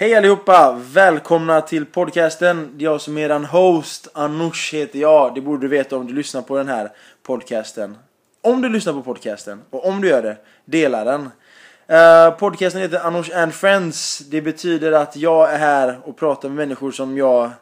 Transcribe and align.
Hej 0.00 0.14
allihopa! 0.14 0.80
Välkomna 0.92 1.60
till 1.60 1.86
podcasten. 1.86 2.70
Det 2.74 2.84
är 2.84 2.90
Jag 2.90 3.00
som 3.00 3.18
är 3.18 3.22
eran 3.22 3.44
host, 3.44 4.08
Anush 4.14 4.74
heter 4.74 4.98
jag. 4.98 5.34
Det 5.34 5.40
borde 5.40 5.60
du 5.60 5.68
veta 5.68 5.96
om 5.96 6.06
du 6.06 6.14
lyssnar 6.14 6.42
på 6.42 6.56
den 6.56 6.68
här 6.68 6.90
podcasten. 7.22 7.96
Om 8.42 8.62
du 8.62 8.68
lyssnar 8.68 8.92
på 8.92 9.02
podcasten, 9.02 9.60
och 9.70 9.86
om 9.86 10.00
du 10.00 10.08
gör 10.08 10.22
det, 10.22 10.36
dela 10.64 11.04
den. 11.04 11.20
Uh, 11.20 12.38
podcasten 12.38 12.82
heter 12.82 13.06
Anush 13.06 13.38
and 13.38 13.54
Friends. 13.54 14.18
Det 14.18 14.42
betyder 14.42 14.92
att 14.92 15.16
jag 15.16 15.54
är 15.54 15.58
här 15.58 15.98
och 16.04 16.16
pratar 16.16 16.48
med 16.48 16.56
människor 16.56 16.90
som 16.90 17.16
jag 17.16 17.44
uh, 17.44 17.52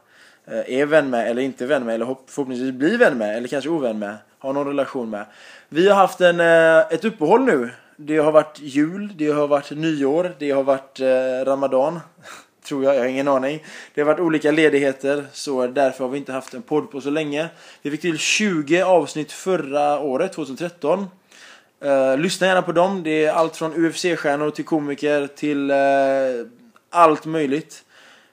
är 0.66 0.87
vän 0.87 1.11
med, 1.11 1.30
eller 1.30 1.43
inte 1.43 1.66
vän 1.66 1.84
med, 1.84 1.95
eller 1.95 2.16
förhoppningsvis 2.27 2.73
blir 2.73 2.98
vän 2.98 3.18
med, 3.18 3.37
eller 3.37 3.48
kanske 3.48 3.71
ovän 3.71 3.98
med. 3.98 4.16
Har 4.39 4.53
någon 4.53 4.66
relation 4.66 5.11
med. 5.11 5.27
Vi 5.68 5.89
har 5.89 5.96
haft 5.96 6.21
en, 6.21 6.41
uh, 6.41 6.84
ett 6.91 7.05
uppehåll 7.05 7.45
nu 7.45 7.71
det 7.97 8.17
har 8.17 8.33
varit 8.33 8.61
jul, 8.61 9.13
det 9.17 9.29
har 9.29 9.49
varit 9.49 9.71
nyår, 9.71 10.35
det 10.39 10.51
har 10.51 10.63
varit 10.63 11.01
eh, 11.01 11.45
ramadan. 11.45 12.01
Tror 12.64 12.85
jag, 12.85 12.95
jag 12.95 13.00
har 13.00 13.07
ingen 13.07 13.29
aning. 13.29 13.64
Det 13.95 14.00
har 14.00 14.07
varit 14.07 14.21
olika 14.21 14.50
ledigheter 14.50 15.27
så 15.32 15.67
därför 15.67 16.04
har 16.04 16.11
vi 16.11 16.18
inte 16.18 16.32
haft 16.32 16.54
en 16.54 16.63
podd 16.63 16.90
på 16.90 17.01
så 17.01 17.11
länge. 17.11 17.49
Vi 17.82 17.90
fick 17.90 18.01
till 18.01 18.18
20 18.18 18.82
avsnitt 18.82 19.32
förra 19.32 20.01
året, 20.01 20.32
2013. 20.32 21.07
Eh, 21.81 22.18
lyssna 22.18 22.46
gärna 22.46 22.63
på 22.63 22.73
dem. 22.73 23.03
Det 23.03 23.25
är 23.25 23.32
allt 23.32 23.57
från 23.57 23.75
UFC-stjärnor 23.75 24.51
till 24.51 24.65
komiker 24.65 25.26
till 25.26 25.71
eh, 25.71 25.76
allt 26.90 27.26
möjligt. 27.26 27.85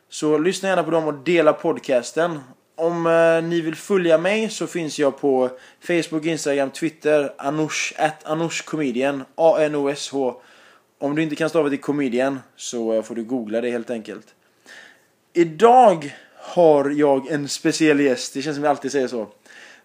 Så 0.09 0.37
lyssna 0.37 0.69
gärna 0.69 0.83
på 0.83 0.91
dem 0.91 1.07
och 1.07 1.13
dela 1.13 1.53
podcasten. 1.53 2.39
Om 2.83 3.07
eh, 3.07 3.43
ni 3.43 3.61
vill 3.61 3.75
följa 3.75 4.17
mig 4.17 4.49
så 4.49 4.67
finns 4.67 4.99
jag 4.99 5.19
på 5.19 5.49
Facebook, 5.79 6.25
Instagram, 6.25 6.71
Twitter, 6.71 7.33
Anush, 7.37 7.93
at 7.97 8.25
Anush 8.25 8.63
Comedian, 8.63 9.23
A-N-O-S-H. 9.35 10.41
Om 10.99 11.15
du 11.15 11.23
inte 11.23 11.35
kan 11.35 11.49
stava 11.49 11.69
till 11.69 11.81
comedian 11.81 12.39
så 12.55 12.93
eh, 12.93 13.03
får 13.03 13.15
du 13.15 13.23
googla 13.23 13.61
det 13.61 13.69
helt 13.69 13.89
enkelt. 13.89 14.27
Idag 15.33 16.15
har 16.35 16.89
jag 16.89 17.31
en 17.31 17.49
speciell 17.49 17.99
gäst, 17.99 18.33
det 18.33 18.41
känns 18.41 18.55
som 18.55 18.63
jag 18.63 18.71
alltid 18.71 18.91
säger 18.91 19.07
så. 19.07 19.27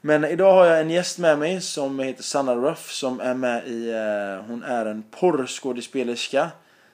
Men 0.00 0.24
idag 0.24 0.52
har 0.52 0.66
jag 0.66 0.80
en 0.80 0.90
gäst 0.90 1.18
med 1.18 1.38
mig 1.38 1.60
som 1.60 1.98
heter 1.98 2.22
Sanna 2.22 2.55
Ruff 2.55 2.92
som 2.92 3.20
är 3.20 3.34
med 3.34 3.66
i, 3.66 3.90
eh, 3.90 4.46
hon 4.46 4.62
är 4.62 4.86
en 4.86 5.02
porrskådespelerska, 5.10 6.50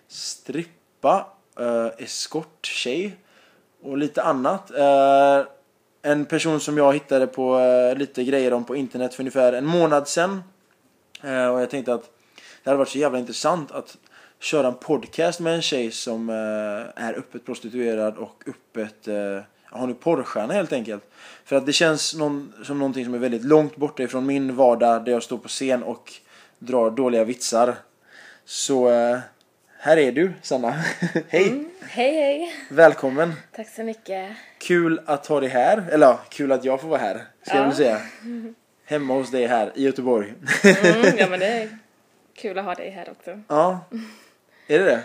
strippa, 0.09 1.27
eh, 1.61 2.05
eskorttjej 2.05 3.17
och 3.83 3.99
lite 3.99 4.23
annat. 4.23 4.71
Eh, 4.71 5.54
en 6.07 6.25
person 6.25 6.61
som 6.61 6.79
jag 6.79 6.93
hittade 6.93 7.27
på 7.27 7.59
eh, 7.59 7.97
lite 7.99 8.25
grejer 8.25 8.53
om 8.53 8.65
på 8.65 8.77
internet 8.77 9.15
för 9.15 9.23
ungefär 9.23 9.53
en 9.53 9.67
månad 9.67 10.09
sedan. 10.09 10.43
Eh, 11.23 11.47
och 11.47 11.61
jag 11.61 11.71
tänkte 11.71 11.95
att 11.95 12.11
det 12.63 12.71
hade 12.71 12.79
varit 12.79 12.89
så 12.89 12.99
jävla 12.99 13.19
intressant 13.19 13.73
att 13.73 13.97
köra 14.41 14.67
en 14.67 14.75
podcast 14.75 15.41
med 15.41 15.55
en 15.55 15.63
tjej 15.63 15.91
som 15.91 16.29
eh, 16.29 17.05
är 17.05 17.15
öppet 17.19 17.45
prostituerad 17.47 18.17
och 18.17 18.43
öppet, 18.47 19.09
uh, 19.09 19.41
hon 19.71 19.91
är 19.91 19.95
porrstjärna 19.95 20.55
helt 20.55 20.73
enkelt. 20.73 21.11
För 21.45 21.57
att 21.57 21.67
det 21.67 21.73
känns 21.73 22.15
någon, 22.15 22.53
som 22.65 22.79
någonting 22.79 23.05
som 23.05 23.15
är 23.15 23.19
väldigt 23.19 23.45
långt 23.45 23.77
borta 23.77 24.03
ifrån 24.03 24.27
min 24.27 24.57
vardag 24.57 25.05
där 25.05 25.13
jag 25.13 25.23
står 25.23 25.39
på 25.39 25.49
scen 25.49 25.83
och 25.83 26.13
drar 26.59 26.91
dåliga 26.91 27.25
vitsar. 27.25 27.75
Så 28.45 28.91
eh, 28.91 29.19
här 29.85 29.97
är 29.97 30.13
du, 30.13 30.33
Sanna. 30.43 30.71
hej! 31.29 31.49
Mm, 31.49 31.71
hej, 31.81 32.13
hej! 32.13 32.55
Välkommen! 32.69 33.33
Tack 33.53 33.69
så 33.69 33.83
mycket. 33.83 34.33
Kul 34.59 35.01
att 35.07 35.27
ha 35.27 35.41
dig 35.41 35.49
här. 35.49 35.85
Eller 35.93 36.07
ja, 36.07 36.21
kul 36.29 36.53
att 36.53 36.65
jag 36.65 36.81
får 36.81 36.89
vara 36.89 37.01
här, 37.01 37.15
ska 37.43 37.57
ja. 37.57 37.57
jag 37.57 37.67
väl 37.67 37.77
säga. 37.77 38.01
Hemma 38.85 39.15
hos 39.15 39.31
dig 39.31 39.47
här 39.47 39.73
i 39.75 39.83
Göteborg. 39.83 40.35
mm, 40.65 41.19
ja, 41.19 41.29
men 41.29 41.41
det 41.41 41.47
är 41.47 41.79
kul 42.35 42.59
att 42.59 42.65
ha 42.65 42.75
dig 42.75 42.91
här 42.91 43.11
också. 43.11 43.41
Ja, 43.49 43.81
är 44.67 44.79
det 44.79 44.85
det? 44.85 45.01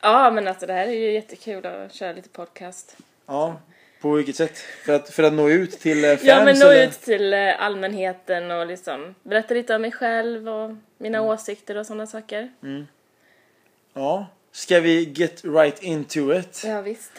Ja, 0.00 0.30
men 0.30 0.48
alltså 0.48 0.66
det 0.66 0.72
här 0.72 0.86
är 0.86 0.92
ju 0.92 1.12
jättekul 1.12 1.66
att 1.66 1.94
köra 1.94 2.12
lite 2.12 2.28
podcast. 2.28 2.96
Ja, 3.26 3.60
på 4.00 4.10
vilket 4.12 4.36
sätt? 4.36 4.58
För 4.58 4.92
att, 4.92 5.10
för 5.10 5.22
att 5.22 5.32
nå 5.32 5.48
ut 5.48 5.80
till 5.80 6.02
fans? 6.02 6.24
Ja, 6.24 6.44
men 6.44 6.58
nå 6.58 6.66
eller? 6.66 6.86
ut 6.86 7.00
till 7.00 7.32
eh, 7.32 7.62
allmänheten 7.62 8.50
och 8.50 8.66
liksom 8.66 9.14
berätta 9.22 9.54
lite 9.54 9.74
om 9.74 9.82
mig 9.82 9.92
själv 9.92 10.48
och 10.48 10.76
mina 10.98 11.18
mm. 11.18 11.30
åsikter 11.30 11.76
och 11.76 11.86
sådana 11.86 12.06
saker. 12.06 12.50
Mm. 12.62 12.86
Ja. 13.94 14.26
Ska 14.52 14.80
vi 14.80 15.04
get 15.04 15.44
right 15.44 15.82
into 15.82 16.34
it? 16.34 16.62
Ja, 16.64 16.80
visst. 16.80 17.12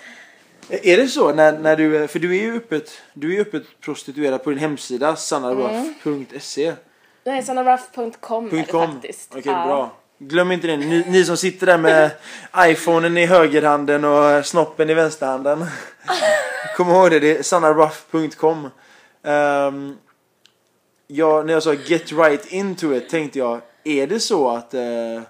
Är 0.70 0.98
det 0.98 1.08
så 1.08 1.34
när, 1.34 1.60
när 1.60 1.76
du, 1.76 2.08
för 2.08 2.20
du 2.20 2.38
är 2.38 2.42
ju 2.42 2.58
öppet, 2.58 2.92
du 3.14 3.36
är 3.36 3.42
öppet 3.42 3.64
prostituerad 3.82 4.44
på 4.44 4.50
din 4.50 4.60
hemsida 4.60 5.16
sannaruff.se 5.16 6.66
mm. 6.66 6.78
Nej, 7.24 7.44
sannaruff.com 7.44 8.48
är 8.48 8.52
det 8.52 8.66
faktiskt. 8.66 9.30
Okej, 9.32 9.40
okay, 9.40 9.54
ja. 9.54 9.66
bra. 9.66 9.92
Glöm 10.18 10.52
inte 10.52 10.68
det, 10.68 10.78
ni, 10.78 11.04
ni, 11.08 11.26
som 11.26 11.38
sitter 11.38 11.66
där 11.66 11.78
med 11.78 12.12
iPhonen 12.58 13.18
i 13.18 13.26
högerhanden 13.26 14.06
och 14.06 14.46
snoppen 14.46 14.90
i 14.90 14.94
vänsterhanden. 14.94 15.66
Kom 16.78 16.90
ihåg 16.90 17.12
det, 17.12 17.20
det 17.20 17.38
är 17.38 17.44
sannaruff.com. 17.44 18.66
Um, 18.66 18.72
ehm, 19.24 19.98
ja, 21.08 21.44
när 21.44 21.54
jag 21.54 21.64
sa 21.64 21.74
get 21.74 22.12
right 22.12 22.46
into 22.46 22.94
it 22.94 23.10
tänkte 23.10 23.40
jag, 23.40 23.62
är 23.84 24.08
det 24.08 24.20
så 24.20 24.50
att 24.50 24.74
uh, 24.74 25.22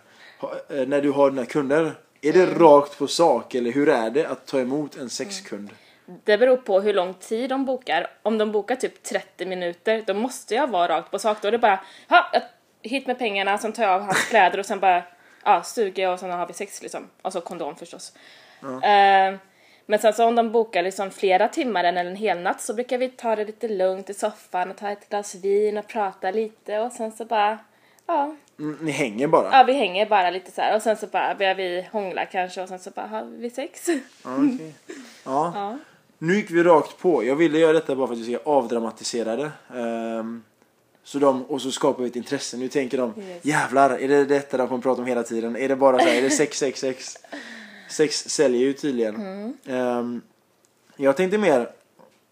när 0.70 1.02
du 1.02 1.12
har 1.12 1.32
dina 1.32 1.46
kunder? 1.46 1.94
Är 2.22 2.34
det 2.34 2.44
mm. 2.44 2.60
rakt 2.60 2.98
på 2.98 3.08
sak 3.08 3.56
eller 3.56 3.72
hur 3.72 3.90
är 3.90 4.10
det 4.10 4.26
att 4.26 4.46
ta 4.46 4.60
emot 4.60 4.98
en 4.98 5.10
sexkund? 5.10 5.70
Det 6.24 6.38
beror 6.38 6.58
på 6.58 6.82
hur 6.82 6.94
lång 6.94 7.14
tid 7.14 7.50
de 7.50 7.66
bokar. 7.66 8.08
Om 8.24 8.38
de 8.38 8.52
bokar 8.52 8.76
typ 8.76 9.04
30 9.04 9.46
minuter, 9.46 10.04
då 10.08 10.14
måste 10.14 10.56
jag 10.56 10.68
vara 10.68 10.98
rakt 10.98 11.12
på 11.12 11.20
sak. 11.20 11.38
Då 11.42 11.48
är 11.48 11.52
det 11.52 11.58
bara, 11.58 11.80
ha, 12.10 12.32
hit 12.82 13.08
med 13.08 13.20
pengarna, 13.20 13.58
sen 13.58 13.74
tar 13.74 13.84
jag 13.84 13.92
av 13.92 14.02
hans 14.02 14.26
kläder 14.30 14.60
och 14.60 14.66
sen 14.66 14.80
bara, 14.80 15.04
ja, 15.44 15.64
suger 15.64 16.04
jag 16.04 16.14
och 16.14 16.20
sen 16.20 16.32
har 16.32 16.48
vi 16.48 16.54
sex 16.54 16.82
liksom. 16.82 17.10
Och 17.22 17.34
så 17.34 17.42
kondom 17.42 17.76
förstås. 17.76 18.14
Mm. 18.64 19.34
Uh, 19.34 19.40
men 19.86 20.00
sen 20.00 20.14
så 20.14 20.26
om 20.26 20.36
de 20.36 20.52
bokar 20.52 20.84
liksom 20.84 21.12
flera 21.12 21.48
timmar 21.48 21.84
eller 21.84 22.06
en 22.06 22.16
hel 22.16 22.40
natt 22.40 22.62
så 22.62 22.74
brukar 22.74 22.98
vi 22.98 23.10
ta 23.10 23.36
det 23.36 23.46
lite 23.46 23.68
lugnt 23.68 24.10
i 24.10 24.14
soffan 24.14 24.72
och 24.72 24.78
ta 24.78 24.90
ett 24.90 25.10
glas 25.10 25.36
vin 25.36 25.78
och 25.78 25.88
prata 25.88 26.32
lite 26.32 26.80
och 26.80 26.92
sen 26.92 27.12
så 27.12 27.26
bara, 27.26 27.60
ja, 28.08 28.36
Mm, 28.62 28.78
ni 28.82 28.92
hänger 28.92 29.28
bara? 29.28 29.58
Ja, 29.58 29.64
vi 29.64 29.74
hänger 29.74 30.06
bara 30.06 30.30
lite 30.30 30.52
så 30.52 30.62
här 30.62 30.76
och 30.76 30.82
sen 30.82 30.98
så 30.98 31.08
bara 31.08 31.36
börjar 31.36 31.56
vi 31.56 31.88
hångla 31.92 32.26
kanske 32.26 32.62
och 32.62 32.70
sen 32.70 32.80
så 32.80 32.90
bara 32.90 33.08
har 33.08 33.24
vi 33.24 33.50
sex. 33.50 33.90
okay. 34.24 34.72
ja. 35.24 35.52
ja. 35.56 35.78
Nu 36.18 36.36
gick 36.36 36.52
vi 36.52 36.64
rakt 36.64 36.98
på. 36.98 37.24
Jag 37.24 37.36
ville 37.36 37.60
göra 37.60 37.74
detta 37.74 37.96
bara 37.96 38.08
för 38.08 38.14
att 38.14 38.20
vi 38.20 38.34
ska 38.34 38.52
avdramatisera 38.52 39.36
det. 39.36 39.52
Um, 39.80 40.44
så 41.04 41.20
de, 41.20 41.46
och 41.46 41.62
så 41.62 41.72
skapar 41.72 42.04
vi 42.04 42.10
ett 42.10 42.16
intresse. 42.16 42.58
Nu 42.58 42.68
tänker 42.68 42.98
de, 42.98 43.14
yes. 43.18 43.46
jävlar, 43.46 43.90
är 43.90 44.08
det 44.08 44.26
detta 44.26 44.58
de 44.58 44.68
kommer 44.68 44.82
prata 44.82 45.02
om 45.02 45.08
hela 45.08 45.24
tiden? 45.24 45.56
Är 45.56 45.70
det 45.70 45.76
bara 45.76 46.00
så 46.00 46.06
här, 46.06 46.16
är 46.16 46.22
det 46.22 46.30
sex, 46.30 46.58
sex, 46.58 46.80
sex? 46.80 47.18
Sex 47.90 48.30
säljer 48.30 48.62
ju 48.62 48.74
tydligen. 48.74 49.16
Mm. 49.16 49.54
Um, 49.98 50.22
jag 50.96 51.18
tänkte 51.18 51.38
mer, 51.38 51.70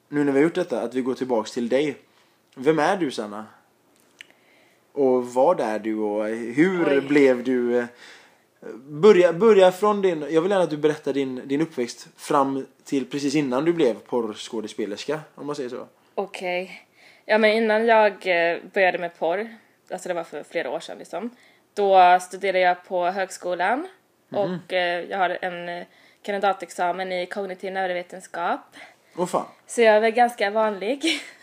nu 0.09 0.23
när 0.23 0.31
vi 0.31 0.39
har 0.39 0.43
gjort 0.43 0.55
detta, 0.55 0.81
att 0.81 0.93
vi 0.93 1.01
går 1.01 1.13
tillbaks 1.13 1.51
till 1.51 1.69
dig. 1.69 1.97
Vem 2.55 2.79
är 2.79 2.97
du 2.97 3.11
Sanna? 3.11 3.45
Och 4.99 5.33
vad 5.33 5.59
är 5.59 5.79
du 5.79 5.95
och 5.95 6.25
hur 6.27 6.89
Oj. 6.89 7.01
blev 7.01 7.43
du? 7.43 7.79
Eh, 7.79 7.85
börja, 8.77 9.33
börja 9.33 9.71
från 9.71 10.01
din, 10.01 10.25
jag 10.29 10.41
vill 10.41 10.51
gärna 10.51 10.63
att 10.63 10.69
du 10.69 10.77
berättar 10.77 11.13
din, 11.13 11.47
din 11.47 11.61
uppväxt 11.61 12.07
fram 12.17 12.65
till 12.83 13.05
precis 13.05 13.35
innan 13.35 13.65
du 13.65 13.73
blev 13.73 13.93
porrskådespelerska, 13.93 15.19
om 15.35 15.45
man 15.45 15.55
säger 15.55 15.69
så. 15.69 15.87
Okej. 16.15 16.63
Okay. 16.63 16.75
Ja 17.25 17.37
men 17.37 17.51
innan 17.51 17.85
jag 17.85 18.11
eh, 18.11 18.57
började 18.73 18.97
med 18.97 19.19
porr, 19.19 19.55
alltså 19.91 20.09
det 20.09 20.15
var 20.15 20.23
för 20.23 20.43
flera 20.43 20.69
år 20.69 20.79
sedan 20.79 20.97
liksom, 20.97 21.29
då 21.73 22.19
studerade 22.21 22.59
jag 22.59 22.85
på 22.85 23.05
högskolan 23.05 23.87
mm. 24.31 24.43
och 24.43 24.73
eh, 24.73 25.03
jag 25.09 25.17
har 25.17 25.37
en 25.41 25.85
kandidatexamen 26.21 27.11
i 27.11 27.25
kognitiv 27.25 27.73
neurovetenskap. 27.73 28.59
Oh, 29.15 29.25
fan. 29.25 29.45
Så 29.67 29.81
jag 29.81 29.95
är 29.95 30.01
väl 30.01 30.11
ganska 30.11 30.49
vanlig. 30.49 31.03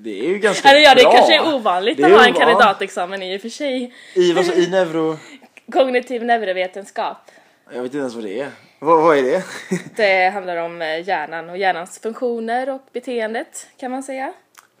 det 0.00 0.20
är 0.20 0.28
ju 0.28 0.38
ganska 0.38 0.68
Eller 0.68 0.80
ja, 0.80 0.94
det 0.94 1.02
bra. 1.02 1.12
kanske 1.12 1.34
är 1.34 1.54
ovanligt 1.54 1.98
är 1.98 2.04
att 2.04 2.10
ha 2.12 2.26
en 2.26 2.32
kandidatexamen 2.32 3.22
i 3.22 3.36
och 3.36 3.40
för 3.40 3.48
sig. 3.48 3.94
I 4.14 4.32
vad 4.32 4.44
i 4.44 4.70
neuro? 4.70 5.18
Kognitiv 5.72 6.24
neurovetenskap. 6.24 7.30
Jag 7.74 7.82
vet 7.82 7.84
inte 7.84 7.98
ens 7.98 8.14
vad 8.14 8.24
det 8.24 8.40
är. 8.40 8.50
Vad, 8.78 9.02
vad 9.02 9.18
är 9.18 9.22
det? 9.22 9.44
det 9.96 10.28
handlar 10.28 10.56
om 10.56 10.82
eh, 10.82 11.08
hjärnan 11.08 11.50
och 11.50 11.58
hjärnans 11.58 11.98
funktioner 11.98 12.70
och 12.70 12.82
beteendet 12.92 13.66
kan 13.76 13.90
man 13.90 14.02
säga. 14.02 14.32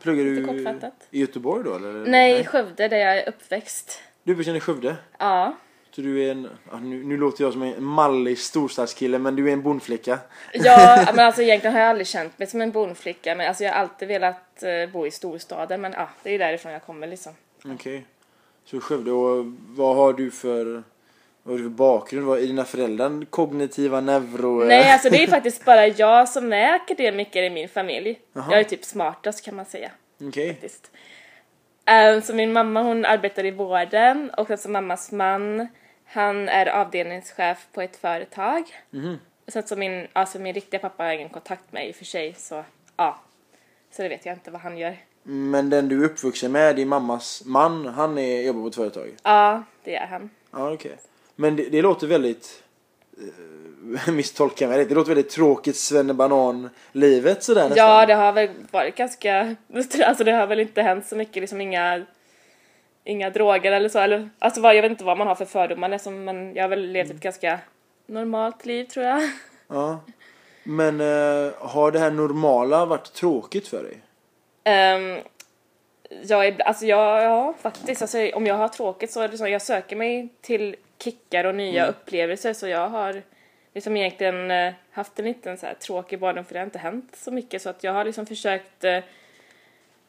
Pluggar 0.02 0.24
du 0.24 0.36
i 1.10 1.20
Göteborg 1.20 1.64
då 1.64 1.76
eller? 1.76 2.06
Nej, 2.06 2.40
i 2.40 2.44
Skövde 2.44 2.88
där 2.88 2.96
jag 2.96 3.18
är 3.18 3.28
uppväxt. 3.28 4.02
Du 4.24 4.56
i 4.56 4.60
Skövde? 4.60 4.96
Ja. 5.18 5.56
Så 5.94 6.00
du 6.00 6.24
är 6.24 6.30
en, 6.30 6.48
nu, 6.82 7.04
nu 7.04 7.16
låter 7.16 7.44
jag 7.44 7.52
som 7.52 7.62
en 7.62 7.84
mallig 7.84 8.38
storstadskille 8.38 9.18
men 9.18 9.36
du 9.36 9.48
är 9.48 9.52
en 9.52 9.62
bondflicka. 9.62 10.18
Ja, 10.52 11.06
men 11.14 11.26
alltså 11.26 11.42
egentligen 11.42 11.74
har 11.74 11.80
jag 11.80 11.90
aldrig 11.90 12.06
känt 12.06 12.38
mig 12.38 12.48
som 12.48 12.60
en 12.60 12.70
bondflicka 12.70 13.34
men 13.34 13.48
alltså 13.48 13.64
jag 13.64 13.72
har 13.72 13.80
alltid 13.80 14.08
velat 14.08 14.62
uh, 14.62 14.92
bo 14.92 15.06
i 15.06 15.10
storstaden 15.10 15.80
men 15.80 15.92
ja, 15.92 16.08
det 16.22 16.34
är 16.34 16.38
därifrån 16.38 16.72
jag 16.72 16.82
kommer 16.82 17.06
liksom. 17.06 17.32
Okej. 17.58 17.74
Okay. 17.74 18.02
Så 18.64 18.80
Skövde, 18.80 19.12
och 19.12 19.44
vad 19.68 19.96
har 19.96 20.12
du 20.12 20.30
för 20.30 20.82
vad 21.42 21.54
har 21.54 21.58
du 21.58 21.64
för 21.64 21.70
bakgrund? 21.70 22.26
Vad 22.26 22.38
är 22.38 22.46
dina 22.46 22.64
föräldrar 22.64 23.24
kognitiva 23.30 24.00
neuro? 24.00 24.64
Nej, 24.64 24.92
alltså 24.92 25.10
det 25.10 25.22
är 25.22 25.26
faktiskt 25.30 25.64
bara 25.64 25.86
jag 25.86 26.28
som 26.28 26.52
är 26.52 26.74
akademiker 26.74 27.42
i 27.42 27.50
min 27.50 27.68
familj. 27.68 28.20
Aha. 28.36 28.52
Jag 28.52 28.60
är 28.60 28.64
typ 28.64 28.84
smartast 28.84 29.44
kan 29.44 29.56
man 29.56 29.64
säga. 29.64 29.90
Okej. 30.28 30.58
Okay. 30.58 32.14
Um, 32.14 32.22
så 32.22 32.34
min 32.34 32.52
mamma 32.52 32.82
hon 32.82 33.04
arbetar 33.04 33.44
i 33.44 33.50
vården 33.50 34.30
och 34.30 34.50
alltså 34.50 34.68
mammas 34.68 35.12
man 35.12 35.68
han 36.12 36.48
är 36.48 36.66
avdelningschef 36.66 37.66
på 37.72 37.82
ett 37.82 37.96
företag. 37.96 38.64
Mm. 38.92 39.16
Sen 39.48 39.62
så 39.62 39.76
min, 39.76 40.06
alltså 40.12 40.38
min 40.38 40.54
riktiga 40.54 40.80
pappa 40.80 41.04
har 41.04 41.12
ingen 41.12 41.28
kontakt 41.28 41.72
med 41.72 41.88
i 41.88 41.90
och 41.90 41.96
för 41.96 42.04
sig 42.04 42.34
så 42.38 42.64
ja. 42.96 43.20
Så 43.90 44.02
det 44.02 44.08
vet 44.08 44.26
jag 44.26 44.34
inte 44.34 44.50
vad 44.50 44.60
han 44.60 44.78
gör. 44.78 44.96
Men 45.22 45.70
den 45.70 45.88
du 45.88 46.00
är 46.00 46.04
uppvuxen 46.04 46.52
med, 46.52 46.76
din 46.76 46.88
mammas 46.88 47.42
man, 47.46 47.86
han 47.86 48.18
är, 48.18 48.42
jobbar 48.42 48.60
på 48.62 48.68
ett 48.68 48.74
företag? 48.74 49.16
Ja, 49.22 49.62
det 49.84 49.96
är 49.96 50.06
han. 50.06 50.30
Ja, 50.50 50.72
okej. 50.72 50.96
Men 51.36 51.56
det, 51.56 51.68
det 51.68 51.82
låter 51.82 52.06
väldigt... 52.06 52.62
Misstolka 54.08 54.68
mig 54.68 54.84
Det 54.84 54.94
låter 54.94 55.14
väldigt 55.14 55.30
tråkigt 55.30 55.76
svennebanan-livet 55.76 57.42
sådär 57.42 57.68
nästan. 57.68 57.88
Ja, 57.88 58.06
det 58.06 58.14
har 58.14 58.32
väl 58.32 58.48
varit 58.70 58.96
ganska... 58.96 59.56
Alltså 60.06 60.24
det 60.24 60.32
har 60.32 60.46
väl 60.46 60.60
inte 60.60 60.82
hänt 60.82 61.06
så 61.06 61.16
mycket, 61.16 61.40
liksom 61.40 61.60
inga... 61.60 62.04
Inga 63.04 63.30
droger 63.30 63.72
eller 63.72 63.88
så, 63.88 63.98
eller... 63.98 64.30
Alltså 64.38 64.60
vad, 64.60 64.76
jag 64.76 64.82
vet 64.82 64.90
inte 64.90 65.04
vad 65.04 65.18
man 65.18 65.26
har 65.26 65.34
för 65.34 65.44
fördomar 65.44 65.88
liksom, 65.88 66.24
men 66.24 66.54
jag 66.54 66.64
har 66.64 66.68
väl 66.68 66.90
levt 66.92 67.10
ett 67.10 67.20
ganska 67.20 67.58
normalt 68.06 68.66
liv 68.66 68.84
tror 68.84 69.06
jag. 69.06 69.22
Ja. 69.68 70.00
Men 70.64 71.00
uh, 71.00 71.52
har 71.58 71.90
det 71.90 71.98
här 71.98 72.10
normala 72.10 72.86
varit 72.86 73.12
tråkigt 73.12 73.68
för 73.68 73.82
dig? 73.82 73.98
Um, 74.96 75.18
jag 76.22 76.46
är, 76.46 76.62
alltså 76.62 76.86
jag, 76.86 77.22
ja 77.22 77.54
faktiskt, 77.62 78.02
alltså, 78.02 78.30
om 78.34 78.46
jag 78.46 78.54
har 78.54 78.68
tråkigt 78.68 79.12
så 79.12 79.20
är 79.20 79.28
det 79.28 79.38
så, 79.38 79.48
jag 79.48 79.62
söker 79.62 79.96
mig 79.96 80.28
till 80.40 80.76
kickar 80.98 81.44
och 81.44 81.54
nya 81.54 81.82
Mm. 81.82 81.94
upplevelser 81.94 82.52
så 82.52 82.68
jag 82.68 82.88
har 82.88 83.22
liksom 83.74 83.96
egentligen 83.96 84.50
eh, 84.50 84.72
haft 84.90 85.18
en 85.18 85.24
liten 85.24 85.58
så 85.58 85.66
här 85.66 85.74
tråkig 85.74 86.18
barndom 86.18 86.44
för 86.44 86.54
det 86.54 86.60
har 86.60 86.64
inte 86.64 86.78
hänt 86.78 87.16
så 87.16 87.30
mycket 87.30 87.62
så 87.62 87.70
att 87.70 87.84
jag 87.84 87.92
har 87.92 88.04
liksom 88.04 88.26
försökt 88.26 88.84
eh, 88.84 88.98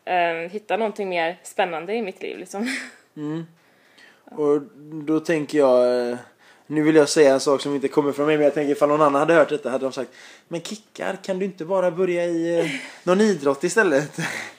eh, 0.06 0.52
hitta 0.52 0.78
någonting 0.78 1.10
mer 1.10 1.40
spännande 1.44 1.94
i 1.94 2.02
mitt 2.02 2.22
liv 2.22 2.38
liksom. 2.38 2.68
Och 4.26 4.62
då 5.06 5.20
tänker 5.20 5.58
jag, 5.58 6.10
eh, 6.12 6.18
nu 6.68 6.82
vill 6.84 6.96
jag 6.96 7.10
säga 7.10 7.34
en 7.34 7.40
sak 7.40 7.62
som 7.62 7.76
inte 7.76 7.88
kommer 7.88 8.12
från 8.12 8.26
mig 8.26 8.38
men 8.38 8.44
jag 8.44 8.54
tänker 8.54 8.72
ifall 8.72 8.90
någon 8.90 9.02
annan 9.02 9.20
hade 9.20 9.34
hört 9.34 9.50
detta 9.50 9.70
hade 9.70 9.86
de 9.86 9.92
sagt 9.92 10.12
Men 10.48 10.62
kickar, 10.62 11.18
kan 11.24 11.40
du 11.40 11.46
inte 11.46 11.66
bara 11.66 11.92
börja 11.92 12.26
i 12.26 12.60
eh, 12.60 12.66
någon 13.04 13.22
idrott 13.22 13.64
istället? 13.64 14.18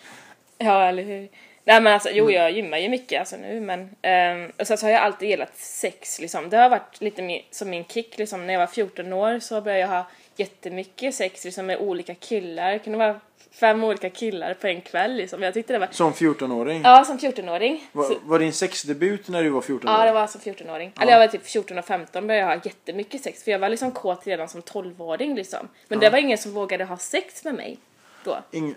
ja, 0.58 0.88
eller 0.88 1.02
hur? 1.02 1.28
Nej 1.66 1.80
men 1.80 1.92
alltså, 1.92 2.08
Mm. 2.08 2.18
jo 2.18 2.30
jag 2.30 2.50
gymmar 2.52 2.78
ju 2.78 2.88
mycket 2.88 3.20
alltså 3.20 3.36
nu 3.36 3.60
men 3.60 3.90
ehm, 4.02 4.52
och 4.58 4.66
sen 4.66 4.78
så 4.78 4.86
har 4.86 4.90
jag 4.90 5.00
alltid 5.02 5.28
gillat 5.28 5.56
sex 5.56 6.20
liksom. 6.20 6.50
Det 6.50 6.56
har 6.56 6.70
varit 6.70 7.00
lite 7.00 7.22
mer 7.22 7.42
som 7.50 7.70
min 7.70 7.84
kick 7.84 8.18
liksom. 8.18 8.46
När 8.46 8.54
jag 8.54 8.60
var 8.60 8.66
14 8.66 9.12
år 9.12 9.38
så 9.38 9.60
började 9.60 9.80
jag 9.80 9.88
ha 9.88 10.06
jättemycket 10.36 11.14
sex 11.14 11.44
liksom 11.44 11.66
med 11.66 11.78
olika 11.78 12.14
killar. 12.14 12.72
Det 12.72 12.78
kunde 12.78 12.98
vara 12.98 13.20
fem 13.50 13.84
olika 13.84 14.10
killar 14.10 14.54
på 14.54 14.66
en 14.66 14.80
kväll 14.80 15.14
liksom. 15.14 15.42
Jag 15.42 15.54
tyckte 15.54 15.72
det 15.72 15.78
var, 15.78 15.88
Som 15.90 16.12
14-åring? 16.12 16.80
ja 16.84 17.04
som 17.04 17.18
14-åring. 17.18 17.86
Var, 17.92 18.04
Så- 18.04 18.18
var 18.24 18.38
din 18.38 18.52
sexdebut 18.52 19.28
när 19.28 19.42
du 19.42 19.48
var 19.50 19.60
14 19.60 19.90
år? 19.90 19.96
Ja, 19.98 20.04
det 20.04 20.12
var 20.12 20.26
som 20.26 20.40
14-åring. 20.40 20.92
Eller 21.00 21.12
jag 21.12 21.18
var 21.18 21.26
typ 21.26 21.46
14 21.46 21.78
och 21.78 21.84
15 21.84 22.26
började 22.26 22.50
jag 22.50 22.56
ha 22.58 22.64
jättemycket 22.64 23.22
sex 23.22 23.44
för 23.44 23.50
jag 23.50 23.58
var 23.58 23.68
liksom 23.68 23.90
kåt 23.92 24.26
redan 24.26 24.48
som 24.48 24.62
12-åring 24.62 25.34
liksom. 25.34 25.68
Men 25.88 25.98
det 25.98 26.10
var 26.10 26.18
ingen 26.18 26.38
som 26.38 26.52
vågade 26.52 26.84
ha 26.84 26.96
sex 26.96 27.44
med 27.44 27.54
mig 27.54 27.78
då. 28.24 28.38
Ing- 28.52 28.74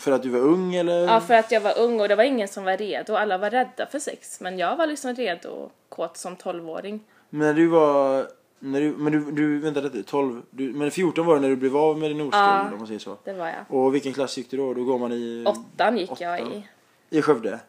för 0.00 0.12
att 0.12 0.22
du 0.22 0.28
var 0.28 0.40
ung 0.40 0.74
eller? 0.74 1.06
Ja, 1.06 1.20
för 1.20 1.34
att 1.34 1.52
jag 1.52 1.60
var 1.60 1.78
ung 1.78 2.00
och 2.00 2.08
det 2.08 2.14
var 2.16 2.24
ingen 2.24 2.48
som 2.48 2.64
var 2.64 2.76
redo. 2.76 3.14
Alla 3.14 3.38
var 3.38 3.50
rädda 3.50 3.86
för 3.86 3.98
sex. 3.98 4.40
Men 4.40 4.58
jag 4.58 4.76
var 4.76 4.86
liksom 4.86 5.14
redo 5.14 5.48
och 5.48 5.72
kåt 5.88 6.16
som 6.16 6.36
12-åring. 6.36 7.00
Men 7.30 7.46
när 7.46 7.54
du 7.54 7.66
var, 7.66 8.26
när 8.58 8.80
du, 8.80 8.90
men 8.90 9.12
du, 9.12 9.30
du 9.32 9.58
vänta 9.58 9.80
lite, 9.80 10.02
12, 10.02 10.42
du, 10.50 10.72
men 10.72 10.90
14 10.90 11.26
var 11.26 11.34
det 11.34 11.40
när 11.40 11.48
du 11.48 11.56
blev 11.56 11.76
av 11.76 11.98
med 11.98 12.10
din 12.10 12.20
oskuld 12.20 12.34
Ja. 12.34 12.72
om 12.72 12.78
man 12.78 12.86
säger 12.86 13.00
så. 13.00 13.16
Det 13.24 13.32
var 13.32 13.46
jag. 13.46 13.64
Och 13.68 13.94
vilken 13.94 14.12
klass 14.12 14.38
gick 14.38 14.50
du 14.50 14.56
då? 14.56 14.74
Då 14.74 14.84
går 14.84 14.98
man 14.98 15.12
i... 15.12 15.44
Åttan 15.46 15.98
gick 15.98 16.20
jag 16.20 16.40
åttan. 16.40 16.52
i. 16.52 17.18
I 17.18 17.22
Skövde? 17.22 17.60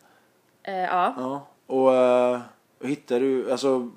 Eh, 0.63 0.73
ja. 0.75 1.13
Ja. 1.17 1.47
Och 1.65 1.91
uh, 1.91 2.39
hittade 2.89 3.19
du, 3.19 3.51
alltså 3.51 3.89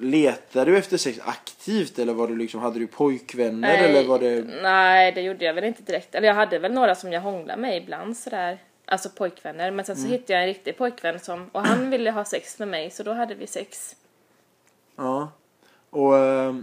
Letade 0.00 0.70
du 0.70 0.78
efter 0.78 0.96
sex 0.96 1.20
aktivt 1.24 1.98
eller 1.98 2.14
var 2.14 2.28
du 2.28 2.36
liksom, 2.36 2.60
hade 2.60 2.78
du 2.78 2.86
pojkvänner 2.86 3.78
eller 3.78 4.04
var 4.08 4.18
det? 4.18 4.44
Nej, 4.62 5.12
det 5.12 5.20
gjorde 5.20 5.44
jag 5.44 5.54
väl 5.54 5.64
inte 5.64 5.82
direkt. 5.82 6.14
Eller 6.14 6.28
jag 6.28 6.34
hade 6.34 6.58
väl 6.58 6.72
några 6.72 6.94
som 6.94 7.12
jag 7.12 7.20
hånglade 7.20 7.60
med 7.60 7.76
ibland 7.76 8.16
sådär. 8.16 8.58
Alltså 8.86 9.08
pojkvänner. 9.08 9.70
Men 9.70 9.84
sen 9.84 9.96
så 9.96 10.08
hittade 10.08 10.32
jag 10.32 10.42
en 10.42 10.46
riktig 10.48 10.76
pojkvän 10.76 11.20
som, 11.20 11.50
och 11.52 11.66
han 11.66 11.90
ville 11.90 12.10
ha 12.10 12.24
sex 12.24 12.58
med 12.58 12.68
mig 12.68 12.90
så 12.90 13.02
då 13.02 13.12
hade 13.12 13.34
vi 13.34 13.46
sex. 13.46 13.96
Ja. 14.96 15.28
Och, 15.90 16.18
eh, 16.18 16.54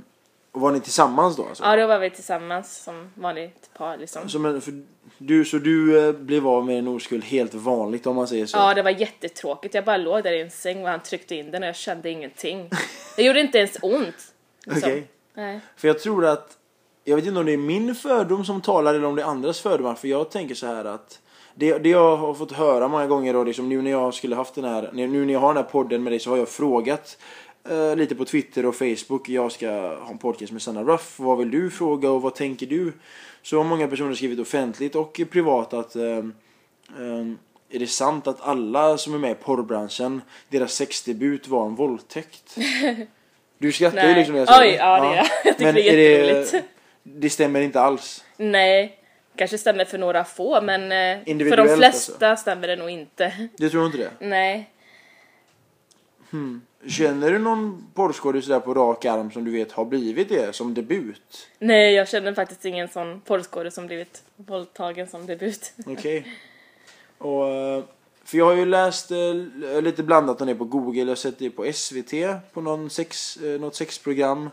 och 0.52 0.62
var 0.62 0.72
ni 0.72 0.80
tillsammans 0.80 1.36
då 1.36 1.46
alltså? 1.46 1.64
Ja, 1.64 1.76
då 1.76 1.88
var 1.88 2.00
vi 2.00 2.10
tillsammans 2.10 2.84
som 2.84 3.10
vanligt 3.16 3.70
par 3.74 3.98
liksom. 3.98 4.30
Så, 4.30 4.40
men, 4.40 4.62
för 4.62 4.84
du, 5.18 5.46
så 5.46 5.58
du 5.58 6.08
eh, 6.08 6.14
blev 6.14 6.48
av 6.48 6.66
med 6.66 6.80
en 6.80 6.88
oskuld 6.88 7.24
helt 7.24 7.54
vanligt 7.54 8.08
om 8.08 8.16
man 8.16 8.28
säger 8.28 8.46
så? 8.46 8.58
Ja, 8.58 8.74
det 8.74 8.82
var 8.82 8.92
jättetråkigt. 8.92 9.74
Jag 9.74 9.86
bara 9.86 9.98
låg 9.98 10.24
där 10.24 10.32
i 10.32 10.42
en 10.42 10.52
säng 10.52 10.84
och 10.84 10.90
han 10.90 11.00
tryckte 11.00 11.36
in 11.36 11.52
den 11.52 11.64
och 11.64 11.68
jag 11.68 11.76
kände 11.76 12.10
ingenting. 12.10 12.70
Det 13.16 13.24
gjorde 13.24 13.40
inte 13.40 13.58
ens 13.58 13.78
ont. 13.82 14.34
liksom. 14.66 14.90
Okej. 14.90 15.08
Nej. 15.34 15.60
För 15.78 15.88
jag 15.88 16.00
tror 16.00 16.26
att, 16.26 16.58
jag 17.04 17.16
vet 17.16 17.26
inte 17.26 17.40
om 17.40 17.46
det 17.46 17.54
är 17.54 17.58
min 17.58 17.96
fördom 17.96 18.46
som 18.46 18.62
talar 18.62 18.94
eller 18.94 19.06
om 19.06 19.16
det 19.16 19.22
är 19.22 19.26
andras 19.26 19.60
fördomar. 19.60 19.96
För 19.96 20.08
jag 20.08 20.32
tänker 20.32 20.56
så 20.56 20.66
här 20.66 20.86
att 20.86 21.20
det, 21.56 21.78
det 21.78 21.90
jag 21.90 22.18
har 22.18 22.34
fått 22.34 22.52
höra 22.52 22.88
många 22.88 23.08
gånger 23.08 23.34
då, 23.34 23.44
liksom 23.44 23.70
nu 23.70 23.82
när 23.82 23.92
jag 23.92 24.14
skulle 24.14 24.36
haft 24.36 24.56
den 24.56 24.64
här, 24.64 24.90
nu 24.94 25.26
när 25.26 25.34
jag 25.34 25.40
har 25.40 25.54
den 25.54 25.64
här 25.64 25.72
podden 25.72 26.04
med 26.04 26.14
dig 26.14 26.20
så 26.20 26.30
har 26.30 26.38
jag 26.38 26.50
frågat 26.50 27.18
eh, 27.70 27.96
lite 27.96 28.16
på 28.16 28.26
Twitter 28.26 28.66
och 28.66 28.76
Facebook. 28.76 29.30
Jag 29.30 29.52
ska 29.52 29.70
ha 29.72 30.10
en 30.10 30.18
podcast 30.18 30.52
med 30.52 30.62
Sanna 30.62 30.84
Ruff. 30.84 31.20
Vad 31.20 31.38
vill 31.38 31.52
du 31.52 31.70
fråga 31.70 32.10
och 32.10 32.22
vad 32.22 32.36
tänker 32.36 32.66
du? 32.66 32.94
Så 33.42 33.58
har 33.58 33.64
många 33.64 33.88
personer 33.88 34.14
skrivit 34.16 34.40
offentligt 34.40 34.96
och 34.96 35.22
privat 35.32 35.74
att 35.74 35.96
eh, 35.96 36.24
är 37.74 37.80
det 37.80 37.88
sant 37.88 38.28
att 38.28 38.42
alla 38.42 38.98
som 38.98 39.14
är 39.14 39.18
med 39.18 39.32
i 39.32 39.36
porrbranschen, 39.36 40.22
deras 40.50 40.74
sexdebut 40.74 41.48
var 41.48 41.66
en 41.66 41.76
våldtäkt? 41.76 42.56
Du 43.58 43.72
skrattar 43.72 44.10
ju 44.10 44.16
liksom 44.16 44.34
när 44.34 44.40
jag 44.40 44.48
säger 44.50 44.72
Oj, 44.72 44.76
ja, 44.80 45.02
det 45.02 45.08
gör 45.08 45.16
jag. 45.16 45.26
Jag 45.46 45.58
tycker 45.58 45.66
Men 45.66 45.76
det 45.76 45.90
är 45.90 45.98
det, 45.98 46.28
jätteroligt. 46.28 46.68
det 47.04 47.30
stämmer 47.30 47.62
inte 47.62 47.82
alls. 47.82 48.24
Nej, 48.38 49.00
kanske 49.36 49.58
stämmer 49.58 49.86
för 49.86 49.98
några 49.98 50.24
få 50.24 50.62
men 50.62 50.84
eh, 50.84 50.88
för 50.88 51.26
de 51.26 51.32
Individuellt 51.32 51.78
flesta 51.78 52.36
stämmer 52.36 52.68
det 52.68 52.76
nog 52.76 52.90
inte. 52.90 53.50
Du 53.58 53.70
tror 53.70 53.86
inte 53.86 53.98
det? 53.98 54.10
Nej. 54.20 54.70
Känner 56.88 57.32
du 57.32 57.40
någon 57.40 57.88
porrskådis 57.94 58.48
där 58.48 58.60
på 58.60 58.74
rak 58.74 59.06
arm 59.06 59.32
som 59.32 59.46
du 59.46 59.52
vet 59.52 59.72
har 59.72 59.86
blivit 59.86 60.30
det 60.30 60.56
som 60.56 60.74
debut? 60.74 61.48
Nej, 61.60 61.94
jag 61.94 62.08
känner 62.10 62.34
faktiskt 62.34 62.66
ingen 62.66 62.88
sån 62.88 63.22
porrskådis 63.22 63.74
som 63.74 63.88
blivit 63.88 64.24
våldtagen 64.36 65.08
som 65.08 65.26
debut. 65.26 65.74
Okej. 65.86 66.28
Och, 67.18 67.48
eh, 67.48 67.84
för 68.24 68.38
jag 68.38 68.46
har 68.46 68.56
ju 68.56 68.66
läst 68.66 69.12
eh, 69.12 69.82
lite 69.82 70.04
blandat 70.04 70.42
om 70.42 70.48
det 70.48 70.56
på 70.56 70.66
Google. 70.66 71.00
Jag 71.00 71.08
har 71.08 71.16
sett 71.16 71.40
det 71.40 71.50
på 71.50 71.74
SVT 71.74 72.14
på 72.54 72.62
någon 72.62 72.90
sex, 72.90 73.38
eh, 73.38 73.62
något 73.62 73.76
sexprogram. 73.76 74.50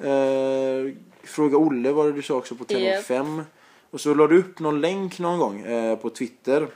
Eh, 0.00 0.94
Fråga 1.24 1.56
Olle 1.56 1.92
var 1.92 2.06
det 2.06 2.12
du 2.12 2.22
sa 2.22 2.34
också 2.34 2.54
på 2.54 2.64
Kanal 2.64 2.82
Japp. 2.82 3.04
5. 3.04 3.42
Och 3.90 4.00
så 4.00 4.14
la 4.14 4.26
du 4.26 4.38
upp 4.38 4.58
någon 4.58 4.80
länk 4.80 5.18
någon 5.18 5.38
gång 5.38 5.64
på 6.02 6.10
Twitter. 6.10 6.66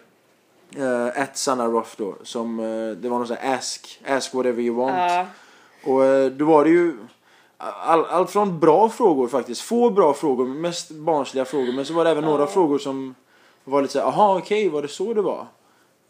Uh, 0.79 1.23
at 1.23 1.37
Sanna 1.37 1.67
Ruff 1.67 1.97
då. 1.97 2.15
Som, 2.23 2.61
eh, 2.61 2.97
det 2.97 3.09
var 3.09 3.19
någon 3.19 3.27
sån 3.27 3.37
här 3.41 3.55
ask, 3.55 4.01
ask 4.07 4.35
whatever 4.35 4.63
you 4.63 4.77
want. 4.77 4.97
Ja, 4.97 5.27
Och 5.85 6.05
eh, 6.05 6.31
då 6.31 6.45
var 6.45 6.65
det 6.65 6.71
ju 6.71 6.97
all, 7.59 8.05
allt 8.05 8.31
från 8.31 8.61
bra 8.61 8.89
frågor 8.89 9.29
faktiskt. 9.29 9.61
Få 9.61 9.91
bra 9.91 10.15
frågor, 10.15 10.47
mest 10.47 10.91
barnsliga 10.91 11.45
frågor. 11.45 11.73
Men 11.73 11.85
så 11.87 11.95
var 11.95 12.05
det 12.05 12.11
även 12.11 12.25
några 12.25 12.47
frågor 12.47 12.79
som 12.79 13.15
var 13.65 13.83
lite 13.83 13.93
såhär, 13.93 14.07
aha 14.07 14.39
okej, 14.39 14.69
var 14.69 14.83
det 14.83 14.89
så 14.89 15.15
det 15.15 15.23
var? 15.23 15.47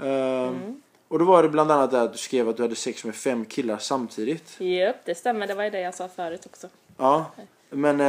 Ehm, 0.02 0.80
Och 1.08 1.18
då 1.18 1.24
var 1.24 1.42
det 1.42 1.48
bland 1.48 1.70
annat 1.70 1.90
det 1.90 2.02
att 2.02 2.12
du 2.12 2.18
skrev 2.18 2.48
att 2.48 2.56
du 2.56 2.62
hade 2.62 2.74
sex 2.76 3.04
med 3.04 3.14
fem 3.14 3.44
killar 3.44 3.78
samtidigt. 3.78 4.60
Japp, 4.60 4.96
det 5.04 5.14
stämmer. 5.14 5.46
Det 5.46 5.54
var 5.54 5.64
ju 5.64 5.70
det 5.70 5.80
jag 5.80 5.94
sa 5.94 6.08
förut 6.08 6.46
också. 6.46 6.68
Ja. 6.96 7.24
Men 7.70 8.00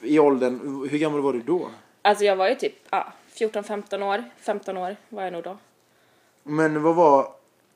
i 0.00 0.18
åldern, 0.18 0.88
hur 0.90 0.98
gammal 0.98 1.20
var 1.20 1.32
du 1.32 1.40
då? 1.40 1.68
Alltså 2.02 2.24
jag 2.24 2.36
var 2.36 2.48
ju 2.48 2.54
typ 2.54 2.74
ja, 2.90 3.12
14-15 3.34 4.02
år. 4.02 4.24
15 4.36 4.76
år 4.76 4.96
var 5.08 5.22
jag 5.22 5.32
nog 5.32 5.42
då. 5.42 5.58
Men 6.42 6.82
vad 6.82 6.94
var, 6.94 7.28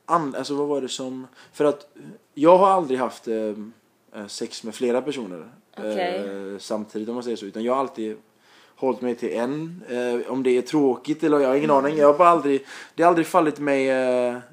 an, 0.05 0.35
alltså 0.35 0.55
vad 0.55 0.67
var 0.67 0.81
det 0.81 0.89
som, 0.89 1.27
för 1.53 1.65
att 1.65 1.87
jag 2.33 2.57
har 2.57 2.69
aldrig 2.69 2.99
haft 2.99 3.27
eh, 3.27 3.53
eh, 4.15 4.27
sex 4.27 4.63
med 4.63 4.75
flera 4.75 5.01
personer 5.01 5.49
eh, 5.75 6.57
samtidigt 6.59 7.09
om 7.09 7.15
man 7.15 7.23
säger 7.23 7.37
så. 7.37 7.45
Utan 7.45 7.63
jag 7.63 7.73
har 7.73 7.79
alltid 7.79 8.17
hållit 8.75 9.01
mig 9.01 9.15
till 9.15 9.33
en. 9.33 9.83
Eh, 9.89 10.31
om 10.31 10.43
det 10.43 10.57
är 10.57 10.61
tråkigt 10.61 11.23
eller 11.23 11.39
jag 11.39 11.47
har 11.47 11.55
ingen 11.55 11.71
aning. 11.71 11.97
Jag 11.97 12.07
har 12.07 12.17
bara 12.17 12.29
aldrig, 12.29 12.65
det 12.95 13.03
har 13.03 13.07
aldrig 13.07 13.27
fallit 13.27 13.59
mig, 13.59 13.85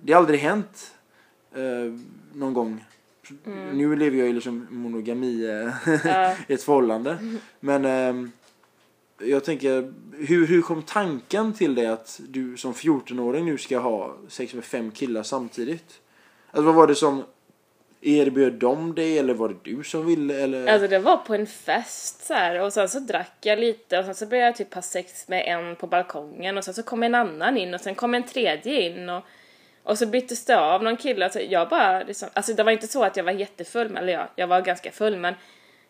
det 0.01 0.13
har 0.13 0.21
aldrig 0.21 0.41
hänt 0.41 0.95
någon 2.33 2.55
gång. 2.55 2.85
Nu 3.73 3.97
lever 3.97 4.19
jag 4.19 4.29
i 4.29 4.33
liksom 4.33 4.67
monogami 4.71 5.27
i 5.27 5.73
ett 6.55 6.63
förhållande. 6.63 7.19
Men 7.61 7.85
ehm, 7.85 8.33
jag 9.19 9.45
tänker, 9.45 9.93
hur, 10.19 10.47
hur 10.47 10.63
kom 10.63 10.83
tanken 10.83 11.53
till 11.53 11.75
det 11.75 11.87
att 11.87 12.21
du 12.29 12.57
som 12.57 12.73
14-åring 12.75 13.45
nu 13.45 13.59
ska 13.59 13.79
ha 13.79 14.17
sex 14.29 14.55
med 14.55 14.65
fem 14.65 14.91
killar 14.91 15.23
samtidigt? 15.23 16.01
Alltså 16.51 16.67
vad 16.67 16.75
var 16.75 16.87
det 16.87 16.95
som 16.95 17.25
erbjöd 18.01 18.53
dem 18.53 18.95
dig 18.95 19.19
eller 19.19 19.35
var 19.35 19.49
det 19.49 19.57
du 19.63 19.85
som 19.85 20.07
ville 20.07 20.35
eller? 20.43 20.67
Alltså 20.67 20.89
det 20.89 20.99
var 20.99 21.17
på 21.17 21.35
en 21.35 21.47
fest 21.47 22.27
så 22.27 22.35
här 22.35 22.61
och 22.61 22.73
sen 22.73 22.89
så 22.89 23.01
drack 23.01 23.37
jag 23.41 23.59
lite 23.59 23.99
och 23.99 24.05
sen 24.05 24.15
så 24.15 24.27
blev 24.27 24.41
jag 24.41 24.57
typ 24.57 24.75
ha 24.75 24.83
sex 24.83 25.29
med 25.29 25.45
en 25.47 25.77
på 25.77 25.87
balkongen 25.87 26.59
och 26.59 26.65
sen 26.65 26.75
så 26.75 26.83
kom 26.83 27.03
en 27.03 27.15
annan 27.15 27.57
in 27.57 27.75
och 27.75 27.81
sen 27.81 27.95
kom 27.95 28.15
en 28.15 28.23
tredje 28.23 28.81
in 28.91 29.09
och, 29.09 29.23
och 29.83 29.99
så 29.99 30.07
byttes 30.07 30.45
det 30.45 30.59
av 30.61 30.83
någon 30.83 30.97
kille. 30.97 31.25
Alltså 31.25 31.41
jag 31.41 31.69
bara 31.69 32.03
liksom, 32.03 32.29
alltså 32.33 32.53
det 32.55 32.63
var 32.63 32.73
inte 32.73 32.87
så 32.87 33.05
att 33.05 33.17
jag 33.17 33.25
var 33.25 33.33
jättefull, 33.33 33.89
men- 33.89 34.03
eller 34.03 34.13
jag, 34.13 34.27
jag 34.37 34.47
var 34.47 34.61
ganska 34.61 34.91
full 34.91 35.17
men 35.17 35.35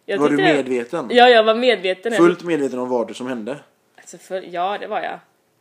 jag 0.08 0.18
Var 0.18 0.28
du 0.28 0.36
medveten? 0.36 1.08
Ja, 1.10 1.28
jag 1.28 1.44
var 1.44 1.54
medveten. 1.54 2.12
Fullt 2.12 2.42
medveten 2.44 2.78
om 2.78 2.88
vad 2.88 3.08
det 3.08 3.14
som 3.14 3.26
hände? 3.26 3.58
Alltså 3.96 4.18
för, 4.18 4.42
ja, 4.50 4.78
det 4.80 4.86
var 4.86 5.00
jag. 5.00 5.18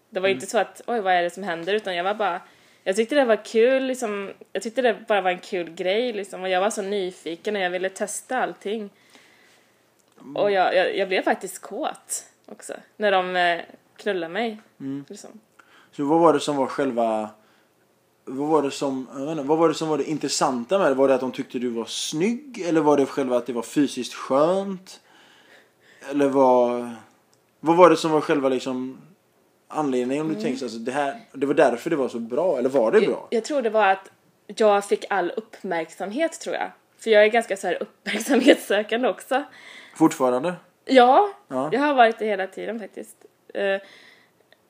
Det 0.10 0.20
var 0.20 0.28
Mm. 0.28 0.38
inte 0.38 0.48
så 0.48 0.58
att 0.58 0.82
oj, 0.88 1.00
vad 1.00 1.14
är 1.14 1.24
det 1.24 1.30
som 1.30 1.44
händer? 1.44 1.74
Utan 1.74 1.96
jag 1.96 2.04
var 2.04 2.14
bara... 2.14 2.42
Jag 2.84 2.96
tyckte 2.96 3.16
det 3.16 3.26
var 3.26 3.46
kul, 3.46 3.84
liksom. 3.84 4.32
Jag 4.54 4.64
tyckte 4.64 4.82
det 4.82 4.96
bara 5.08 5.22
var 5.22 5.32
en 5.32 5.40
kul 5.40 5.70
grej, 5.70 6.14
liksom. 6.14 6.42
Och 6.42 6.50
jag 6.50 6.62
var 6.62 6.70
så 6.70 6.82
nyfiken 6.82 7.56
och 7.56 7.62
jag 7.62 7.70
ville 7.70 7.90
testa 7.90 8.38
allting. 8.44 8.90
Mm. 10.22 10.36
Och 10.36 10.52
jag, 10.52 10.76
jag, 10.76 10.98
jag 10.98 11.08
blev 11.08 11.22
faktiskt 11.22 11.62
kåt 11.62 12.24
också. 12.46 12.74
När 12.98 13.12
de 13.12 13.36
eh, 13.36 13.62
knullade 13.98 14.34
mig. 14.34 14.58
Mm. 14.80 15.06
Liksom. 15.10 15.30
Så 15.92 16.06
vad 16.06 16.20
var 16.20 16.34
det 16.34 16.40
som 16.40 16.56
var 16.56 16.68
själva... 16.68 17.30
Vad 18.26 18.48
var 18.50 18.62
det 18.62 18.72
som, 18.72 19.08
jag 19.18 19.32
inte, 19.32 19.44
vad 19.44 19.58
var 19.58 19.68
det 19.70 19.76
som 19.76 19.90
var 19.90 19.98
det 19.98 20.04
intressanta 20.10 20.80
med 20.80 20.92
det? 20.92 20.96
Var 20.96 21.08
det 21.08 21.14
att 21.16 21.22
de 21.22 21.32
tyckte 21.32 21.60
du 21.60 21.70
var 21.70 21.86
snygg? 21.86 22.62
Eller 22.68 22.82
var 22.82 22.98
det 22.98 23.06
själva 23.06 23.38
att 23.38 23.46
det 23.46 23.54
var 23.54 23.62
fysiskt 23.62 24.14
skönt? 24.14 25.00
Eller 26.10 26.28
vad... 26.28 26.90
Vad 27.60 27.78
var 27.78 27.90
det 27.90 27.98
som 27.98 28.12
var 28.12 28.22
själva 28.22 28.50
liksom 28.50 28.98
anledningen 29.68 30.26
om 30.26 30.34
du 30.34 30.42
tänkte 30.42 30.66
alltså 30.66 30.78
det 30.78 30.92
här, 30.92 31.20
det 31.34 31.46
var 31.46 31.54
därför 31.54 31.90
det 31.90 31.96
var 31.96 32.10
så 32.10 32.20
bra? 32.20 32.58
Eller 32.58 32.70
var 32.70 32.92
det 32.92 33.00
bra? 33.02 33.10
Jag, 33.10 33.28
jag 33.30 33.44
tror 33.46 33.62
det 33.62 33.70
var 33.70 33.88
att 33.88 34.12
jag 34.48 34.86
fick 34.86 35.06
all 35.10 35.32
uppmärksamhet, 35.38 36.40
tror 36.40 36.56
jag. 36.56 36.72
För 36.98 37.10
jag 37.10 37.24
är 37.24 37.28
ganska 37.28 37.58
så 37.58 37.68
här 37.68 37.78
uppmärksamhetssökande 37.84 39.08
också. 39.08 39.44
Fortfarande? 39.96 40.54
Ja, 40.86 41.30
Ja. 41.48 41.70
jag 41.72 41.80
har 41.80 41.94
varit 41.94 42.20
det 42.20 42.26
hela 42.26 42.48
tiden 42.48 42.80
faktiskt. 42.80 43.16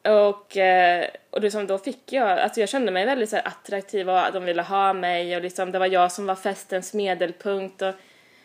Och 0.06 0.58
eh, 0.58 1.08
och 1.36 1.42
liksom, 1.42 1.68
då 1.68 1.78
fick 1.78 2.14
jag, 2.14 2.40
alltså 2.40 2.60
jag 2.60 2.70
kände 2.70 2.92
mig 2.92 3.06
väldigt 3.06 3.30
så 3.30 3.38
attraktiv 3.38 4.10
och 4.10 4.20
de 4.34 4.46
ville 4.46 4.62
ha 4.62 4.94
mig 4.94 5.36
och 5.36 5.42
liksom, 5.42 5.72
det 5.72 5.80
var 5.80 5.86
jag 5.86 6.12
som 6.12 6.26
var 6.26 6.36
festens 6.36 6.94
medelpunkt 6.94 7.82
och 7.82 7.94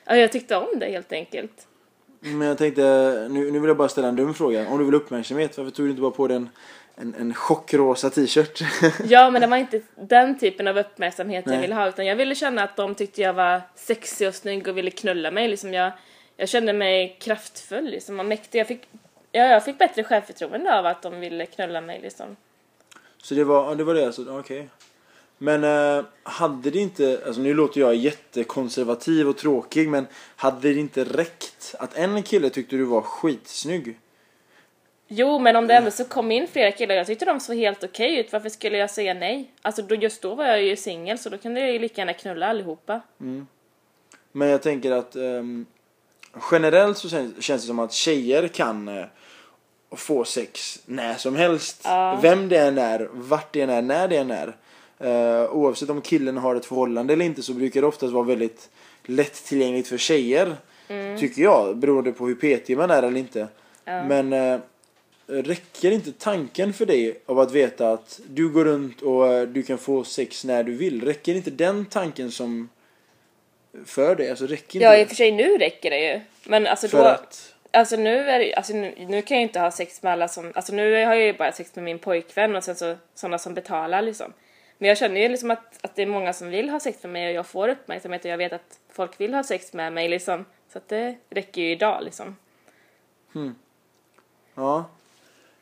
ja, 0.04 0.16
jag 0.16 0.32
tyckte 0.32 0.56
om 0.56 0.78
det 0.78 0.86
helt 0.86 1.12
enkelt. 1.12 1.66
Men 2.20 2.48
jag 2.48 2.58
tänkte, 2.58 2.82
nu, 3.30 3.50
nu 3.50 3.58
vill 3.58 3.68
jag 3.68 3.76
bara 3.76 3.88
ställa 3.88 4.08
en 4.08 4.16
dum 4.16 4.34
fråga. 4.34 4.68
Om 4.68 4.78
du 4.78 4.84
vill 4.84 4.94
uppmärksamhet, 4.94 5.58
varför 5.58 5.70
tog 5.70 5.86
du 5.86 5.90
inte 5.90 6.02
bara 6.02 6.10
på 6.10 6.28
dig 6.28 6.36
en, 6.36 6.48
en, 6.96 7.14
en 7.14 7.34
chockrosa 7.34 8.10
t-shirt? 8.10 8.60
Ja, 9.04 9.30
men 9.30 9.40
det 9.40 9.46
var 9.46 9.56
inte 9.56 9.80
den 9.94 10.38
typen 10.38 10.68
av 10.68 10.78
uppmärksamhet 10.78 11.44
jag 11.46 11.52
Nej. 11.52 11.60
ville 11.60 11.74
ha 11.74 11.88
utan 11.88 12.06
jag 12.06 12.16
ville 12.16 12.34
känna 12.34 12.62
att 12.62 12.76
de 12.76 12.94
tyckte 12.94 13.22
jag 13.22 13.32
var 13.32 13.60
sexig 13.74 14.28
och 14.28 14.34
snygg 14.34 14.68
och 14.68 14.76
ville 14.76 14.90
knulla 14.90 15.30
mig. 15.30 15.48
Liksom 15.48 15.74
jag, 15.74 15.92
jag 16.36 16.48
kände 16.48 16.72
mig 16.72 17.16
kraftfull 17.20 17.84
liksom, 17.84 18.20
och 18.20 18.26
mäktig. 18.26 18.60
Jag 18.60 18.66
fick, 18.66 18.88
ja, 19.32 19.42
jag 19.42 19.64
fick 19.64 19.78
bättre 19.78 20.04
självförtroende 20.04 20.78
av 20.78 20.86
att 20.86 21.02
de 21.02 21.20
ville 21.20 21.46
knulla 21.46 21.80
mig 21.80 22.00
liksom. 22.00 22.36
Så 23.22 23.34
det 23.34 23.44
var, 23.44 23.64
ja, 23.64 23.74
det 23.74 23.84
var 23.84 23.94
det 23.94 24.06
alltså, 24.06 24.38
okej. 24.38 24.68
Men 25.38 25.64
eh, 25.64 26.04
hade 26.22 26.70
det 26.70 26.78
inte, 26.78 27.22
alltså 27.26 27.40
nu 27.40 27.54
låter 27.54 27.80
jag 27.80 27.94
jättekonservativ 27.94 29.28
och 29.28 29.36
tråkig 29.36 29.88
men 29.88 30.06
hade 30.36 30.72
det 30.72 30.80
inte 30.80 31.04
räckt 31.04 31.74
att 31.78 31.96
en 31.96 32.22
kille 32.22 32.50
tyckte 32.50 32.76
du 32.76 32.84
var 32.84 33.00
skitsnygg? 33.00 33.98
Jo, 35.08 35.38
men 35.38 35.56
om 35.56 35.66
det 35.66 35.74
ändå 35.74 35.90
så 35.90 36.04
kom 36.04 36.30
in 36.30 36.48
flera 36.48 36.72
killar, 36.72 36.94
jag 36.94 37.06
tyckte 37.06 37.24
de 37.24 37.40
såg 37.40 37.56
helt 37.56 37.84
okej 37.84 38.18
ut, 38.18 38.32
varför 38.32 38.48
skulle 38.48 38.78
jag 38.78 38.90
säga 38.90 39.14
nej? 39.14 39.50
Alltså 39.62 39.82
då, 39.82 39.94
just 39.94 40.22
då 40.22 40.34
var 40.34 40.44
jag 40.44 40.62
ju 40.62 40.76
singel 40.76 41.18
så 41.18 41.28
då 41.28 41.38
kunde 41.38 41.60
jag 41.60 41.72
ju 41.72 41.78
lika 41.78 42.00
gärna 42.00 42.12
knulla 42.12 42.46
allihopa. 42.46 43.00
Men 44.32 44.48
jag 44.48 44.62
tänker 44.62 44.92
att 44.92 45.16
ehm, 45.16 45.66
generellt 46.52 46.98
så 46.98 47.08
känns, 47.08 47.42
känns 47.42 47.62
det 47.62 47.66
som 47.66 47.78
att 47.78 47.92
tjejer 47.92 48.48
kan 48.48 48.88
få 49.90 50.24
sex 50.24 50.82
när 50.86 51.14
som 51.14 51.36
helst. 51.36 51.80
Ja. 51.84 52.18
Vem 52.22 52.48
det 52.48 52.58
än 52.58 52.78
är, 52.78 53.08
vart 53.12 53.52
det 53.52 53.60
än 53.60 53.70
är, 53.70 53.82
när 53.82 54.08
det 54.08 54.16
än 54.16 54.30
är. 54.30 54.56
Eh, 54.98 55.50
oavsett 55.50 55.90
om 55.90 56.00
killen 56.00 56.36
har 56.36 56.54
ett 56.54 56.66
förhållande 56.66 57.12
eller 57.12 57.24
inte 57.24 57.42
så 57.42 57.52
brukar 57.52 57.80
det 57.80 57.86
oftast 57.86 58.12
vara 58.12 58.24
väldigt 58.24 58.68
lättillgängligt 59.04 59.88
för 59.88 59.98
tjejer. 59.98 60.56
Tycker 61.18 61.42
jag, 61.42 61.76
beroende 61.76 62.12
på 62.12 62.26
hur 62.26 62.34
petig 62.34 62.76
man 62.76 62.90
är 62.90 63.02
eller 63.02 63.18
inte. 63.18 63.48
Ja. 63.84 64.04
Men 64.04 64.32
eh, 64.32 64.60
räcker 65.26 65.90
inte 65.90 66.12
tanken 66.12 66.72
för 66.72 66.86
dig 66.86 67.20
av 67.26 67.38
att 67.38 67.52
veta 67.52 67.90
att 67.90 68.20
du 68.28 68.48
går 68.48 68.64
runt 68.64 69.02
och 69.02 69.26
eh, 69.32 69.48
du 69.48 69.62
kan 69.62 69.78
få 69.78 70.04
sex 70.04 70.44
när 70.44 70.62
du 70.62 70.74
vill? 70.76 71.04
Räcker 71.04 71.34
inte 71.34 71.50
den 71.50 71.86
tanken 71.86 72.30
som 72.30 72.68
för 73.84 74.16
dig? 74.16 74.30
Alltså 74.30 74.46
räcker 74.46 74.76
inte 74.76 74.84
Ja, 74.84 74.96
i 74.96 75.04
och 75.04 75.08
för 75.08 75.14
sig 75.14 75.32
nu 75.32 75.58
räcker 75.58 75.90
det 75.90 76.12
ju. 76.12 76.20
Men 76.44 76.66
alltså 76.66 76.88
För 76.88 76.98
då, 76.98 77.04
att 77.04 77.54
alltså 77.72 77.96
nu 77.96 78.30
är 78.30 78.38
det, 78.38 78.54
alltså 78.54 78.72
nu, 78.72 78.94
nu 78.98 79.22
kan 79.22 79.36
jag 79.36 79.40
ju 79.40 79.46
inte 79.48 79.60
ha 79.60 79.70
sex 79.70 80.02
med 80.02 80.12
alla 80.12 80.28
som, 80.28 80.52
alltså 80.54 80.74
nu 80.74 80.92
har 80.92 81.14
jag 81.14 81.26
ju 81.26 81.32
bara 81.32 81.52
sex 81.52 81.74
med 81.74 81.84
min 81.84 81.98
pojkvän 81.98 82.56
och 82.56 82.64
sen 82.64 82.76
så 82.76 82.96
sådana 83.14 83.38
som 83.38 83.54
betalar 83.54 84.02
liksom. 84.02 84.32
Men 84.78 84.88
jag 84.88 84.98
känner 84.98 85.20
ju 85.20 85.28
liksom 85.28 85.50
att, 85.50 85.84
att 85.84 85.96
det 85.96 86.02
är 86.02 86.06
många 86.06 86.32
som 86.32 86.48
vill 86.48 86.70
ha 86.70 86.80
sex 86.80 87.02
med 87.02 87.12
mig 87.12 87.28
och 87.28 87.34
jag 87.34 87.46
får 87.46 87.68
uppmärksamhet 87.68 88.24
och 88.24 88.30
jag 88.30 88.38
vet 88.38 88.52
att 88.52 88.78
folk 88.92 89.20
vill 89.20 89.34
ha 89.34 89.42
sex 89.42 89.72
med 89.72 89.92
mig 89.92 90.08
liksom. 90.08 90.44
Så 90.72 90.78
att 90.78 90.88
det 90.88 91.16
räcker 91.30 91.62
ju 91.62 91.70
idag 91.70 92.04
liksom. 92.04 92.36
Hmm. 93.32 93.54
Ja. 94.54 94.84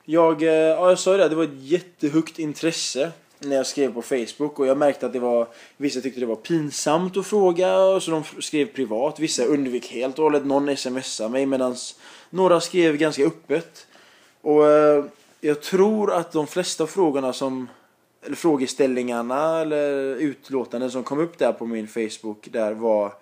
Jag, 0.05 0.43
eh, 0.43 0.49
ja, 0.49 0.89
jag 0.89 0.99
sa 0.99 1.13
ju 1.13 1.19
det, 1.19 1.29
det 1.29 1.35
var 1.35 1.45
ett 1.45 1.51
jättehögt 1.55 2.39
intresse 2.39 3.13
när 3.41 3.57
jag 3.57 3.67
skrev 3.67 3.95
på 3.95 4.03
Facebook 4.03 4.59
och 4.59 4.67
jag 4.67 4.79
märkte 4.79 5.07
att 5.07 5.13
det 5.13 5.19
var 5.19 5.47
vissa 5.77 6.01
tyckte 6.01 6.21
det 6.21 6.27
var 6.27 6.37
pinsamt 6.37 7.17
att 7.17 7.27
fråga 7.27 7.79
och 7.79 8.03
så 8.03 8.11
de 8.11 8.25
skrev 8.41 8.67
privat. 8.67 9.19
Vissa 9.19 9.45
undvek 9.45 9.87
helt 9.87 10.19
och 10.19 10.25
hållet, 10.25 10.47
någon 10.47 10.77
smsade 10.77 11.31
mig 11.31 11.47
medan 11.47 11.77
några 12.31 12.61
skrev 12.61 12.97
ganska 12.97 13.25
öppet. 13.25 13.87
Och 14.41 14.71
eh, 14.71 15.05
jag 15.41 15.63
tror 15.63 16.13
att 16.13 16.33
de 16.33 16.47
flesta 16.47 16.87
frågorna 16.87 17.33
som 17.33 17.69
eller 18.23 18.37
frågeställningarna 18.37 19.61
eller 19.61 20.15
utlåtanden 20.17 20.91
som 20.91 21.05
kom 21.05 21.19
upp 21.19 21.39
där 21.39 21.53
på 21.53 21.67
min 21.67 21.89
Facebook 21.89 22.49
där 22.53 22.73
var 22.73 23.13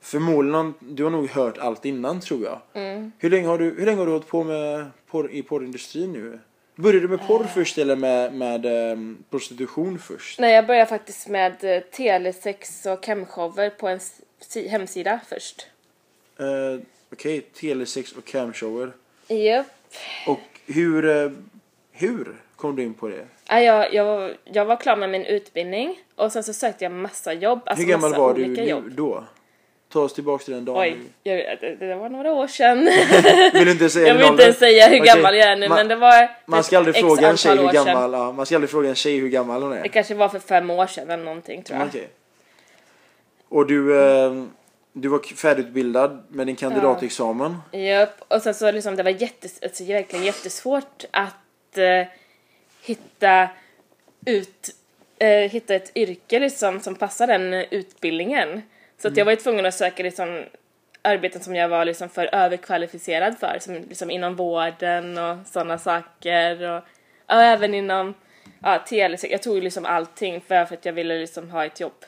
förmodligen, 0.00 0.74
du 0.80 1.04
har 1.04 1.10
nog 1.10 1.28
hört 1.28 1.58
allt 1.58 1.84
innan 1.84 2.20
tror 2.20 2.44
jag. 2.44 2.58
Hur 3.18 3.30
länge 3.30 3.48
har 3.48 3.58
du, 3.58 3.74
hur 3.78 3.86
länge 3.86 3.98
har 3.98 4.06
du 4.06 4.12
hållit 4.12 4.28
på 4.28 4.44
med 4.44 4.86
porr, 5.10 5.30
i 5.30 5.42
porrindustrin 5.42 6.12
nu? 6.12 6.38
Började 6.74 7.00
du 7.00 7.08
med 7.08 7.26
porr 7.26 7.44
först 7.44 7.78
eller 7.78 7.96
med, 7.96 8.34
med 8.34 8.66
ehm, 8.66 9.24
prostitution 9.30 9.98
först? 9.98 10.38
Nej, 10.38 10.54
jag 10.54 10.66
började 10.66 10.86
faktiskt 10.86 11.28
med 11.28 11.64
eh, 11.64 11.80
telesex 11.82 12.86
och 12.86 13.02
camshower 13.02 13.70
på 13.70 13.88
en 13.88 14.00
si- 14.40 14.68
hemsida 14.68 15.20
först. 15.28 15.66
Uh, 16.40 16.80
Okej, 17.12 17.40
telesex 17.40 18.12
och 18.12 18.24
camshower. 18.24 18.92
Japp. 19.28 19.66
Och 20.26 20.40
hur, 20.66 21.04
eh, 21.24 21.30
hur 21.92 22.36
kom 22.56 22.76
du 22.76 22.82
in 22.82 22.94
på 22.94 23.08
det? 23.08 23.26
Ja, 23.48 23.60
jag, 23.60 23.94
jag, 23.94 24.30
jag 24.44 24.64
var 24.64 24.76
klar 24.76 24.96
med 24.96 25.10
min 25.10 25.24
utbildning 25.24 26.00
och 26.16 26.32
sen 26.32 26.44
så 26.44 26.52
sökte 26.52 26.84
jag 26.84 26.92
massa 26.92 27.32
jobb. 27.32 27.60
Alltså 27.66 27.84
hur 27.84 27.90
gammal 27.92 28.14
var 28.14 28.34
du 28.34 28.46
nu, 28.46 28.82
då? 28.96 29.24
Ta 29.92 30.00
oss 30.00 30.14
tillbaks 30.14 30.44
till 30.44 30.54
den 30.54 30.64
dagen. 30.64 30.78
Oj, 30.82 30.96
jag, 31.22 31.58
det, 31.60 31.74
det 31.74 31.94
var 31.94 32.08
några 32.08 32.32
år 32.32 32.46
sedan. 32.46 32.78
Vill 33.52 33.68
inte 33.68 33.88
säga 33.90 34.06
jag 34.08 34.14
vill 34.14 34.26
inte 34.26 34.42
ens 34.42 34.58
säga 34.58 34.88
hur 34.88 35.00
Okej, 35.00 35.06
gammal 35.14 35.36
jag 35.36 35.48
är 35.48 35.56
nu 35.56 35.68
man- 35.68 35.76
men 35.78 35.88
det 35.88 35.96
var 35.96 36.28
Man 36.46 36.60
typ 36.60 36.66
ska 36.66 36.78
aldrig 36.78 36.96
x 36.96 37.00
fråga 37.00 37.28
en 37.28 37.36
tjej 37.36 37.56
hur 37.56 37.72
gammal, 37.72 38.12
ja, 38.12 38.32
man 38.32 38.46
ska 38.46 38.54
aldrig 38.56 38.70
fråga 38.70 38.88
en 38.88 38.94
tjej 38.94 39.18
hur 39.18 39.28
gammal 39.28 39.62
hon 39.62 39.70
Det 39.70 39.78
är. 39.78 39.88
kanske 39.88 40.14
var 40.14 40.28
för 40.28 40.38
fem 40.38 40.70
år 40.70 40.86
sedan 40.86 41.10
eller 41.10 41.24
någonting 41.24 41.62
tror 41.62 41.78
jag. 41.78 41.88
Okej. 41.88 42.08
Och 43.48 43.66
du, 43.66 44.00
eh, 44.02 44.44
du 44.92 45.08
var 45.08 45.34
färdigutbildad 45.36 46.24
med 46.28 46.46
din 46.46 46.56
kandidatexamen. 46.56 47.56
Japp, 47.72 48.20
och 48.28 48.42
sen 48.42 48.54
så 48.54 48.70
liksom 48.70 48.96
det 48.96 49.02
var 49.02 49.10
jättes, 49.10 49.62
alltså, 49.62 49.84
verkligen 49.84 50.24
jättesvårt 50.24 51.04
att 51.10 51.78
eh, 51.78 52.06
hitta 52.82 53.48
ut, 54.26 54.68
eh, 55.18 55.28
hitta 55.28 55.74
ett 55.74 55.96
yrke 55.96 56.38
liksom 56.38 56.80
som 56.80 56.94
passar 56.94 57.26
den 57.26 57.54
utbildningen. 57.54 58.62
Så 59.02 59.08
att 59.08 59.16
jag 59.16 59.24
var 59.24 59.32
ju 59.32 59.36
tvungen 59.36 59.66
att 59.66 59.74
söka 59.74 60.02
liksom 60.02 60.44
arbeten 61.02 61.42
som 61.42 61.54
jag 61.54 61.68
var 61.68 61.84
liksom 61.84 62.08
för 62.08 62.34
överkvalificerad 62.34 63.38
för, 63.38 63.58
som 63.60 63.74
liksom 63.74 64.10
inom 64.10 64.36
vården 64.36 65.18
och 65.18 65.36
sådana 65.46 65.78
saker 65.78 66.70
och, 66.70 66.82
och 67.26 67.42
även 67.42 67.74
inom 67.74 68.14
ja, 68.62 68.78
tele, 68.78 69.18
jag 69.22 69.42
tog 69.42 69.54
ju 69.54 69.60
liksom 69.60 69.84
allting 69.86 70.40
för, 70.40 70.64
för 70.64 70.74
att 70.74 70.84
jag 70.84 70.92
ville 70.92 71.18
liksom 71.18 71.50
ha 71.50 71.64
ett 71.64 71.80
jobb. 71.80 72.04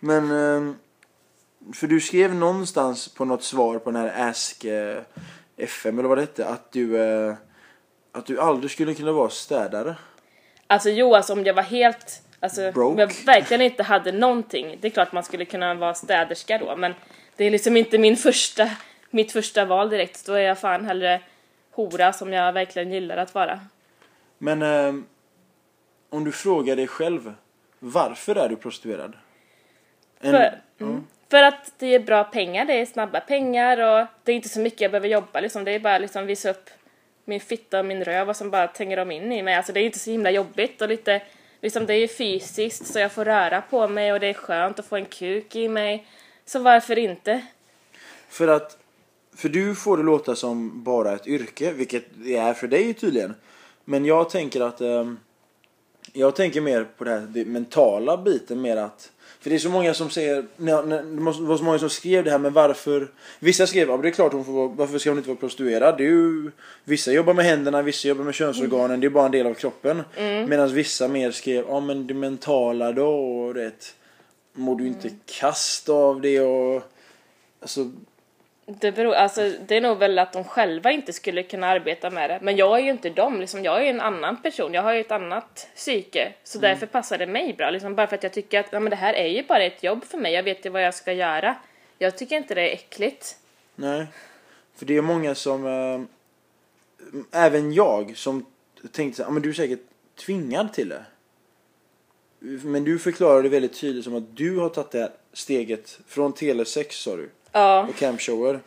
Men, 0.00 0.24
eh, 0.24 0.74
för 1.74 1.86
du 1.86 2.00
skrev 2.00 2.34
någonstans 2.34 3.08
på 3.08 3.24
något 3.24 3.42
svar 3.42 3.78
på 3.78 3.90
den 3.90 4.00
här 4.00 4.28
Ask 4.28 4.64
eh, 4.64 5.02
FM 5.56 5.98
eller 5.98 6.08
vad 6.08 6.18
det 6.18 6.22
hette 6.22 6.46
att 6.46 6.72
du, 6.72 7.02
eh, 7.02 7.34
att 8.12 8.26
du 8.26 8.40
aldrig 8.40 8.70
skulle 8.70 8.94
kunna 8.94 9.12
vara 9.12 9.30
städare. 9.30 9.96
Alltså 10.66 10.90
jo, 10.90 11.14
alltså 11.14 11.32
om 11.32 11.44
jag 11.44 11.54
var 11.54 11.62
helt, 11.62 12.22
alltså 12.40 12.72
Broke. 12.72 12.92
om 12.92 12.98
jag 12.98 13.24
verkligen 13.26 13.60
inte 13.60 13.82
hade 13.82 14.12
någonting, 14.12 14.78
det 14.80 14.88
är 14.88 14.90
klart 14.90 15.12
man 15.12 15.24
skulle 15.24 15.44
kunna 15.44 15.74
vara 15.74 15.94
städerska 15.94 16.58
då, 16.58 16.76
men 16.76 16.94
det 17.36 17.44
är 17.44 17.50
liksom 17.50 17.76
inte 17.76 17.98
min 17.98 18.16
första, 18.16 18.70
mitt 19.10 19.32
första 19.32 19.64
val 19.64 19.90
direkt, 19.90 20.26
då 20.26 20.32
är 20.32 20.40
jag 20.40 20.58
fan 20.58 20.84
hellre 20.84 21.20
hora 21.70 22.12
som 22.12 22.32
jag 22.32 22.52
verkligen 22.52 22.92
gillar 22.92 23.16
att 23.16 23.34
vara. 23.34 23.60
Men 24.38 24.62
eh, 24.62 24.94
om 26.10 26.24
du 26.24 26.32
frågar 26.32 26.76
dig 26.76 26.86
själv, 26.86 27.34
varför 27.78 28.36
är 28.36 28.48
du 28.48 28.56
prostituerad? 28.56 29.16
En, 30.20 30.32
För, 30.32 30.60
mm. 30.80 31.06
för 31.30 31.42
att 31.42 31.72
det 31.78 31.94
är 31.94 32.00
bra 32.00 32.24
pengar, 32.24 32.64
det 32.64 32.80
är 32.80 32.86
snabba 32.86 33.20
pengar 33.20 33.78
och 33.78 34.06
det 34.24 34.32
är 34.32 34.36
inte 34.36 34.48
så 34.48 34.60
mycket 34.60 34.80
jag 34.80 34.90
behöver 34.90 35.08
jobba 35.08 35.40
liksom, 35.40 35.64
det 35.64 35.70
är 35.70 35.80
bara 35.80 35.98
liksom 35.98 36.26
visa 36.26 36.50
upp 36.50 36.70
min 37.24 37.40
fitta 37.40 37.78
och 37.78 37.84
min 37.84 38.04
röv 38.04 38.28
och 38.28 38.36
som 38.36 38.50
bara 38.50 38.66
tänger 38.66 38.96
de 38.96 39.10
in 39.10 39.32
i 39.32 39.42
mig. 39.42 39.54
Alltså 39.54 39.72
det 39.72 39.80
är 39.80 39.84
inte 39.84 39.98
så 39.98 40.10
himla 40.10 40.30
jobbigt 40.30 40.82
och 40.82 40.88
lite, 40.88 41.22
liksom 41.60 41.86
det 41.86 41.94
är 41.94 42.00
ju 42.00 42.08
fysiskt 42.08 42.86
så 42.86 42.98
jag 42.98 43.12
får 43.12 43.24
röra 43.24 43.60
på 43.60 43.88
mig 43.88 44.12
och 44.12 44.20
det 44.20 44.26
är 44.26 44.34
skönt 44.34 44.78
att 44.78 44.86
få 44.86 44.96
en 44.96 45.06
kuk 45.06 45.56
i 45.56 45.68
mig. 45.68 46.06
Så 46.44 46.58
varför 46.58 46.98
inte? 46.98 47.46
För 48.28 48.48
att 48.48 48.78
för 49.36 49.48
du 49.48 49.74
får 49.74 49.96
det 49.96 50.02
låta 50.02 50.36
som 50.36 50.84
bara 50.84 51.12
ett 51.12 51.26
yrke, 51.26 51.72
vilket 51.72 52.04
det 52.14 52.36
är 52.36 52.54
för 52.54 52.68
dig 52.68 52.94
tydligen. 52.94 53.34
Men 53.84 54.04
jag 54.04 54.30
tänker 54.30 54.60
att 54.60 54.80
ehm, 54.80 55.18
jag 56.12 56.36
tänker 56.36 56.60
mer 56.60 56.84
på 56.84 57.04
det 57.04 57.10
här 57.10 57.20
det 57.20 57.44
mentala 57.44 58.16
biten 58.16 58.60
mer 58.60 58.76
att 58.76 59.12
för 59.48 59.50
det 59.50 59.56
är 59.56 59.58
så 59.58 59.70
många 59.70 59.94
som 59.94 60.10
säger, 60.10 60.46
när, 60.56 60.82
när, 60.82 61.02
det 61.02 61.46
var 61.46 61.56
så 61.56 61.64
många 61.64 61.78
som 61.78 61.90
skrev 61.90 62.24
det 62.24 62.30
här 62.30 62.38
men 62.38 62.52
varför 62.52 63.08
Vissa 63.38 63.66
skrev, 63.66 63.88
ja 63.88 63.96
det 63.96 64.08
är 64.08 64.12
klart 64.12 64.32
hon 64.32 64.44
får 64.44 64.52
vara, 64.52 64.68
varför 64.68 64.98
ska 64.98 65.10
hon 65.10 65.18
inte 65.18 65.28
vara 65.28 65.38
prostituerad? 65.38 65.98
Det 65.98 66.04
är 66.04 66.08
ju, 66.08 66.50
vissa 66.84 67.12
jobbar 67.12 67.34
med 67.34 67.44
händerna, 67.44 67.82
vissa 67.82 68.08
jobbar 68.08 68.24
med 68.24 68.34
könsorganen, 68.34 69.00
det 69.00 69.06
är 69.06 69.10
bara 69.10 69.26
en 69.26 69.32
del 69.32 69.46
av 69.46 69.54
kroppen. 69.54 70.02
Medan 70.48 70.74
vissa 70.74 71.08
mer 71.08 71.30
skrev, 71.30 71.64
ja 71.68 71.80
men 71.80 72.06
det 72.06 72.14
mentala 72.14 72.92
då 72.92 73.08
och 73.08 73.54
det 73.54 73.94
Mår 74.52 74.76
du 74.76 74.86
inte 74.86 75.10
kast 75.26 75.88
av 75.88 76.20
det 76.20 76.40
och 76.40 76.82
Alltså, 77.60 77.90
Det, 78.70 78.92
beror, 78.92 79.14
alltså, 79.14 79.52
det 79.66 79.76
är 79.76 79.80
nog 79.80 79.98
väl 79.98 80.18
att 80.18 80.32
de 80.32 80.44
själva 80.44 80.90
inte 80.90 81.12
skulle 81.12 81.42
kunna 81.42 81.66
arbeta 81.66 82.10
med 82.10 82.30
det. 82.30 82.38
Men 82.42 82.56
jag 82.56 82.78
är 82.78 82.82
ju 82.82 82.90
inte 82.90 83.10
dem, 83.10 83.40
liksom, 83.40 83.64
jag 83.64 83.76
är 83.76 83.82
ju 83.82 83.88
en 83.88 84.00
annan 84.00 84.42
person, 84.42 84.74
jag 84.74 84.82
har 84.82 84.92
ju 84.94 85.00
ett 85.00 85.12
annat 85.12 85.68
psyke. 85.74 86.32
Så 86.44 86.58
därför 86.58 86.86
passar 86.86 87.18
det 87.18 87.26
mig 87.26 87.54
bra, 87.54 87.70
liksom, 87.70 87.94
bara 87.94 88.06
för 88.06 88.16
att 88.16 88.22
jag 88.22 88.32
tycker 88.32 88.60
att 88.60 88.66
ja, 88.70 88.80
men 88.80 88.90
det 88.90 88.96
här 88.96 89.14
är 89.14 89.26
ju 89.26 89.42
bara 89.42 89.62
ett 89.62 89.82
jobb 89.82 90.04
för 90.04 90.18
mig, 90.18 90.32
jag 90.32 90.42
vet 90.42 90.66
ju 90.66 90.70
vad 90.70 90.82
jag 90.82 90.94
ska 90.94 91.12
göra. 91.12 91.56
Jag 91.98 92.18
tycker 92.18 92.36
inte 92.36 92.54
det 92.54 92.70
är 92.70 92.72
äckligt. 92.74 93.36
Nej. 93.74 94.06
För 94.76 94.86
det 94.86 94.96
är 94.96 95.02
många 95.02 95.34
som, 95.34 95.66
äh, 95.66 96.00
även 97.32 97.72
jag, 97.72 98.16
som 98.16 98.46
tänkte 98.92 99.22
"Ja, 99.22 99.30
men 99.30 99.42
du 99.42 99.48
är 99.48 99.52
säkert 99.52 99.80
tvingad 100.26 100.72
till 100.72 100.88
det. 100.88 101.04
Men 102.40 102.84
du 102.84 102.98
förklarade 102.98 103.48
väldigt 103.48 103.80
tydligt 103.80 104.04
som 104.04 104.14
att 104.14 104.36
du 104.36 104.58
har 104.58 104.68
tagit 104.68 104.90
det 104.90 105.12
steget 105.32 106.00
från 106.06 106.32
telesex 106.32 106.96
sa 106.96 107.16
du, 107.16 107.30
Ja, 107.58 107.86
och 107.90 107.96
camshower, 107.96 108.60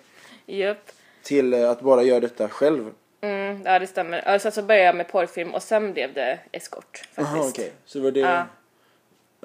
japp. 0.45 0.91
till 1.23 1.53
äh, 1.53 1.69
att 1.69 1.81
bara 1.81 2.03
göra 2.03 2.19
detta 2.19 2.49
själv. 2.49 2.91
Mm, 3.21 3.61
ja, 3.65 3.79
det 3.79 3.87
stämmer. 3.87 4.19
Alltså, 4.27 4.51
så 4.51 4.61
började 4.61 4.85
jag 4.85 4.95
med 4.95 5.07
porrfilm 5.07 5.53
och 5.53 5.63
sen 5.63 5.93
blev 5.93 6.13
det 6.13 6.39
eskort 6.51 6.97
faktiskt. 6.97 7.35
Jaha 7.35 7.47
okej, 7.49 7.71
så 7.85 7.97
det 7.97 8.03
var 8.03 8.11
det. 8.11 8.19
Ja. 8.19 8.45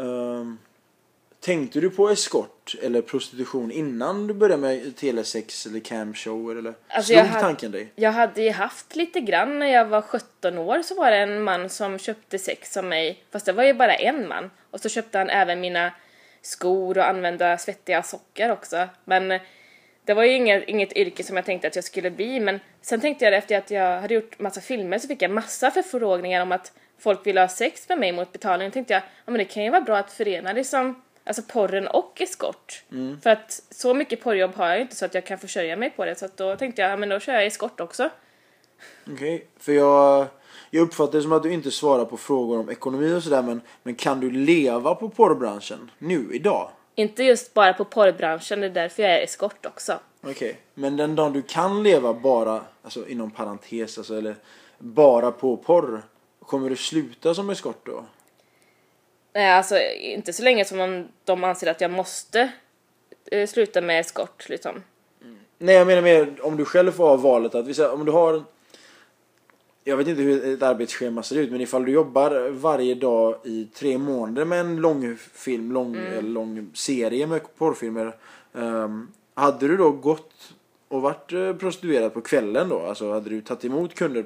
Ehm, 0.05 0.59
tänkte 1.41 1.81
du 1.81 1.91
på 1.91 2.09
eskort 2.09 2.75
eller 2.83 3.03
prostitution 3.03 3.71
innan 3.73 4.26
du 4.26 4.35
började 4.35 4.61
med 4.62 4.97
telesex 4.97 5.67
eller 5.67 5.81
camshower 5.81 6.57
eller 6.57 6.75
Alltså, 6.88 7.12
slog 7.12 7.25
hade- 7.25 7.41
tanken 7.41 7.73
dig? 7.73 7.93
Jag 7.97 8.12
hade 8.12 8.43
ju 8.43 8.50
haft 8.50 8.97
lite 8.97 9.21
grann 9.21 9.59
när 9.59 9.67
jag 9.67 9.85
var 9.85 10.03
17 10.03 10.59
år 10.59 10.83
så 10.83 10.95
var 10.95 11.11
det 11.11 11.17
en 11.17 11.43
man 11.43 11.69
som 11.69 11.99
köpte 11.99 12.38
sex 12.38 12.76
av 12.76 12.85
mig, 12.85 13.25
fast 13.33 13.47
det 13.47 13.53
var 13.53 13.65
ju 13.65 13.75
bara 13.75 13.95
en 13.95 14.29
man. 14.29 14.50
Och 14.71 14.81
så 14.81 14.88
köpte 14.88 15.19
han 15.19 15.31
även 15.31 15.61
mina 15.61 15.93
skor 16.47 16.99
och 16.99 17.09
använda 17.09 17.59
svettiga 17.59 18.03
sockar 18.03 18.50
också. 18.50 18.88
Men 19.05 19.41
det 20.05 20.15
var 20.15 20.25
ju 20.25 20.33
inget, 20.33 20.65
inget 20.65 20.97
yrke 20.97 21.25
som 21.25 21.37
jag 21.37 21.45
tänkte 21.45 21.69
att 21.69 21.76
jag 21.76 21.85
skulle 21.85 22.11
bli, 22.11 22.41
men 22.41 22.61
sen 22.83 23.00
tänkte 23.00 23.25
jag 23.25 23.35
efter 23.35 23.59
att 23.59 23.71
jag 23.71 24.00
hade 24.00 24.15
gjort 24.15 24.38
massa 24.38 24.61
filmer 24.61 24.99
så 24.99 25.09
fick 25.09 25.23
jag 25.23 25.31
massa 25.31 25.71
förfrågningar 25.71 26.43
om 26.43 26.53
att 26.53 26.73
folk 26.99 27.26
ville 27.26 27.41
ha 27.41 27.49
sex 27.49 27.88
med 27.88 27.99
mig 27.99 28.12
mot 28.12 28.33
betalning. 28.33 28.69
Då 28.69 28.73
tänkte 28.73 28.95
jag, 28.95 29.03
ja 29.03 29.31
men 29.31 29.38
det 29.38 29.45
kan 29.45 29.65
ju 29.65 29.71
vara 29.71 29.81
bra 29.81 29.97
att 29.97 30.12
förena 30.12 30.53
det 30.53 30.65
som 30.65 31.03
Alltså 31.26 31.43
porren 31.43 31.87
och 31.87 32.21
eskort. 32.21 32.85
För 33.23 33.31
att 33.31 33.62
så 33.71 33.95
mycket 33.95 34.21
porrjobb 34.21 34.55
har 34.55 34.69
jag 34.69 34.76
ju 34.76 34.83
inte 34.83 34.97
så 34.97 35.05
att 35.05 35.15
jag 35.15 35.25
kan 35.25 35.38
försörja 35.38 35.76
mig 35.76 35.91
på 35.91 36.05
det. 36.05 36.15
Så 36.15 36.25
att 36.25 36.37
då 36.37 36.57
tänkte 36.57 36.83
jag, 36.83 36.91
ja 36.91 36.97
men 36.97 37.09
då 37.09 37.21
kör 37.21 37.33
jag 37.33 37.47
eskort 37.47 37.81
också. 37.81 38.11
Okej, 39.11 39.47
för 39.61 39.73
jag, 39.73 40.26
jag 40.71 40.83
uppfattar 40.83 41.13
det 41.13 41.23
som 41.23 41.33
att 41.33 41.43
du 41.43 41.53
inte 41.53 41.71
svarar 41.71 42.05
på 42.05 42.17
frågor 42.17 42.59
om 42.59 42.71
ekonomi 42.71 43.15
och 43.15 43.23
sådär 43.23 43.43
men, 43.43 43.61
men 43.83 43.95
kan 43.95 44.21
du 44.21 44.31
leva 44.31 44.95
på 44.95 45.09
porrbranschen 45.09 45.91
nu, 45.99 46.29
idag? 46.33 46.71
Inte 46.95 47.23
just 47.23 47.55
bara 47.55 47.73
på 47.73 47.85
porrbranschen, 47.85 48.61
det 48.61 48.67
är 48.67 48.71
därför 48.71 49.03
jag 49.03 49.13
är 49.13 49.25
eskort 49.25 49.67
också. 49.67 49.99
Okej, 50.23 50.61
men 50.75 50.97
den 50.97 51.17
dagen 51.17 51.33
du 51.33 51.43
kan 51.43 51.83
leva 51.83 52.15
bara, 52.15 52.61
alltså 52.83 53.09
inom 53.09 53.31
parentes, 53.31 53.99
alltså, 53.99 54.19
eller 54.19 54.37
bara 54.79 55.33
på 55.33 55.57
porr, 55.57 56.03
kommer 56.40 56.71
du 56.71 56.77
sluta 56.77 57.35
som 57.35 57.51
eskort 57.51 57.87
då? 57.87 58.05
Nej, 59.33 59.53
alltså 59.53 59.79
inte 60.01 60.33
så 60.33 60.42
länge 60.42 60.64
som 60.64 60.79
de, 60.79 61.09
de 61.25 61.45
anser 61.45 61.71
att 61.71 61.81
jag 61.81 61.90
måste 61.90 62.53
eh, 63.31 63.47
sluta 63.47 63.81
med 63.81 64.01
eskort 64.01 64.49
liksom. 64.49 64.83
Nej 65.59 65.75
jag 65.75 65.87
menar 65.87 66.03
mer 66.03 66.37
om 66.42 66.57
du 66.57 66.64
själv 66.64 66.92
får 66.92 67.09
ha 67.09 67.16
valet 67.16 67.55
att, 67.55 67.79
om 67.79 68.05
du 68.05 68.12
har 68.12 68.42
jag 69.88 69.96
vet 69.96 70.09
inte 70.09 70.22
hur 70.22 70.55
ett 70.55 70.62
arbetsschema 70.62 71.22
ser 71.22 71.37
ut 71.37 71.51
men 71.51 71.61
ifall 71.61 71.85
du 71.85 71.92
jobbar 71.92 72.51
varje 72.51 72.94
dag 72.94 73.37
i 73.44 73.68
tre 73.75 73.99
månader 73.99 74.44
med 74.44 74.61
en 74.61 74.77
lång 74.77 75.16
film, 75.16 75.72
lång, 75.72 75.96
eller 75.96 76.22
lång 76.22 76.70
serie 76.75 77.27
med 77.27 77.40
porrfilmer. 77.59 78.14
ehm, 78.55 79.09
hade 79.35 79.68
du 79.68 79.77
då 79.77 79.90
gått 79.90 80.33
och 80.88 81.03
varit 81.03 81.33
eh, 81.33 81.53
prostituerad 81.53 82.14
på 82.14 82.20
kvällen 82.20 82.68
då? 82.68 82.81
Alltså 82.81 83.12
hade 83.12 83.31
du 83.31 83.40
tagit 83.40 83.64
emot 83.64 83.94
kunder 83.94 84.25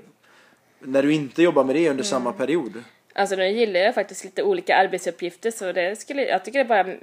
när 0.79 1.03
du 1.03 1.13
inte 1.13 1.43
jobbar 1.43 1.65
med 1.65 1.77
det 1.77 1.91
under 1.91 2.05
samma 2.05 2.33
period? 2.33 2.83
Alltså 3.15 3.37
nu 3.37 3.49
gillar 3.49 3.81
jag 3.81 3.95
faktiskt 3.95 4.25
lite 4.25 4.43
olika 4.43 4.77
arbetsuppgifter 4.77 5.51
så 5.51 5.73
det 5.73 6.01
skulle, 6.01 6.23
jag 6.23 6.45
tycker 6.45 6.65
det 6.65 6.75
är 6.75 6.85
bara 6.85 6.97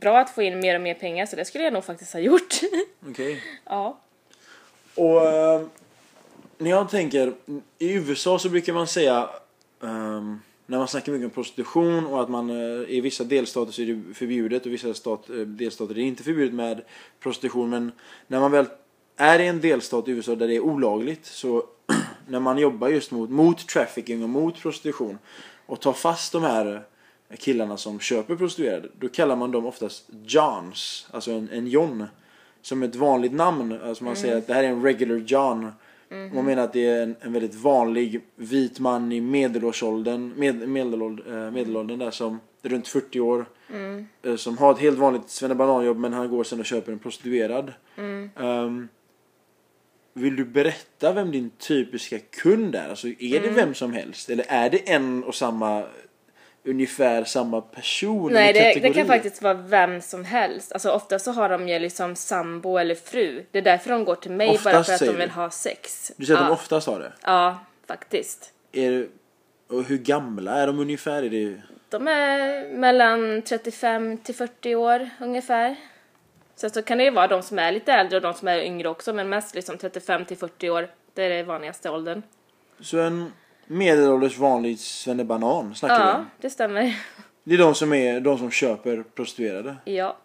bra 0.00 0.18
att 0.18 0.30
få 0.30 0.42
in 0.42 0.60
mer 0.60 0.74
och 0.74 0.80
mer 0.80 0.94
pengar 0.94 1.26
så 1.26 1.36
det 1.36 1.44
skulle 1.44 1.64
jag 1.64 1.72
nog 1.72 1.84
faktiskt 1.84 2.12
ha 2.12 2.20
gjort. 2.20 2.54
Okej. 3.08 3.42
ja. 3.64 3.98
Och 4.94 5.26
eh, 5.26 5.60
när 6.58 6.70
jag 6.70 6.90
tänker, 6.90 7.34
i 7.78 7.92
USA 7.92 8.38
så 8.38 8.48
brukar 8.48 8.72
man 8.72 8.86
säga 8.86 9.30
ehm, 9.82 10.40
när 10.66 10.78
man 10.78 10.88
snackar 10.88 11.12
mycket 11.12 11.24
om 11.24 11.30
prostitution 11.30 12.06
och 12.06 12.22
att 12.22 12.28
man 12.28 12.50
eh, 12.50 12.90
i 12.90 13.00
vissa 13.00 13.24
delstater 13.24 13.72
så 13.72 13.82
är 13.82 13.86
det 13.86 14.14
förbjudet 14.14 14.66
och 14.66 14.72
vissa 14.72 14.94
stat, 14.94 15.30
eh, 15.30 15.36
delstater 15.36 15.94
är 15.94 15.98
det 15.98 16.02
inte 16.02 16.22
förbjudet 16.22 16.54
med 16.54 16.82
prostitution 17.20 17.70
men 17.70 17.92
när 18.26 18.40
man 18.40 18.50
väl 18.50 18.66
är 19.16 19.38
i 19.38 19.46
en 19.46 19.60
delstat 19.60 20.08
i 20.08 20.10
USA 20.10 20.34
där 20.34 20.48
det 20.48 20.54
är 20.56 20.60
olagligt 20.60 21.26
så 21.26 21.64
när 22.28 22.40
man 22.40 22.58
jobbar 22.58 22.88
just 22.88 23.10
mot, 23.10 23.30
mot 23.30 23.68
trafficking 23.68 24.22
och 24.22 24.28
mot 24.28 24.60
prostitution 24.60 25.18
och 25.66 25.80
tar 25.80 25.92
fast 25.92 26.32
de 26.32 26.42
här 26.42 26.82
killarna 27.38 27.76
som 27.76 28.00
köper 28.00 28.36
prostituerade 28.36 28.88
då 28.98 29.08
kallar 29.08 29.36
man 29.36 29.50
dem 29.50 29.66
oftast 29.66 30.04
Johns, 30.26 31.06
alltså 31.10 31.32
en, 31.32 31.48
en 31.52 31.66
John 31.66 32.06
som 32.62 32.82
ett 32.82 32.94
vanligt 32.94 33.32
namn. 33.32 33.80
Alltså 33.84 34.04
man 34.04 34.16
säger 34.16 34.36
att 34.36 34.46
det 34.46 34.54
här 34.54 34.64
är 34.64 34.68
en 34.68 34.82
regular 34.82 35.16
John. 35.16 35.72
Man 36.32 36.44
menar 36.44 36.62
att 36.64 36.72
det 36.72 36.86
är 36.86 37.02
en, 37.02 37.16
en 37.20 37.32
väldigt 37.32 37.54
vanlig 37.54 38.20
vit 38.36 38.78
man 38.80 39.12
i 39.12 39.20
medelårsåldern, 39.20 40.32
med, 40.36 40.68
medelåldern, 40.68 41.44
eh, 41.46 41.50
medelåldern 41.50 41.98
där 41.98 42.10
som 42.10 42.40
är 42.62 42.68
runt 42.68 42.88
40 42.88 43.20
år. 43.20 43.46
eh, 44.22 44.36
Som 44.36 44.58
har 44.58 44.72
ett 44.72 44.78
helt 44.78 44.98
vanligt 44.98 45.30
svennebananjobb 45.30 45.96
men 45.98 46.12
han 46.12 46.28
går 46.30 46.44
sen 46.44 46.60
och 46.60 46.66
köper 46.66 46.92
en 46.92 46.98
prostituerad. 46.98 47.72
Ehm, 48.36 48.88
vill 50.12 50.36
du 50.36 50.44
berätta 50.44 51.12
vem 51.12 51.30
din 51.30 51.50
typiska 51.50 52.18
kund 52.18 52.74
är? 52.74 52.88
Alltså 52.88 53.08
är 53.08 53.40
det 53.40 53.50
vem 53.50 53.74
som 53.74 53.92
helst? 53.92 54.30
Eller 54.30 54.44
är 54.48 54.70
det 54.70 54.90
en 54.92 55.24
och 55.24 55.34
samma, 55.34 55.84
ungefär 56.64 57.24
samma 57.24 57.60
person? 57.60 58.32
Nej, 58.32 58.52
det, 58.52 58.80
det 58.80 58.92
kan 58.92 59.06
faktiskt 59.06 59.42
vara 59.42 59.54
vem 59.54 60.00
som 60.00 60.24
helst. 60.24 60.72
Alltså 60.72 60.90
ofta 60.90 61.18
så 61.18 61.32
har 61.32 61.48
de 61.48 61.68
ju 61.68 61.78
liksom 61.78 62.16
sambo 62.16 62.76
eller 62.78 62.94
fru. 62.94 63.44
Det 63.50 63.58
är 63.58 63.62
därför 63.62 63.90
de 63.90 64.04
går 64.04 64.14
till 64.14 64.30
mig, 64.30 64.46
bara 64.64 64.80
Oftast, 64.80 64.86
för 64.86 64.94
att 64.94 65.12
de 65.12 65.18
vill 65.18 65.28
du? 65.28 65.34
ha 65.34 65.50
sex. 65.50 66.12
Du 66.16 66.26
säger 66.26 66.38
att 66.38 66.44
ja. 66.44 66.48
de 66.48 66.54
oftast 66.54 66.86
har 66.86 67.00
det? 67.00 67.12
Ja, 67.22 67.58
faktiskt. 67.86 68.52
Är 68.72 68.90
det, 68.90 69.08
och 69.68 69.84
hur 69.84 69.98
gamla 69.98 70.52
är 70.54 70.66
de 70.66 70.78
ungefär? 70.78 71.22
Är 71.22 71.30
det, 71.30 71.62
De 71.88 72.08
är 72.08 72.68
mellan 72.76 73.42
35 73.42 74.18
till 74.18 74.34
40 74.34 74.74
år 74.74 75.10
ungefär. 75.20 75.76
Sen 76.56 76.70
så 76.70 76.82
kan 76.82 76.98
det 76.98 77.04
ju 77.04 77.10
vara 77.10 77.26
de 77.26 77.42
som 77.42 77.58
är 77.58 77.72
lite 77.72 77.92
äldre 77.92 78.16
och 78.16 78.22
de 78.22 78.34
som 78.34 78.48
är 78.48 78.58
yngre 78.58 78.88
också, 78.88 79.12
men 79.12 79.28
mest 79.28 79.54
liksom 79.54 79.78
35 79.78 80.24
till 80.24 80.36
40 80.36 80.70
år. 80.70 80.88
Det 81.14 81.22
är 81.22 81.30
den 81.30 81.46
vanligaste 81.46 81.90
åldern. 81.90 82.22
så 82.80 82.98
en 82.98 83.32
medelålders 83.66 84.38
vanlig 84.38 84.78
svennebanan 84.78 85.74
snackar 85.74 85.98
vi 85.98 86.02
Ja, 86.10 86.16
om? 86.18 86.26
det 86.40 86.50
stämmer. 86.50 86.96
Det 87.44 87.54
är 87.54 87.58
de 87.58 87.74
som, 87.74 87.92
är, 87.92 88.20
de 88.20 88.38
som 88.38 88.50
köper 88.50 89.02
prostituerade? 89.14 89.76
Ja. 89.84 90.16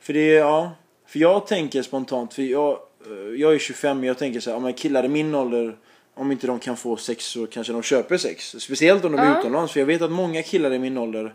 För 0.00 0.12
det 0.12 0.36
är, 0.36 0.38
ja. 0.38 0.70
För 1.06 1.18
jag 1.18 1.46
tänker 1.46 1.82
spontant, 1.82 2.34
för 2.34 2.42
jag, 2.42 2.78
eh, 3.06 3.40
jag 3.40 3.54
är 3.54 3.58
25 3.58 3.98
men 4.00 4.06
jag 4.06 4.18
tänker 4.18 4.40
så 4.40 4.50
här, 4.50 4.56
om 4.56 4.72
killar 4.72 5.04
i 5.04 5.08
min 5.08 5.34
ålder 5.34 5.76
om 6.14 6.32
inte 6.32 6.46
de 6.46 6.58
kan 6.58 6.76
få 6.76 6.96
sex 6.96 7.24
så 7.24 7.46
kanske 7.46 7.72
de 7.72 7.82
köper 7.82 8.16
sex. 8.16 8.54
Speciellt 8.58 9.04
om 9.04 9.12
de 9.12 9.18
är 9.20 9.26
Ja. 9.30 9.38
utomlands. 9.40 9.72
För 9.72 9.80
jag 9.80 9.86
vet 9.86 10.02
att 10.02 10.10
många 10.10 10.42
killar 10.42 10.72
i 10.72 10.78
min 10.78 10.98
ålder 10.98 11.34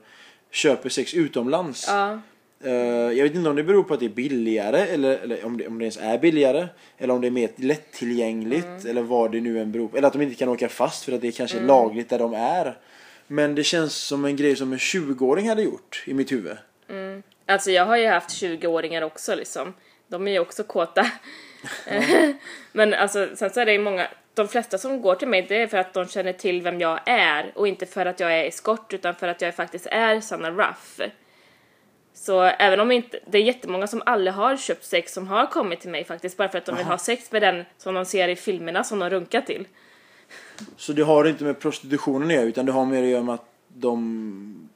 köper 0.52 0.90
sex 0.90 1.14
utomlands. 1.14 1.86
Ja. 1.88 2.20
Eh, 2.64 2.72
jag 3.18 3.24
vet 3.24 3.36
inte 3.36 3.50
om 3.50 3.56
det 3.56 3.64
beror 3.64 3.84
på 3.84 3.94
att 3.94 4.00
det 4.00 4.06
är 4.06 4.10
billigare 4.10 4.80
eller, 4.80 5.18
eller 5.18 5.46
om, 5.46 5.58
det, 5.58 5.68
om 5.68 5.78
det 5.80 5.84
ens 5.84 5.98
är 5.98 6.18
billigare. 6.18 6.68
Eller 6.98 7.14
om 7.14 7.22
det 7.22 7.28
är 7.28 7.32
mer 7.32 7.50
lättillgängligt 7.56 8.66
Mm. 8.66 8.88
eller 8.90 9.02
vad 9.02 9.32
det 9.32 9.42
nu 9.42 9.60
än 9.62 9.72
beror 9.72 9.88
på. 9.88 9.98
Eller 9.98 10.08
att 10.08 10.14
de 10.14 10.22
inte 10.22 10.36
kan 10.36 10.50
åka 10.50 10.70
fast 10.70 11.04
för 11.06 11.12
att 11.12 11.22
det 11.22 11.28
är 11.28 11.32
kanske 11.32 11.58
Mm. 11.58 11.68
lagligt 11.68 12.10
där 12.10 12.20
de 12.20 12.34
är. 12.34 12.78
Men 13.28 13.56
det 13.56 13.64
känns 13.64 13.96
som 13.96 14.26
en 14.26 14.36
grej 14.36 14.56
som 14.56 14.74
en 14.74 14.80
20-åring 14.80 15.50
hade 15.50 15.62
gjort 15.62 16.04
i 16.08 16.14
mitt 16.14 16.32
huvud. 16.32 16.58
Alltså 17.46 17.72
jag 17.72 17.86
har 17.86 17.98
ju 17.98 18.08
haft 18.08 18.30
20-åringar 18.30 19.02
också 19.02 19.36
liksom. 19.36 19.74
De 20.08 20.28
är 20.28 20.32
ju 20.32 20.40
också 20.40 20.64
kåta. 20.64 21.06
Men 22.72 22.94
alltså 22.94 23.28
sen 23.36 23.50
så 23.50 23.60
är 23.60 23.66
det 23.66 23.72
ju 23.72 23.80
många, 23.80 24.08
de 24.34 24.48
flesta 24.48 24.78
som 24.78 25.02
går 25.02 25.16
till 25.16 25.28
mig 25.28 25.46
det 25.50 25.62
är 25.62 25.68
för 25.68 25.78
att 25.78 25.94
de 25.94 26.08
känner 26.08 26.34
till 26.34 26.62
vem 26.62 26.82
jag 26.82 27.00
är 27.06 27.52
och 27.56 27.68
inte 27.68 27.86
för 27.86 28.06
att 28.06 28.20
jag 28.20 28.40
är 28.40 28.44
eskort 28.44 28.94
utan 28.94 29.16
för 29.16 29.28
att 29.28 29.42
jag 29.42 29.56
faktiskt 29.56 29.86
är 29.92 30.22
Sanna 30.22 30.52
Ruff. 30.52 31.00
Så 32.20 32.42
även 32.42 32.80
om 32.80 32.92
inte, 32.92 33.20
det 33.26 33.38
är 33.38 33.42
jättemånga 33.42 33.88
som 33.88 34.02
aldrig 34.06 34.34
har 34.34 34.58
köpt 34.58 34.86
sex 34.86 35.14
som 35.14 35.28
har 35.28 35.46
kommit 35.46 35.82
till 35.82 35.90
mig 35.90 36.04
faktiskt 36.04 36.38
bara 36.38 36.50
för 36.50 36.58
att 36.58 36.66
de 36.66 36.78
vill 36.78 36.86
ha 36.86 36.98
sex 36.98 37.32
med 37.32 37.42
den 37.42 37.66
som 37.78 37.94
de 37.94 38.06
ser 38.06 38.28
i 38.28 38.36
filmerna 38.36 38.84
som 38.84 39.00
de 39.00 39.10
runkar 39.10 39.42
till. 39.42 39.68
Så 40.78 40.94
det 40.94 41.02
har 41.02 41.26
inte 41.26 41.44
med 41.44 41.60
prostitutionen 41.60 42.28
att 42.28 42.34
göra 42.34 42.46
utan 42.46 42.66
det 42.66 42.72
har 42.72 42.86
mer 42.86 43.04
att 43.04 43.10
göra 43.10 43.24
med 43.24 43.36
att 43.36 43.50
de 43.68 44.70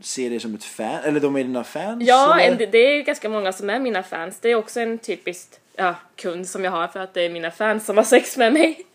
ser 0.00 0.30
det 0.30 0.40
som 0.40 0.54
ett 0.54 0.64
fan, 0.64 1.00
eller 1.04 1.20
de 1.20 1.36
är 1.36 1.44
dina 1.44 1.64
fans? 1.64 2.04
Ja, 2.06 2.40
en, 2.40 2.56
det 2.56 2.78
är 2.78 3.02
ganska 3.02 3.28
många 3.28 3.52
som 3.52 3.70
är 3.70 3.78
mina 3.78 4.02
fans. 4.02 4.38
Det 4.40 4.48
är 4.48 4.54
också 4.54 4.80
en 4.80 4.98
typisk 4.98 5.48
ja, 5.76 5.94
kund 6.16 6.48
som 6.48 6.64
jag 6.64 6.70
har 6.70 6.88
för 6.88 7.00
att 7.00 7.14
det 7.14 7.22
är 7.22 7.30
mina 7.30 7.50
fans 7.50 7.86
som 7.86 7.96
har 7.96 8.04
sex 8.04 8.36
med 8.36 8.52
mig. 8.52 8.86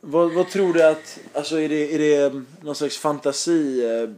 Vad, 0.00 0.32
vad 0.32 0.48
tror 0.48 0.72
du 0.72 0.82
att, 0.82 1.18
alltså 1.32 1.60
är 1.60 1.68
det, 1.68 1.94
är 1.94 1.98
det 1.98 2.42
någon 2.62 2.74
slags 2.74 2.98
fantasi, 2.98 3.84
eh, 3.84 4.10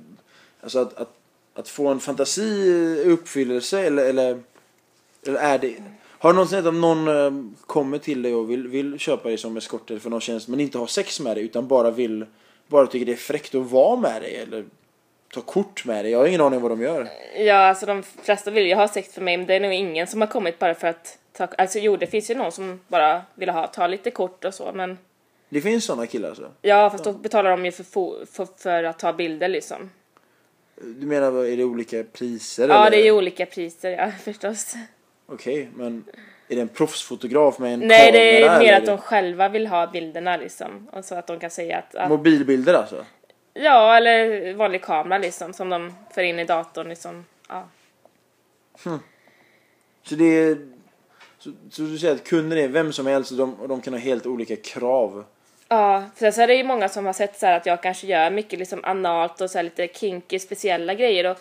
alltså 0.62 0.78
att, 0.78 0.94
att, 0.94 1.19
att 1.54 1.68
få 1.68 1.88
en 1.88 2.00
fantasi 2.00 2.42
i 2.42 3.10
uppfyllelse 3.10 3.80
eller, 3.80 4.04
eller, 4.04 4.42
eller 5.26 5.40
är 5.40 5.58
det, 5.58 5.74
har 6.18 6.30
du 6.30 6.34
någonsin 6.34 6.66
om 6.66 6.80
någon 6.80 7.08
eh, 7.08 7.52
kommer 7.66 7.98
till 7.98 8.22
dig 8.22 8.34
och 8.34 8.50
vill, 8.50 8.68
vill 8.68 8.98
köpa 8.98 9.28
dig 9.28 9.38
som 9.38 9.56
eskort 9.56 9.90
eller 9.90 10.00
för 10.00 10.10
någon 10.10 10.20
tjänst 10.20 10.48
men 10.48 10.60
inte 10.60 10.78
har 10.78 10.86
sex 10.86 11.20
med 11.20 11.36
dig 11.36 11.44
utan 11.44 11.68
bara 11.68 11.90
vill, 11.90 12.26
bara 12.66 12.86
tycker 12.86 13.06
det 13.06 13.12
är 13.12 13.16
fräckt 13.16 13.54
att 13.54 13.70
vara 13.70 13.96
med 13.96 14.22
dig 14.22 14.36
eller 14.36 14.64
ta 15.34 15.40
kort 15.40 15.84
med 15.84 16.04
dig? 16.04 16.12
Jag 16.12 16.18
har 16.18 16.26
ingen 16.26 16.40
aning 16.40 16.60
vad 16.60 16.70
de 16.70 16.82
gör. 16.82 17.08
Ja, 17.36 17.54
alltså 17.54 17.86
de 17.86 18.02
flesta 18.02 18.50
vill 18.50 18.66
ju 18.66 18.74
ha 18.74 18.88
sex 18.88 19.14
för 19.14 19.20
mig 19.20 19.36
men 19.36 19.46
det 19.46 19.54
är 19.54 19.60
nog 19.60 19.72
ingen 19.72 20.06
som 20.06 20.20
har 20.20 20.28
kommit 20.28 20.58
bara 20.58 20.74
för 20.74 20.86
att 20.88 21.18
ta, 21.32 21.48
alltså 21.58 21.78
jo 21.78 21.96
det 21.96 22.06
finns 22.06 22.30
ju 22.30 22.34
någon 22.34 22.52
som 22.52 22.80
bara 22.88 23.22
vill 23.34 23.48
ha, 23.48 23.66
ta 23.66 23.86
lite 23.86 24.10
kort 24.10 24.44
och 24.44 24.54
så 24.54 24.72
men 24.74 24.98
Det 25.48 25.60
finns 25.60 25.84
sådana 25.84 26.06
killar 26.06 26.28
alltså? 26.28 26.50
ja 26.62 26.90
fast 26.90 27.04
då 27.04 27.12
betalar 27.12 27.50
de 27.50 27.64
ju 27.64 27.72
för, 27.72 27.84
för, 28.26 28.46
för 28.56 28.84
att 28.84 28.98
ta 28.98 29.12
bilder 29.12 29.48
liksom. 29.48 29.90
Du 30.80 31.06
menar, 31.06 31.44
är 31.44 31.56
det 31.56 31.64
olika 31.64 32.04
priser? 32.04 32.68
Ja 32.68 32.86
eller? 32.86 32.96
det 32.96 33.08
är 33.08 33.12
olika 33.12 33.46
priser 33.46 33.90
ja 33.90 34.10
förstås. 34.24 34.74
Okej, 35.26 35.68
men 35.76 36.04
är 36.48 36.56
det 36.56 36.62
en 36.62 36.68
proffsfotograf 36.68 37.58
med 37.58 37.74
en 37.74 37.80
Nej 37.80 38.12
det 38.12 38.18
är 38.18 38.46
kamera, 38.46 38.58
mer 38.58 38.68
eller 38.68 38.78
att 38.78 38.86
de 38.86 38.98
själva 38.98 39.48
vill 39.48 39.66
ha 39.66 39.86
bilderna 39.86 40.36
liksom. 40.36 40.88
Och 40.92 41.04
så 41.04 41.14
att 41.14 41.26
de 41.26 41.40
kan 41.40 41.50
säga 41.50 41.78
att, 41.78 41.94
att 41.94 42.08
Mobilbilder 42.08 42.74
alltså? 42.74 43.04
ja 43.54 43.96
eller 43.96 44.54
vanlig 44.54 44.82
kamera 44.82 45.18
liksom 45.18 45.52
som 45.52 45.68
de 45.68 45.92
för 46.14 46.22
in 46.22 46.38
i 46.38 46.44
datorn 46.44 46.88
liksom. 46.88 47.24
Ja. 47.48 47.68
Så 50.02 50.14
det 50.14 50.24
är... 50.24 50.58
Så, 51.38 51.52
så 51.70 51.82
du 51.82 51.98
säger 51.98 52.14
att 52.14 52.28
kunden 52.28 52.58
är 52.58 52.68
vem 52.68 52.92
som 52.92 53.06
helst 53.06 53.30
och 53.30 53.36
de, 53.36 53.54
och 53.54 53.68
de 53.68 53.80
kan 53.80 53.92
ha 53.92 54.00
helt 54.00 54.26
olika 54.26 54.56
krav? 54.56 55.24
Ja, 55.72 56.04
sen 56.14 56.28
är 56.28 56.46
det 56.46 56.54
ju 56.54 56.64
många 56.64 56.88
som 56.88 57.06
har 57.06 57.12
sett 57.12 57.38
så 57.38 57.46
här 57.46 57.56
att 57.56 57.66
jag 57.66 57.83
kanske 57.83 58.06
gör 58.06 58.30
mycket 58.30 58.59
liksom 58.59 58.80
analt 58.83 59.40
och 59.40 59.50
så 59.50 59.62
lite 59.62 59.88
kinky 59.88 60.38
speciella 60.38 60.94
grejer 60.94 61.30
och, 61.30 61.38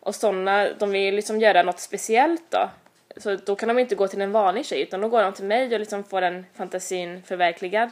och 0.00 0.14
sådana, 0.14 0.68
de 0.78 0.90
vill 0.90 1.00
ju 1.00 1.12
liksom 1.12 1.40
göra 1.40 1.62
något 1.62 1.80
speciellt 1.80 2.42
då. 2.50 2.70
Så 3.16 3.36
då 3.36 3.56
kan 3.56 3.68
de 3.68 3.78
inte 3.78 3.94
gå 3.94 4.08
till 4.08 4.20
en 4.20 4.32
vanlig 4.32 4.66
tjej 4.66 4.82
utan 4.82 5.00
då 5.00 5.08
går 5.08 5.22
de 5.22 5.32
till 5.32 5.44
mig 5.44 5.74
och 5.74 5.80
liksom 5.80 6.04
får 6.04 6.20
den 6.20 6.46
fantasin 6.54 7.22
förverkligad. 7.22 7.90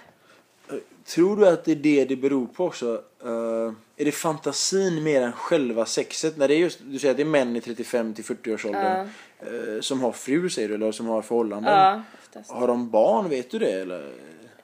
Tror 1.07 1.37
du 1.37 1.49
att 1.49 1.65
det 1.65 1.73
är 1.73 1.77
det 1.77 2.05
det 2.05 2.17
beror 2.17 2.47
på 2.47 2.65
också? 2.65 3.03
Eh, 3.25 3.73
är 3.97 4.05
det 4.05 4.13
fantasin 4.13 5.03
mer 5.03 5.23
än 5.23 5.33
själva 5.33 5.87
sexet? 5.87 6.37
När 6.37 6.49
det 6.49 6.55
är 6.55 6.59
just, 6.59 6.79
du 6.83 6.99
säger 6.99 7.11
att 7.11 7.17
det 7.17 7.23
är 7.23 7.25
män 7.25 7.57
i 7.57 7.61
35 7.61 8.15
till 8.15 8.25
40 8.25 8.55
års 8.55 8.65
åldern 8.65 9.09
eh, 9.41 9.81
som 9.81 10.01
har 10.01 10.13
fru 10.13 10.51
säger 10.51 10.69
du, 10.69 10.75
eller 10.75 10.93
som 10.93 11.07
har 11.07 11.23
förhållanden. 11.23 12.03
Har 12.49 12.69
de 12.69 12.91
barn, 12.91 13.29
vet 13.29 13.51
du 13.51 13.59
det? 13.59 13.73
Eller? 13.73 14.13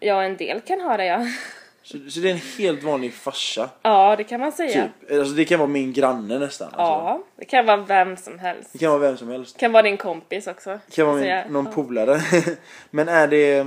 Ja, 0.03 0.23
en 0.23 0.37
del 0.37 0.61
kan 0.61 0.81
ha 0.81 0.97
det 0.97 1.05
ja. 1.05 1.27
Så, 1.85 1.99
så 2.11 2.21
det 2.21 2.29
är 2.29 2.33
en 2.33 2.41
helt 2.59 2.83
vanlig 2.83 3.15
farsa? 3.15 3.71
Ja, 3.83 4.17
det 4.17 4.25
kan 4.25 4.41
man 4.41 4.53
säga. 4.53 4.91
Typ. 5.01 5.19
Alltså 5.19 5.35
det 5.35 5.45
kan 5.45 5.59
vara 5.59 5.69
min 5.69 5.93
granne 5.93 6.39
nästan. 6.39 6.67
Alltså. 6.67 6.81
Ja, 6.81 7.25
det 7.37 7.45
kan 7.45 7.67
vara 7.67 7.77
vem 7.77 8.17
som 8.17 8.39
helst. 8.39 8.73
Det 8.73 8.79
kan 8.79 8.91
vara 8.91 9.01
vem 9.01 9.17
som 9.17 9.29
helst. 9.29 9.55
Det 9.55 9.61
kan 9.61 9.73
vara 9.73 9.83
din 9.83 9.97
kompis 9.97 10.47
också. 10.47 10.71
Det 10.71 10.95
kan 10.95 11.07
vara 11.07 11.17
min, 11.17 11.53
någon 11.53 11.65
ja. 11.65 11.73
polare. 11.73 12.21
Men 12.91 13.09
är 13.09 13.29
det... 13.29 13.67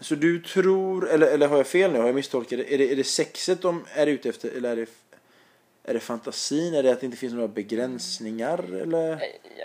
Så 0.00 0.14
du 0.14 0.42
tror, 0.42 1.10
eller, 1.10 1.26
eller 1.26 1.48
har 1.48 1.56
jag 1.56 1.66
fel 1.66 1.92
nu? 1.92 1.98
Har 1.98 2.06
jag 2.06 2.14
misstolkat 2.14 2.58
det? 2.58 2.74
Är 2.74 2.78
det, 2.78 2.92
är 2.92 2.96
det 2.96 3.04
sexet 3.04 3.62
de 3.62 3.84
är 3.94 4.06
ute 4.06 4.28
efter? 4.28 4.50
Eller 4.56 4.72
är 4.72 4.76
det, 4.76 4.86
är 5.86 5.94
det 5.94 6.00
fantasin? 6.00 6.74
Är 6.74 6.82
det 6.82 6.92
att 6.92 7.00
det 7.00 7.06
inte 7.06 7.18
finns 7.18 7.34
några 7.34 7.48
begränsningar? 7.48 8.64
Eller? 8.82 9.18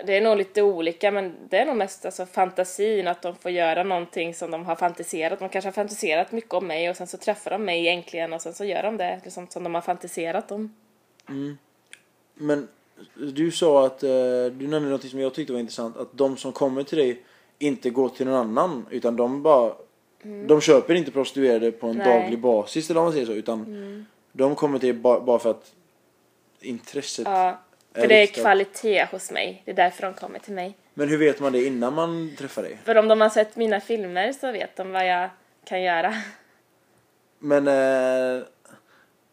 Det 0.06 0.16
är 0.16 0.20
nog 0.20 0.36
lite 0.38 0.62
olika 0.62 1.10
men 1.10 1.34
det 1.48 1.56
är 1.58 1.66
nog 1.66 1.76
mest 1.76 2.04
alltså 2.04 2.26
fantasin 2.26 3.08
att 3.08 3.22
de 3.22 3.36
får 3.36 3.50
göra 3.50 3.82
någonting 3.82 4.34
som 4.34 4.50
de 4.50 4.64
har 4.64 4.76
fantiserat. 4.76 5.38
De 5.38 5.48
kanske 5.48 5.66
har 5.66 5.72
fantiserat 5.72 6.32
mycket 6.32 6.54
om 6.54 6.66
mig 6.66 6.90
och 6.90 6.96
sen 6.96 7.06
så 7.06 7.16
träffar 7.16 7.50
de 7.50 7.64
mig 7.64 7.88
äntligen 7.88 8.32
och 8.32 8.42
sen 8.42 8.54
så 8.54 8.64
gör 8.64 8.82
de 8.82 8.96
det 8.96 9.20
liksom, 9.24 9.46
som 9.50 9.64
de 9.64 9.74
har 9.74 9.80
fantiserat 9.82 10.52
om. 10.52 10.74
Men 12.34 12.68
du 13.34 13.50
sa 13.50 13.86
att, 13.86 14.02
eh, 14.02 14.10
du 14.52 14.66
nämnde 14.68 14.90
något 14.90 15.04
som 15.04 15.20
jag 15.20 15.34
tyckte 15.34 15.52
var 15.52 15.60
intressant. 15.60 15.96
Att 15.96 16.08
de 16.12 16.36
som 16.36 16.52
kommer 16.52 16.82
till 16.82 16.98
dig 16.98 17.22
inte 17.58 17.90
går 17.90 18.08
till 18.08 18.26
någon 18.26 18.34
annan. 18.36 18.86
Utan 18.90 19.16
de 19.16 19.42
bara, 19.42 19.72
de 20.46 20.60
köper 20.60 20.94
inte 20.94 21.10
prostituerade 21.10 21.72
på 21.72 21.86
en 21.86 21.94
Mm. 21.94 22.08
Nej. 22.08 22.20
daglig 22.22 22.40
basis 22.40 22.90
eller 22.90 23.00
vad 23.00 23.04
man 23.06 23.12
säger 23.12 23.26
så. 23.26 23.32
Utan 23.32 24.06
de 24.32 24.54
kommer 24.54 24.78
till 24.78 24.88
dig 24.88 25.00
bara, 25.00 25.20
bara 25.20 25.38
för 25.38 25.50
att 25.50 25.72
intresset 26.60 27.26
Ja, 27.26 27.60
är 27.94 28.00
för 28.00 28.08
det 28.08 28.14
är 28.14 28.20
riktat. 28.20 28.42
kvalitet 28.42 29.04
hos 29.10 29.30
mig. 29.30 29.62
Det 29.64 29.70
är 29.70 29.74
därför 29.76 30.02
de 30.02 30.14
kommer 30.14 30.38
till 30.38 30.52
mig. 30.52 30.76
Men 30.94 31.08
hur 31.08 31.18
vet 31.18 31.40
man 31.40 31.52
det 31.52 31.64
innan 31.66 31.94
man 31.94 32.36
träffar 32.38 32.62
dig? 32.62 32.78
För 32.84 32.96
om 32.98 33.08
de 33.08 33.20
har 33.20 33.28
sett 33.28 33.56
mina 33.56 33.80
filmer 33.80 34.32
så 34.32 34.52
vet 34.52 34.76
de 34.76 34.92
vad 34.92 35.06
jag 35.06 35.30
kan 35.64 35.82
göra. 35.82 36.14
Men 37.38 37.68
eh, 37.68 38.42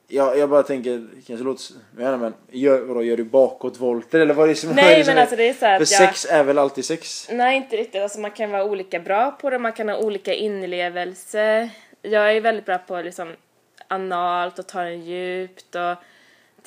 jag, 0.07 0.37
jag 0.37 0.49
bara 0.49 0.63
tänker, 0.63 1.07
kanske 1.27 1.43
låter, 1.45 1.63
jag 1.99 2.19
men 2.19 2.33
gör, 2.51 2.81
vadå, 2.81 3.03
gör 3.03 3.17
du 3.17 3.23
bakåtvolter 3.23 4.19
eller 4.19 4.33
vad 4.33 4.45
är 4.45 4.49
det 4.49 4.55
som 4.55 4.69
vad 4.69 4.79
är 4.79 4.83
Nej 4.83 4.97
det 4.97 5.03
som 5.05 5.13
men 5.13 5.21
alltså 5.21 5.35
det 5.35 5.49
är 5.49 5.53
så 5.53 5.65
här 5.65 5.77
För 5.77 5.83
att 5.83 5.91
jag... 5.91 6.09
sex 6.09 6.25
är 6.25 6.43
väl 6.43 6.57
alltid 6.57 6.85
sex? 6.85 7.27
Nej, 7.31 7.57
inte 7.57 7.77
riktigt. 7.77 8.01
Alltså 8.01 8.19
man 8.19 8.31
kan 8.31 8.51
vara 8.51 8.63
olika 8.65 8.99
bra 8.99 9.31
på 9.31 9.49
det, 9.49 9.59
man 9.59 9.73
kan 9.73 9.89
ha 9.89 9.97
olika 9.97 10.33
inlevelse. 10.33 11.69
Jag 12.01 12.35
är 12.35 12.41
väldigt 12.41 12.65
bra 12.65 12.77
på 12.77 13.01
liksom 13.01 13.35
analt 13.87 14.59
och 14.59 14.67
ta 14.67 14.81
den 14.81 15.01
djupt 15.05 15.75
och 15.75 15.95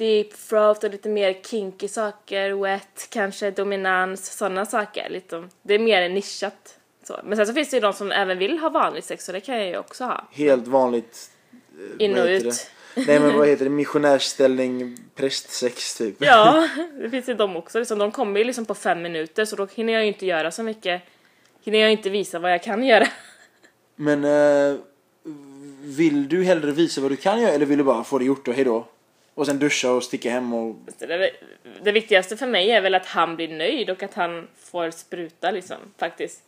deep 0.01 0.49
throat 0.49 0.85
och 0.85 0.91
lite 0.91 1.09
mer 1.09 1.37
kinky 1.43 1.89
saker, 1.89 2.53
wet, 2.53 3.09
kanske 3.11 3.51
dominans, 3.51 4.37
sådana 4.37 4.67
saker. 4.67 5.09
Lite, 5.11 5.49
det 5.63 5.75
är 5.75 5.79
mer 5.79 6.09
nischat. 6.09 6.79
Så. 7.03 7.21
Men 7.25 7.37
sen 7.37 7.47
så 7.47 7.55
finns 7.55 7.71
det 7.71 7.77
ju 7.77 7.81
de 7.81 7.93
som 7.93 8.13
även 8.13 8.39
vill 8.39 8.59
ha 8.59 8.69
vanlig 8.69 9.05
sex 9.05 9.29
och 9.29 9.35
det 9.35 9.41
kan 9.41 9.57
jag 9.59 9.67
ju 9.67 9.79
också 9.79 10.05
ha. 10.05 10.29
Helt 10.33 10.67
vanligt 10.67 11.31
In 11.99 12.15
vad 12.15 12.21
och 12.23 12.29
ut. 12.29 12.45
det? 12.45 13.05
Nej 13.07 13.21
men 13.21 13.39
vad 13.39 13.49
heter 13.49 13.65
det? 13.65 13.71
Missionärställning, 13.81 14.97
prästsex 15.15 15.95
typ. 15.95 16.17
Ja, 16.19 16.69
det 17.03 17.11
finns 17.11 17.29
ju 17.29 17.35
de 17.35 17.57
också. 17.57 17.79
Liksom, 17.79 17.99
de 17.99 18.11
kommer 18.13 18.39
ju 18.39 18.45
liksom 18.45 18.65
på 18.65 18.75
fem 18.75 19.03
minuter 19.03 19.45
så 19.45 19.57
då 19.57 19.67
hinner 19.75 19.93
jag 19.93 20.03
ju 20.03 20.09
inte 20.09 20.27
göra 20.27 20.51
så 20.51 20.63
mycket. 20.63 21.03
Hinner 21.63 21.79
jag 21.79 21.93
inte 21.93 22.11
visa 22.11 22.39
vad 22.39 22.53
jag 22.53 22.63
kan 22.63 22.85
göra. 22.85 23.07
Men 23.97 24.25
eh, 24.25 24.77
vill 25.83 26.29
du 26.29 26.45
hellre 26.45 26.73
visa 26.73 27.01
vad 27.01 27.11
du 27.11 27.17
kan 27.17 27.41
göra 27.41 27.53
eller 27.53 27.67
vill 27.67 27.79
du 27.79 27.85
bara 27.85 28.05
få 28.05 28.19
det 28.19 28.25
gjort 28.25 28.49
och 28.49 28.55
hejdå? 28.55 28.87
Och 29.35 29.47
sen 29.47 29.59
duscha 29.59 29.93
och 29.93 30.03
sticka 30.05 30.31
hem 30.31 30.53
och... 30.55 30.77
Så 30.99 31.07
det, 31.07 31.31
det 31.83 31.93
viktigaste 31.93 32.37
för 32.37 32.47
mig 32.47 32.71
är 32.71 32.81
väl 32.81 32.95
att 32.95 33.07
han 33.07 33.37
blir 33.37 33.49
nöjd 33.49 33.91
och 33.91 34.03
att 34.03 34.15
han 34.15 34.49
får 34.57 34.91
spruta 34.91 35.51
liksom, 35.51 35.77
faktiskt. 35.99 36.43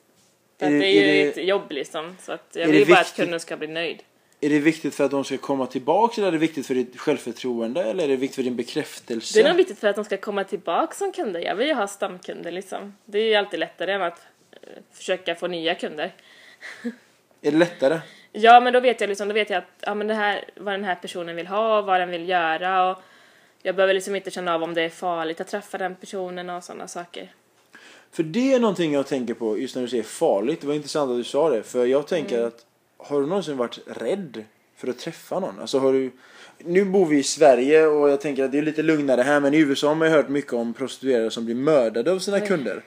För 0.58 0.66
att 0.66 0.72
Är- 0.72 0.78
det 0.78 0.86
är 0.86 0.92
ju 0.92 1.20
är 1.20 1.24
det- 1.24 1.40
ett 1.40 1.48
jobb 1.48 1.70
liksom, 1.72 2.16
så 2.22 2.32
att 2.32 2.48
jag 2.52 2.68
vill 2.68 2.88
bara 2.88 3.00
att 3.00 3.16
kunden 3.16 3.40
ska 3.40 3.56
bli 3.56 3.66
nöjd. 3.68 4.02
Är 4.40 4.48
det 4.50 4.58
viktigt 4.58 4.94
för 4.94 5.04
att 5.04 5.10
de 5.10 5.24
ska 5.24 5.38
komma 5.38 5.66
tillbaka 5.66 6.14
eller 6.20 6.28
är 6.28 6.32
det 6.32 6.38
viktigt 6.38 6.66
för 6.66 6.74
ditt 6.74 6.98
självförtroende 7.00 7.82
eller 7.84 8.04
är 8.04 8.08
det 8.08 8.16
viktigt 8.16 8.36
för 8.36 8.42
din 8.42 8.56
bekräftelse? 8.56 9.38
Det 9.38 9.44
är 9.44 9.48
nog 9.48 9.56
viktigt 9.56 9.78
för 9.78 9.88
att 9.88 9.96
de 9.96 10.04
ska 10.04 10.16
komma 10.16 10.44
tillbaka 10.44 10.94
som 10.94 11.12
kunder. 11.12 11.40
Jag 11.40 11.54
vill 11.56 11.66
ju 11.68 11.74
ha 11.74 11.86
stamkunder 11.88 12.50
liksom. 12.52 12.96
Det 13.04 13.18
är 13.18 13.24
ju 13.24 13.34
alltid 13.34 13.60
lättare 13.60 13.92
än 13.92 14.02
att 14.02 14.18
eh, 14.52 14.58
försöka 14.92 15.34
få 15.34 15.46
nya 15.46 15.74
kunder. 15.74 16.12
Är 17.42 17.50
det 17.50 17.58
lättare? 17.58 18.00
Ja, 18.32 18.60
men 18.60 18.72
då 18.72 18.80
vet 18.80 19.00
jag 19.00 19.08
liksom, 19.08 19.28
då 19.28 19.34
vet 19.34 19.50
jag 19.50 19.58
att 19.58 19.64
ja, 19.80 19.94
men 19.94 20.06
det 20.06 20.14
här, 20.14 20.44
vad 20.56 20.74
den 20.74 20.84
här 20.84 20.94
personen 20.94 21.36
vill 21.36 21.46
ha 21.46 21.78
och 21.78 21.86
vad 21.86 22.00
den 22.00 22.10
vill 22.10 22.28
göra 22.28 22.90
och 22.90 22.98
jag 23.62 23.76
behöver 23.76 23.94
liksom 23.94 24.16
inte 24.16 24.30
känna 24.30 24.54
av 24.54 24.62
om 24.62 24.74
det 24.74 24.82
är 24.82 24.88
farligt 24.88 25.40
att 25.40 25.48
träffa 25.48 25.78
den 25.78 25.94
personen 25.94 26.50
och 26.50 26.64
sådana 26.64 26.88
saker. 26.88 27.32
För 28.12 28.22
det 28.22 28.52
är 28.54 28.60
någonting 28.60 28.92
jag 28.94 29.06
tänker 29.06 29.34
på 29.34 29.58
just 29.58 29.74
när 29.74 29.82
du 29.82 29.88
säger 29.88 30.02
farligt. 30.02 30.60
Det 30.60 30.66
var 30.66 30.74
intressant 30.74 31.10
att 31.10 31.16
du 31.16 31.24
sa 31.24 31.50
det. 31.50 31.62
För 31.62 31.86
jag 31.86 32.06
tänker 32.06 32.36
Mm. 32.36 32.48
att 32.48 32.66
har 32.96 33.20
du 33.20 33.26
någonsin 33.26 33.56
varit 33.56 33.78
rädd 33.86 34.44
för 34.76 34.88
att 34.88 34.98
träffa 34.98 35.40
någon? 35.40 35.60
Alltså 35.60 35.78
har 35.78 35.92
du... 35.92 36.10
Nu 36.58 36.84
bor 36.84 37.06
vi 37.06 37.18
i 37.18 37.22
Sverige 37.22 37.86
och 37.86 38.10
jag 38.10 38.20
tänker 38.20 38.44
att 38.44 38.52
det 38.52 38.58
är 38.58 38.62
lite 38.62 38.82
lugnare 38.82 39.22
här 39.22 39.40
men 39.40 39.54
i 39.54 39.58
USA 39.58 39.88
har 39.88 39.94
man 39.94 40.08
ju 40.08 40.14
hört 40.14 40.28
mycket 40.28 40.52
om 40.52 40.74
prostituerade 40.74 41.30
som 41.30 41.44
blir 41.44 41.54
mördade 41.54 42.12
av 42.12 42.18
sina 42.18 42.40
kunder. 42.40 42.82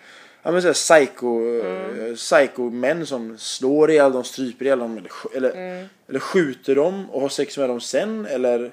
Ja 0.46 0.52
men 0.52 0.62
såhär 0.62 0.74
psycho, 0.74 1.40
mm. 1.40 2.16
psycho 2.16 2.70
män 2.70 3.06
som 3.06 3.38
slår 3.38 3.92
ihjäl 3.92 4.12
dem, 4.12 4.24
stryper 4.24 4.66
ihjäl 4.66 4.80
dem 4.80 4.98
eller, 4.98 5.12
eller, 5.36 5.52
Mm. 5.52 5.86
eller 6.10 6.20
skjuter 6.20 6.76
dem 6.76 7.10
och 7.10 7.22
har 7.22 7.30
sex 7.30 7.58
med 7.58 7.70
dem 7.70 7.82
sen 7.82 8.26
eller 8.26 8.72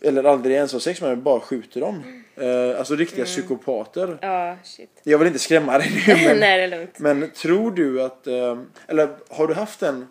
eller 0.00 0.24
aldrig 0.24 0.56
ens 0.56 0.72
har 0.72 0.80
sex 0.80 1.00
med 1.00 1.10
dem, 1.10 1.22
bara 1.22 1.40
skjuter 1.40 1.80
dem. 1.80 2.22
Eh, 2.36 2.78
alltså 2.78 2.94
riktiga 2.96 3.18
Mm. 3.24 3.26
psykopater. 3.26 4.18
Ja, 4.20 4.56
shit. 4.64 4.90
Jag 5.02 5.18
vill 5.18 5.26
inte 5.26 5.38
skrämma 5.38 5.78
dig 5.78 6.02
nu 6.06 6.14
men 6.26 6.38
Nej, 6.38 6.58
det 6.58 6.64
är 6.64 6.68
lugnt. 6.78 6.98
men 6.98 7.30
tror 7.30 7.70
du 7.70 8.02
att, 8.02 8.26
eh, 8.26 8.58
eller 8.88 9.08
har 9.28 9.46
du 9.46 9.54
haft 9.54 9.82
en, 9.82 10.08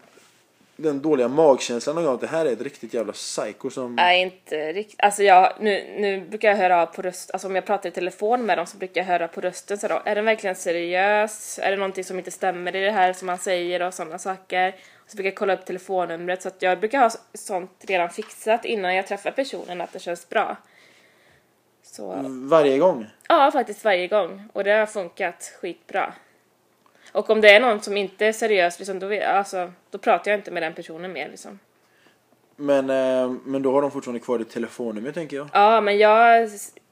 den 0.78 1.02
dåliga 1.02 1.28
magkänslan 1.28 1.96
gång 1.96 2.14
att 2.14 2.22
det 2.22 2.28
här 2.28 2.46
är 2.46 2.54
ett 2.54 2.62
riktigt 2.62 2.94
jävla 2.94 3.14
psycho 3.14 3.70
som... 3.70 3.96
Nej, 3.96 4.22
inte 4.22 4.74
riktigt. 4.74 5.00
Alltså 5.04 5.24
jag, 5.24 5.54
nu, 5.60 5.96
nu 6.00 6.22
brukar 6.30 6.50
jag 6.50 6.56
höra 6.58 6.82
av 6.82 6.86
på 6.86 7.02
röst, 7.02 7.32
alltså 7.32 7.48
om 7.48 7.56
jag 7.56 7.66
pratar 7.66 7.90
i 7.90 7.92
telefon 7.92 8.46
med 8.46 8.58
dem 8.58 8.66
så 8.66 8.78
brukar 8.78 9.02
jag 9.02 9.06
höra 9.06 9.28
på 9.28 9.42
rösten 9.42 9.78
så 9.78 9.88
då, 9.88 10.02
är 10.06 10.16
den 10.16 10.26
verkligen 10.26 10.56
seriös? 10.56 11.60
Är 11.64 11.72
det 11.72 11.78
någonting 11.78 12.04
som 12.04 12.18
inte 12.18 12.32
stämmer 12.32 12.76
i 12.76 12.82
det 12.82 12.92
här 12.92 13.14
som 13.14 13.30
han 13.30 13.38
säger 13.38 13.82
och 13.82 13.94
sådana 13.94 14.20
saker? 14.20 14.76
Och 15.04 15.12
så 15.12 15.18
brukar 15.18 15.30
jag 15.30 15.38
kolla 15.38 15.54
upp 15.54 15.66
telefonnumret 15.66 16.42
så 16.42 16.48
att 16.48 16.62
jag 16.62 16.80
brukar 16.80 17.00
ha 17.00 17.10
sånt 17.34 17.72
redan 17.88 18.10
fixat 18.10 18.66
innan 18.66 18.96
jag 18.96 19.08
träffar 19.08 19.32
personen 19.32 19.82
att 19.82 19.94
det 19.94 20.00
känns 20.00 20.30
bra. 20.30 20.58
Så, 21.84 22.16
Varje 22.50 22.78
gång. 22.78 23.06
ja 23.30 23.52
faktiskt 23.52 23.84
varje 23.84 24.08
gång. 24.08 24.50
Och 24.54 24.64
det 24.64 24.72
har 24.72 24.86
funkat 24.86 25.54
skitbra. 25.62 26.14
Och 27.16 27.30
om 27.30 27.42
det 27.42 27.50
är 27.50 27.60
någon 27.60 27.82
som 27.82 27.98
inte 27.98 28.26
är 28.26 28.34
seriös, 28.34 28.80
liksom, 28.80 29.00
då, 29.00 29.24
alltså, 29.24 29.72
då 29.92 29.98
pratar 29.98 30.32
jag 30.32 30.40
inte 30.40 30.52
med 30.52 30.64
den 30.64 30.74
personen 30.74 31.14
mer 31.14 31.30
liksom. 31.30 31.60
Men, 32.56 32.90
eh, 32.90 33.32
men 33.46 33.62
då 33.62 33.72
har 33.72 33.82
de 33.82 33.92
fortfarande 33.92 34.20
kvar 34.20 34.38
ditt 34.38 34.50
telefonnummer 34.50 35.12
tänker 35.12 35.38
jag. 35.38 35.50
Ja, 35.54 35.82
men 35.82 35.98
jag, 35.98 36.50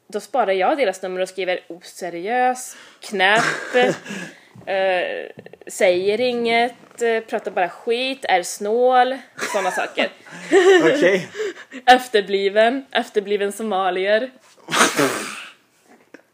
då 0.07 0.19
sparar 0.19 0.51
jag 0.51 0.77
deras 0.77 1.01
nummer 1.01 1.21
och 1.21 1.29
skriver 1.29 1.59
oseriös, 1.67 2.77
knäpp, 2.99 3.43
eh, 4.65 5.43
säger 5.67 6.21
inget, 6.21 7.01
eh, 7.01 7.19
pratar 7.19 7.51
bara 7.51 7.69
skit, 7.69 8.25
är 8.25 8.43
snål, 8.43 9.17
sådana 9.51 9.71
saker. 9.71 10.11
Okej. 10.95 11.27
Efterbliven, 11.85 12.85
efterbliven 12.91 13.51
somalier. 13.51 14.31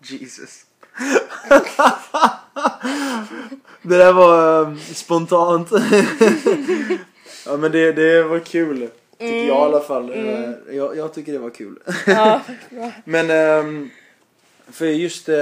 Jesus. 0.02 0.69
Det 3.82 3.98
där 3.98 4.14
var 4.14 4.62
eh, 4.62 4.76
spontant. 4.78 5.70
ja 7.46 7.58
men 7.58 7.72
det, 7.72 7.92
det 7.92 8.24
var 8.24 8.40
kul. 8.40 8.90
Tycker 9.20 9.36
jag 9.36 9.46
i 9.48 9.52
alla 9.52 9.80
fall. 9.80 10.10
Eh, 10.14 10.76
Jag, 10.76 10.98
jag 10.98 11.14
tycker 11.14 11.32
det 11.32 11.40
var 11.40 11.50
kul. 11.50 11.80
Ja, 12.08 12.42
men 13.04 13.30
ehm, 13.32 13.90
för 14.72 14.86
just 14.86 15.30
eh, 15.30 15.36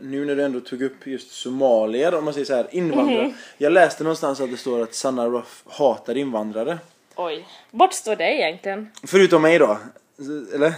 nu 0.00 0.24
när 0.24 0.36
du 0.36 0.42
ändå 0.42 0.60
tog 0.60 0.82
upp 0.82 1.06
just 1.06 1.30
somalier, 1.32 2.14
om 2.14 2.24
man 2.24 2.34
säger 2.34 2.46
så 2.46 2.54
här, 2.54 2.66
invandrare. 2.70 3.32
Jag 3.58 3.72
läste 3.72 4.04
någonstans 4.04 4.40
att 4.40 4.50
det 4.50 4.56
står 4.56 4.82
att 4.82 4.94
Sanna 4.94 5.26
Ruff 5.26 5.62
hatar 5.66 6.16
invandrare. 6.16 6.78
oj. 7.16 7.46
Vart 7.70 7.92
står 7.92 8.16
det 8.16 8.34
egentligen? 8.34 8.90
Förutom 9.06 9.42
mig 9.42 9.58
då. 9.58 9.78
Eller? 10.54 10.74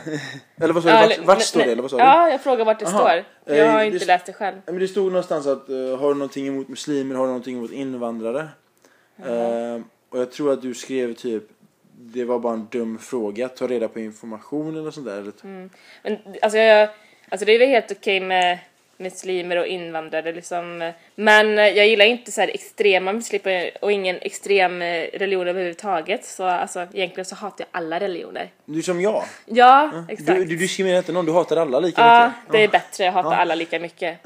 Eller 0.61 0.75
vad 0.75 0.83
sa 0.83 0.89
du? 0.89 1.09
Vart, 1.09 1.19
vart 1.27 1.43
står 1.43 1.61
det? 1.61 1.73
Eller 1.73 1.83
vad 1.83 1.91
sa 1.91 1.97
du? 1.97 2.03
Ja, 2.03 2.31
jag 2.31 2.41
frågar 2.43 2.65
vart 2.65 2.79
det 2.81 2.87
Aha. 2.87 2.99
står. 2.99 3.25
Jag 3.57 3.67
Eh, 3.67 3.73
har 3.73 3.79
det 3.79 3.85
inte 3.87 3.97
st- 3.97 4.07
läst 4.13 4.27
det 4.27 4.33
själv. 4.33 4.57
Men 4.67 4.79
det 4.79 4.89
stod 4.89 5.07
någonstans 5.07 5.47
att 5.47 5.69
eh, 5.69 5.77
har 5.77 6.09
du 6.09 6.15
någonting 6.15 6.47
emot 6.47 6.69
muslimer, 6.69 7.15
har 7.15 7.23
du 7.23 7.29
någonting 7.29 7.57
emot 7.57 7.73
invandrare? 7.73 8.49
Eh, 9.27 9.81
och 10.11 10.19
jag 10.21 10.33
tror 10.33 10.53
att 10.53 10.63
du 10.63 10.75
skrev 10.75 11.15
typ 11.15 11.43
det 11.99 12.25
var 12.25 12.39
bara 12.39 12.53
en 12.55 12.67
dum 12.71 12.99
fråga, 12.99 13.49
ta 13.49 13.67
reda 13.67 13.89
på 13.89 14.01
information 14.01 14.77
eller 14.77 14.91
sånt 14.91 15.07
där. 15.07 15.19
eller- 15.19 15.33
Mm. 15.45 15.71
Men 16.03 16.19
alltså, 16.43 16.59
jag, 16.59 16.89
alltså 17.29 17.47
det 17.47 17.53
är 17.55 17.59
väl 17.59 17.69
helt 17.69 17.93
okej 17.93 18.21
med 18.21 18.59
muslimer 18.99 19.57
och 19.57 19.67
invandrare 19.67 20.33
liksom. 20.33 20.93
Men 21.15 21.57
jag 21.57 21.87
gillar 21.87 22.05
inte 22.05 22.33
så 22.33 22.41
här 22.41 22.49
extrema 22.49 23.13
muslimer 23.13 23.71
och 23.81 23.93
ingen 23.93 24.17
extrem 24.21 24.83
eh, 24.83 25.07
religion 25.13 25.49
överhuvudtaget. 25.49 26.25
Så 26.25 26.45
alltså 26.45 26.81
egentligen 26.93 27.25
så 27.25 27.35
hatar 27.35 27.67
jag 27.71 27.81
alla 27.81 28.01
religioner. 28.01 28.51
Du 28.65 28.79
är 28.79 28.83
som 28.83 29.01
jag. 29.01 29.25
Ja, 29.45 30.05
exakt. 30.09 30.39
Du, 30.39 30.45
du 30.45 30.57
diskriminerar 30.57 30.99
inte 30.99 31.13
någon, 31.13 31.27
du 31.27 31.33
hatar 31.33 31.57
alla 31.57 31.81
lika 31.81 32.01
ja, 32.01 32.27
mycket. 32.27 32.53
det 32.53 32.65
är 32.65 32.69
bättre. 32.69 33.05
Jag 33.05 33.13
hatar 33.13 33.37
alla 33.37 33.55
lika 33.55 33.79
mycket. 33.79 34.19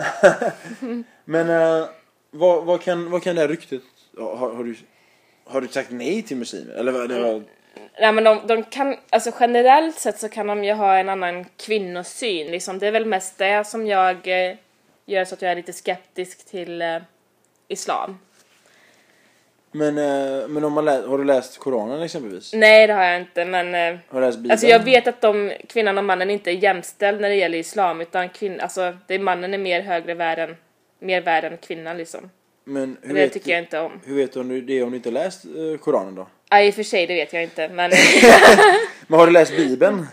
Men 1.24 1.50
eh, 1.50 1.88
vad, 2.30 2.64
vad, 2.64 2.82
kan, 2.82 3.10
vad 3.10 3.22
kan 3.22 3.34
det 3.34 3.40
här 3.40 3.48
ryktet, 3.48 3.82
har, 4.18 4.36
har, 4.36 4.64
du, 4.64 4.76
har 5.44 5.60
du 5.60 5.68
sagt 5.68 5.90
nej 5.90 6.22
till 6.22 6.36
muslimer? 6.36 6.74
Eller 6.74 6.92
vad, 6.92 7.08
det 7.08 7.20
var, 7.20 7.42
Nej 7.98 8.12
men 8.12 8.24
de, 8.24 8.40
de 8.46 8.62
kan, 8.62 8.96
alltså 9.10 9.30
generellt 9.40 9.98
sett 9.98 10.18
så 10.18 10.28
kan 10.28 10.46
de 10.46 10.64
ju 10.64 10.72
ha 10.72 10.98
en 10.98 11.08
annan 11.08 11.44
kvinnosyn 11.56 12.50
liksom. 12.50 12.78
Det 12.78 12.86
är 12.86 12.92
väl 12.92 13.06
mest 13.06 13.38
det 13.38 13.66
som 13.66 13.86
jag 13.86 14.16
eh, 14.48 14.56
gör 15.06 15.24
så 15.24 15.34
att 15.34 15.42
jag 15.42 15.52
är 15.52 15.56
lite 15.56 15.72
skeptisk 15.72 16.46
till 16.50 16.82
eh, 16.82 16.96
islam. 17.68 18.18
men, 19.72 19.98
eh, 19.98 20.48
men 20.48 20.64
om 20.64 20.72
man 20.72 20.84
lä, 20.84 21.02
har 21.06 21.18
du 21.18 21.24
läst 21.24 21.58
Koranen 21.58 22.02
exempelvis? 22.02 22.52
Nej 22.54 22.86
det 22.86 22.92
har 22.92 23.04
jag 23.04 23.20
inte 23.20 23.44
men 23.44 23.74
eh, 23.74 23.98
Har 24.08 24.20
du 24.20 24.26
läst 24.26 24.38
Bibeln? 24.38 24.50
Alltså 24.50 24.66
jag 24.66 24.84
vet 24.84 25.06
att 25.08 25.20
de, 25.20 25.52
kvinnan 25.68 25.98
och 25.98 26.04
mannen 26.04 26.30
inte 26.30 26.50
är 26.50 26.54
jämställd 26.54 27.20
när 27.20 27.28
det 27.28 27.34
gäller 27.34 27.58
islam 27.58 28.00
utan 28.00 28.28
kvinn, 28.28 28.60
alltså 28.60 28.96
det 29.06 29.14
är 29.14 29.18
mannen 29.18 29.54
är 29.54 29.58
mer 29.58 29.80
högre 29.80 30.14
värd 30.14 30.38
än, 30.38 30.56
mer 30.98 31.20
värd 31.20 31.44
än 31.44 31.56
kvinnan 31.56 31.96
liksom. 31.96 32.30
Men 32.64 32.82
hur 32.82 33.08
Men 33.08 33.16
det 33.16 33.22
vet, 33.22 33.32
tycker 33.32 33.50
jag 33.50 33.60
inte 33.60 33.78
om. 33.80 34.00
hur 34.04 34.16
vet 34.16 34.32
du 34.32 34.40
om 34.40 34.48
du 34.48 34.60
det 34.60 34.82
om 34.82 34.90
du 34.90 34.96
inte 34.96 35.10
läst 35.10 35.44
eh, 35.44 35.78
Koranen 35.80 36.14
då? 36.14 36.26
Ja, 36.50 36.60
i 36.60 36.70
och 36.70 36.74
för 36.74 36.82
sig 36.82 37.06
det 37.06 37.14
vet 37.14 37.32
jag 37.32 37.42
inte 37.42 37.68
men 37.68 37.90
Men 39.06 39.18
har 39.20 39.26
du 39.26 39.32
läst 39.32 39.56
Bibeln? 39.56 40.06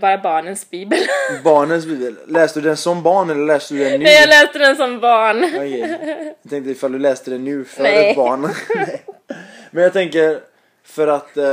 bara 0.00 0.18
barnens 0.18 0.70
bibel. 0.70 0.98
Barnens 1.44 1.86
bibel. 1.86 2.16
Läste 2.26 2.60
du 2.60 2.68
den 2.68 2.76
som 2.76 3.02
barn 3.02 3.30
eller 3.30 3.46
läste 3.46 3.74
du 3.74 3.80
den 3.84 3.92
nu? 3.92 3.98
Nej 4.04 4.14
jag 4.14 4.28
läste 4.28 4.58
den 4.58 4.76
som 4.76 5.00
barn. 5.00 5.44
Okej. 5.44 5.78
Jag 6.42 6.50
tänkte 6.50 6.70
ifall 6.70 6.92
du 6.92 6.98
läste 6.98 7.30
den 7.30 7.44
nu 7.44 7.64
för 7.64 7.82
Nej. 7.82 8.10
ett 8.10 8.16
barn. 8.16 8.40
Nej. 8.74 9.02
Men 9.70 9.82
jag 9.84 9.92
tänker 9.92 10.40
för 10.84 11.08
att 11.08 11.36
eh, 11.36 11.44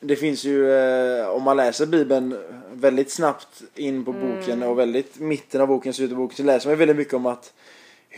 det 0.00 0.16
finns 0.16 0.44
ju, 0.44 0.72
eh, 0.72 1.28
om 1.28 1.42
man 1.42 1.56
läser 1.56 1.86
bibeln 1.86 2.38
väldigt 2.72 3.10
snabbt 3.10 3.62
in 3.74 4.04
på 4.04 4.12
boken 4.12 4.52
Mm. 4.52 4.68
och 4.68 4.78
väldigt 4.78 5.18
mitten 5.18 5.60
av 5.60 5.66
boken, 5.68 5.92
slutet 5.94 6.12
av 6.12 6.18
boken 6.18 6.36
så 6.36 6.42
läser 6.42 6.68
man 6.68 6.78
väldigt 6.78 6.96
mycket 6.96 7.14
om 7.14 7.26
att 7.26 7.52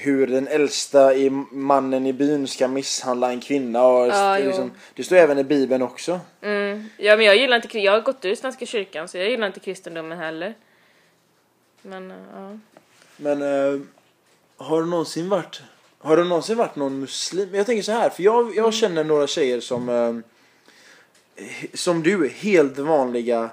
hur 0.01 0.27
den 0.27 0.49
äldsta 0.49 1.15
i 1.15 1.31
mannen 1.51 2.07
i 2.07 2.13
byn 2.13 2.49
ska 2.49 2.69
misshandla 2.69 3.31
en 3.31 3.41
kvinna 3.41 3.87
och 3.87 4.07
jo. 4.07 4.47
liksom, 4.47 4.73
det 4.95 5.05
står 5.05 5.17
även 5.17 5.39
i 5.39 5.45
bibeln 5.45 5.83
också. 5.83 6.21
Mm. 6.41 6.89
Ja 6.97 7.17
men 7.17 7.27
jag 7.27 7.37
gillar 7.37 7.57
inte, 7.57 7.79
jag 7.79 7.93
har 7.93 8.01
gått 8.01 8.25
ur 8.25 8.35
Svenska 8.35 8.67
kyrkan 8.67 9.09
så 9.09 9.19
jag 9.19 9.31
gillar 9.31 9.47
inte 9.47 9.61
kristendomen 9.61 10.19
heller. 10.19 10.55
Men 11.83 12.11
eh, 12.11 12.17
ja. 12.35 12.59
Men 13.17 13.43
eh, 13.43 13.81
har 14.57 14.81
du 14.83 14.89
någonsin 14.89 15.29
varit 15.29 15.63
Har 15.99 16.17
du 16.17 16.25
någonsin 16.25 16.57
varit 16.57 16.77
någon 16.77 17.01
muslim? 17.01 17.55
Jag 17.55 17.67
tänker 17.67 17.83
så 17.83 17.93
här, 17.93 18.11
för 18.11 18.23
jag, 18.23 18.57
jag 18.57 18.75
känner 18.75 19.05
några 19.05 19.27
tjejer 19.27 19.61
som 19.61 19.89
eh, 19.89 21.45
Som 21.75 22.03
du, 22.03 22.29
helt 22.29 22.79
vanliga 22.79 23.51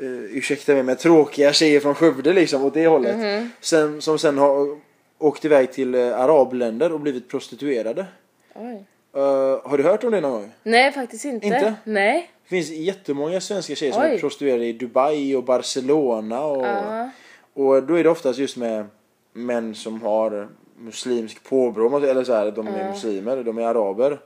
uh, 0.00 0.36
Ursäkta 0.36 0.72
mig 0.72 0.82
men 0.82 0.96
tråkiga 0.96 1.52
tjejer 1.52 1.80
från 1.80 1.94
Skövde 1.94 2.32
liksom 2.32 2.64
åt 2.64 2.74
det 2.74 2.86
hållet. 2.86 3.46
Sen, 3.60 4.02
som 4.02 4.18
sen 4.18 4.38
har 4.38 4.80
åkt 5.20 5.44
iväg 5.44 5.72
till 5.72 5.94
eh, 5.94 6.20
arabländer 6.20 6.92
och 6.92 7.00
blivit 7.00 7.28
prostituerade. 7.28 8.06
Oj. 8.54 8.84
Eh, 9.16 9.70
har 9.70 9.76
du 9.78 9.82
hört 9.84 10.04
om 10.04 10.10
det 10.10 10.20
någon 10.20 10.32
gång? 10.32 10.50
Nej 10.62 10.92
faktiskt 10.92 11.24
inte. 11.24 11.46
Inte? 11.46 11.74
Nej. 11.84 12.30
Det 12.42 12.48
finns 12.48 12.70
jättemånga 12.70 13.40
svenska 13.40 13.74
tjejer 13.74 13.92
som 13.92 14.02
Oj. 14.02 14.08
är 14.14 14.18
prostituerade 14.18 14.64
i 14.66 14.72
Dubai 14.72 15.34
och 15.36 15.44
Barcelona 15.44 16.44
och 16.44 16.66
Ja. 16.66 17.10
och 17.54 17.82
då 17.82 17.94
är 17.94 18.04
det 18.04 18.10
oftast 18.10 18.38
just 18.38 18.56
med 18.56 18.86
män 19.32 19.74
som 19.74 20.02
har 20.02 20.48
muslimsk 20.78 21.44
påbrå, 21.44 21.96
eller 21.96 22.24
så 22.24 22.32
här, 22.34 22.50
de 22.50 22.66
är 22.66 22.88
muslimer, 22.90 23.36
de 23.42 23.58
är 23.58 23.62
araber. 23.62 24.18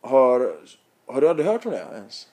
Har, 0.00 0.54
har 1.06 1.20
du 1.20 1.28
aldrig 1.28 1.46
hört 1.48 1.66
om 1.66 1.72
det 1.72 1.84
ens? 1.94 2.28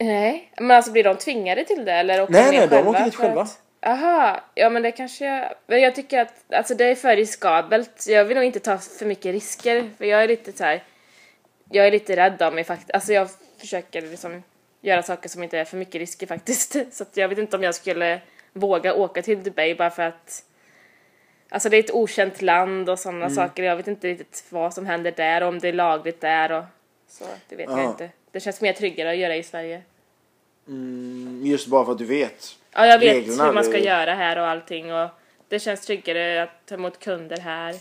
Nej, 0.00 0.52
men 0.60 0.70
alltså 0.70 0.92
blir 0.92 1.04
de 1.04 1.16
tvingade 1.16 1.64
till 1.64 1.84
det 1.84 1.92
eller 1.92 2.22
åker 2.22 2.32
Nej, 2.32 2.44
de 2.50 2.50
ner 2.58 2.68
nej, 2.70 2.82
de 2.82 2.88
åker 2.88 3.04
dit 3.04 3.14
själva. 3.14 3.40
att- 3.42 3.60
Aha, 3.80 4.40
ja 4.54 4.70
men 4.70 4.82
det 4.82 4.92
kanske 4.92 5.24
jag... 5.26 5.54
Men 5.66 5.80
jag 5.80 5.94
tycker 5.94 6.20
att 6.20 6.52
alltså 6.52 6.74
det 6.74 6.84
är 6.84 6.94
för 6.94 7.16
riskabelt. 7.16 8.04
Jag 8.08 8.24
vill 8.24 8.36
nog 8.36 8.44
inte 8.46 8.60
ta 8.60 8.78
för 8.78 9.06
mycket 9.06 9.32
risker 9.32 9.90
för 9.98 10.04
jag 10.04 10.22
är 10.22 10.28
lite 10.28 10.52
så 10.52 10.64
här. 10.64 10.82
Jag 11.70 11.86
är 11.86 11.90
lite 11.90 12.16
rädd 12.16 12.42
av 12.42 12.54
mig 12.54 12.64
faktiskt. 12.64 12.90
Alltså 12.90 13.12
jag 13.12 13.28
försöker 13.58 14.02
liksom 14.02 14.42
göra 14.80 15.02
saker 15.02 15.28
som 15.28 15.42
inte 15.42 15.58
är 15.58 15.64
för 15.64 15.76
mycket 15.76 15.94
risker 15.94 16.26
faktiskt. 16.26 16.76
Så 16.92 17.02
att 17.02 17.16
jag 17.16 17.28
vet 17.28 17.38
inte 17.38 17.56
om 17.56 17.62
jag 17.62 17.74
skulle 17.74 18.20
våga 18.52 18.94
åka 18.94 19.22
till 19.22 19.42
Dubai 19.42 19.74
bara 19.74 19.90
för 19.90 20.02
att 20.02 20.44
Alltså 21.50 21.68
det 21.68 21.76
är 21.76 21.82
ett 21.84 21.90
okänt 21.94 22.42
land 22.42 22.90
och 22.90 22.98
sådana 22.98 23.24
Mm. 23.24 23.34
saker. 23.36 23.62
Jag 23.62 23.76
vet 23.76 23.88
inte 23.88 24.08
riktigt 24.08 24.44
vad 24.48 24.74
som 24.74 24.86
händer 24.86 25.10
där 25.16 25.42
och 25.42 25.48
om 25.48 25.58
det 25.58 25.68
är 25.68 25.72
lagligt 25.72 26.20
där 26.20 26.52
och 26.52 26.64
så. 27.08 27.24
Det 27.48 27.56
vet 27.56 27.70
jag 27.70 27.78
Ja. 27.78 27.90
inte. 27.90 28.10
Det 28.32 28.40
känns 28.40 28.60
mer 28.60 28.72
tryggare 28.72 29.10
att 29.10 29.16
göra 29.16 29.36
i 29.36 29.42
Sverige. 29.42 29.82
Mm, 30.68 31.42
just 31.44 31.66
bara 31.66 31.84
för 31.84 31.92
att 31.92 31.98
du 31.98 32.04
vet. 32.04 32.56
Ja, 32.78 32.86
jag 32.86 32.98
vet 32.98 33.14
Reglerna, 33.16 33.44
hur 33.46 33.52
man 33.52 33.64
ska 33.64 33.72
det- 33.72 33.78
göra 33.84 34.14
här 34.14 34.38
och 34.38 34.46
allting 34.46 34.94
och 34.94 35.08
det 35.48 35.58
känns 35.58 35.80
tryggare 35.80 36.42
att 36.42 36.66
ta 36.66 36.74
emot 36.74 36.98
kunder 36.98 37.36
här. 37.36 37.74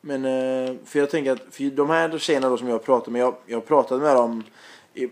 Men, 0.00 0.24
eh, 0.24 0.74
för 0.84 0.98
jag 0.98 1.10
tänker 1.10 1.32
att, 1.32 1.40
för 1.50 1.70
de 1.76 1.90
här 1.90 2.18
tjejerna 2.18 2.48
då 2.48 2.56
som 2.56 2.68
jag 2.68 2.84
pratar 2.84 3.12
med, 3.12 3.20
jag, 3.20 3.34
jag 3.46 3.66
pratat 3.66 4.00
med 4.00 4.16
dem 4.16 4.44
i, 4.94 5.08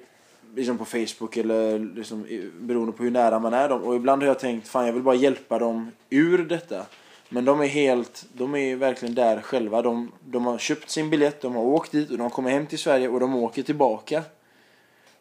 liksom 0.55 0.79
på 0.79 0.85
Facebook 0.85 1.37
eller 1.37 1.79
liksom, 1.79 2.27
beroende 2.61 2.93
på 2.93 3.03
hur 3.03 3.11
nära 3.11 3.39
man 3.39 3.55
är 3.55 3.69
dem. 3.69 3.83
Och 3.83 3.95
ibland 3.97 4.23
har 4.23 4.27
jag 4.27 4.39
tänkt, 4.39 4.69
fan 4.69 4.87
jag 4.87 4.93
vill 4.93 5.03
bara 5.03 5.15
hjälpa 5.15 5.59
dem 5.59 5.91
ur 6.11 6.39
detta. 6.39 6.87
Men 7.29 7.45
de 7.45 7.61
är 7.61 7.67
helt, 7.67 8.25
de 8.33 8.55
är 8.55 8.77
verkligen 8.77 9.15
där 9.15 9.41
själva. 9.41 9.83
De, 9.83 10.13
de 10.25 10.47
har 10.47 10.59
köpt 10.59 10.91
sin 10.91 11.11
biljett, 11.11 11.41
de 11.41 11.55
har 11.55 11.63
åkt 11.63 11.93
dit 11.93 12.11
och 12.11 12.19
de 12.19 12.31
kommer 12.31 12.51
hem 12.51 12.67
till 12.67 12.79
Sverige 12.79 13.09
och 13.09 13.21
de 13.21 13.35
åker 13.37 13.63
tillbaka. 13.63 14.23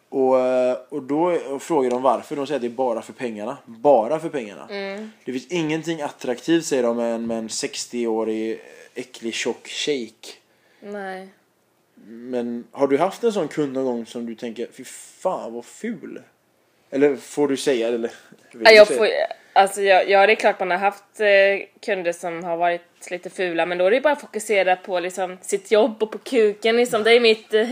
Och, 0.10 0.39
eh, 0.39 0.78
och 0.89 1.04
då 1.04 1.39
frågar 1.60 1.89
de 1.89 2.02
varför. 2.02 2.36
De 2.36 2.48
säger 2.48 2.56
att 2.56 2.62
det 2.62 2.67
är 2.67 2.70
bara 2.70 3.02
för 3.02 3.13
pengarna. 3.13 3.58
Bara 3.65 4.20
för 4.20 4.30
pengarna. 4.30 4.67
Det 5.26 5.32
finns 5.32 5.48
ingenting 5.48 6.02
attraktivt 6.02 6.65
säger 6.65 6.84
de 6.84 6.98
med 6.98 7.15
en, 7.15 7.28
med 7.28 7.38
en 7.38 7.48
60-årig 7.48 8.62
äcklig 8.96 9.34
tjock 9.34 9.67
shejk. 9.67 10.41
Nej. 10.80 11.28
Men 12.06 12.63
har 12.72 12.88
du 12.88 12.98
haft 12.98 13.24
en 13.24 13.34
sån 13.34 13.48
kund 13.48 13.74
någon 13.74 13.86
gång 13.86 14.06
som 14.06 14.26
du 14.26 14.36
tänker, 14.36 14.67
fy 14.74 14.84
fan 14.84 15.54
vad 15.54 15.65
ful? 15.65 16.22
Eller 16.89 17.15
får 17.15 17.48
du 17.48 17.58
säga? 17.58 17.88
Eller, 17.88 18.12
Ja, 18.52 18.72
jag 18.72 18.88
säga 18.88 18.98
får, 18.98 19.08
alltså 19.54 19.82
jag, 19.82 20.10
ja, 20.10 20.28
det 20.28 20.34
är 20.34 20.36
klart 20.36 20.60
man 20.60 20.72
har 20.72 20.78
haft 20.78 21.20
eh, 21.20 21.67
kunder 21.86 22.12
som 22.12 22.43
har 22.43 22.58
varit 22.58 23.12
lite 23.12 23.30
fula 23.30 23.65
men 23.65 23.78
då 23.78 23.86
är 23.86 23.91
det 23.91 24.02
bara 24.02 24.13
att 24.13 24.22
fokusera 24.22 24.76
på 24.76 25.00
liksom, 25.00 25.38
sitt 25.41 25.72
jobb 25.72 26.04
och 26.04 26.12
på 26.12 26.17
kuken 26.17 26.78
liksom. 26.78 27.04
Det 27.04 27.12
är 27.12 27.20
mitt, 27.20 27.54
eh, 27.54 27.70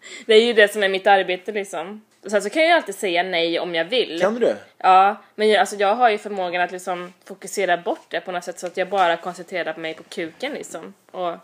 det 0.26 0.34
är 0.34 0.44
ju 0.44 0.52
det 0.52 0.72
som 0.72 0.82
är 0.82 0.88
mitt 0.88 1.06
arbete 1.06 1.52
liksom. 1.52 2.00
Sen 2.26 2.42
så 2.42 2.50
kan 2.50 2.62
jag 2.62 2.68
ju 2.68 2.74
alltid 2.74 2.94
säga 2.94 3.22
nej 3.22 3.60
om 3.60 3.74
jag 3.74 3.84
vill. 3.84 4.20
Kan 4.20 4.34
du 4.34 4.40
det? 4.40 4.56
Ja, 4.78 5.16
men 5.34 5.48
jag, 5.48 5.60
alltså, 5.60 5.76
jag 5.76 5.94
har 5.94 6.10
ju 6.10 6.18
förmågan 6.18 6.62
att 6.62 6.72
liksom 6.72 7.12
fokusera 7.24 7.76
bort 7.76 8.06
det 8.08 8.20
på 8.20 8.32
något 8.32 8.44
sätt 8.44 8.58
så 8.58 8.66
att 8.66 8.76
jag 8.76 8.88
bara 8.88 9.16
koncentrerar 9.16 9.76
mig 9.76 9.94
på 9.94 10.02
kuken 10.02 10.52
liksom. 10.52 10.94
Och 11.10 11.36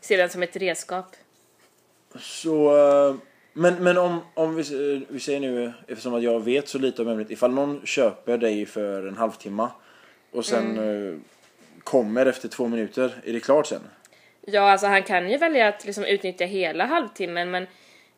ser 0.00 0.18
den 0.18 0.28
som 0.30 0.42
ett 0.42 0.56
redskap. 0.56 1.16
Så, 2.20 2.76
eh, 3.08 3.14
men, 3.52 3.74
men 3.74 3.98
om, 3.98 4.20
om 4.34 4.54
vi, 4.56 4.62
eh, 4.94 5.00
vi 5.08 5.20
säger 5.20 5.40
nu, 5.40 5.72
eftersom 5.88 6.14
att 6.14 6.22
jag 6.22 6.44
vet 6.44 6.68
så 6.68 6.78
lite 6.78 7.02
om 7.02 7.08
ämnet, 7.08 7.30
ifall 7.30 7.50
någon 7.54 7.86
köper 7.86 8.38
dig 8.38 8.66
för 8.66 9.06
en 9.08 9.16
halvtimme 9.16 9.68
och 10.32 10.44
sen 10.46 10.78
Mm. 10.78 11.08
eh, 11.14 11.18
kommer 11.84 12.26
efter 12.26 12.48
två 12.48 12.68
minuter, 12.68 13.14
är 13.24 13.32
det 13.32 13.40
klart 13.40 13.66
sen? 13.66 13.80
Ja, 14.40 14.70
alltså 14.70 14.86
han 14.86 15.02
kan 15.02 15.30
ju 15.30 15.36
välja 15.36 15.68
att 15.68 15.84
liksom 15.84 16.04
utnyttja 16.04 16.44
hela 16.44 16.84
halvtimmen 16.86 17.50
men 17.50 17.66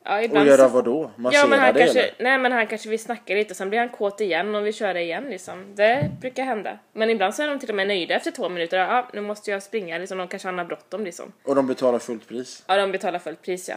ja, 0.08 0.40
Och 0.40 0.46
göra 0.46 0.56
så... 0.56 0.68
vad 0.68 0.84
då? 0.84 1.10
Massera 1.16 1.40
Ja 1.40 1.46
men 1.46 1.58
han 1.58 1.74
dig 1.74 1.82
kanske, 1.82 2.00
eller? 2.02 2.14
nej 2.24 2.38
men 2.38 2.52
han 2.52 2.66
kanske 2.66 2.88
vill 2.88 2.98
snacka 2.98 3.34
lite 3.34 3.50
och 3.52 3.56
sen 3.56 3.68
blir 3.68 3.78
han 3.78 3.88
kåt 3.88 4.20
igen 4.20 4.54
och 4.54 4.66
vill 4.66 4.74
köra 4.74 5.00
igen 5.00 5.24
liksom. 5.30 5.74
Det 5.74 6.10
brukar 6.20 6.44
hända. 6.44 6.78
Men 6.92 7.10
ibland 7.10 7.34
så 7.34 7.42
är 7.42 7.48
de 7.48 7.58
till 7.58 7.68
och 7.68 7.74
med 7.74 7.86
nöjda 7.88 8.14
efter 8.14 8.30
två 8.30 8.48
minuter. 8.48 8.78
Ja, 8.78 9.08
nu 9.12 9.20
måste 9.20 9.50
jag 9.50 9.62
springa 9.62 9.98
liksom. 9.98 10.18
De 10.18 10.28
kanske 10.28 10.48
har 10.48 10.64
bråttom 10.64 11.04
liksom. 11.04 11.32
Och 11.44 11.54
de 11.54 11.66
betalar 11.66 11.98
fullt 11.98 12.28
pris? 12.28 12.64
Ja, 12.66 12.76
de 12.76 12.92
betalar 12.92 13.18
fullt 13.18 13.42
pris 13.42 13.68
ja. 13.68 13.76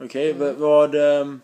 Okej, 0.00 0.30
Mm. 0.30 0.38
v- 0.46 0.52
vad... 0.58 0.94
ehm, 0.94 1.40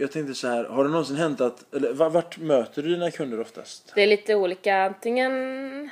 jag 0.00 0.12
tänkte 0.12 0.34
så 0.34 0.48
här, 0.48 0.64
har 0.64 0.84
det 0.84 0.90
någonsin 0.90 1.16
hänt 1.16 1.40
att... 1.40 1.74
Eller 1.74 1.92
va- 1.92 2.08
vart 2.08 2.38
möter 2.38 2.82
du 2.82 2.88
dina 2.88 3.10
kunder 3.10 3.40
oftast? 3.40 3.92
Det 3.94 4.02
är 4.02 4.06
lite 4.06 4.34
olika. 4.34 4.84
Antingen 4.84 5.32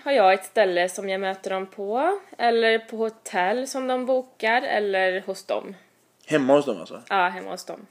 har 0.04 0.12
jag 0.12 0.34
ett 0.34 0.44
ställe 0.44 0.88
som 0.88 1.08
jag 1.08 1.20
möter 1.20 1.50
dem 1.50 1.66
på. 1.66 2.18
Eller 2.38 2.78
på 2.78 2.96
hotell 2.96 3.68
som 3.68 3.86
de 3.86 4.06
bokar. 4.06 4.62
Eller 4.62 5.20
hos 5.20 5.44
dem. 5.44 5.74
Hemma 6.26 6.56
hos 6.56 6.66
dem 6.66 6.80
alltså? 6.80 7.02
Ja, 7.08 7.28
hemma 7.28 7.50
hos 7.50 7.64
dem. 7.64 7.86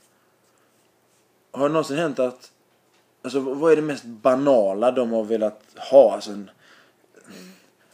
Har 1.51 1.69
det 1.69 1.73
någonsin 1.73 1.97
hänt 1.97 2.19
att... 2.19 2.51
Alltså 3.21 3.39
vad 3.39 3.71
är 3.71 3.75
det 3.75 3.81
mest 3.81 4.03
banala 4.03 4.91
de 4.91 5.11
har 5.11 5.23
velat 5.23 5.61
ha? 5.91 6.13
Alltså, 6.13 6.31
en, 6.31 6.49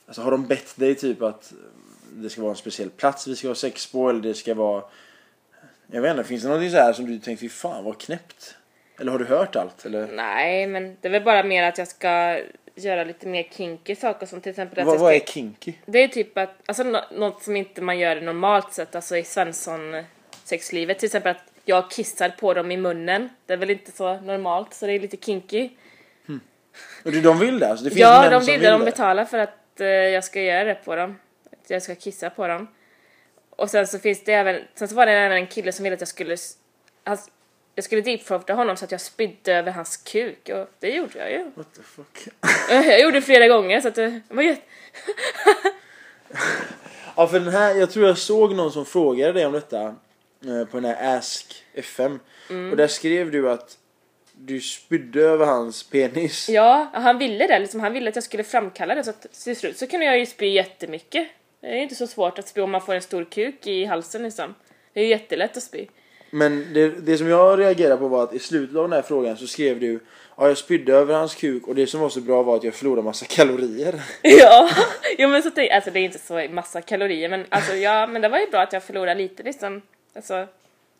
alltså 0.07 0.21
har 0.21 0.31
de 0.31 0.47
bett 0.47 0.75
dig 0.75 0.95
typ 0.95 1.21
att 1.21 1.53
det 2.13 2.29
ska 2.29 2.41
vara 2.41 2.51
en 2.51 2.57
speciell 2.57 2.89
plats 2.89 3.27
vi 3.27 3.35
ska 3.35 3.47
ha 3.47 3.55
sex 3.55 3.91
på 3.91 4.09
eller 4.09 4.21
det 4.21 4.33
ska 4.33 4.53
vara... 4.53 4.83
Jag 5.91 6.01
vet 6.01 6.11
inte, 6.11 6.23
finns 6.23 6.41
det 6.43 6.47
någonting 6.49 6.71
så 6.71 6.77
här 6.77 6.93
som 6.93 7.05
du 7.05 7.19
tänkt 7.19 7.39
fy 7.39 7.49
fan 7.49 7.83
vad 7.83 8.01
knäppt? 8.01 8.55
Eller 8.99 9.11
har 9.11 9.19
du 9.19 9.25
hört 9.25 9.55
allt? 9.55 9.85
Eller? 9.85 10.07
Nej, 10.07 10.67
men 10.67 10.97
det 11.01 11.07
är 11.07 11.11
väl 11.11 11.23
bara 11.23 11.43
mer 11.43 11.63
att 11.63 11.77
jag 11.77 11.87
ska 11.87 12.39
göra 12.75 13.03
lite 13.03 13.27
mer 13.27 13.43
kinky 13.51 13.95
saker 13.95 14.25
som 14.25 14.41
till 14.41 14.49
exempel 14.49 14.79
att 14.79 14.85
Vad, 14.85 14.95
jag 14.95 14.99
vad 14.99 15.09
ska... 15.15 15.23
är 15.23 15.25
kinky? 15.33 15.73
Det 15.85 16.03
är 16.03 16.07
typ 16.07 16.37
att, 16.37 16.55
alltså 16.65 16.83
nå- 16.83 17.05
något 17.11 17.43
som 17.43 17.55
inte 17.55 17.81
man 17.81 17.99
gör 17.99 18.21
normalt 18.21 18.73
sett, 18.73 18.95
alltså 18.95 19.17
i 19.17 19.23
svensson 19.23 20.03
sexlivet. 20.43 20.99
Till 20.99 21.05
exempel 21.05 21.31
att 21.31 21.43
jag 21.65 21.91
kissar 21.91 22.29
på 22.29 22.53
dem 22.53 22.71
i 22.71 22.77
munnen. 22.77 23.29
Det 23.45 23.53
är 23.53 23.57
väl 23.57 23.69
inte 23.69 23.91
så 23.91 24.19
normalt, 24.21 24.73
så 24.73 24.85
det 24.85 24.93
är 24.93 24.99
lite 24.99 25.17
kinky. 25.17 25.69
Och 27.05 27.11
du, 27.11 27.21
de 27.21 27.39
vill 27.39 27.59
det? 27.59 27.67
Alltså, 27.67 27.83
det 27.83 27.89
finns 27.89 28.01
Ja, 28.01 28.21
män 28.21 28.31
de 28.31 28.41
som 28.41 28.53
vill 28.53 28.61
det. 28.61 28.69
De 28.71 28.85
betalar 28.85 29.25
för 29.25 29.37
att 29.37 29.79
eh, 29.81 29.87
jag 29.87 30.23
ska 30.23 30.41
göra 30.41 30.63
det 30.63 30.75
på 30.75 30.95
dem. 30.95 31.19
Att 31.51 31.69
jag 31.69 31.81
ska 31.81 31.95
kissa 31.95 32.29
på 32.29 32.47
dem. 32.47 32.67
Och 33.61 33.69
sen 33.69 33.87
så 33.87 33.99
finns 33.99 34.23
det 34.23 34.33
även, 34.33 34.61
sen 34.75 34.87
så 34.87 34.95
var 34.95 35.05
det 35.05 35.11
även 35.11 35.37
en 35.37 35.47
kille 35.47 35.71
som 35.71 35.83
ville 35.83 35.93
att 35.93 36.01
jag 36.01 36.07
skulle, 36.07 36.37
hans, 37.03 37.29
jag 37.75 37.85
skulle 37.85 38.01
deepthroata 38.01 38.53
honom 38.53 38.77
så 38.77 38.85
att 38.85 38.91
jag 38.91 39.01
spydde 39.01 39.53
över 39.53 39.71
hans 39.71 39.97
kuk 39.97 40.49
och 40.49 40.69
det 40.79 40.89
gjorde 40.89 41.19
jag 41.19 41.31
ju. 41.31 41.43
What 41.55 41.73
the 41.75 41.81
fuck? 41.81 42.27
Jag 42.69 43.01
gjorde 43.01 43.17
det 43.17 43.21
flera 43.21 43.47
gånger 43.47 43.81
så 43.81 43.87
att 43.87 43.95
det 43.95 44.21
var 44.29 44.43
jätte... 44.43 44.61
Ja 47.15 47.27
för 47.27 47.39
den 47.39 47.53
här, 47.53 47.75
jag 47.75 47.91
tror 47.91 48.07
jag 48.07 48.17
såg 48.17 48.55
någon 48.55 48.71
som 48.71 48.85
frågade 48.85 49.33
dig 49.33 49.45
om 49.45 49.53
detta 49.53 49.95
eh, 50.45 50.65
på 50.71 50.79
den 50.79 50.85
här 50.85 51.17
Ask 51.17 51.65
FM. 51.73 52.19
Mm. 52.49 52.71
Och 52.71 52.77
där 52.77 52.87
skrev 52.87 53.31
du 53.31 53.51
att 53.51 53.77
du 54.33 54.61
spydde 54.61 55.21
över 55.21 55.45
hans 55.45 55.83
penis. 55.83 56.49
Ja, 56.49 56.89
han 56.93 57.17
ville 57.17 57.47
det. 57.47 57.59
Liksom, 57.59 57.79
han 57.79 57.93
ville 57.93 58.09
att 58.09 58.15
jag 58.15 58.23
skulle 58.23 58.43
framkalla 58.43 58.95
det 58.95 59.03
så 59.03 59.09
att 59.09 59.43
till 59.43 59.55
slut 59.55 59.77
så 59.77 59.87
kunde 59.87 60.05
jag 60.05 60.19
ju 60.19 60.25
spy 60.25 60.45
jättemycket. 60.45 61.27
Det 61.61 61.67
är 61.67 61.75
inte 61.75 61.95
så 61.95 62.07
svårt 62.07 62.39
att 62.39 62.47
spy 62.47 62.61
om 62.61 62.71
man 62.71 62.81
får 62.81 62.93
en 62.93 63.01
stor 63.01 63.23
kuk 63.23 63.67
i 63.67 63.85
halsen 63.85 64.23
liksom. 64.23 64.55
Det 64.93 64.99
är 64.99 65.03
ju 65.03 65.09
jättelätt 65.09 65.57
att 65.57 65.63
spy. 65.63 65.85
Men 66.29 66.73
det, 66.73 66.89
det 66.89 67.17
som 67.17 67.27
jag 67.27 67.59
reagerade 67.59 67.97
på 67.97 68.07
var 68.07 68.23
att 68.23 68.33
i 68.33 68.39
slutet 68.39 68.77
av 68.77 68.83
den 68.83 68.93
här 68.93 69.01
frågan 69.01 69.37
så 69.37 69.47
skrev 69.47 69.79
du 69.79 69.99
Ja 70.37 70.47
jag 70.47 70.57
spydde 70.57 70.93
över 70.93 71.13
hans 71.13 71.35
kuk 71.35 71.67
och 71.67 71.75
det 71.75 71.87
som 71.87 71.99
var 71.99 72.09
så 72.09 72.21
bra 72.21 72.43
var 72.43 72.55
att 72.55 72.63
jag 72.63 72.73
förlorade 72.73 73.01
massa 73.01 73.25
kalorier. 73.25 74.01
Ja, 74.21 74.69
jo 75.17 75.29
men 75.29 75.43
så 75.43 75.51
tänk, 75.51 75.71
alltså 75.71 75.91
det 75.91 75.99
är 75.99 76.03
inte 76.03 76.19
så 76.19 76.47
massa 76.51 76.81
kalorier 76.81 77.29
men 77.29 77.45
alltså 77.49 77.75
ja, 77.75 78.07
men 78.07 78.21
det 78.21 78.29
var 78.29 78.39
ju 78.39 78.47
bra 78.47 78.61
att 78.61 78.73
jag 78.73 78.83
förlorade 78.83 79.21
lite 79.21 79.43
liksom. 79.43 79.81
Alltså, 80.15 80.47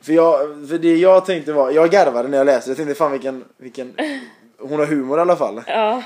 För, 0.02 0.14
jag, 0.14 0.40
för 0.70 0.78
det 0.78 0.96
jag 0.96 1.26
tänkte 1.26 1.54
var, 1.54 1.72
jag 1.72 1.92
garvade 1.92 2.28
när 2.30 2.38
jag 2.38 2.46
läste 2.46 2.70
jag 2.70 2.78
tänkte 2.78 2.96
fan 2.96 3.12
vilken, 3.12 3.44
vilken 3.58 3.94
Hon 4.62 4.80
har 4.80 4.86
humor 4.86 5.18
i 5.18 5.22
alla 5.22 5.36
fall. 5.36 5.64
ja. 5.68 6.04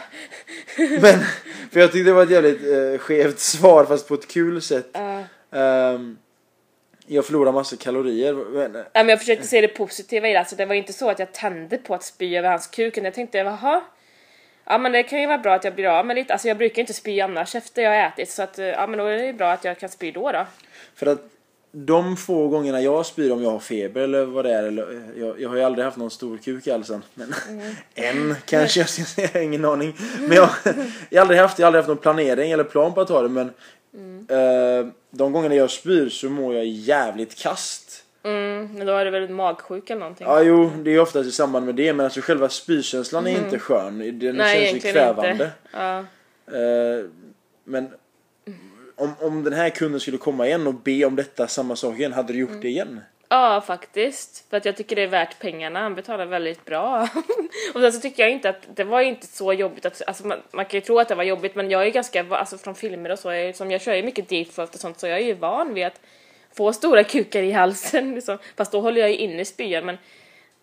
Men, 1.02 1.20
för 1.72 1.80
jag 1.80 1.91
tyckte 1.91 2.10
det 2.10 2.13
var 2.13 2.24
ett 2.24 2.30
jävligt 2.30 2.62
eh, 2.62 3.00
skevt 3.00 3.39
svar 3.39 3.86
fast 3.86 4.08
på 4.08 4.13
ett 4.13 4.28
kul 4.28 4.62
sätt. 4.62 4.89
ja. 4.94 5.24
Ehm, 5.60 6.18
jag 7.08 7.26
förlorar 7.26 7.52
massa 7.52 7.76
kalorier. 7.78 8.34
Men, 8.34 8.76
Ja, 8.76 8.84
men 8.94 9.10
jag 9.10 9.20
försökte 9.20 9.48
se 9.48 9.62
det 9.62 9.68
positiva 9.68 10.30
i 10.30 10.34
det, 10.34 10.39
alltså 10.39 10.56
det 10.56 10.65
var 10.65 10.76
inte 10.76 10.94
så 10.94 11.10
att 11.10 11.20
jag 11.20 11.32
tände 11.34 11.78
på 11.78 11.94
att 11.96 12.04
spy 12.04 12.36
över 12.38 12.50
hans 12.50 12.68
kuk, 12.68 12.98
jag 12.98 13.13
tänkte 13.13 13.38
jaha, 13.38 13.82
ja 14.65 14.78
men 14.78 14.91
det 14.91 15.04
kan 15.04 15.22
ju 15.22 15.28
vara 15.28 15.38
bra 15.38 15.54
att 15.54 15.63
jag 15.63 15.76
blir 15.76 15.86
av 15.86 16.06
med 16.06 16.15
lite, 16.15 16.34
alltså 16.34 16.48
jag 16.48 16.58
brukar 16.58 16.80
inte 16.82 16.94
spy 16.94 17.20
annars 17.22 17.56
efter 17.56 17.82
jag 17.82 17.89
har 17.89 18.08
ätit 18.08 18.30
så 18.30 18.44
att 18.44 18.60
eh, 18.60 18.65
ja 18.65 18.88
men 18.88 19.00
då 19.00 19.06
är 19.06 19.18
det 19.18 19.26
ju 19.26 19.34
bra 19.34 19.52
att 19.52 19.63
jag 19.63 19.80
kan 19.80 19.89
spy 19.89 20.12
då 20.12 20.32
då. 20.32 20.46
För 20.96 21.06
att 21.06 21.20
de 21.78 22.18
få 22.18 22.48
gångerna 22.48 22.82
jag 22.82 23.06
spyr 23.06 23.32
om 23.32 23.44
jag 23.44 23.52
har 23.52 23.60
feber 23.60 24.02
eller 24.02 24.26
vad 24.26 24.46
det 24.46 24.52
är. 24.54 24.64
Eller, 24.64 25.02
jag, 25.18 25.42
jag 25.42 25.50
har 25.50 25.56
ju 25.56 25.64
aldrig 25.64 25.86
haft 25.86 25.98
någon 25.98 26.12
stor 26.12 26.38
kuk 26.38 26.68
i 26.68 26.72
halsen. 26.72 27.04
Men 27.14 27.34
en 27.96 28.36
kanske 28.46 28.80
jag 28.80 28.90
ska 28.90 29.04
säga, 29.04 29.30
jag 29.34 29.40
har 29.40 29.46
ingen 29.46 29.66
aning. 29.66 29.96
Men 30.20 30.32
jag, 30.32 30.50
jag 31.10 31.18
har 31.18 31.22
aldrig 31.22 31.40
haft, 31.40 31.60
jag 31.60 31.66
har 31.66 31.68
aldrig 31.68 31.80
haft 31.80 31.88
någon 31.88 31.98
planering 31.98 32.52
eller 32.52 32.64
plan 32.64 32.94
på 32.94 33.02
att 33.02 33.10
ha 33.10 33.22
det. 33.22 33.30
Men 33.30 33.48
eh, 34.30 34.88
de 35.12 35.32
gångerna 35.34 35.56
jag 35.56 35.72
spyr 35.72 36.10
så 36.10 36.30
mår 36.30 36.56
jag 36.56 36.66
jävligt 36.66 37.36
kast. 37.36 38.02
Mm, 38.24 38.74
men 38.74 38.88
då 38.88 38.94
är 38.94 39.06
det 39.06 39.12
väl 39.12 39.30
magsjuk 39.30 39.90
eller 39.90 40.00
någonting. 40.00 40.28
Ja 40.28 40.42
jo, 40.44 40.72
det 40.84 40.92
är 40.92 41.00
oftast 41.00 41.30
i 41.30 41.32
samband 41.32 41.66
med 41.66 41.76
det. 41.76 41.94
Men 41.94 42.04
alltså 42.04 42.22
själva 42.22 42.50
spykänslan 42.50 43.28
är 43.28 43.32
inte 43.32 43.60
skön. 43.60 43.98
Den 44.00 44.22
Mm. 44.22 44.36
Nej, 44.36 44.72
känns 44.72 44.86
ju 44.86 44.92
kvävande. 44.92 45.32
inte. 45.32 45.52
Ja. 45.72 45.98
Eh, 46.48 47.06
men 47.64 47.90
om, 48.95 49.13
om 49.21 49.43
den 49.43 49.53
här 49.53 49.69
kunden 49.69 49.99
skulle 49.99 50.17
komma 50.17 50.47
igen 50.47 50.67
och 50.67 50.73
be 50.73 51.05
om 51.05 51.15
detta 51.15 51.47
samma 51.47 51.75
sak 51.75 51.97
igen, 51.97 52.13
hade 52.13 52.34
du 52.34 52.39
gjort 52.39 52.62
det 52.62 52.67
igen? 52.67 53.01
ja, 53.29 53.63
faktiskt. 53.67 54.49
För 54.49 54.58
att 54.58 54.65
jag 54.65 54.75
tycker 54.77 54.95
det 54.95 55.01
är 55.01 55.08
värt 55.08 55.39
pengarna, 55.39 55.79
han 55.79 55.95
betalar 55.95 56.25
väldigt 56.25 56.65
bra. 56.65 57.01
och 57.73 57.81
sen 57.81 57.93
så 57.93 57.99
tycker 57.99 58.23
jag 58.23 58.31
inte 58.31 58.49
att 58.49 58.67
det 58.75 58.84
var 58.84 59.01
inte 59.01 59.27
så 59.27 59.53
jobbigt 59.53 59.86
att, 59.86 60.01
alltså 60.08 60.27
man, 60.27 60.39
man 60.51 60.65
kan 60.65 60.77
ju 60.77 60.81
tro 60.86 60.99
att 60.99 61.08
det 61.08 61.15
var 61.15 61.23
jobbigt 61.23 61.55
men 61.55 61.71
jag 61.71 61.81
är 61.81 61.86
ju 61.86 61.91
ganska, 61.91 62.25
alltså 62.29 62.58
från 62.58 62.75
filmer 62.75 63.12
och 63.12 63.19
så, 63.19 63.31
jag, 63.31 63.41
är- 63.41 63.53
som 63.53 63.71
jag 63.71 63.81
kör 63.81 63.93
ju 63.93 64.03
mycket 64.03 64.29
deep 64.29 64.60
och 64.60 64.69
sånt 64.75 64.99
så 64.99 65.08
jag 65.08 65.19
är 65.19 65.23
ju 65.25 65.34
van 65.34 65.73
vid 65.73 65.86
att 65.86 65.99
få 66.53 66.73
stora 66.73 67.03
kukar 67.03 67.43
i 67.43 67.51
halsen 67.51 68.15
liksom. 68.15 68.38
Fast 68.58 68.71
då 68.71 68.81
håller 68.81 69.01
jag 69.01 69.10
ju 69.10 69.15
inne 69.17 69.45
spyan 69.45 69.86
men 69.86 69.97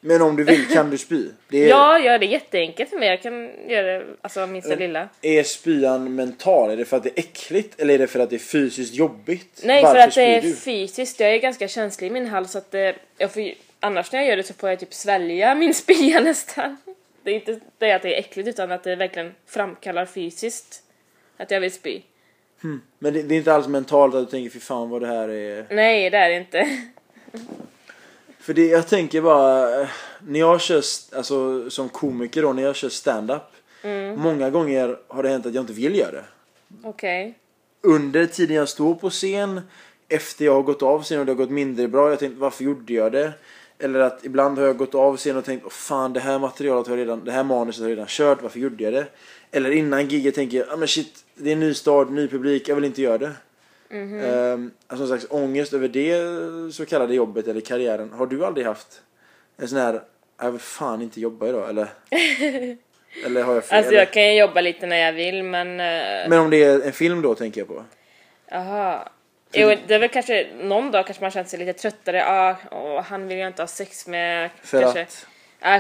men 0.04 0.22
om 0.22 0.36
du 0.36 0.44
vill 0.44 0.68
kan 0.68 0.90
du 0.90 0.98
spy. 0.98 1.28
Det 1.48 1.64
är, 1.64 1.68
Ja, 1.68 1.98
ja, 1.98 2.18
det 2.18 2.26
är 2.26 2.28
jätteenkelt 2.28 2.90
för 2.90 2.98
mig. 2.98 3.08
Jag 3.08 3.22
kan 3.22 3.50
göra 3.68 3.98
det, 3.98 4.06
alltså 4.20 4.46
minsta 4.46 4.74
lilla. 4.74 5.08
Är 5.22 5.42
spyan 5.42 6.14
mental? 6.14 6.70
Är 6.70 6.76
det 6.76 6.84
för 6.84 6.96
att 6.96 7.02
det 7.02 7.08
är 7.08 7.18
äckligt 7.18 7.80
eller 7.80 7.94
är 7.94 7.98
det 7.98 8.06
för 8.06 8.18
att 8.20 8.30
det 8.30 8.36
är 8.36 8.38
fysiskt 8.38 8.94
jobbigt? 8.94 9.60
Nej, 9.64 9.82
Varför 9.82 10.00
för 10.00 10.08
att 10.08 10.14
det 10.14 10.22
är 10.36 10.42
du? 10.42 10.54
fysiskt. 10.54 11.20
Jag 11.20 11.34
är 11.34 11.38
ganska 11.38 11.68
känslig 11.68 12.08
i 12.08 12.10
min 12.10 12.26
hals 12.26 12.50
så 12.52 12.58
att 12.58 12.74
eh, 12.74 12.80
jag 13.18 13.32
får, 13.32 13.42
annars 13.80 14.12
när 14.12 14.18
jag 14.20 14.28
gör 14.28 14.36
det 14.36 14.42
så 14.42 14.54
får 14.54 14.68
jag 14.70 14.80
typ 14.80 14.94
svälja 14.94 15.54
min 15.64 15.74
spya 15.74 16.20
nästan. 16.20 16.76
Det 17.22 17.30
är 17.30 17.34
inte 17.34 17.60
det 17.78 17.92
att 17.92 18.02
det 18.02 18.14
är 18.14 18.18
äckligt 18.18 18.48
utan 18.48 18.72
att 18.72 18.84
det 18.84 18.96
verkligen 18.96 19.34
framkallar 19.46 20.06
fysiskt 20.06 20.82
att 21.36 21.50
jag 21.50 21.60
vill 21.60 21.72
spy. 21.72 22.00
Men 22.98 23.12
det, 23.12 23.22
det 23.22 23.34
är 23.34 23.38
inte 23.38 23.52
alls 23.54 23.68
mentalt 23.68 24.14
att 24.14 24.24
du 24.26 24.30
tänker 24.30 24.50
fy 24.50 24.60
fan 24.60 24.90
vad 24.90 25.00
det 25.00 25.06
här 25.06 25.28
är. 25.28 25.66
Nej, 25.70 26.10
det 26.10 26.16
är 26.16 26.28
det 26.28 26.36
inte. 26.36 26.78
För 28.42 28.54
det 28.54 28.66
jag 28.66 28.88
tänker 28.88 29.20
bara, 29.20 29.68
när 30.20 30.40
jag 30.40 30.60
kör, 30.60 30.82
alltså 31.16 31.70
som 31.70 31.88
komiker 31.88 32.42
då, 32.42 32.52
när 32.52 32.62
jag 32.62 32.76
kör 32.76 32.88
stand-up. 32.88 33.42
Mm. 33.82 34.20
Många 34.20 34.50
gånger 34.50 34.96
har 35.08 35.22
det 35.22 35.28
hänt 35.28 35.46
att 35.46 35.54
jag 35.54 35.62
inte 35.62 35.72
vill 35.72 35.96
göra 35.96 36.12
det. 36.12 36.24
Okej. 36.82 37.34
under 37.82 38.26
tiden 38.26 38.56
jag 38.56 38.68
står 38.68 38.94
på 38.94 39.10
scen, 39.10 39.60
efter 40.08 40.44
jag 40.44 40.54
har 40.54 40.62
gått 40.62 40.82
av 40.82 41.02
scen 41.02 41.20
och 41.20 41.26
det 41.26 41.32
har 41.32 41.36
gått 41.36 41.50
mindre 41.50 41.88
bra, 41.88 42.10
jag 42.10 42.18
tänkte 42.18 42.40
varför 42.40 42.64
gjorde 42.64 42.92
jag 42.92 43.12
det? 43.12 43.32
Eller 43.78 44.00
att 44.00 44.24
ibland 44.24 44.58
har 44.58 44.66
jag 44.66 44.76
gått 44.76 44.94
av 44.94 45.16
scen 45.16 45.36
och 45.36 45.44
tänkt, 45.44 45.64
åh 45.66 45.70
fan 45.70 46.12
det 46.12 46.20
här 46.20 46.38
materialet 46.38 46.86
har 46.86 46.96
jag 46.96 47.04
redan, 47.04 47.24
det 47.24 47.32
här 47.32 47.44
manuset 47.44 47.82
har 47.82 47.88
jag 47.88 47.96
redan 47.96 48.06
kört, 48.08 48.42
varför 48.42 48.58
gjorde 48.58 48.84
jag 48.84 48.92
det? 48.92 49.06
Eller 49.50 49.70
innan 49.70 50.08
giget 50.08 50.34
tänker 50.34 50.58
jag, 50.58 50.66
ah, 50.72 50.76
men 50.76 50.88
shit, 50.88 51.24
det 51.34 51.48
är 51.48 51.52
en 51.52 51.60
ny 51.60 51.74
stad, 51.74 52.10
ny 52.10 52.28
publik, 52.28 52.68
jag 52.68 52.74
vill 52.74 52.84
inte 52.84 53.02
göra 53.02 53.18
det. 53.18 53.32
Mm 53.92 54.70
alltså 54.86 55.02
en 55.02 55.08
slags 55.08 55.26
ångest 55.30 55.72
över 55.72 55.88
det 55.88 56.74
så 56.74 56.86
kallade 56.86 57.14
jobbet 57.14 57.48
eller 57.48 57.60
karriären. 57.60 58.12
Har 58.12 58.26
du 58.26 58.44
aldrig 58.44 58.66
haft 58.66 59.02
en 59.56 59.68
sån 59.68 59.78
här, 59.78 60.02
jag 60.40 60.50
vill 60.50 60.60
fan 60.60 61.02
inte 61.02 61.20
jobba 61.20 61.48
idag 61.48 61.68
eller? 61.68 61.88
eller 63.26 63.42
har 63.42 63.54
jag 63.54 63.64
fel? 63.64 63.78
Alltså 63.78 63.94
jag 63.94 64.12
kan 64.12 64.22
ju 64.22 64.32
jobba 64.40 64.60
lite 64.60 64.86
när 64.86 64.96
jag 64.96 65.12
vill 65.12 65.42
men... 65.42 65.68
eh, 65.80 66.28
Men 66.28 66.38
om 66.38 66.50
det 66.50 66.64
är 66.64 66.80
en 66.80 66.92
film 66.92 67.22
då 67.22 67.34
tänker 67.34 67.60
jag 67.60 67.68
på. 67.68 67.84
Jaha. 68.46 69.08
Jo, 69.52 69.74
det 69.86 69.94
är 69.94 69.98
väl 69.98 70.08
kanske 70.08 70.46
någon 70.62 70.90
dag 70.90 71.06
kanske 71.06 71.24
man 71.24 71.30
känner 71.30 71.48
sig 71.48 71.58
lite 71.58 71.72
tröttare. 71.72 72.16
Ja, 72.16 72.56
åh, 72.70 73.02
han 73.02 73.28
vill 73.28 73.38
jag 73.38 73.46
inte 73.46 73.62
ha 73.62 73.66
sex 73.66 74.06
med. 74.06 74.50
För 74.62 74.80
kanske. 74.80 75.02
att? 75.02 75.26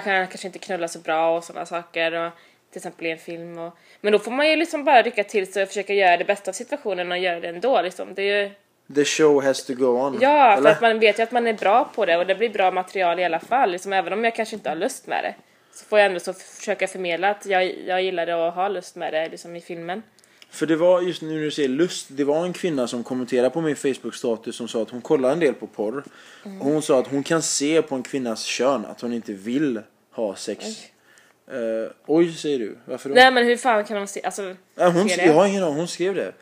Kan 0.04 0.14
han 0.14 0.26
kanske 0.26 0.46
inte 0.46 0.58
knulla 0.58 0.88
så 0.88 0.98
bra 0.98 1.36
och 1.36 1.44
sådana 1.44 1.66
saker. 1.66 2.12
Och, 2.12 2.30
till 2.72 2.78
exempel 2.78 3.06
i 3.06 3.10
en 3.10 3.18
film. 3.18 3.58
Och, 3.58 3.76
men 4.00 4.12
då 4.12 4.18
får 4.18 4.30
man 4.30 4.50
ju 4.50 4.56
liksom 4.56 4.84
bara 4.84 5.02
rycka 5.02 5.24
till 5.24 5.52
sig 5.52 5.62
och 5.62 5.68
försöka 5.68 5.94
göra 5.94 6.16
det 6.16 6.24
bästa 6.24 6.50
av 6.50 6.52
situationen 6.52 7.12
och 7.12 7.18
göra 7.18 7.40
det 7.40 7.48
ändå. 7.48 7.82
Liksom. 7.82 8.14
Det 8.14 8.22
är 8.22 8.42
ju, 8.42 8.50
The 8.94 9.04
show 9.04 9.42
has 9.42 9.64
to 9.64 9.74
go 9.74 9.86
on. 9.86 10.18
ja, 10.20 10.52
för 10.54 10.58
eller? 10.58 10.70
att 10.70 10.80
man 10.80 10.98
vet 10.98 11.18
ju 11.18 11.22
att 11.22 11.32
man 11.32 11.46
är 11.46 11.52
bra 11.52 11.90
på 11.94 12.06
det 12.06 12.16
och 12.16 12.26
det 12.26 12.34
blir 12.34 12.48
bra 12.48 12.70
material 12.70 13.20
i 13.20 13.24
alla 13.24 13.40
fall. 13.40 13.70
Liksom, 13.70 13.92
även 13.92 14.12
om 14.12 14.24
jag 14.24 14.34
kanske 14.34 14.56
inte 14.56 14.68
har 14.68 14.76
lust 14.76 15.06
med 15.06 15.24
det. 15.24 15.34
Så 15.74 15.84
får 15.84 15.98
jag 15.98 16.06
ändå 16.06 16.20
så 16.20 16.32
försöka 16.32 16.88
förmedla 16.88 17.30
att 17.30 17.46
jag, 17.46 17.78
jag 17.86 18.02
gillar 18.02 18.26
det 18.26 18.34
och 18.34 18.52
har 18.52 18.70
lust 18.70 18.96
med 18.96 19.12
det 19.12 19.28
liksom, 19.28 19.56
i 19.56 19.60
filmen. 19.60 20.02
För 20.50 20.66
det 20.66 20.76
var 20.76 21.00
just 21.00 21.22
nu 21.22 21.28
när 21.28 21.40
du 21.40 21.50
säger 21.50 21.68
lust, 21.68 22.06
det 22.10 22.24
var 22.24 22.44
en 22.44 22.52
kvinna 22.52 22.86
som 22.86 23.04
kommenterade 23.04 23.50
på 23.50 23.60
min 23.60 23.76
Facebook-status 23.76 24.56
som 24.56 24.68
sa 24.68 24.82
att 24.82 24.90
hon 24.90 25.00
kollar 25.00 25.32
en 25.32 25.40
del 25.40 25.54
på 25.54 25.66
porr. 25.66 26.04
Mm. 26.44 26.60
Och 26.60 26.66
hon 26.66 26.82
sa 26.82 26.98
att 26.98 27.06
hon 27.06 27.22
kan 27.22 27.42
se 27.42 27.82
på 27.82 27.94
en 27.94 28.02
kvinnas 28.02 28.42
kön 28.44 28.84
att 28.86 29.00
hon 29.00 29.12
inte 29.12 29.32
vill 29.32 29.80
ha 30.10 30.36
sex. 30.36 30.66
Eh, 31.48 31.90
oj, 32.06 32.32
säger 32.32 32.58
du. 32.58 32.76
Varför 32.84 33.08
då? 33.08 33.14
Nej 33.14 33.30
men 33.32 33.44
hur 33.46 33.56
fan 33.56 33.84
kan 33.84 33.96
de 33.96 34.06
se, 34.06 34.22
alltså, 34.22 34.54
Ja, 34.74 34.88
hon, 34.88 35.08
se 35.08 35.26
jag 35.26 35.32
har 35.32 35.46
ingen 35.46 35.62
aning, 35.62 35.76
hon 35.76 35.88
skrev 35.88 36.14
det. 36.14 36.32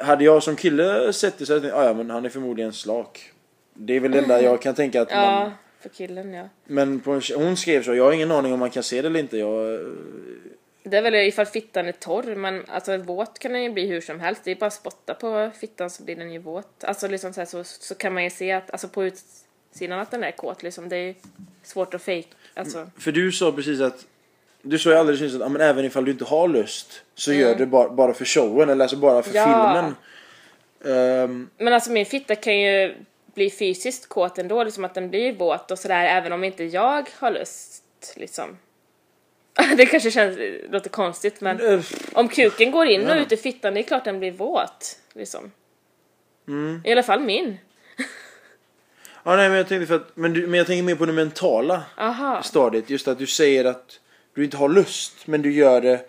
Hade 0.00 0.24
jag 0.24 0.42
som 0.42 0.56
kille 0.56 1.12
sett 1.12 1.38
det 1.38 1.46
så 1.46 1.52
hade 1.54 1.66
jag 1.66 1.72
tänkt, 1.74 1.84
"Ah, 1.84 1.88
ja 1.88 1.94
men 1.94 2.10
han 2.10 2.24
är 2.24 2.28
förmodligen 2.28 2.72
slak. 2.72 3.32
Det 3.74 3.96
är 3.96 4.00
väl 4.00 4.10
det 4.10 4.18
enda 4.18 4.42
jag 4.42 4.62
kan 4.62 4.74
tänka 4.74 5.02
att 5.02 5.10
man... 5.14 5.18
Ja, 5.24 5.52
för 5.80 5.88
killen 5.88 6.32
ja. 6.34 6.48
Men 6.64 7.00
på, 7.00 7.20
hon 7.36 7.56
skrev 7.56 7.82
så, 7.82 7.94
jag 7.94 8.04
har 8.04 8.12
ingen 8.12 8.30
aning 8.30 8.52
om 8.52 8.58
man 8.58 8.70
kan 8.70 8.82
se 8.82 9.02
det 9.02 9.08
eller 9.08 9.20
inte. 9.20 9.38
Jag, 9.38 9.80
Det 10.82 10.96
är 10.96 11.02
väl 11.02 11.14
ifall 11.14 11.46
fittan 11.46 11.86
är 11.88 11.92
torr, 11.92 12.34
men 12.34 12.64
alltså 12.68 12.96
våt 12.96 13.38
kan 13.38 13.52
den 13.52 13.62
ju 13.62 13.70
bli 13.70 13.86
hur 13.86 14.00
som 14.00 14.20
helst. 14.20 14.44
Det 14.44 14.50
är 14.50 14.56
bara 14.56 14.66
att 14.66 14.72
spotta 14.74 15.14
på 15.14 15.50
fittan 15.60 15.90
så 15.90 16.02
blir 16.04 16.16
den 16.16 16.32
ju 16.32 16.38
våt. 16.38 16.84
Alltså 16.84 17.08
liksom 17.08 17.32
så, 17.32 17.40
här, 17.40 17.46
så, 17.46 17.64
så 17.64 17.94
kan 17.94 18.14
man 18.14 18.24
ju 18.24 18.30
se 18.30 18.52
att, 18.52 18.70
alltså 18.70 18.88
på 18.88 19.04
utsidan 19.04 19.98
att 20.00 20.10
den 20.10 20.24
är 20.24 20.30
kåt 20.30 20.62
liksom. 20.62 20.88
Det 20.88 20.96
är 20.96 21.14
svårt 21.62 21.94
att 21.94 22.02
fake, 22.02 22.28
alltså. 22.54 22.90
för 22.98 23.12
du 23.12 23.32
sa 23.32 23.52
precis 23.52 23.80
att 23.80 24.06
du 24.68 24.78
sa 24.78 24.90
ju 24.90 24.96
alldeles 24.96 25.20
nyss 25.20 25.34
att 25.40 25.52
men 25.52 25.60
även 25.60 25.84
ifall 25.84 26.04
du 26.04 26.10
inte 26.10 26.24
har 26.24 26.48
lust 26.48 27.02
så 27.14 27.32
gör 27.32 27.54
du 27.54 27.66
bara, 27.66 27.88
bara 27.88 28.14
för 28.14 28.24
showen 28.24 28.68
eller 28.68 28.84
alltså 28.84 28.96
bara 28.96 29.22
för 29.22 29.34
Ja. 29.34 29.44
filmen. 29.44 29.94
Ehm, 30.84 31.50
Men 31.58 31.72
alltså 31.72 31.90
min 31.90 32.06
fitta 32.06 32.34
kan 32.34 32.58
ju 32.60 32.94
bli 33.34 33.50
fysiskt 33.50 34.08
kåt 34.08 34.38
ändå, 34.38 34.64
liksom 34.64 34.84
att 34.84 34.94
den 34.94 35.10
blir 35.10 35.32
våt 35.32 35.70
och 35.70 35.78
sådär 35.78 36.04
även 36.04 36.32
om 36.32 36.44
inte 36.44 36.64
jag 36.64 37.10
har 37.18 37.30
lust 37.30 37.82
liksom. 38.16 38.58
Det 39.76 39.86
kanske 39.86 40.10
känns, 40.10 40.38
låter 40.70 40.90
konstigt 40.90 41.40
men 41.40 41.82
om 42.12 42.28
kuken 42.28 42.70
går 42.70 42.86
in 42.86 43.10
och 43.10 43.16
ut 43.16 43.32
i 43.32 43.36
fittan 43.36 43.74
det 43.74 43.80
är 43.80 43.82
klart 43.82 44.04
den 44.04 44.18
blir 44.18 44.32
våt 44.32 44.98
liksom. 45.14 45.52
mm. 46.48 46.80
I 46.84 46.92
alla 46.92 47.02
fall 47.02 47.20
min. 47.20 47.58
Ja 49.24 49.36
nej 49.36 49.48
men 49.48 49.58
jag 49.58 49.68
tänkte 49.68 49.86
för 49.86 49.94
att, 49.96 50.16
men, 50.16 50.32
du, 50.32 50.46
men 50.46 50.58
jag 50.58 50.66
tänker 50.66 50.82
mer 50.82 50.94
på 50.94 51.06
det 51.06 51.12
mentala 51.12 51.82
Aha. 51.98 52.42
stadiet. 52.42 52.90
Just 52.90 53.08
att 53.08 53.18
du 53.18 53.26
säger 53.26 53.64
att 53.64 54.00
du 54.34 54.44
inte 54.44 54.56
har 54.56 54.68
lust 54.68 55.26
men 55.26 55.42
du 55.42 55.52
gör 55.52 55.80
det 55.80 56.04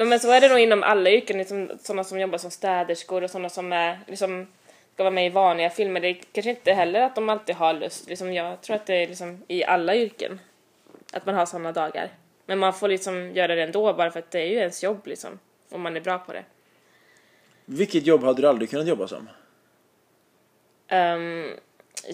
Ja, 0.00 0.04
men 0.04 0.20
så 0.20 0.30
är 0.30 0.40
det 0.40 0.48
nog 0.48 0.58
inom 0.58 0.82
alla 0.82 1.10
yrken, 1.10 1.38
liksom, 1.38 1.70
sådana 1.82 2.04
som 2.04 2.20
jobbar 2.20 2.38
som 2.38 2.50
städerskor 2.50 3.24
och 3.24 3.30
sådana 3.30 3.48
som 3.48 3.72
är, 3.72 3.98
liksom, 4.06 4.46
ska 4.94 5.02
vara 5.02 5.14
med 5.14 5.26
i 5.26 5.28
vanliga 5.28 5.70
filmer. 5.70 6.00
Det 6.00 6.08
är 6.08 6.20
kanske 6.32 6.50
inte 6.50 6.72
heller 6.72 7.00
att 7.00 7.14
de 7.14 7.28
alltid 7.28 7.54
har 7.54 7.74
lust. 7.74 8.08
Liksom, 8.08 8.32
jag 8.32 8.60
tror 8.60 8.76
att 8.76 8.86
det 8.86 8.94
är 8.94 9.06
liksom, 9.06 9.42
i 9.48 9.64
alla 9.64 9.96
yrken. 9.96 10.40
Att 11.12 11.26
man 11.26 11.34
har 11.34 11.46
sådana 11.46 11.72
dagar. 11.72 12.10
Men 12.46 12.58
man 12.58 12.74
får 12.74 12.88
liksom 12.88 13.32
göra 13.32 13.54
det 13.54 13.62
ändå 13.62 13.92
bara 13.92 14.10
för 14.10 14.18
att 14.18 14.30
det 14.30 14.40
är 14.40 14.46
ju 14.46 14.56
ens 14.56 14.82
jobb 14.82 15.06
liksom. 15.06 15.38
Om 15.70 15.80
man 15.80 15.96
är 15.96 16.00
bra 16.00 16.18
på 16.18 16.32
det. 16.32 16.44
Vilket 17.64 18.06
jobb 18.06 18.24
hade 18.24 18.42
du 18.42 18.48
aldrig 18.48 18.70
kunnat 18.70 18.86
jobba 18.86 19.08
som? 19.08 19.28
Ehm, 20.88 21.50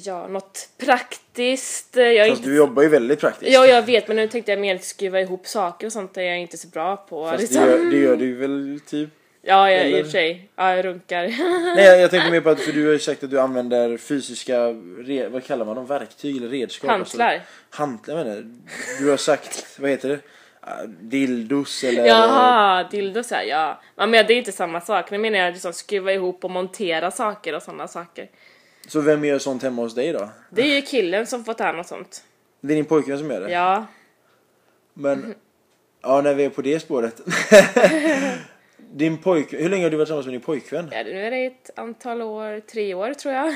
ja, 0.03 0.28
något 0.28 0.68
praktiskt. 0.78 1.97
Jag 1.97 2.16
är 2.16 2.28
Fast 2.28 2.38
inte... 2.38 2.51
du 2.51 2.57
jobbar 2.57 2.82
ju 2.82 2.88
väldigt 2.88 3.20
praktiskt. 3.20 3.53
Ja, 3.53 3.66
jag 3.66 3.82
vet, 3.82 4.09
men 4.09 4.16
nu 4.16 4.28
tänkte 4.28 4.53
jag 4.53 4.61
mer 4.61 4.78
skruva 4.78 5.20
ihop 5.20 5.47
saker 5.47 5.86
och 5.86 5.92
sånt 5.92 6.16
är 6.16 6.22
jag 6.22 6.38
inte 6.38 6.59
så 6.59 6.68
bra 6.68 6.97
på. 6.97 7.28
Fast 7.30 7.40
liksom. 7.40 7.62
det, 7.62 7.70
gör, 7.70 7.90
det 7.90 7.97
gör 7.97 8.16
du 8.16 8.34
väl 8.34 8.80
typ? 8.86 9.11
Ja, 9.47 9.70
jag, 9.70 9.86
i 9.86 9.88
eller- 9.88 10.01
och 10.01 10.07
för 10.07 10.12
sig. 10.12 10.49
Ja, 10.57 10.76
jag 10.76 10.84
runkar. 10.84 11.22
Nej 11.76 11.84
jag, 11.84 12.01
jag 12.01 12.11
tänker 12.11 12.30
mer 12.30 12.40
på 12.40 12.51
att 12.51 12.61
för 12.61 12.72
du 12.72 12.86
har 12.86 12.92
ju 12.92 12.99
sagt 12.99 13.24
att 13.24 13.30
du 13.30 13.40
använder 13.40 13.97
fysiska, 13.97 14.59
re, 14.99 15.28
vad 15.28 15.45
kallar 15.45 15.64
man 15.64 15.76
dem, 15.76 15.86
verktyg 15.86 16.36
eller 16.36 16.49
redskap? 16.49 16.90
Hantlar. 16.90 17.34
Alltså, 17.34 17.49
hantlar 17.70 18.16
jag 18.16 18.26
menar. 18.26 18.45
Du 18.99 19.11
har 19.11 19.16
sagt, 19.16 19.76
vad 19.78 19.90
heter 19.90 20.09
det? 20.09 20.18
Ah, 20.61 20.84
Dildos 20.86 21.84
eller? 21.84 22.07
Jaha, 22.07 22.88
dildos 22.90 23.30
ja, 23.30 23.42
ja. 23.42 23.80
ja. 23.97 24.07
Men 24.07 24.26
det 24.26 24.32
är 24.32 24.38
inte 24.38 24.53
samma 24.53 24.80
sak. 24.80 25.11
Nu 25.11 25.18
menar 25.18 25.38
jag 25.38 25.53
liksom 25.53 25.72
skruva 25.72 26.12
ihop 26.12 26.45
och 26.45 26.51
montera 26.51 27.11
saker 27.11 27.55
och 27.55 27.62
sådana 27.62 27.88
saker. 27.88 28.28
Så 28.87 29.01
vem 29.01 29.24
gör 29.24 29.39
sånt 29.39 29.62
hemma 29.62 29.82
hos 29.82 29.95
dig 29.95 30.12
då? 30.12 30.28
Det 30.51 30.62
är 30.62 30.74
ju 30.74 30.82
killen 30.82 31.26
som 31.26 31.45
får 31.45 31.55
ta 31.55 31.64
hand 31.64 31.78
om 31.78 31.85
sånt. 31.85 32.24
Det 32.61 32.72
är 32.72 32.76
din 32.76 32.85
pojkvän 32.85 33.18
som 33.18 33.30
gör 33.30 33.41
det? 33.41 33.51
Ja. 33.51 33.87
Men, 34.95 35.35
ja 36.03 36.20
när 36.20 36.35
vi 36.35 36.45
är 36.45 36.51
på 36.51 36.62
det 36.62 36.80
spåret. 36.80 37.20
din 38.93 39.18
pojkvän, 39.18 39.62
hur 39.62 39.68
länge 39.68 39.82
har 39.82 39.91
du 39.91 39.97
varit 39.97 40.07
tillsammans 40.07 40.26
med 40.26 40.35
din 40.35 40.41
pojkvän? 40.41 40.89
ja, 40.93 41.03
nu 41.03 41.26
är 41.26 41.30
det 41.30 41.47
ett 41.47 41.70
antal 41.76 42.22
år, 42.22 42.61
tre 42.61 42.95
år 42.95 43.14
tror 43.14 43.35
jag. 43.35 43.55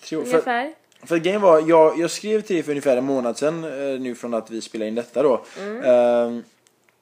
Tre 0.00 0.16
år. 0.16 0.24
För, 0.24 0.32
Ungefär. 0.32 0.74
för 1.02 1.16
grejen 1.16 1.40
var, 1.40 1.68
jag, 1.68 1.98
jag 1.98 2.10
skrev 2.10 2.40
till 2.40 2.56
dig 2.56 2.62
för 2.62 2.70
ungefär 2.72 2.96
en 2.96 3.04
månad 3.04 3.38
sedan 3.38 3.64
eh, 3.64 4.00
nu 4.00 4.14
från 4.14 4.34
att 4.34 4.50
vi 4.50 4.60
spelade 4.60 4.88
in 4.88 4.94
detta 4.94 5.22
då. 5.22 5.44
Mm. 5.60 5.82
Ehm, 5.84 6.44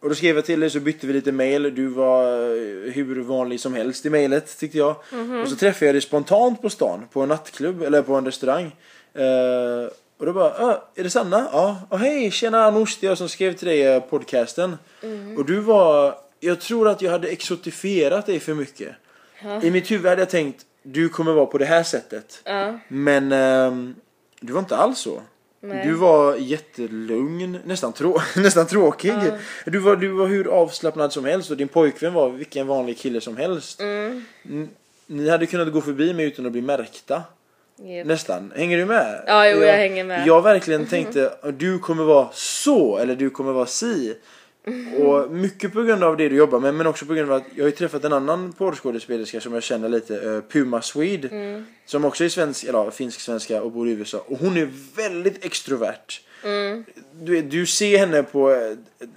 och 0.00 0.08
då 0.08 0.14
skrev 0.14 0.36
jag 0.36 0.44
till 0.44 0.60
dig 0.60 0.70
så 0.70 0.80
bytte 0.80 1.06
vi 1.06 1.12
lite 1.12 1.32
mail. 1.32 1.74
Du 1.74 1.86
var 1.86 2.22
eh, 2.22 2.92
hur 2.92 3.22
vanlig 3.22 3.60
som 3.60 3.74
helst 3.74 4.06
i 4.06 4.10
mailet 4.10 4.58
tyckte 4.58 4.78
jag. 4.78 4.96
Mhm. 5.12 5.40
Och 5.40 5.48
så 5.48 5.56
träffade 5.56 5.86
jag 5.86 5.94
dig 5.94 6.02
spontant 6.02 6.62
på 6.62 6.70
stan 6.70 7.08
på 7.12 7.22
en 7.22 7.28
nattklubb 7.28 7.82
eller 7.82 8.02
på 8.02 8.14
en 8.14 8.24
restaurang. 8.24 8.76
Eh, 9.14 9.90
och 10.18 10.26
då 10.26 10.32
bara, 10.32 10.50
ah, 10.50 10.88
är 10.94 11.02
det 11.02 11.10
Sanna? 11.10 11.48
Ja. 11.52 11.80
Och 11.88 11.98
hej, 11.98 12.30
tjena 12.30 12.64
Anoush, 12.64 12.98
det 13.00 13.06
är 13.06 13.08
jag 13.08 13.18
som 13.18 13.28
skrev 13.28 13.52
till 13.52 13.68
dig 13.68 13.82
eh, 13.82 14.02
podcasten. 14.02 14.78
Mm. 15.02 15.36
Och 15.36 15.44
du 15.44 15.60
var, 15.60 16.14
jag 16.40 16.60
tror 16.60 16.88
att 16.88 17.02
jag 17.02 17.10
hade 17.10 17.28
exotifierat 17.28 18.26
dig 18.26 18.40
för 18.40 18.54
mycket. 18.54 18.94
I 19.62 19.70
mitt 19.70 19.90
huvud 19.90 20.06
hade 20.06 20.22
jag 20.22 20.30
tänkt, 20.30 20.66
du 20.82 21.08
kommer 21.08 21.32
vara 21.32 21.46
på 21.46 21.58
det 21.58 21.64
här 21.64 21.82
sättet. 21.82 22.40
Ja. 22.44 22.78
Men 22.88 23.32
ehm, 23.32 23.94
du 24.40 24.52
var 24.52 24.60
inte 24.60 24.76
alls 24.76 24.98
så. 24.98 25.22
Nej. 25.68 25.86
Du 25.86 25.92
var 25.92 26.36
jättelugn, 26.36 27.58
nästan, 27.64 27.92
trå 27.92 28.20
nästan 28.36 28.66
tråkig. 28.66 29.14
Du, 29.64 29.78
var, 29.78 29.96
du 29.96 30.08
var 30.08 30.26
hur 30.26 30.46
avslappnad 30.46 31.12
som 31.12 31.24
helst 31.24 31.50
och 31.50 31.56
din 31.56 31.68
pojkvän 31.68 32.14
var 32.14 32.30
vilken 32.30 32.66
vanlig 32.66 32.98
kille 32.98 33.20
som 33.20 33.36
helst. 33.36 33.80
Mm. 33.80 34.68
Ni 35.06 35.28
hade 35.28 35.46
kunnat 35.46 35.72
gå 35.72 35.80
förbi 35.80 36.14
mig 36.14 36.26
utan 36.26 36.46
att 36.46 36.52
bli 36.52 36.62
märkta. 36.62 37.22
Yep. 37.84 38.06
Nästan. 38.06 38.52
Hänger 38.56 38.78
du 38.78 38.84
med? 38.84 39.24
Ja, 39.26 39.48
jo, 39.48 39.62
jag 39.62 39.76
hänger 39.76 40.04
med. 40.04 40.26
Jag 40.26 40.42
verkligen 40.42 40.86
tänkte 40.86 41.32
du 41.58 41.78
kommer 41.78 42.04
vara 42.04 42.28
så 42.32 42.98
eller 42.98 43.16
du 43.16 43.30
kommer 43.30 43.52
vara 43.52 43.66
si. 43.66 44.14
Och 44.98 45.30
mycket 45.30 45.72
på 45.72 45.82
grund 45.82 46.04
av 46.04 46.16
det 46.16 46.28
du 46.28 46.36
jobbar 46.36 46.60
med 46.60 46.74
men 46.74 46.86
också 46.86 47.06
på 47.06 47.14
grund 47.14 47.30
av 47.30 47.36
att 47.36 47.44
jag 47.54 47.64
har 47.64 47.68
ju 47.68 47.76
träffat 47.76 48.04
en 48.04 48.12
annan 48.12 48.52
porrskådespelerska 48.52 49.40
som 49.40 49.54
jag 49.54 49.62
känner 49.62 49.88
lite, 49.88 50.14
eh, 50.14 50.40
Puma 50.52 50.82
Swede. 50.82 51.28
Mm. 51.28 51.66
Som 51.84 52.04
också 52.04 52.24
är 52.24 52.28
svensk, 52.28 52.64
eller 52.64 52.90
finsk-svenska 52.90 53.62
och 53.62 53.72
bor 53.72 53.88
i 53.88 53.92
USA. 53.92 54.24
Och 54.26 54.38
hon 54.38 54.56
är 54.56 54.68
väldigt 54.96 55.44
extrovert. 55.44 56.20
Mm. 56.44 56.84
Du, 57.12 57.42
du 57.42 57.66
ser 57.66 57.98
henne 57.98 58.22
på 58.22 58.50
eh, 58.50 58.58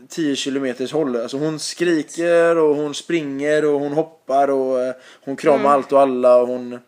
10 0.10 0.36
kilometers 0.36 0.92
håll. 0.92 1.16
Alltså 1.16 1.38
hon 1.38 1.60
skriker 1.60 2.58
och 2.58 2.76
hon 2.76 2.94
springer 2.96 3.66
och 3.66 3.80
hon 3.80 3.94
hoppar 3.94 4.48
och 4.48 4.82
eh, 4.82 4.94
hon 5.22 5.36
kramar 5.36 5.60
Mm. 5.60 5.72
allt 5.72 5.92
och 5.92 6.02
alla 6.02 6.42
och 6.42 6.48
hon... 6.48 6.80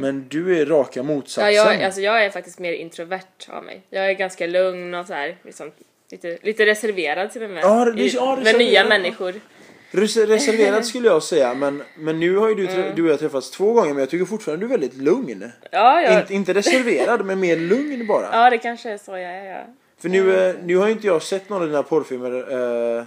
Men 0.00 0.28
du 0.28 0.60
är 0.60 0.66
raka 0.66 1.02
motsatsen. 1.02 1.54
Ja, 1.54 1.72
jag, 1.72 1.82
alltså 1.82 2.00
jag 2.00 2.24
är 2.24 2.30
faktiskt 2.30 2.58
mer 2.58 2.72
introvert 2.72 3.48
av 3.48 3.64
mig. 3.64 3.82
Jag 3.90 4.10
är 4.10 4.12
ganska 4.12 4.46
lugn 4.46 4.94
och 4.94 5.06
så 5.06 5.12
här, 5.12 5.36
liksom, 5.44 5.70
lite, 6.10 6.38
lite 6.42 6.66
reserverad 6.66 7.32
till 7.32 7.42
och 7.42 7.50
med. 7.50 7.64
Ja, 7.64 7.84
det- 7.84 8.02
I- 8.02 8.08
ja, 8.14 8.38
med 8.44 8.58
nya 8.58 8.84
människor. 8.84 9.34
Res- 9.92 10.16
Reserverad 10.26 10.86
skulle 10.90 11.08
jag 11.08 11.22
säga 11.22 11.54
men, 11.54 11.82
men 11.98 12.20
nu 12.20 12.36
har 12.36 12.48
ju 12.48 12.54
du, 12.54 12.66
Mm. 12.66 12.94
du 12.96 13.02
och 13.04 13.10
jag 13.10 13.18
träffats 13.18 13.50
två 13.50 13.72
gånger 13.72 13.88
men 13.90 13.98
jag 14.00 14.10
tycker 14.10 14.24
fortfarande 14.24 14.66
du 14.66 14.74
är 14.74 14.78
väldigt 14.78 14.96
lugn. 15.02 15.50
Ja, 15.70 16.02
jag, 16.02 16.20
Inte, 16.20 16.34
inte 16.34 16.52
reserverad 16.54 17.24
men 17.26 17.40
mer 17.40 17.56
lugn 17.56 18.06
bara. 18.06 18.28
ja, 18.32 18.50
det 18.50 18.58
kanske 18.58 18.90
är 18.90 18.98
så 18.98 19.10
jag 19.10 19.20
är. 19.22 19.44
Ja. 19.44 19.64
För 20.02 20.08
nu, 20.08 20.48
eh, 20.48 20.54
nu 20.64 20.76
har 20.76 20.86
ju 20.86 20.92
inte 20.92 21.06
jag 21.06 21.22
sett 21.22 21.48
någon 21.48 21.62
av 21.62 21.68
dina 21.68 21.82
porrfilmer. 21.82 22.32
Eh, 22.98 23.04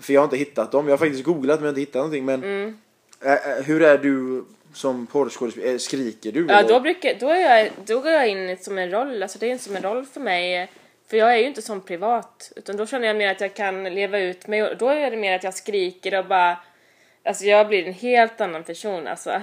för 0.00 0.12
jag 0.12 0.20
har 0.20 0.24
inte 0.24 0.36
hittat 0.36 0.72
dem. 0.72 0.86
Jag 0.86 0.92
har 0.92 0.98
faktiskt 0.98 1.24
googlat 1.24 1.60
men 1.60 1.64
jag 1.66 1.72
har 1.72 1.78
inte 1.78 1.80
hittat 1.80 1.94
någonting. 1.94 2.24
Men 2.24 2.42
Mm. 2.44 2.78
eh, 3.24 3.64
hur 3.64 3.82
är 3.82 3.98
du 3.98 4.44
som 4.74 5.06
porrskådespelare? 5.06 5.78
Skriker 5.78 6.32
du? 6.32 6.46
Ja, 6.48 6.54
eller? 6.58 6.68
då, 6.68 6.80
brukar, 6.80 7.14
då, 7.20 7.28
är 7.28 7.56
jag, 7.58 7.70
då 7.86 8.00
går 8.00 8.12
jag 8.12 8.28
in 8.28 8.56
som 8.60 8.78
en 8.78 8.90
roll, 8.90 9.22
alltså 9.22 9.38
det 9.38 9.50
är 9.50 9.58
som 9.58 9.76
en 9.76 9.82
roll 9.82 10.04
för 10.04 10.20
mig. 10.20 10.70
För 11.06 11.16
jag 11.16 11.34
är 11.34 11.38
ju 11.38 11.46
inte 11.46 11.62
som 11.62 11.80
privat, 11.80 12.52
utan 12.56 12.76
då 12.76 12.86
känner 12.86 13.06
jag 13.06 13.16
mer 13.16 13.30
att 13.30 13.40
jag 13.40 13.54
kan 13.54 13.84
leva 13.84 14.18
ut 14.18 14.46
mig 14.46 14.62
och 14.62 14.76
då 14.76 14.88
är 14.88 15.10
det 15.10 15.16
mer 15.16 15.36
att 15.36 15.44
jag 15.44 15.54
skriker 15.54 16.18
och 16.18 16.26
bara, 16.26 16.58
alltså 17.24 17.44
jag 17.44 17.68
blir 17.68 17.86
en 17.86 17.94
helt 17.94 18.40
annan 18.40 18.64
person 18.64 19.06
alltså. 19.06 19.42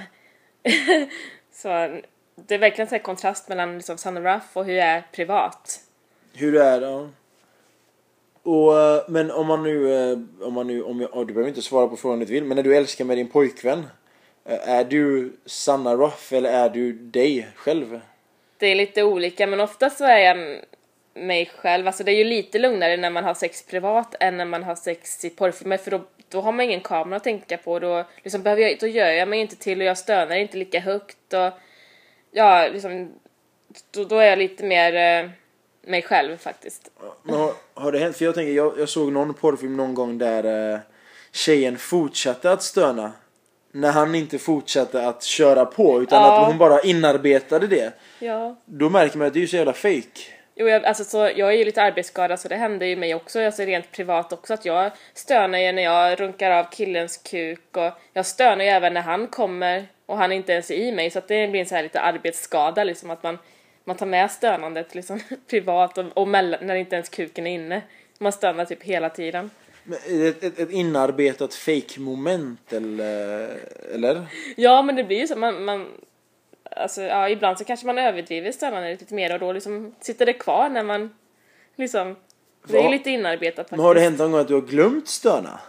Så 1.51 1.67
det 2.35 2.55
är 2.55 2.59
verkligen 2.59 2.93
en 2.93 2.99
kontrast 2.99 3.49
mellan 3.49 3.77
liksom 3.77 3.97
Sanna 3.97 4.35
Ruff 4.35 4.57
och 4.57 4.65
hur 4.65 4.73
jag 4.73 4.87
är 4.87 5.03
privat. 5.11 5.79
Hur 6.33 6.51
det 6.51 6.63
är, 6.63 6.81
ja. 6.81 7.09
Och, 8.43 8.79
eh, 8.79 9.03
men 9.07 9.31
om 9.31 9.47
man 9.47 9.63
nu, 9.63 9.93
eh, 9.93 10.17
om 10.47 10.53
man 10.53 10.67
nu, 10.67 10.83
om 10.83 11.01
jag, 11.01 11.17
oh, 11.17 11.25
du 11.25 11.33
behöver 11.33 11.49
inte 11.49 11.61
svara 11.61 11.87
på 11.87 11.97
frågan 11.97 12.19
du 12.19 12.25
vill, 12.25 12.43
men 12.43 12.55
när 12.55 12.63
du 12.63 12.75
älskar 12.75 13.05
med 13.05 13.17
din 13.17 13.29
pojkvän, 13.29 13.85
eh, 14.45 14.69
är 14.69 14.83
du 14.83 15.33
Sanna 15.45 15.95
Ruff 15.95 16.33
eller 16.33 16.49
är 16.49 16.69
du 16.69 16.93
dig 16.93 17.47
själv? 17.55 17.99
Det 18.57 18.67
är 18.67 18.75
lite 18.75 19.03
olika 19.03 19.47
men 19.47 19.59
oftast 19.59 19.97
så 19.97 20.05
är 20.05 20.17
jag 20.17 20.61
mig 21.13 21.51
själv. 21.57 21.87
Alltså 21.87 22.03
det 22.03 22.11
är 22.11 22.15
ju 22.15 22.23
lite 22.23 22.59
lugnare 22.59 22.97
när 22.97 23.09
man 23.09 23.23
har 23.23 23.33
sex 23.33 23.65
privat 23.65 24.15
än 24.19 24.37
när 24.37 24.45
man 24.45 24.63
har 24.63 24.75
sex 24.75 25.25
i 25.25 25.29
porrfilmer 25.29 25.77
för 25.77 25.91
då, 25.91 26.01
då 26.29 26.41
har 26.41 26.51
man 26.51 26.65
ingen 26.65 26.81
kamera 26.81 27.17
att 27.17 27.23
tänka 27.23 27.57
på. 27.57 27.79
Då, 27.79 28.05
liksom 28.23 28.43
behöver 28.43 28.61
jag, 28.61 28.77
då 28.79 28.87
gör 28.87 29.11
jag 29.11 29.27
mig 29.27 29.39
inte 29.39 29.55
till 29.55 29.81
och 29.81 29.87
jag 29.87 29.97
stönar 29.97 30.35
inte 30.35 30.57
lika 30.57 30.79
högt 30.79 31.33
och 31.33 31.51
ja, 32.31 32.67
liksom 32.67 33.11
då, 33.91 34.03
då 34.03 34.17
är 34.17 34.25
jag 34.29 34.39
lite 34.39 34.63
mer 34.63 34.95
eh, 35.23 35.29
mig 35.81 36.01
själv 36.01 36.37
faktiskt. 36.37 36.91
Men 37.23 37.35
har, 37.35 37.53
har 37.73 37.91
det 37.91 37.99
hänt? 37.99 38.17
För 38.17 38.25
jag 38.25 38.35
tänker, 38.35 38.53
jag, 38.53 38.79
jag 38.79 38.89
såg 38.89 39.11
någon 39.11 39.33
porrfilm 39.33 39.77
någon 39.77 39.93
gång 39.93 40.17
där 40.17 40.73
eh, 40.73 40.79
tjejen 41.31 41.77
fortsatte 41.77 42.51
att 42.51 42.63
stöna. 42.63 43.11
När 43.73 43.91
han 43.91 44.15
inte 44.15 44.37
fortsatte 44.39 45.07
att 45.07 45.23
köra 45.23 45.65
på 45.65 46.01
utan 46.01 46.21
Ja. 46.21 46.41
att 46.41 46.47
hon 46.47 46.57
bara 46.57 46.81
inarbetade 46.81 47.67
det. 47.67 47.93
Ja. 48.19 48.55
Då 48.65 48.89
märker 48.89 49.17
man 49.17 49.27
att 49.27 49.33
det 49.33 49.43
är 49.43 49.47
så 49.47 49.55
jävla 49.55 49.73
fake. 49.73 50.21
Jo, 50.61 50.67
jag, 50.67 50.85
alltså, 50.85 51.03
så, 51.03 51.17
jag 51.17 51.53
är 51.53 51.57
ju 51.57 51.65
lite 51.65 51.81
arbetsskadad 51.81 52.39
så 52.39 52.47
det 52.47 52.55
händer 52.55 52.85
ju 52.85 52.95
mig 52.95 53.15
också, 53.15 53.45
alltså 53.45 53.63
rent 53.63 53.91
privat 53.91 54.33
också, 54.33 54.53
att 54.53 54.65
jag 54.65 54.91
stönar 55.13 55.59
ju 55.59 55.71
när 55.71 55.83
jag 55.83 56.19
runkar 56.19 56.51
av 56.51 56.63
killens 56.63 57.17
kuk 57.17 57.77
och 57.77 57.91
jag 58.13 58.25
stönar 58.25 58.63
ju 58.63 58.69
även 58.69 58.93
när 58.93 59.01
han 59.01 59.27
kommer 59.27 59.87
och 60.05 60.17
han 60.17 60.31
inte 60.31 60.51
ens 60.51 60.71
är 60.71 60.75
i 60.75 60.91
mig 60.91 61.09
så 61.09 61.19
att 61.19 61.27
det 61.27 61.47
blir 61.47 61.61
en 61.61 61.65
så 61.65 61.75
här 61.75 61.83
lite 61.83 62.01
arbetsskada 62.01 62.83
liksom 62.83 63.09
att 63.09 63.23
man, 63.23 63.37
man 63.83 63.97
tar 63.97 64.05
med 64.05 64.31
stönandet 64.31 64.95
liksom 64.95 65.19
privat 65.49 65.97
och, 65.97 66.05
och 66.13 66.27
mellan, 66.27 66.65
när 66.67 66.75
inte 66.75 66.95
ens 66.95 67.09
kuken 67.09 67.47
är 67.47 67.53
inne. 67.53 67.81
Man 68.19 68.31
stönar 68.31 68.65
typ 68.65 68.83
hela 68.83 69.09
tiden. 69.09 69.49
Ett, 70.27 70.43
ett, 70.43 70.59
ett 70.59 70.71
inarbetat 70.71 71.53
fake 71.53 71.99
moment 71.99 72.73
eller? 72.73 73.49
eller? 73.93 74.25
Ja, 74.55 74.81
men 74.81 74.95
det 74.95 75.03
blir 75.03 75.19
ju 75.19 75.27
så, 75.27 75.35
man, 75.35 75.65
man 75.65 75.87
alltså 76.75 77.01
ja, 77.01 77.29
ibland 77.29 77.57
så 77.57 77.63
kanske 77.63 77.85
man 77.85 77.97
överdriver 77.97 78.51
stönandet 78.51 78.99
lite 79.01 79.13
mer 79.13 79.33
och 79.33 79.39
då 79.39 79.51
liksom 79.53 79.95
sitter 79.99 80.25
det 80.25 80.33
kvar 80.33 80.69
när 80.69 80.83
man 80.83 81.15
liksom, 81.75 82.15
det 82.67 82.85
är 82.85 82.89
lite 82.89 83.09
inarbetat 83.09 83.55
faktiskt. 83.55 83.71
Men 83.71 83.79
har 83.79 83.95
det 83.95 84.01
hänt 84.01 84.19
någon 84.19 84.31
gång 84.31 84.41
att 84.41 84.47
du 84.47 84.53
har 84.53 84.61
glömt 84.61 85.07
stöna? 85.07 85.59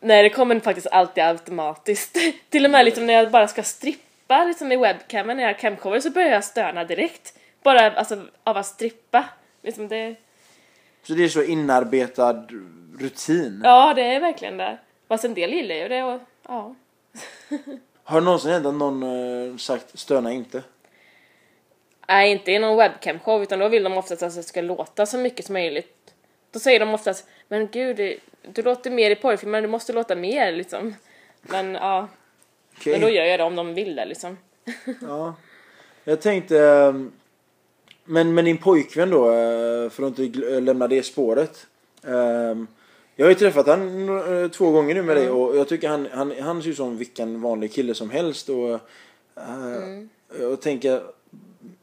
Nej, 0.00 0.22
det 0.22 0.30
kommer 0.30 0.60
faktiskt 0.60 0.86
alltid 0.86 1.24
automatiskt. 1.24 2.16
Till 2.48 2.64
och 2.64 2.70
med 2.70 2.84
liksom 2.84 3.06
när 3.06 3.14
jag 3.14 3.30
bara 3.30 3.48
ska 3.48 3.62
strippa 3.62 4.44
liksom 4.44 4.72
i 4.72 4.76
webcamen 4.76 5.36
när 5.36 5.44
jag 5.44 5.58
camcover 5.58 6.00
så 6.00 6.10
börjar 6.10 6.28
jag 6.28 6.44
stöna 6.44 6.84
direkt. 6.84 7.38
Bara 7.62 7.90
alltså 7.90 8.22
av 8.44 8.56
att 8.56 8.66
strippa. 8.66 9.24
Liksom 9.62 9.88
det, 9.88 10.14
Så 11.02 11.12
det 11.12 11.24
är 11.24 11.28
så 11.28 11.42
inarbetad 11.42 12.46
rutin? 12.98 13.60
ja, 13.64 13.92
det 13.94 14.02
är 14.02 14.20
verkligen 14.20 14.56
det. 14.56 14.78
Fast 15.08 15.24
en 15.24 15.34
del 15.34 15.52
gillar 15.52 15.74
ju 15.74 15.88
det 15.88 16.02
och 16.02 16.20
ja. 16.48 16.74
Har 18.08 18.20
det 18.20 18.24
någonsin 18.24 18.50
hänt 18.50 18.66
att 18.66 18.74
någon 18.74 19.02
eh, 19.02 19.56
sagt 19.56 19.98
stöna 19.98 20.32
inte? 20.32 20.62
Nej, 22.08 22.32
inte 22.32 22.52
i 22.52 22.58
någon 22.58 22.80
webcam-show 22.80 23.42
utan 23.42 23.58
då 23.58 23.68
vill 23.68 23.82
de 23.84 23.96
oftast 23.98 24.22
att 24.22 24.34
det 24.34 24.42
ska 24.42 24.60
låta 24.60 25.06
så 25.06 25.18
mycket 25.18 25.46
som 25.46 25.52
möjligt. 25.52 25.92
Då 26.50 26.58
säger 26.58 26.80
de 26.80 26.94
oftast, 26.94 27.26
men 27.48 27.68
gud, 27.72 28.18
du 28.52 28.62
låter 28.62 28.90
mer 28.90 29.10
i 29.10 29.14
porrfilmer, 29.16 29.62
du 29.62 29.68
måste 29.68 29.92
låta 29.92 30.16
mer 30.16 30.52
liksom. 30.52 30.94
Men 31.40 31.74
ja, 31.74 32.08
Okej. 32.76 32.92
men 32.92 33.00
då 33.00 33.08
gör 33.08 33.24
jag 33.24 33.40
det 33.40 33.44
om 33.44 33.56
de 33.56 33.74
vill 33.74 33.96
det 33.96 34.04
liksom. 34.04 34.38
Ja. 35.02 35.34
Jag 36.04 36.20
tänkte... 36.20 36.58
ehm, 36.60 37.12
Men, 38.04 38.34
men 38.34 38.44
din 38.44 38.58
pojkvän 38.58 39.10
då, 39.10 39.30
eh, 39.30 39.90
för 39.90 40.06
att 40.06 40.18
inte 40.18 40.38
lämna 40.60 40.88
det 40.88 41.02
spåret. 41.02 41.66
Ehm, 42.06 42.66
Jag 43.18 43.26
har 43.26 43.30
ju 43.30 43.34
träffat 43.34 43.66
han 43.66 44.08
eh, 44.08 44.50
två 44.50 44.70
gånger 44.70 44.94
nu 44.94 45.02
med 45.02 45.16
dig 45.16 45.28
och 45.28 45.56
jag 45.56 45.68
tycker 45.68 45.88
han, 45.88 46.08
han, 46.12 46.34
han 46.40 46.62
ser 46.62 46.70
ut 46.70 46.76
som 46.76 46.98
vilken 46.98 47.40
vanlig 47.40 47.72
kille 47.72 47.94
som 47.94 48.10
helst 48.10 48.48
och 48.48 48.70
eh, 49.36 50.02
jag 50.40 50.60
tänker, 50.62 51.02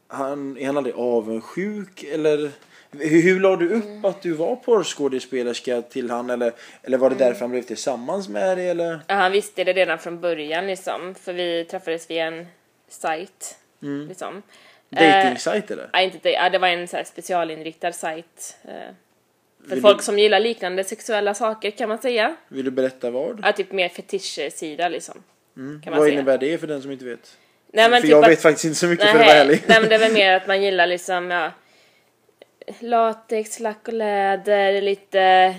han, 0.08 0.58
är 0.58 0.66
han 0.66 0.76
aldrig 0.76 0.94
avundsjuk 0.94 2.02
eller 2.02 2.50
hur, 2.90 3.22
hur 3.22 3.40
la 3.40 3.56
du 3.56 3.68
upp 3.68 4.04
att 4.04 4.22
du 4.22 4.32
var 4.32 4.56
porrskådespelerska 4.56 5.82
till 5.82 6.10
han 6.10 6.30
eller, 6.30 6.52
eller 6.82 6.98
var 6.98 7.10
det 7.10 7.16
därför 7.16 7.40
han 7.40 7.50
blev 7.50 7.62
tillsammans 7.62 8.28
med 8.28 8.58
dig 8.58 8.68
eller? 8.68 9.00
Ja, 9.06 9.14
han 9.14 9.32
visste 9.32 9.64
det 9.64 9.72
redan 9.72 9.98
från 9.98 10.20
början 10.20 10.66
liksom, 10.66 11.14
för 11.14 11.32
vi 11.32 11.64
träffades 11.64 12.10
via 12.10 12.26
en 12.26 12.46
sajt. 12.88 13.58
Liksom. 14.08 14.42
Dating-sajt 14.88 15.70
eller? 15.70 15.90
Nej, 15.92 16.04
inte 16.04 16.18
det. 16.22 16.32
Ja, 16.32 16.50
det 16.50 16.58
var 16.58 16.68
en 16.68 16.88
så 16.88 16.96
här 16.96 17.04
specialinriktad 17.04 17.92
sajt. 17.92 18.56
Eh, 18.64 18.94
för 19.68 19.70
Vill 19.74 19.82
folk 19.82 19.98
du- 19.98 20.04
som 20.04 20.18
gillar 20.18 20.40
liknande 20.40 20.84
sexuella 20.84 21.34
saker 21.34 21.70
kan 21.70 21.88
man 21.88 21.98
säga. 21.98 22.36
Vill 22.48 22.64
du 22.64 22.70
berätta 22.70 23.10
vad? 23.10 23.40
Ja, 23.42 23.52
typ 23.52 23.72
mer 23.72 23.88
fetischsida 23.88 24.88
liksom. 24.88 25.14
Kan 25.54 25.64
man 25.64 25.92
Vad 25.92 26.02
säga. 26.02 26.12
innebär 26.14 26.38
det 26.38 26.58
för 26.58 26.66
den 26.66 26.82
som 26.82 26.90
inte 26.90 27.04
vet? 27.04 27.36
Nej, 27.72 27.90
men 27.90 28.00
för 28.00 28.02
typ 28.02 28.10
jag 28.10 28.24
att- 28.24 28.30
vet 28.30 28.42
faktiskt 28.42 28.64
inte 28.64 28.78
så 28.78 28.86
mycket 28.86 29.04
för 29.10 29.18
att 29.18 29.26
vara 29.26 29.26
Nej, 29.26 29.40
ärlig. 29.40 29.62
nej 29.68 29.80
men 29.80 29.88
det 29.88 29.94
är 29.94 29.98
väl 29.98 30.12
mer 30.22 30.32
att 30.32 30.46
man 30.46 30.62
gillar 30.62 30.86
liksom, 30.86 31.30
ja, 31.30 31.50
latex, 32.80 33.60
lack 33.60 33.88
och 33.88 33.94
läder, 33.94 34.82
lite 34.82 35.54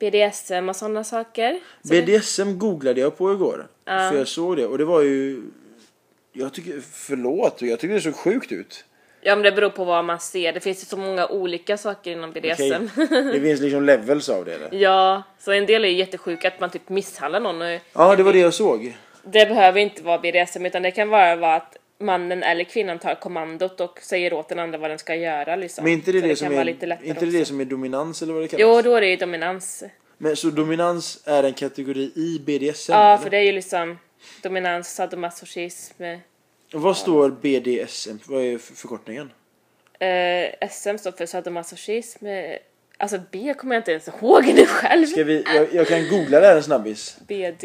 BDSM 0.00 0.68
och 0.68 0.76
sådana 0.76 1.04
saker. 1.04 1.60
BDSM 1.90 2.58
googlade 2.58 3.00
jag 3.00 3.18
på 3.18 3.32
igår. 3.32 3.68
Ja. 3.84 4.10
För 4.10 4.18
jag 4.18 4.28
såg 4.28 4.56
det 4.56 4.66
och 4.66 4.78
det 4.78 4.84
var 4.84 5.02
ju... 5.02 5.42
Jag 6.32 6.52
tycker, 6.52 6.80
förlåt, 6.92 7.62
jag 7.62 7.78
tycker 7.80 7.94
det 7.94 8.00
såg 8.00 8.14
sjukt 8.16 8.52
ut. 8.52 8.84
Ja 9.26 9.36
men 9.36 9.42
det 9.42 9.52
beror 9.52 9.70
på 9.70 9.84
vad 9.84 10.04
man 10.04 10.20
ser, 10.20 10.52
det 10.52 10.60
finns 10.60 10.82
ju 10.82 10.86
så 10.86 10.96
många 10.96 11.26
olika 11.26 11.76
saker 11.76 12.12
inom 12.12 12.32
BDSM. 12.32 12.88
Okej. 12.96 13.22
Det 13.32 13.40
finns 13.40 13.60
liksom 13.60 13.84
levels 13.84 14.28
av 14.28 14.44
det 14.44 14.54
eller? 14.54 14.68
ja, 14.82 15.22
så 15.38 15.52
en 15.52 15.66
del 15.66 15.84
är 15.84 15.88
ju 15.88 15.94
jättesjuka 15.94 16.48
att 16.48 16.60
man 16.60 16.70
typ 16.70 16.88
misshandlar 16.88 17.40
någon 17.40 17.62
och 17.62 17.80
Ja, 17.92 18.16
det 18.16 18.22
var 18.22 18.32
det 18.32 18.38
jag 18.38 18.54
såg. 18.54 18.96
det 19.22 19.46
behöver 19.46 19.80
inte 19.80 20.02
vara 20.02 20.18
BDSM 20.18 20.66
utan 20.66 20.82
det 20.82 20.90
kan 20.90 21.10
bara 21.10 21.36
vara 21.36 21.54
att 21.54 21.76
mannen 21.98 22.42
eller 22.42 22.64
kvinnan 22.64 22.98
tar 22.98 23.14
kommandot 23.14 23.80
och 23.80 23.98
säger 24.02 24.32
åt 24.32 24.48
den 24.48 24.58
andra 24.58 24.78
vad 24.78 24.90
den 24.90 24.98
ska 24.98 25.14
göra 25.14 25.56
liksom. 25.56 25.84
Men 25.84 25.92
inte 25.92 26.12
det, 26.12 26.20
det, 26.20 26.28
det 26.28 26.36
som 26.36 26.52
är, 26.52 26.68
inte 26.68 26.86
det, 26.86 27.10
också. 27.10 27.26
det 27.26 27.44
som 27.44 27.60
är 27.60 27.64
dominans 27.64 28.22
eller 28.22 28.32
vad 28.32 28.42
det 28.42 28.48
kallas? 28.48 28.60
Jo, 28.60 28.82
då 28.82 28.96
är 28.96 29.00
det 29.00 29.08
ju 29.08 29.16
dominans. 29.16 29.84
Men 30.18 30.36
så 30.36 30.50
dominans 30.50 31.22
är 31.24 31.42
en 31.42 31.54
kategori 31.54 32.12
i 32.14 32.40
BDSM? 32.46 32.92
Ja, 32.92 33.08
eller? 33.08 33.22
för 33.22 33.30
det 33.30 33.36
är 33.36 33.42
ju 33.42 33.52
liksom 33.52 33.98
dominans, 34.42 34.94
sadomasochism. 34.94 36.02
Vad 36.72 36.96
står 36.96 37.30
BDSM? 37.30 38.16
Vad 38.26 38.42
är 38.44 38.58
för- 38.58 38.74
förkortningen? 38.74 39.32
Eh, 39.98 40.68
SM 40.70 40.98
står 40.98 41.12
för 41.12 41.26
sadomasochism. 41.26 42.26
Eh, 42.26 42.56
alltså 42.98 43.18
B 43.30 43.54
kommer 43.58 43.74
jag 43.74 43.80
inte 43.80 43.90
ens 43.92 44.08
ihåg 44.08 44.46
nu 44.46 44.66
själv. 44.66 45.06
Ska 45.06 45.24
vi, 45.24 45.44
jag, 45.54 45.74
jag 45.74 45.86
kan 45.88 46.08
googla 46.08 46.40
det 46.40 46.46
här 46.46 46.56
en 46.56 46.62
snabbis. 46.62 47.16
BD, 47.28 47.60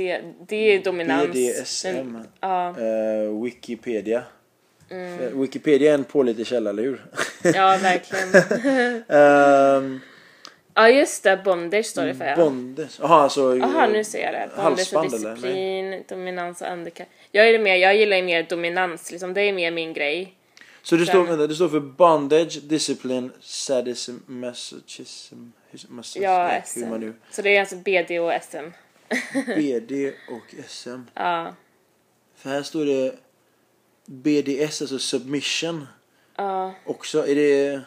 det 0.47 0.55
är 0.75 0.83
dominans. 0.83 1.31
BDSM. 1.33 1.87
Men, 2.11 2.27
ja, 2.39 2.69
Eh, 2.69 3.43
Wikipedia. 3.43 4.23
Eh, 4.89 5.39
Wikipedia 5.39 5.91
är 5.91 5.95
en 5.95 6.03
pålitlig 6.03 6.47
källa, 6.47 6.69
eller 6.69 6.83
hur? 6.83 7.05
ja, 7.43 7.77
verkligen. 7.81 8.29
Ehm, 9.09 9.99
ja, 10.73 10.89
just 10.89 11.23
det. 11.23 11.41
Bondage 11.45 11.85
står 11.85 12.05
det 12.05 12.15
för. 12.15 12.25
Ja. 12.25 12.35
Bondes. 12.35 12.99
Jaha, 12.99 13.21
alltså... 13.21 13.57
Jaha, 13.57 13.87
nu 13.87 14.03
ser 14.03 14.23
jag 14.23 14.33
det. 14.33 14.49
Bondage 14.55 14.93
och 14.93 14.99
halsband, 14.99 15.13
eller? 15.13 15.35
disciplin, 15.35 16.03
dominans 16.09 16.61
och 16.61 16.67
underkast. 16.67 17.09
Jag, 17.31 17.49
är 17.49 17.59
mer, 17.59 17.75
jag 17.75 17.95
gillar 17.95 18.17
ju 18.17 18.23
mer 18.23 18.43
dominans, 18.43 19.11
liksom. 19.11 19.33
det 19.33 19.41
är 19.41 19.53
mer 19.53 19.71
min 19.71 19.93
grej. 19.93 20.35
Så 20.83 20.95
det 20.95 21.05
står, 21.05 21.23
vänta, 21.23 21.47
det 21.47 21.55
står 21.55 21.69
för 21.69 21.79
bondage, 21.79 22.61
discipline, 22.63 23.31
sadism, 23.41 24.15
masochism, 24.25 25.35
masochism 25.87 26.23
Ja, 26.23 26.61
hur 26.75 26.85
man 26.85 26.99
SM. 26.99 27.05
nu... 27.05 27.13
Så 27.31 27.41
det 27.41 27.55
är 27.55 27.59
alltså 27.59 27.75
BD 27.75 28.19
och 28.19 28.31
SM. 28.43 28.71
BD 29.55 30.13
och 30.29 30.55
SM. 30.67 30.99
Ja, 31.13 31.55
För 32.35 32.49
här 32.49 32.63
står 32.63 32.85
det 32.85 33.15
BDS, 34.05 34.81
alltså 34.81 34.99
submission 34.99 35.87
ja. 36.35 36.73
också. 36.85 37.27
Är 37.27 37.35
det... 37.35 37.81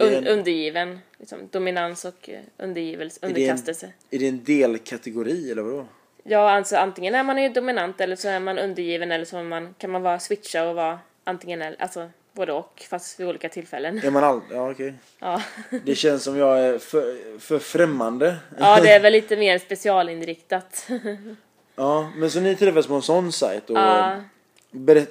En, 0.00 0.26
undergiven. 0.26 0.98
Liksom, 1.18 1.38
dominans 1.50 2.04
och 2.04 2.28
eh, 2.28 2.40
undergivelse, 2.56 3.18
är, 3.22 3.28
det 3.28 3.34
en, 3.34 3.36
underkastelse. 3.36 3.92
är 4.10 4.18
det 4.18 4.28
en 4.28 4.44
delkategori 4.44 5.50
eller 5.50 5.62
vadå? 5.62 5.86
Ja, 6.22 6.50
alltså 6.50 6.76
antingen 6.76 7.14
är 7.14 7.22
man 7.22 7.42
ju 7.42 7.48
dominant 7.48 8.00
eller 8.00 8.16
så 8.16 8.28
är 8.28 8.40
man 8.40 8.58
undergiven 8.58 9.12
eller 9.12 9.24
så 9.24 9.42
man, 9.42 9.74
kan 9.78 9.90
man 9.90 10.02
vara 10.02 10.18
switcha 10.18 10.68
och 10.68 10.74
vara 10.74 10.98
antingen 11.24 11.62
eller, 11.62 11.82
alltså 11.82 12.10
både 12.32 12.52
och 12.52 12.86
fast 12.90 13.20
vid 13.20 13.26
olika 13.28 13.48
tillfällen. 13.48 14.00
Är 14.04 14.10
man 14.10 14.24
all... 14.24 14.40
Ja, 14.50 14.70
okej. 14.70 14.94
Ja. 15.18 15.42
Det 15.84 15.94
känns 15.94 16.22
som 16.22 16.36
jag 16.36 16.60
är 16.60 16.78
för, 16.78 17.38
för 17.38 17.58
främmande. 17.58 18.36
ja, 18.58 18.80
det 18.82 18.90
är 18.90 19.00
väl 19.00 19.12
lite 19.12 19.36
mer 19.36 19.58
specialinriktat. 19.58 20.88
Ja, 21.76 22.10
men 22.16 22.30
så 22.30 22.40
ni 22.40 22.56
träffades 22.56 22.86
på 22.86 22.94
en 22.94 23.02
sån 23.02 23.32
sajt 23.32 23.70
och 23.70 23.76
Ja. 23.76 24.16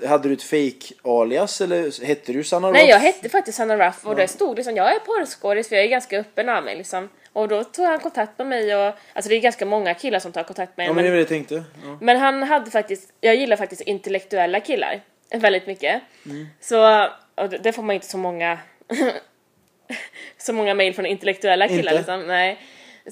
Hade 0.07 0.27
du 0.29 0.33
ett 0.33 0.43
fake 0.43 0.93
alias 1.03 1.61
eller 1.61 2.05
hette 2.05 2.33
du 2.33 2.43
Sanna 2.43 2.71
Nej, 2.71 2.81
Roth? 2.81 2.89
jag 2.91 2.99
hette 2.99 3.29
faktiskt 3.29 3.57
Sanna 3.57 3.87
Ruff 3.87 4.05
och 4.05 4.15
det 4.15 4.27
stod 4.27 4.55
liksom, 4.55 4.75
jag 4.75 4.95
är 4.95 4.99
porrskådis 4.99 5.69
för 5.69 5.75
jag 5.75 5.85
är 5.85 5.89
ganska 5.89 6.19
öppen 6.19 6.49
av 6.49 6.63
mig 6.63 6.75
liksom. 6.77 7.09
Och 7.33 7.47
då 7.47 7.63
tog 7.63 7.85
han 7.85 7.99
kontakt 7.99 8.37
med 8.37 8.47
mig 8.47 8.75
och, 8.75 8.93
alltså 9.13 9.29
det 9.29 9.35
är 9.35 9.39
ganska 9.39 9.65
många 9.65 9.93
killar 9.93 10.19
som 10.19 10.31
tar 10.31 10.43
kontakt 10.43 10.77
med 10.77 10.87
Ja, 10.87 10.93
mig. 10.93 10.95
men 10.95 11.03
det 11.03 11.09
var 11.09 11.15
det 11.15 11.21
jag 11.21 11.27
tänkte. 11.29 11.63
Ja. 11.83 11.97
men 12.01 12.17
han 12.17 12.43
hade 12.43 12.71
faktiskt, 12.71 13.13
jag 13.21 13.35
gillar 13.35 13.57
faktiskt 13.57 13.81
intellektuella 13.81 14.59
killar 14.59 15.01
väldigt 15.33 15.67
mycket. 15.67 16.01
Mm. 16.25 16.47
Så, 16.61 17.07
och 17.35 17.49
det 17.49 17.73
får 17.73 17.83
man 17.83 17.93
inte 17.93 18.07
så 18.07 18.17
många 18.17 18.59
så 20.37 20.53
många 20.53 20.73
mejl 20.73 20.93
från 20.93 21.05
intellektuella 21.05 21.67
killar 21.67 21.79
Inte? 21.91 21.95
liksom. 21.97 22.27
Nej. 22.27 22.59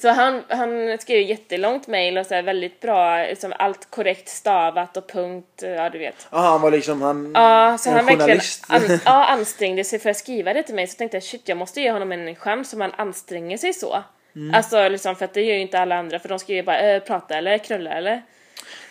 Så 0.02 0.10
han, 0.10 0.44
han 0.48 0.98
skrev 1.00 1.22
jättelångt 1.22 1.88
mejl 1.88 2.18
och 2.18 2.26
så 2.26 2.42
väldigt 2.42 2.80
bra, 2.82 3.18
liksom 3.18 3.54
allt 3.60 3.92
korrekt 3.92 4.30
stavat 4.30 4.98
och 4.98 5.08
punkt, 5.10 5.64
ja 5.64 5.90
du 5.90 5.98
vet. 6.00 6.28
Aha, 6.30 6.50
han 6.50 6.62
var 6.62 6.72
liksom 6.72 7.02
han, 7.02 7.32
Ja, 7.36 7.78
så 7.80 7.90
en 7.90 7.96
han 7.96 8.06
verkligen 8.06 8.28
journalist. 8.28 8.66
an, 8.68 9.00
ja, 9.06 9.26
ansträngde 9.26 9.84
sig 9.84 10.00
för 10.00 10.10
att 10.10 10.18
skriva 10.18 10.54
det 10.54 10.64
till 10.64 10.76
mig 10.76 10.88
så 10.88 10.98
tänkte 10.98 11.18
jag 11.18 11.24
shit 11.24 11.42
jag 11.50 11.58
måste 11.58 11.82
ge 11.82 11.92
honom 11.92 12.12
en 12.12 12.36
chans 12.36 12.74
om 12.74 12.82
han 12.82 12.92
anstränger 12.98 13.58
sig 13.58 13.74
så. 13.74 14.04
Mm. 14.36 14.56
Alltså 14.56 14.90
liksom 14.90 15.16
för 15.16 15.26
att 15.26 15.34
det 15.34 15.42
gör 15.42 15.56
ju 15.56 15.62
inte 15.62 15.80
alla 15.80 15.96
andra 15.96 16.20
för 16.20 16.30
de 16.30 16.40
skriver 16.40 16.64
bara 16.64 16.80
äh, 16.80 17.00
prata 17.04 17.38
eller 17.38 17.58
knulla 17.58 17.92
eller. 17.94 18.22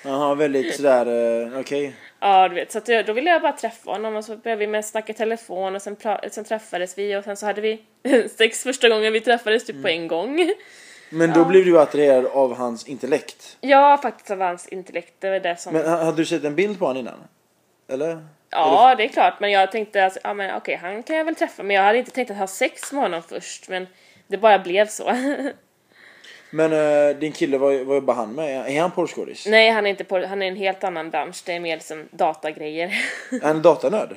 Aha, 0.07 0.35
väldigt 0.35 0.77
sådär, 0.77 1.09
uh, 1.09 1.61
okej. 1.61 1.95
Ja 2.21 2.49
du 2.49 2.55
vet 2.55 2.73
så 2.73 2.79
att 2.79 2.89
jag, 2.89 3.07
då 3.07 3.13
ville 3.13 3.31
jag 3.31 3.43
bara 3.43 3.53
träffa 3.53 3.91
honom 3.91 4.17
och 4.17 4.25
så 4.25 4.37
började 4.37 4.61
vi 4.61 4.67
med 4.67 4.85
snacka 4.85 5.13
telefon 5.13 5.75
och 5.77 5.83
sen, 5.83 5.97
sen 6.31 6.45
träffades 6.45 6.99
vi 6.99 7.17
och 7.17 7.25
sen 7.25 7.37
så 7.37 7.47
hade 7.47 7.61
vi 7.61 7.83
sex 8.39 8.63
första 8.63 8.89
gången 8.89 9.13
vi 9.13 9.21
träffades 9.21 9.67
typ 9.67 9.83
på 9.83 9.89
Mm. 9.89 10.03
en 10.03 10.09
gång. 10.09 10.53
Men 11.15 11.33
då 11.33 11.45
blev 11.45 11.65
du 11.65 11.81
attraherad 11.81 12.27
av 12.27 12.55
hans 12.55 12.87
intellekt. 12.87 13.57
Ja 13.61 13.99
faktiskt 14.03 14.31
av 14.31 14.41
hans 14.41 14.69
intellekt, 14.69 15.15
det 15.19 15.31
var 15.31 15.41
det 15.41 15.57
som... 15.57 15.73
Men 15.73 15.89
ha- 15.89 16.05
hade 16.05 16.17
du 16.17 16.25
sett 16.25 16.45
en 16.45 16.55
bild 16.55 16.79
på 16.79 16.87
honom 16.87 17.01
innan? 17.01 17.25
Eller? 17.89 18.27
Ja, 18.51 18.95
det 18.95 19.05
är 19.05 19.09
klart. 19.09 19.41
Men 19.41 19.51
jag 19.51 19.73
tänkte 19.73 20.07
att 20.07 20.19
ja, 20.23 20.35
men, 20.35 20.57
okej, 20.57 20.79
han 20.83 21.03
kan 21.03 21.17
jag 21.17 21.25
väl 21.25 21.35
träffa. 21.35 21.62
Men 21.62 21.77
jag 21.77 21.83
hade 21.83 21.99
inte 21.99 22.11
tänkt 22.11 22.31
att 22.31 22.37
ha 22.37 22.47
sex 22.47 22.93
med 22.93 23.03
honom 23.03 23.23
först. 23.23 23.69
Men 23.69 23.87
det 24.27 24.37
bara 24.37 24.59
blev 24.59 24.87
så. 24.87 25.12
Men 26.51 26.73
eh, 26.73 27.17
din 27.17 27.33
kille, 27.33 27.59
vad, 27.59 27.75
jobbar 27.75 28.15
han 28.15 28.33
med? 28.33 28.71
Är 28.71 28.81
han 28.81 28.91
porrskådis? 28.91 29.47
Nej, 29.47 29.71
han 29.71 29.87
är 29.87 29.91
inte 29.91 30.05
på, 30.05 30.27
han 30.27 30.43
är 30.43 30.47
en 30.47 30.57
helt 30.57 30.85
annan 30.85 31.11
bransch. 31.11 31.43
Det 31.47 31.53
är 31.53 31.61
mer 31.61 31.79
som 31.79 32.09
datagrejer. 32.11 32.87
Är 33.33 33.41
han 33.43 33.62
datanörd? 33.62 34.17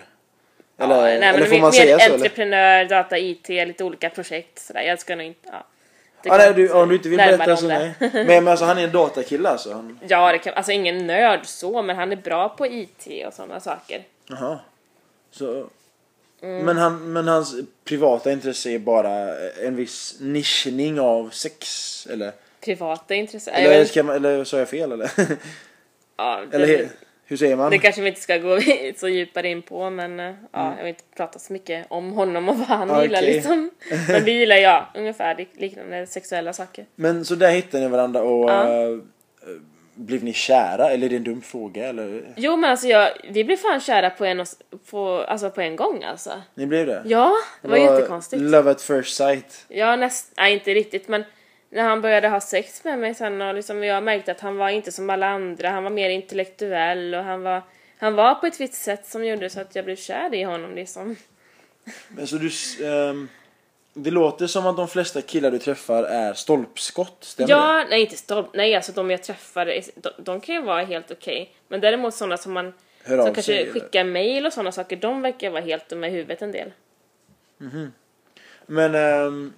Eller, 0.80 0.95
ja, 0.95 1.02
nej, 1.02 1.20
men 1.20 1.36
eller 1.36 1.45
får 1.45 1.52
mer, 1.52 1.62
man 1.62 1.74
säga 1.74 1.98
mer 1.98 2.00
så? 2.00 2.06
Eller? 2.06 2.16
entreprenör, 2.16 2.86
data, 2.86 3.18
IT, 3.18 3.50
lite 3.50 3.84
olika 3.84 4.10
projekt. 4.10 4.60
Sådär. 4.60 4.82
Jag 4.82 5.00
ska 5.00 5.16
nog 5.16 5.26
inte... 5.26 5.50
Ja. 5.52 5.66
Ja, 6.24 6.38
nej, 6.38 6.53
du, 6.53 6.72
om 6.72 6.89
du 6.89 6.95
inte 6.95 7.09
vill 7.09 7.18
berätta 7.18 7.57
så 7.57 7.68
nej. 7.68 7.93
Men, 7.99 8.26
men 8.26 8.47
alltså 8.47 8.65
han 8.65 8.78
är 8.78 8.84
en 8.84 8.91
datakille 8.91 9.49
alltså? 9.49 9.74
Han, 9.74 9.99
Ja, 10.07 10.32
det 10.32 10.39
kan, 10.39 10.53
alltså 10.53 10.72
ingen 10.72 11.07
nörd 11.07 11.45
så, 11.45 11.82
men 11.82 11.95
han 11.95 12.11
är 12.11 12.15
bra 12.15 12.49
på 12.49 12.68
IT 12.68 13.07
och 13.28 13.34
sådana 13.34 13.59
saker. 13.59 14.03
Jaha. 14.30 14.59
Så, 15.32 15.68
Mm. 16.41 16.65
men, 16.65 16.78
han, 16.78 17.13
men 17.13 17.28
hans 17.28 17.55
privata 17.86 18.32
intresse 18.32 18.70
är 18.70 18.80
bara 18.80 19.09
en 19.65 19.76
viss 19.76 20.15
nischning 20.20 20.99
av 20.99 21.30
sex? 21.30 22.07
Eller, 22.11 22.32
Privata 22.61 23.15
intressen. 23.15 23.53
eller, 23.53 23.86
ska 23.86 24.03
man, 24.03 24.15
eller 24.15 24.43
sa 24.43 24.59
jag 24.59 24.70
fel 24.70 24.91
eller? 24.91 25.11
ja, 26.18 26.41
det, 26.51 26.55
eller 26.57 26.89
hur 27.30 27.38
säger 27.38 27.55
man? 27.55 27.71
det 27.71 27.78
kanske 27.78 28.01
vi 28.01 28.07
inte 28.07 28.21
ska 28.21 28.38
gå 28.38 28.59
så 28.97 29.07
djupare 29.09 29.47
in 29.47 29.61
på, 29.61 29.89
men 29.89 30.19
eh, 30.19 30.34
ja, 30.51 30.73
jag 30.78 30.84
vill 30.84 30.88
inte 30.89 31.03
prata 31.17 31.39
så 31.39 31.53
mycket 31.53 31.86
om 31.89 32.11
honom 32.11 32.49
och 32.49 32.57
vad 32.57 32.67
han 32.67 32.91
Okej. 32.91 33.03
gillar 33.03 33.21
liksom. 33.21 33.69
Men 34.09 34.23
vi 34.23 34.32
gillar 34.32 34.55
ja, 34.55 34.89
ungefär 34.95 35.36
lik- 35.36 35.53
liknande 35.59 36.07
sexuella 36.07 36.53
saker. 36.53 36.86
Men 36.95 37.25
så 37.25 37.36
där 37.36 37.51
hittade 37.51 37.84
ni 37.84 37.89
varandra 37.89 38.21
och 38.21 38.49
Ja. 38.49 38.63
eh, 38.84 38.97
blev 39.95 40.23
ni 40.23 40.34
kära? 40.34 40.89
Eller 40.89 41.05
är 41.05 41.09
det 41.09 41.15
en 41.15 41.23
dum 41.23 41.41
fråga? 41.41 41.88
Eller? 41.88 42.21
Jo 42.36 42.55
men 42.57 42.69
alltså 42.69 42.88
jag, 42.88 43.09
vi 43.30 43.43
blev 43.43 43.57
fan 43.57 43.80
kära 43.80 44.09
på 44.09 44.25
en, 44.25 44.45
på, 44.89 45.09
alltså 45.28 45.49
på 45.49 45.61
en 45.61 45.75
gång 45.75 46.03
alltså. 46.03 46.41
Ni 46.55 46.65
blev 46.65 46.86
det? 46.88 47.01
Ja, 47.05 47.34
det 47.61 47.67
var 47.67 47.78
jättekonstigt. 47.78 48.41
Love 48.41 48.71
at 48.71 48.82
first 48.82 49.15
sight. 49.17 49.65
Ja, 49.67 49.95
näst, 49.95 50.32
nej 50.38 50.53
inte 50.53 50.73
riktigt 50.73 51.07
men 51.07 51.23
när 51.70 51.84
han 51.84 52.01
började 52.01 52.28
ha 52.30 52.41
sex 52.41 52.84
med 52.84 52.99
mig 52.99 53.15
sen 53.15 53.41
och 53.41 53.53
liksom 53.53 53.84
jag 53.84 54.03
märkte 54.03 54.32
att 54.32 54.39
han 54.39 54.57
var 54.57 54.70
inte 54.70 54.91
som 54.91 55.09
alla 55.09 55.28
andra, 55.28 55.70
han 55.70 55.84
var 55.84 55.91
mer 55.91 56.09
intellektuell 56.09 57.15
och 57.15 57.24
han 57.24 57.43
var, 57.43 57.61
han 57.97 58.15
var 58.15 58.36
på 58.36 58.45
ett 58.45 58.59
visst 58.59 58.74
sätt 58.74 59.07
som 59.07 59.26
gjorde 59.26 59.49
så 59.49 59.59
att 59.61 59.76
jag 59.76 59.86
blev 59.86 59.95
kär 59.95 60.34
i 60.34 60.43
honom 60.43 60.76
liksom. 60.76 61.15
Men 62.09 62.28
så 62.28 62.36
du... 62.36 62.49
ehm, 62.86 63.30
det 63.93 64.11
låter 64.11 64.47
som 64.47 64.68
att 64.68 64.78
de 64.78 64.88
flesta 64.88 65.22
killar 65.22 65.51
du 65.51 65.59
träffar 65.59 66.03
är 66.03 66.34
stolpskott, 66.34 67.18
stämmer 67.24 67.47
det? 67.47 67.53
Ja, 67.53 67.86
nej 67.89 68.01
inte 68.01 68.18
stopp, 68.18 68.49
nej 68.53 68.76
alltså 68.76 68.91
de 68.91 69.11
jag 69.11 69.24
träffar, 69.24 69.65
de, 69.95 70.09
de 70.18 70.41
kan 70.41 70.55
ju 70.55 70.61
vara 70.61 70.84
helt 70.84 71.11
okej. 71.11 71.51
Men 71.68 71.82
däremot 71.82 72.13
sådana 72.13 72.38
som 72.38 72.53
man, 72.53 72.74
Hör 73.03 73.18
som 73.18 73.26
kanske 73.26 73.41
sig, 73.41 73.61
eller? 73.61 73.74
skickar 73.74 74.03
mail 74.03 74.45
och 74.45 74.53
sådana 74.53 74.72
saker, 74.72 74.95
de 74.95 75.22
verkar 75.22 75.49
vara 75.49 75.61
helt 75.61 75.89
dumma 75.89 76.07
i 76.07 76.11
huvudet 76.11 76.41
en 76.41 76.51
del. 76.51 76.72
Men 78.65 78.95
ehm, 78.95 79.53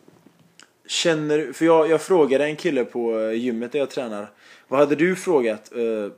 känner 0.90 1.54
För 1.54 1.66
jag, 1.66 1.90
jag 1.90 2.02
frågade 2.02 2.46
en 2.46 2.56
kille 2.56 2.86
på 2.86 3.20
eh, 3.20 3.32
gymmet 3.32 3.72
där 3.72 3.80
jag 3.80 3.90
tränar. 3.90 4.32
Vad 4.68 4.80
hade 4.80 4.96
du 4.96 5.16
frågat 5.16 5.72
eh, 5.76 6.12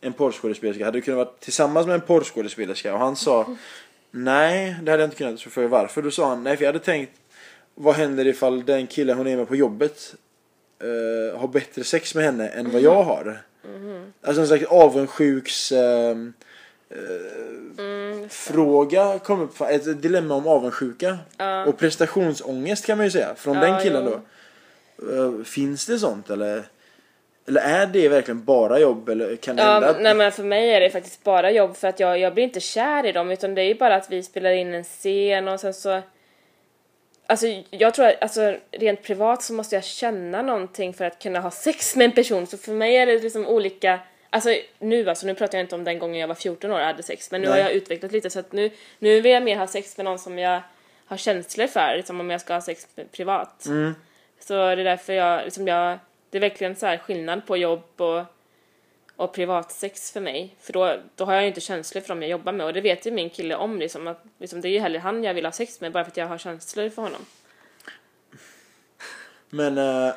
en 0.00 0.12
porrskådespelerska? 0.12 0.84
Hade 0.84 0.98
du 0.98 1.02
kunnat 1.02 1.16
vara 1.16 1.36
tillsammans 1.40 1.86
med 1.86 1.94
en 1.94 2.00
porrskådespelerska? 2.00 2.94
Och 2.94 2.98
han 2.98 3.16
sa 3.16 3.56
Nej, 4.10 4.76
det 4.82 4.90
hade 4.90 5.02
jag 5.02 5.06
inte 5.06 5.16
kunnat. 5.16 5.40
Så 5.40 5.50
frågade 5.50 5.74
jag 5.74 5.82
varför. 5.82 6.02
Då 6.02 6.10
sa 6.10 6.28
han 6.28 6.42
nej, 6.42 6.56
för 6.56 6.64
jag 6.64 6.72
hade 6.72 6.84
tänkt 6.84 7.12
vad 7.74 7.94
händer 7.94 8.26
ifall 8.26 8.64
den 8.64 8.86
killen 8.86 9.16
hon 9.18 9.26
är 9.26 9.36
med 9.36 9.48
på 9.48 9.56
jobbet 9.56 10.14
eh, 10.82 11.40
har 11.40 11.48
bättre 11.48 11.84
sex 11.84 12.14
med 12.14 12.24
henne 12.24 12.48
än 12.48 12.70
vad 12.70 12.82
jag 12.82 13.02
har? 13.02 13.42
Alltså 14.22 14.40
en 14.40 14.46
slags 14.48 14.64
avundsjuks 14.64 15.72
ehm, 16.90 18.28
fråga 18.28 19.18
kom 19.18 19.40
upp, 19.40 19.60
ett 19.60 20.02
dilemma 20.02 20.34
om 20.34 20.46
avundsjuka 20.48 21.18
och 21.66 21.78
prestationsångest 21.78 22.86
kan 22.86 22.96
man 22.98 23.06
ju 23.06 23.10
säga 23.10 23.34
från 23.34 23.54
Ja, 23.56 23.60
den 23.60 23.82
killen 23.82 24.04
jo. 24.06 24.20
då. 25.06 25.38
Eh, 25.38 25.44
Finns 25.44 25.86
det 25.86 25.98
sånt 25.98 26.30
eller? 26.30 26.62
Eller 27.48 27.60
är 27.60 27.86
det 27.86 28.08
verkligen 28.08 28.44
bara 28.44 28.78
jobb 28.78 29.08
eller 29.08 29.36
kan 29.36 29.56
det 29.56 29.62
Ja, 29.62 29.72
hända? 29.72 29.88
att- 29.88 30.00
nej 30.02 30.14
men 30.14 30.32
för 30.32 30.42
mig 30.42 30.70
är 30.74 30.80
det 30.80 30.90
faktiskt 30.90 31.24
bara 31.24 31.50
jobb 31.50 31.76
för 31.76 31.88
att 31.88 32.00
jag, 32.00 32.18
jag 32.18 32.34
blir 32.34 32.44
inte 32.44 32.60
kär 32.60 33.06
i 33.06 33.12
dem 33.12 33.30
utan 33.30 33.54
det 33.54 33.62
är 33.62 33.66
ju 33.66 33.74
bara 33.74 33.94
att 33.96 34.10
vi 34.10 34.22
spelar 34.22 34.50
in 34.50 34.74
en 34.74 34.84
scen 34.84 35.48
och 35.48 35.60
sen 35.60 35.74
så 35.74 36.00
Alltså 37.30 37.46
jag 37.70 37.94
tror 37.94 38.06
att 38.06 38.22
alltså, 38.22 38.56
rent 38.70 39.02
privat 39.02 39.42
så 39.42 39.52
måste 39.52 39.74
jag 39.74 39.84
känna 39.84 40.42
någonting 40.42 40.94
för 40.94 41.04
att 41.04 41.22
kunna 41.22 41.40
ha 41.40 41.50
sex 41.50 41.96
med 41.96 42.04
en 42.04 42.12
person 42.12 42.46
så 42.46 42.56
för 42.58 42.72
mig 42.72 42.96
är 42.96 43.06
det 43.06 43.18
liksom 43.18 43.46
olika 43.46 43.98
Alltså 44.30 44.50
nu 44.78 45.08
alltså, 45.08 45.26
nu 45.26 45.34
pratar 45.34 45.58
jag 45.58 45.64
inte 45.64 45.74
om 45.74 45.84
den 45.84 45.98
gången 45.98 46.20
jag 46.20 46.28
var 46.28 46.34
14 46.34 46.70
år 46.70 46.80
och 46.80 46.86
hade 46.86 47.02
sex 47.02 47.30
men 47.30 47.40
nu 47.40 47.48
Nej. 47.48 47.62
har 47.62 47.68
jag 47.68 47.76
utvecklat 47.76 48.12
lite 48.12 48.30
så 48.30 48.40
att 48.40 48.52
nu, 48.52 48.70
nu 48.98 49.20
vill 49.20 49.32
jag 49.32 49.42
mer 49.42 49.56
ha 49.56 49.66
sex 49.66 49.96
med 49.96 50.04
någon 50.04 50.18
som 50.18 50.38
jag 50.38 50.62
har 51.06 51.16
känslor 51.16 51.66
för, 51.66 51.96
liksom 51.96 52.20
om 52.20 52.30
jag 52.30 52.40
ska 52.40 52.54
ha 52.54 52.60
sex 52.60 52.86
privat. 53.12 53.66
Mm. 53.66 53.94
Så 54.40 54.54
det 54.54 54.60
är 54.60 54.76
därför 54.76 55.12
jag, 55.12 55.44
liksom 55.44 55.68
jag, 55.68 55.98
det 56.30 56.38
är 56.38 56.40
verkligen 56.40 56.76
så 56.76 56.86
här 56.86 56.98
skillnad 56.98 57.46
på 57.46 57.56
jobb 57.56 58.00
och, 58.00 58.24
och 59.16 59.32
privatsex 59.32 60.12
för 60.12 60.20
mig. 60.20 60.54
För 60.60 60.72
då, 60.72 60.96
då 61.16 61.24
har 61.24 61.34
jag 61.34 61.42
ju 61.42 61.48
inte 61.48 61.60
känslor 61.60 62.02
för 62.02 62.08
dem 62.08 62.22
jag 62.22 62.30
jobbar 62.30 62.52
med 62.52 62.66
och 62.66 62.72
det 62.72 62.80
vet 62.80 63.06
ju 63.06 63.10
min 63.10 63.30
kille 63.30 63.56
om 63.56 63.78
liksom 63.78 64.06
att 64.06 64.24
liksom, 64.38 64.60
det 64.60 64.68
är 64.68 64.70
ju 64.70 64.78
hellre 64.78 64.98
han 64.98 65.24
jag 65.24 65.34
vill 65.34 65.44
ha 65.44 65.52
sex 65.52 65.80
med 65.80 65.92
bara 65.92 66.04
för 66.04 66.10
att 66.10 66.16
jag 66.16 66.26
har 66.26 66.38
känslor 66.38 66.88
för 66.88 67.02
honom. 67.02 67.26
Men 69.50 69.78
eh, 69.78 70.14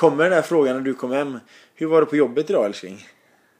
kommer 0.00 0.24
den 0.24 0.32
här 0.32 0.42
frågan 0.42 0.76
när 0.76 0.82
du 0.82 0.94
kom 0.94 1.12
hem. 1.12 1.40
Hur 1.74 1.86
var 1.86 2.00
det 2.00 2.06
på 2.06 2.16
jobbet 2.16 2.50
idag 2.50 2.66
älskling? 2.66 3.06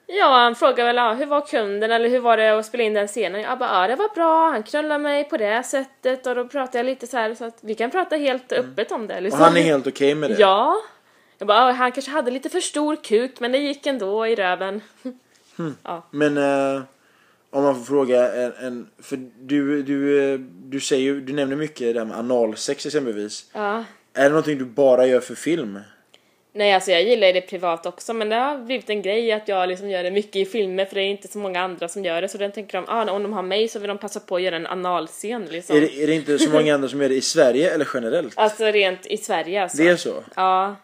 Ja, 0.07 0.27
han 0.27 0.55
frågar 0.55 0.85
väl 0.85 0.97
ja, 0.97 1.13
hur 1.15 1.27
var 1.27 1.41
kunden 1.47 1.91
eller 1.91 2.09
hur 2.09 2.21
var 2.21 2.37
det 2.37 2.59
att 2.59 2.67
spela 2.67 2.85
in 2.85 2.95
den 2.95 3.09
scenen? 3.09 3.41
Jag 3.41 3.59
bara 3.59 3.83
ja, 3.83 3.89
det 3.89 3.97
var 3.97 4.15
bra, 4.15 4.51
han 4.51 4.63
knullade 4.63 4.99
mig 5.03 5.25
på 5.25 5.37
det 5.37 5.63
sättet 5.63 6.27
och 6.27 6.35
då 6.35 6.49
pratade 6.49 6.79
jag 6.79 6.87
lite 6.87 7.07
så 7.07 7.17
här 7.17 7.35
så 7.35 7.45
att 7.45 7.59
vi 7.61 7.75
kan 7.75 7.91
prata 7.91 8.17
helt 8.17 8.53
öppet 8.53 8.93
om 8.93 9.07
det. 9.07 9.17
Och 9.17 9.23
Liksom. 9.23 9.41
han 9.41 9.57
är 9.57 9.61
helt 9.61 9.87
okej 9.87 10.15
med 10.15 10.31
det? 10.31 10.37
Ja. 10.39 10.77
Jag 11.39 11.49
bara, 11.49 11.59
ja, 11.59 11.73
han 11.73 11.93
kanske 11.93 12.11
hade 12.11 12.31
lite 12.31 12.49
för 12.49 12.61
stor 12.61 12.97
kuk 12.97 13.41
men 13.41 13.53
det 13.53 13.59
gick 13.59 13.87
ändå 13.87 14.27
i 14.27 14.35
röven. 14.35 14.81
ja. 15.85 16.07
Men 16.11 16.37
eh, 16.37 16.83
om 17.51 17.63
man 17.65 17.75
får 17.77 17.85
fråga 17.85 18.33
en, 18.33 18.53
en 18.67 18.91
för 19.03 19.19
du, 19.41 19.83
du, 19.83 20.33
eh, 20.33 20.39
du 20.65 20.81
säger 20.81 21.15
du 21.15 21.33
nämner 21.33 21.57
mycket 21.57 21.95
det 21.95 22.01
här 22.01 22.07
med 22.07 22.19
analsex 22.19 22.87
exempelvis. 22.87 23.51
ja. 23.55 23.85
Är 24.15 24.23
det 24.23 24.29
någonting 24.29 24.59
du 24.59 24.65
bara 24.65 25.07
gör 25.07 25.21
för 25.21 25.35
film? 25.35 25.79
Nej 26.53 26.73
alltså 26.73 26.91
jag 26.91 27.03
gillar 27.03 27.33
det 27.33 27.41
privat 27.41 27.87
också 27.87 28.15
men 28.15 28.29
det 28.29 28.37
har 28.37 28.59
blivit 28.59 28.91
en 28.91 29.03
grej 29.03 29.33
att 29.33 29.49
jag 29.49 29.69
liksom 29.69 29.91
gör 29.91 30.03
det 30.03 30.11
mycket 30.11 30.37
i 30.37 30.45
filmer 30.45 30.85
för 30.85 30.95
det 30.95 31.03
är 31.03 31.11
inte 31.11 31.29
så 31.29 31.39
många 31.39 31.61
andra 31.61 31.89
som 31.89 32.05
gör 32.05 32.23
det 32.23 32.29
så 32.29 32.39
den 32.39 32.53
tänker 32.53 32.79
de, 32.79 32.85
ah, 32.89 33.11
om 33.13 33.23
de 33.23 33.33
har 33.33 33.43
mig 33.43 33.69
så 33.69 33.79
vill 33.79 33.89
de 33.89 33.99
passa 33.99 34.21
på 34.21 34.37
att 34.37 34.43
göra 34.43 34.57
en 34.57 34.67
analscen 34.67 35.45
liksom. 35.45 35.77
Är, 35.77 35.81
det, 35.81 36.03
är 36.03 36.07
det 36.07 36.15
inte 36.15 36.39
så 36.39 36.51
många 36.51 36.75
andra 36.75 36.89
som 36.89 37.03
gör 37.03 37.09
det 37.09 37.15
i 37.15 37.21
Sverige 37.21 37.75
eller 37.75 37.89
generellt? 37.95 38.33
Alltså 38.37 38.65
rent 38.65 39.07
i 39.07 39.17
Sverige 39.17 39.63
alltså. 39.63 39.79
Det 39.79 39.89
är 39.89 39.97
så? 39.97 40.15
Ja. 40.35 40.77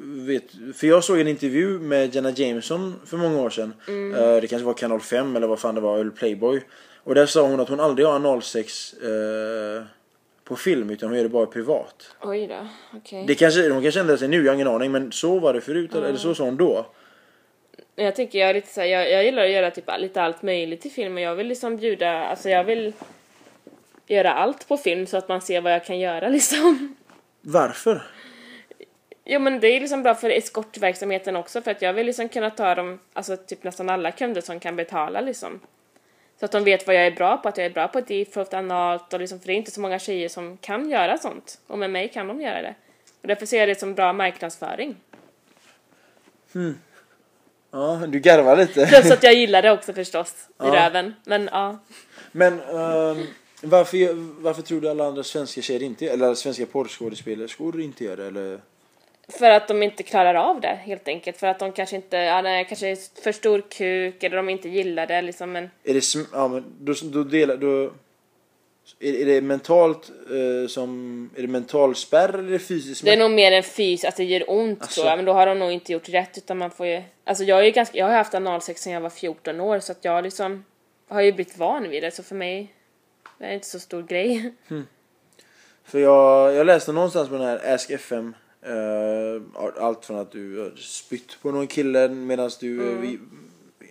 Vet, 0.00 0.44
för 0.74 0.86
jag 0.86 1.04
såg 1.04 1.20
en 1.20 1.28
intervju 1.28 1.78
med 1.78 2.14
Jenna 2.14 2.30
Jameson 2.30 2.94
för 3.06 3.16
många 3.16 3.40
år 3.40 3.50
sedan. 3.50 3.72
Mm. 3.88 4.14
Eh, 4.14 4.40
det 4.40 4.46
kanske 4.46 4.66
var 4.66 4.74
kanal 4.74 5.00
5 5.00 5.36
eller 5.36 5.46
vad 5.46 5.58
fan 5.58 5.74
det 5.74 5.80
var, 5.80 5.98
eller 5.98 6.10
Playboy. 6.10 6.60
Och 7.04 7.14
där 7.14 7.26
sa 7.26 7.42
hon 7.42 7.60
att 7.60 7.68
hon 7.68 7.80
aldrig 7.80 8.06
har 8.06 8.14
analsex 8.14 8.92
eh, 8.92 9.82
på 10.48 10.56
film 10.56 10.90
utan 10.90 11.08
hon 11.08 11.16
gör 11.16 11.24
det 11.24 11.30
bara 11.30 11.46
privat. 11.46 12.16
Oj 12.22 12.46
då, 12.46 12.66
okej. 12.94 13.24
Det 13.26 13.34
kanske, 13.34 13.70
hon 13.70 13.82
kanske 13.82 14.00
ändrar 14.00 14.16
sig 14.16 14.28
nu, 14.28 14.44
jag 14.44 14.50
har 14.50 14.54
ingen 14.54 14.68
aning. 14.68 14.92
Men 14.92 15.12
så 15.12 15.38
var 15.38 15.54
det 15.54 15.60
förut, 15.60 15.94
eller, 15.94 16.08
eller 16.08 16.18
så 16.18 16.34
sa 16.34 16.44
hon 16.44 16.56
då. 16.56 16.86
Jag 17.96 18.16
tycker 18.16 18.38
jag 18.38 18.50
är 18.50 18.54
lite 18.54 18.68
så 18.68 18.80
här, 18.80 18.88
jag, 18.88 19.10
jag 19.10 19.24
gillar 19.24 19.44
att 19.44 19.50
göra 19.50 19.70
typ 19.70 19.90
lite 19.98 20.22
allt 20.22 20.42
möjligt 20.42 20.86
i 20.86 20.90
film 20.90 21.14
och 21.14 21.20
jag 21.20 21.34
vill 21.34 21.46
liksom 21.46 21.76
bjuda, 21.76 22.24
alltså 22.24 22.48
jag 22.48 22.64
vill 22.64 22.92
göra 24.06 24.32
allt 24.32 24.68
på 24.68 24.76
film 24.76 25.06
så 25.06 25.16
att 25.16 25.28
man 25.28 25.40
ser 25.40 25.60
vad 25.60 25.72
jag 25.72 25.84
kan 25.84 25.98
göra 25.98 26.28
liksom. 26.38 26.96
Varför? 27.40 28.02
Jo 29.24 29.40
men 29.40 29.60
det 29.60 29.68
är 29.68 29.80
liksom 29.80 30.02
bra 30.02 30.14
för 30.14 30.30
eskortverksamheten 30.30 31.36
också 31.36 31.62
för 31.62 31.70
att 31.70 31.82
jag 31.82 31.92
vill 31.92 32.06
liksom 32.06 32.28
kunna 32.28 32.50
ta 32.50 32.74
dem, 32.74 32.98
alltså 33.12 33.36
typ 33.36 33.64
nästan 33.64 33.88
alla 33.88 34.10
kunder 34.10 34.40
som 34.40 34.60
kan 34.60 34.76
betala 34.76 35.20
liksom. 35.20 35.60
Så 36.40 36.44
att 36.44 36.52
de 36.52 36.64
vet 36.64 36.86
vad 36.86 36.96
jag 36.96 37.06
är 37.06 37.10
bra 37.10 37.36
på, 37.36 37.48
att 37.48 37.56
jag 37.56 37.66
är 37.66 37.70
bra 37.70 37.88
på 37.88 38.00
deep 38.00 38.32
throat, 38.32 38.54
analt 38.54 39.12
och 39.12 39.20
liksom, 39.20 39.40
för 39.40 39.46
det 39.46 39.52
är 39.52 39.56
inte 39.56 39.70
så 39.70 39.80
många 39.80 39.98
tjejer 39.98 40.28
som 40.28 40.56
kan 40.56 40.90
göra 40.90 41.18
sånt. 41.18 41.58
Och 41.66 41.78
med 41.78 41.90
mig 41.90 42.08
kan 42.08 42.28
de 42.28 42.40
göra 42.40 42.62
det. 42.62 42.74
Och 43.22 43.28
därför 43.28 43.46
ser 43.46 43.58
jag 43.58 43.68
det 43.68 43.78
som 43.80 43.94
bra 43.94 44.12
marknadsföring. 44.12 44.96
Ja, 47.70 48.02
du 48.08 48.18
garvar 48.20 48.56
lite. 48.56 48.86
Plus 48.86 49.10
att 49.10 49.22
jag 49.22 49.34
gillar 49.34 49.62
det 49.62 49.70
också 49.70 49.92
förstås, 49.92 50.34
i 50.48 50.52
Ja. 50.58 50.74
röven. 50.74 51.14
Men 51.24 51.48
ja. 51.52 51.78
Men 52.32 52.52
ehm, 52.60 53.26
varför, 53.62 54.14
varför 54.42 54.62
tror 54.62 54.80
du 54.80 54.88
alla 54.88 55.06
andra 55.06 55.22
svenska 55.22 55.60
tjejer 55.62 55.82
inte 55.82 56.06
eller 56.08 56.34
svenska 56.34 56.66
porrskådespelerskor 56.66 57.80
inte 57.80 58.04
gör 58.04 58.16
det? 58.16 58.26
Eller? 58.26 58.60
För 59.28 59.50
att 59.50 59.68
de 59.68 59.82
inte 59.82 60.02
klarar 60.02 60.34
av 60.34 60.60
det 60.60 60.78
helt 60.82 61.08
enkelt. 61.08 61.36
För 61.36 61.46
att 61.46 61.58
de 61.58 61.72
kanske 61.72 61.96
inte, 61.96 62.16
ja, 62.16 62.42
det 62.42 62.64
kanske 62.64 62.88
är 62.88 63.22
för 63.22 63.32
stor 63.32 63.62
kuk 63.70 64.22
eller 64.22 64.36
de 64.36 64.48
inte 64.48 64.68
gillar 64.68 65.06
det 65.06 65.22
liksom. 65.22 65.52
Men 65.52 65.70
Är 65.84 65.94
det, 65.94 66.00
sm- 66.00 66.26
ja, 66.32 66.48
men 66.48 66.64
då, 66.80 66.94
då 67.02 67.24
delar, 67.24 67.56
då, 67.56 67.92
är, 69.00 69.14
är 69.14 69.24
det 69.26 69.40
mentalt 69.40 70.10
eh, 70.30 70.68
som, 70.68 71.30
är 71.36 71.42
det 71.42 71.48
mental 71.48 71.94
spärr 71.94 72.28
eller 72.28 72.48
är 72.48 72.52
det 72.52 72.58
fysiskt 72.58 73.04
det 73.04 73.12
är 73.12 73.16
nog 73.16 73.30
mer 73.30 73.52
en 73.52 73.62
fys, 73.62 74.04
att 74.04 74.16
det 74.16 74.24
gör 74.24 74.44
ont 74.50 74.82
Alltså. 74.82 75.00
tror 75.00 75.10
jag. 75.10 75.16
Men 75.18 75.24
då 75.24 75.32
har 75.32 75.46
de 75.46 75.58
nog 75.58 75.72
inte 75.72 75.92
gjort 75.92 76.08
rätt 76.08 76.38
utan 76.38 76.58
man 76.58 76.70
får 76.70 76.86
ju, 76.86 77.02
alltså 77.24 77.44
jag 77.44 77.58
är 77.60 77.64
ju 77.64 77.70
ganska, 77.70 77.98
jag 77.98 78.06
har 78.06 78.12
haft 78.12 78.34
analsex 78.34 78.82
sedan 78.82 78.92
jag 78.92 79.00
var 79.00 79.10
14 79.10 79.60
år 79.60 79.80
så 79.80 79.92
att 79.92 80.04
jag 80.04 80.24
liksom 80.24 80.64
har 81.08 81.20
ju 81.20 81.32
blivit 81.32 81.58
van 81.58 81.88
vid 81.90 82.02
det 82.02 82.10
så 82.10 82.22
för 82.22 82.34
mig 82.34 82.74
det 83.38 83.44
är 83.44 83.52
inte 83.52 83.66
så 83.66 83.78
stor 83.78 84.02
grej. 84.02 84.52
För 85.84 85.98
jag, 85.98 86.54
jag 86.54 86.66
läste 86.66 86.92
någonstans 86.92 87.28
på 87.28 87.34
den 87.34 87.44
här 87.46 87.74
Ask 87.74 87.90
FM 87.90 88.34
allt 89.80 90.04
från 90.04 90.18
att 90.18 90.32
du 90.32 90.60
har 90.60 90.72
spytt 90.76 91.42
på 91.42 91.50
någon 91.50 91.66
kille 91.66 92.08
medan 92.08 92.50
du 92.60 92.90
eh, 92.90 92.98
vi, 92.98 93.18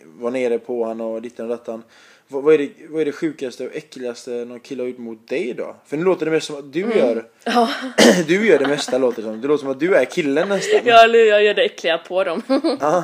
var 0.05 0.31
nere 0.31 0.59
på 0.59 0.85
han 0.85 1.01
och 1.01 1.21
dittan 1.21 1.45
och 1.45 1.57
dattan. 1.57 1.83
Vad, 2.27 2.43
vad, 2.43 2.53
är 2.53 2.57
det, 2.57 2.69
vad 2.89 3.01
är 3.01 3.05
det 3.05 3.11
sjukaste 3.11 3.67
och 3.67 3.75
äckligaste 3.75 4.31
någon 4.31 4.59
kille 4.59 4.83
har 4.83 4.87
gjort 4.87 4.97
mot 4.97 5.29
dig 5.29 5.53
då? 5.53 5.75
För 5.85 5.97
nu 5.97 6.03
låter 6.03 6.25
det 6.25 6.31
mest 6.31 6.47
som 6.47 6.55
att 6.55 6.73
du 6.73 6.79
gör 6.79 7.25
Ja, 7.43 7.69
Du 8.27 8.47
gör 8.47 8.59
det 8.59 8.67
mesta 8.67 8.97
låter 8.97 9.21
det 9.21 9.27
som. 9.27 9.41
Det 9.41 9.47
låter 9.47 9.61
som 9.61 9.71
att 9.71 9.79
du 9.79 9.95
är 9.95 10.05
killen 10.05 10.49
nästan. 10.49 10.81
jag, 10.85 11.03
eller 11.03 11.19
jag 11.19 11.43
gör 11.43 11.53
det 11.53 11.63
äckliga 11.63 11.97
på 11.97 12.23
dem. 12.23 12.41
Ja. 12.79 13.03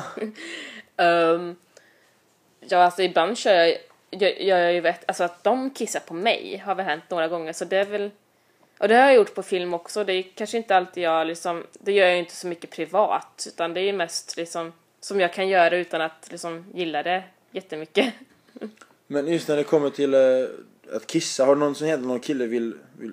Ehm, 0.96 1.56
ja, 2.68 2.78
alltså 2.78 3.02
ibland 3.02 3.38
kör 3.38 3.54
jag, 3.54 3.76
jag, 4.10 4.42
jag 4.42 4.74
ju 4.74 4.80
vet, 4.80 5.04
alltså 5.06 5.24
att 5.24 5.44
de 5.44 5.70
kissar 5.70 6.00
på 6.00 6.14
mig 6.14 6.62
har 6.64 6.74
väl 6.74 6.86
hänt 6.86 7.04
några 7.08 7.28
gånger 7.28 7.52
så 7.52 7.64
det 7.64 7.76
är 7.76 7.84
väl, 7.84 8.10
och 8.78 8.88
det 8.88 8.94
har 8.94 9.02
jag 9.02 9.14
gjort 9.14 9.34
på 9.34 9.42
film 9.42 9.74
också, 9.74 10.04
det 10.04 10.12
är 10.12 10.24
kanske 10.34 10.56
inte 10.56 10.76
alltid 10.76 11.02
jag 11.02 11.26
liksom, 11.26 11.66
det 11.72 11.92
gör 11.92 12.06
jag 12.06 12.18
inte 12.18 12.34
så 12.34 12.46
mycket 12.46 12.70
privat 12.70 13.46
utan 13.48 13.74
det 13.74 13.80
är 13.80 13.92
mest 13.92 14.36
liksom 14.36 14.72
som 15.00 15.20
jag 15.20 15.32
kan 15.32 15.48
göra 15.48 15.76
utan 15.76 16.00
att 16.00 16.28
liksom 16.30 16.64
gilla 16.74 17.02
det 17.02 17.22
jättemycket. 17.50 18.14
Men 19.06 19.28
just 19.28 19.48
när 19.48 19.56
det 19.56 19.64
kommer 19.64 19.90
till 19.90 20.14
eh, 20.14 20.20
att 20.96 21.06
kissa, 21.06 21.44
har 21.44 21.54
det 21.54 21.58
någonsin 21.58 21.88
hänt 21.88 22.00
att 22.00 22.08
någon 22.08 22.20
kille 22.20 22.46
vill, 22.46 22.74
vill, 22.98 23.12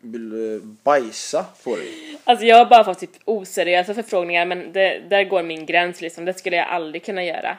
vill 0.00 0.54
eh, 0.54 0.60
bajsa 0.62 1.46
på 1.64 1.76
dig? 1.76 2.18
Alltså 2.24 2.46
jag 2.46 2.56
har 2.56 2.66
bara 2.66 2.84
fått 2.84 2.98
typ 2.98 3.10
oseriösa 3.24 3.94
förfrågningar 3.94 4.46
men 4.46 4.72
det, 4.72 5.02
där 5.08 5.24
går 5.24 5.42
min 5.42 5.66
gräns 5.66 6.00
liksom, 6.00 6.24
det 6.24 6.34
skulle 6.34 6.56
jag 6.56 6.68
aldrig 6.68 7.04
kunna 7.04 7.24
göra. 7.24 7.56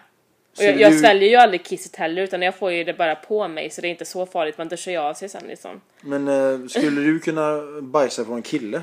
Och 0.58 0.64
jag, 0.64 0.80
jag 0.82 0.92
du- 0.92 1.00
sväljer 1.00 1.30
ju 1.30 1.36
aldrig 1.36 1.64
kisset 1.66 1.96
heller 1.96 2.22
utan 2.22 2.42
jag 2.42 2.56
får 2.56 2.72
ju 2.72 2.84
det 2.84 2.94
bara 2.94 3.16
på 3.16 3.48
mig 3.48 3.70
så 3.70 3.82
det 3.82 3.88
är 3.88 3.90
inte 3.90 4.06
så 4.06 4.26
farligt, 4.26 4.58
man 4.58 4.68
duschar 4.68 4.92
ju 4.92 4.98
av 4.98 5.14
sig 5.14 5.30
sen 5.30 5.44
liksom. 5.48 5.82
Men 6.02 6.28
eh, 6.28 6.68
skulle 6.68 7.02
du 7.02 7.20
kunna 7.20 7.62
bajsa 7.82 8.24
på 8.26 8.34
en 8.34 8.42
kille? 8.42 8.82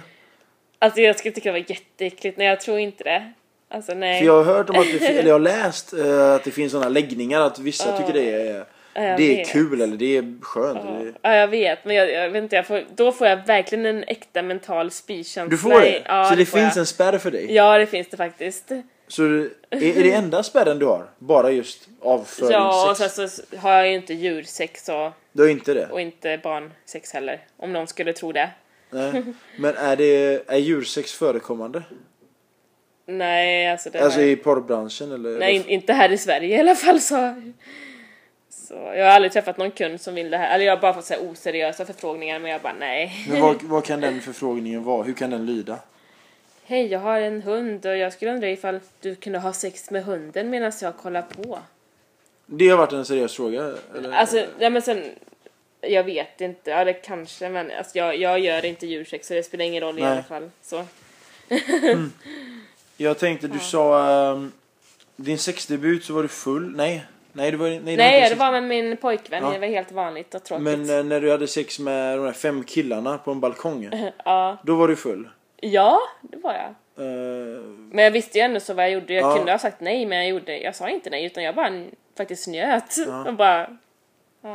Alltså 0.79 1.01
jag 1.01 1.19
skulle 1.19 1.35
tycka 1.35 1.53
det 1.53 1.61
var 1.61 1.71
jätteäckligt, 1.71 2.39
nej 2.39 2.47
jag 2.47 2.61
tror 2.61 2.79
inte 2.79 3.05
det. 3.05 3.33
Alltså 3.71 3.95
nej. 3.95 4.19
För 4.21 4.27
jag 4.27 4.45
har 4.45 4.55
hört 4.55 4.71
om 4.71 4.77
att 4.77 4.87
det, 5.01 5.07
eller 5.09 5.29
jag 5.29 5.35
har 5.35 5.41
läst 5.41 5.93
eh, 5.93 6.33
att 6.35 6.45
det 6.45 6.51
finns 6.51 6.73
sådana 6.73 6.89
läggningar 6.89 7.41
att 7.41 7.59
vissa 7.59 7.99
tycker 7.99 8.13
det 8.13 8.31
är, 8.51 8.65
Ja, 8.95 9.01
det 9.17 9.33
är 9.33 9.37
vet. 9.37 9.49
kul 9.49 9.81
eller 9.81 9.97
det 9.97 10.17
är 10.17 10.43
skönt. 10.43 10.83
Det, 10.83 11.13
Ja 11.23 11.35
jag 11.37 11.49
vet, 11.49 11.85
men 11.85 11.97
jag, 11.97 12.11
jag 12.13 12.31
vet 12.31 12.43
inte, 12.43 12.57
jag 12.57 12.67
får, 12.67 12.85
då 12.95 13.13
får 13.13 13.27
jag 13.27 13.47
verkligen 13.47 13.87
en 13.87 14.05
äkta 14.07 14.43
mental 14.43 14.91
spykänsla. 14.91 15.45
du 15.51 15.59
får 15.59 15.81
det? 15.81 16.03
Ja, 16.07 16.25
så 16.31 16.35
det, 16.37 16.47
får 16.47 16.59
finns 16.59 16.77
jag. 16.77 16.81
en 16.81 16.87
spärr 16.87 17.19
för 17.19 17.31
dig? 17.31 17.55
Ja 17.55 17.79
det 17.79 17.87
finns 17.87 18.09
det 18.09 18.17
faktiskt. 18.17 18.73
Så 19.09 19.23
är, 19.25 19.51
är 19.71 20.03
det 20.05 20.13
enda 20.13 20.43
spärren 20.43 20.79
du 20.79 20.87
har? 20.87 21.07
Bara 21.19 21.51
just 21.51 21.89
avföringssex? 22.01 22.51
Ja 22.53 22.91
och 22.91 22.97
sen 22.97 23.29
så 23.29 23.43
har 23.57 23.73
jag 23.73 23.89
ju 23.89 23.95
inte 23.95 24.15
djursex 24.15 24.89
och, 24.89 25.13
Du 25.33 25.43
har 25.43 25.49
inte 25.51 25.75
det? 25.75 25.87
och 25.87 26.01
inte 26.01 26.41
barnsex 26.43 27.13
heller. 27.13 27.41
Om 27.57 27.73
någon 27.73 27.87
skulle 27.87 28.13
tro 28.13 28.33
det. 28.33 28.51
Nej. 28.91 29.23
Men 29.59 29.77
är, 29.77 29.97
det, 29.97 30.43
är 30.47 30.59
djursex 30.59 31.13
förekommande? 31.13 31.83
Nej 33.07 33.71
alltså 33.71 33.91
det 33.91 34.01
Alltså 34.01 34.21
jag- 34.21 34.29
i 34.29 34.37
porrbranschen 34.37 35.13
eller? 35.13 35.39
Nej 35.39 35.57
in- 35.57 35.69
inte 35.69 35.93
här 35.93 36.13
i 36.13 36.19
Sverige 36.19 36.57
i 36.57 36.61
alla 36.61 36.75
fall 36.75 37.01
så. 37.01 37.43
Så 38.51 38.75
jag 38.75 39.05
har 39.05 39.13
aldrig 39.13 39.33
träffat 39.33 39.59
någon 39.59 39.71
kund 39.71 40.01
som 40.01 40.15
vill 40.15 40.31
det 40.31 40.37
här. 40.37 40.55
Eller 40.55 40.65
jag 40.65 40.77
har 40.77 40.81
bara 40.81 40.95
fått 40.95 41.05
så 41.05 41.15
här 41.15 41.31
oseriösa 41.31 41.85
förfrågningar 41.85 42.39
men 42.39 42.51
jag 42.51 42.61
bara 42.61 42.75
nej. 42.79 43.27
Men 43.31 43.41
vad, 43.41 43.63
vad 43.63 43.85
kan 43.85 44.01
den 44.01 44.21
förfrågningen 44.21 44.85
vara? 44.85 45.03
Hur 45.03 45.13
kan 45.13 45.31
den 45.31 45.47
lyda? 45.47 45.79
Hej, 46.71 46.87
jag 46.87 46.99
har 46.99 47.21
en 47.21 47.43
hund 47.43 47.87
och 47.87 47.97
jag 47.97 48.13
skulle 48.13 48.33
undra 48.33 48.51
ifall 48.51 48.81
du 49.01 49.15
kunde 49.15 49.39
ha 49.39 49.53
sex 49.53 49.91
med 49.91 50.05
hunden 50.05 50.51
medan 50.51 50.73
jag 50.81 50.97
kollar 50.97 51.23
på. 51.23 51.59
Det 52.47 52.69
har 52.69 52.79
varit 52.79 52.93
en 52.93 53.05
seriös 53.05 53.37
fråga? 53.37 53.75
Eller? 53.97 54.13
Alltså, 54.13 54.47
ja 54.59 54.71
men 54.71 54.83
sen, 54.83 55.05
jag 55.81 56.05
vet 56.05 56.41
inte, 56.41 56.71
ja 56.71 56.85
det 56.85 56.93
kanske 56.93 57.49
men 57.49 57.71
alltså, 57.79 57.99
jag, 57.99 58.17
jag 58.17 58.39
gör 58.39 58.65
inte 58.65 58.87
djursex 58.87 59.29
så 59.29 59.35
det 59.35 59.43
spelar 59.43 59.65
ingen 59.65 59.83
roll 59.83 59.99
i 59.99 60.03
Nej. 60.03 60.11
alla 60.13 60.23
fall. 60.23 60.51
Så. 60.63 60.85
Jag 62.97 63.19
tänkte, 63.19 63.49
du 63.49 63.59
sa 63.59 64.11
ehm, 64.33 64.53
din 65.17 65.39
sexdebut 65.39 66.05
så 66.05 66.13
var 66.13 66.23
du 66.23 66.29
full. 66.29 66.77
Nej, 66.77 67.05
nej 67.33 67.51
det 67.51 67.57
var, 67.57 67.69
nej, 67.69 67.97
Nej, 67.97 68.19
inte 68.19 68.35
det 68.35 68.41
var 68.41 68.53
med 68.53 68.63
min 68.63 68.97
pojkvän, 68.97 69.43
Ja. 69.43 69.51
det 69.51 69.59
var 69.59 69.67
helt 69.67 69.93
vanligt 69.93 70.35
och 70.35 70.45
tråkigt. 70.45 70.65
Men 70.65 70.91
eh, 70.91 71.05
när 71.05 71.21
du 71.21 71.31
hade 71.31 71.47
sex 71.47 71.79
med 71.79 72.19
de 72.19 72.25
där 72.25 72.33
fem 72.33 72.65
killarna 72.65 73.19
på 73.19 73.31
en 73.31 73.41
balkong. 73.41 73.91
ja. 74.25 74.57
Då 74.63 74.77
var 74.77 74.89
du 74.89 74.97
full. 74.97 75.29
Ja, 75.61 76.01
det 76.23 76.37
var 76.37 76.53
jag. 76.55 76.75
Eh, 77.07 77.63
Men 77.91 78.05
jag 78.05 78.11
visste 78.11 78.39
ju 78.39 78.45
ändå 78.45 78.61
så 78.61 78.75
vad 78.75 78.85
jag 78.85 78.93
gjorde. 78.93 79.15
Jag 79.15 79.25
Ja. 79.33 79.37
kunde 79.37 79.53
ha 79.53 79.59
sagt 79.59 79.81
nej 79.81 80.07
men 80.07 80.19
jag 80.19 80.29
gjorde, 80.29 80.59
jag 80.59 80.77
sa 80.77 80.89
inte 80.89 81.11
nej 81.11 81.25
utan 81.25 81.45
jag 81.45 81.55
bara 81.55 81.85
faktiskt 82.17 82.47
njöt. 82.49 82.97
Och 83.27 83.35
bara, 83.35 83.77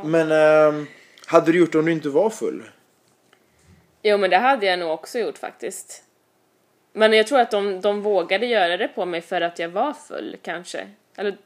men 0.03 0.31
ehm, 0.31 0.87
hade 1.27 1.51
du 1.51 1.59
gjort 1.59 1.71
det 1.71 1.79
om 1.79 1.85
du 1.85 1.91
inte 1.91 2.09
var 2.09 2.29
full? 2.29 2.63
jo 4.05 4.17
men 4.17 4.29
det 4.29 4.37
hade 4.37 4.65
jag 4.65 4.79
nog 4.79 4.91
också 4.91 5.19
gjort 5.19 5.37
faktiskt. 5.37 6.03
Men 6.93 7.13
jag 7.13 7.27
tror 7.27 7.39
att 7.39 7.51
de, 7.51 7.81
de 7.81 8.01
vågade 8.01 8.45
göra 8.45 8.77
det 8.77 8.87
på 8.87 9.05
mig 9.05 9.21
för 9.21 9.41
att 9.41 9.59
jag 9.59 9.69
var 9.69 9.93
full 9.93 10.37
kanske. 10.41 10.87
Eller, 11.17 11.37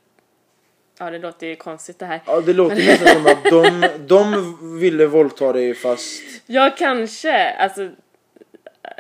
ja 0.99 1.09
det 1.09 1.19
låter 1.19 1.47
ju 1.47 1.55
konstigt 1.55 1.99
det 1.99 2.05
här. 2.05 2.21
Ja, 2.25 2.41
det 2.41 2.53
låter 2.53 2.75
nästan 2.75 3.07
som 3.07 3.25
att 3.25 3.43
de, 3.43 3.87
de 4.07 4.79
ville 4.79 5.05
våldta 5.05 5.53
dig 5.53 5.73
fast... 5.73 6.21
Ja, 6.45 6.75
kanske. 6.77 7.49
Alltså, 7.53 7.89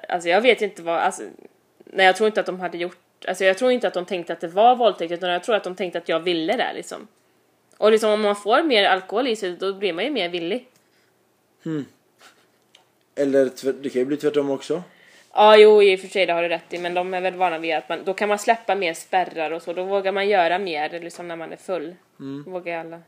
alltså 0.09 0.29
jag 0.29 0.41
vet 0.41 0.61
inte 0.61 0.81
vad, 0.81 0.95
alltså, 0.99 1.23
nej 1.85 2.05
jag 2.05 2.15
tror 2.15 2.27
inte 2.27 2.39
att 2.39 2.45
de 2.45 2.59
hade 2.59 2.77
gjort, 2.77 2.97
alltså 3.27 3.45
jag 3.45 3.57
tror 3.57 3.71
inte 3.71 3.87
att 3.87 3.93
de 3.93 4.05
tänkte 4.05 4.33
att 4.33 4.39
det 4.41 4.47
var 4.47 4.75
våldtäkt 4.75 5.11
utan 5.11 5.29
jag 5.29 5.43
tror 5.43 5.55
att 5.55 5.63
de 5.63 5.75
tänkte 5.75 5.97
att 5.97 6.09
jag 6.09 6.19
ville 6.19 6.53
det 6.57 6.73
liksom. 6.75 7.07
Och 7.77 7.91
liksom 7.91 8.09
om 8.11 8.21
man 8.21 8.35
får 8.35 8.63
mer 8.63 8.85
alkohol 8.85 9.27
i 9.27 9.35
sig 9.35 9.51
då 9.51 9.73
blir 9.73 9.93
man 9.93 10.03
ju 10.03 10.11
mer 10.11 10.29
villig. 10.29 10.67
Eller 13.15 13.49
tvärt- 13.49 13.75
det 13.83 13.89
kan 13.89 13.99
ju 13.99 14.05
bli 14.05 14.17
tvärtom 14.17 14.49
också. 14.49 14.83
Ja, 15.33 15.57
jo 15.57 15.83
i 15.83 15.95
och 15.95 15.99
för 15.99 16.07
sig 16.07 16.25
det 16.25 16.33
har 16.33 16.41
du 16.43 16.49
rätt 16.49 16.73
i 16.73 16.77
men 16.77 16.93
de 16.93 17.13
är 17.13 17.21
väl 17.21 17.33
vana 17.35 17.57
vid 17.57 17.75
att 17.75 17.89
man, 17.89 17.99
då 18.03 18.13
kan 18.13 18.29
man 18.29 18.39
släppa 18.39 18.75
mer 18.75 18.93
spärrar 18.93 19.51
och 19.51 19.61
så, 19.61 19.73
då 19.73 19.83
vågar 19.83 20.11
man 20.11 20.29
göra 20.29 20.59
mer 20.59 20.99
liksom 20.99 21.27
när 21.27 21.35
man 21.35 21.51
är 21.51 21.57
full. 21.57 21.95
Vågar 22.45 22.73
ju 22.73 22.79
alla. 22.79 23.01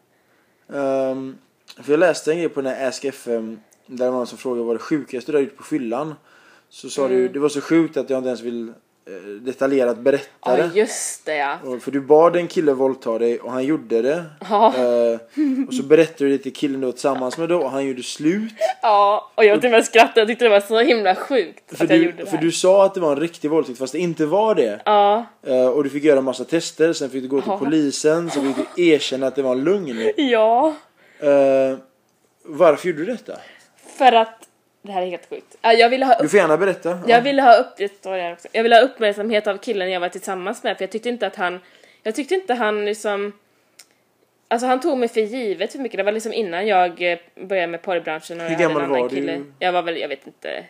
Ehm, 0.80 1.38
för 1.84 1.92
jag 1.94 2.00
läste 2.00 2.32
en 2.32 2.38
grej 2.38 2.50
på 2.50 2.62
den 2.62 2.74
här 2.74 2.88
Ask 2.88 3.06
FM 3.06 3.60
där 3.86 4.06
var 4.06 4.18
någon 4.18 4.28
som 4.28 4.38
frågade 4.38 4.66
vad 4.66 4.76
det 4.76 4.80
sjukaste 4.80 5.32
du 5.32 5.38
har 5.38 5.44
gjort 5.44 5.58
på 5.58 5.64
fyllan. 5.64 6.16
Så 6.70 6.90
sa 6.90 7.06
Mm. 7.06 7.18
du, 7.18 7.28
det 7.30 7.40
var 7.40 7.50
så 7.50 7.62
sjukt 7.62 7.98
att 7.98 8.10
jag 8.10 8.18
inte 8.20 8.28
ens 8.28 8.42
vill 8.42 8.68
eh, 9.08 9.14
detaljerat 9.42 9.98
berätta 9.98 10.26
Ja, 10.46 10.56
det. 10.56 10.70
just 10.80 11.26
det 11.26 11.36
ja. 11.36 11.58
Och 11.66 11.82
För 11.82 11.92
du 11.92 12.02
bad 12.02 12.36
en 12.36 12.48
kille 12.48 12.74
våldta 12.74 13.20
dig 13.20 13.40
och 13.40 13.52
han 13.52 13.64
gjorde 13.66 14.02
det. 14.02 14.26
Ja. 14.50 14.74
Eh, 14.78 15.20
och 15.68 15.74
så 15.74 15.84
berättade 15.84 16.30
du 16.30 16.38
det 16.38 16.44
till 16.44 16.54
killen 16.54 16.80
du 16.82 16.86
var 16.86 16.92
tillsammans 16.92 17.38
med 17.38 17.50
då 17.50 17.60
och 17.62 17.72
han 17.72 17.86
gjorde 17.88 18.04
slut. 18.04 18.54
Ja, 18.82 19.32
och 19.36 19.46
jag 19.46 19.62
till 19.62 19.68
och 19.68 19.72
med 19.72 19.86
skrattade, 19.86 20.20
jag 20.22 20.28
tyckte 20.28 20.46
det 20.46 20.50
var 20.50 20.60
så 20.60 20.80
himla 20.80 21.16
sjukt 21.16 21.78
För 21.78 21.84
att 21.86 21.90
jag 21.90 22.00
du, 22.00 22.06
gjorde 22.06 22.18
det 22.18 22.26
för 22.26 22.38
du 22.38 22.52
sa 22.52 22.86
att 22.86 22.94
det 22.94 23.00
var 23.00 23.12
en 23.12 23.20
riktig 23.20 23.50
våldtäkt 23.52 23.80
fast 23.80 23.94
det 23.94 24.00
inte 24.00 24.26
var 24.26 24.56
det. 24.56 24.82
Ja, 24.86 25.26
Eh, 25.44 25.68
och 25.68 25.84
du 25.84 25.90
fick 25.90 26.04
göra 26.04 26.22
massa 26.22 26.44
tester, 26.44 26.94
sen 26.94 27.10
fick 27.10 27.22
du 27.24 27.28
gå 27.30 27.42
till 27.42 27.50
Ja. 27.52 27.58
polisen, 27.58 28.30
så 28.30 28.42
fick 28.42 28.56
du 28.76 28.84
erkänna 28.84 29.28
att 29.28 29.36
det 29.36 29.42
var 29.42 29.52
en 29.52 29.64
lögn. 29.64 30.12
ja. 30.16 30.74
Eh, 31.20 31.78
varför 32.44 32.88
gjorde 32.90 33.00
du 33.00 33.12
detta? 33.12 33.34
För 33.98 34.12
att, 34.12 34.48
det 34.90 34.94
här 34.94 35.02
är 35.02 35.06
helt 35.08 35.30
sjukt. 35.30 35.58
Ja, 35.62 35.74
Jag 35.74 35.90
ville 35.90 36.06
ha, 36.06 36.18
Du 36.18 36.24
upp, 36.26 36.32
får 36.32 36.40
gärna 36.40 36.58
berätta. 36.58 37.00
jag 37.08 37.22
ville 37.22 37.42
ha, 37.42 37.56
upp, 37.58 37.74
också. 38.34 38.48
jag 38.52 38.64
ville 38.64 38.76
ha 38.76 38.82
uppmärksamhet 38.82 39.48
av 39.48 39.58
killen 39.58 39.92
jag 39.92 40.00
var 40.00 40.10
tillsammans 40.10 40.64
med 40.64 40.78
för 40.78 40.84
jag 40.84 40.92
tyckte 40.92 41.10
inte 41.10 41.28
att 41.28 41.36
han, 41.36 41.60
jag 42.04 42.16
tyckte 42.16 42.36
inte 42.36 42.54
han 42.54 42.86
liksom, 42.86 43.34
Alltså 44.52 44.68
han 44.68 44.80
tog 44.80 44.98
mig 44.98 45.10
för 45.10 45.22
givet 45.22 45.72
för 45.72 45.80
mycket. 45.80 45.98
Det 45.98 46.04
var 46.04 46.12
liksom 46.12 46.34
innan 46.34 46.68
jag 46.68 47.02
eh, 47.12 47.20
började 47.36 47.68
med 47.68 47.82
porrbranschen 47.82 48.42
och 48.42 48.46
Hur 48.48 48.52
jag 48.52 48.58
hade 48.60 48.64
gammal 48.64 48.82
en 48.84 48.90
annan 48.90 49.02
var 49.02 49.10
du? 49.10 49.16
kille. 49.16 49.44
Jag 49.60 49.72
var 49.72 49.82
väl, 49.82 49.98
jag 49.98 50.08
vet 50.08 50.28
inte. 50.28 50.66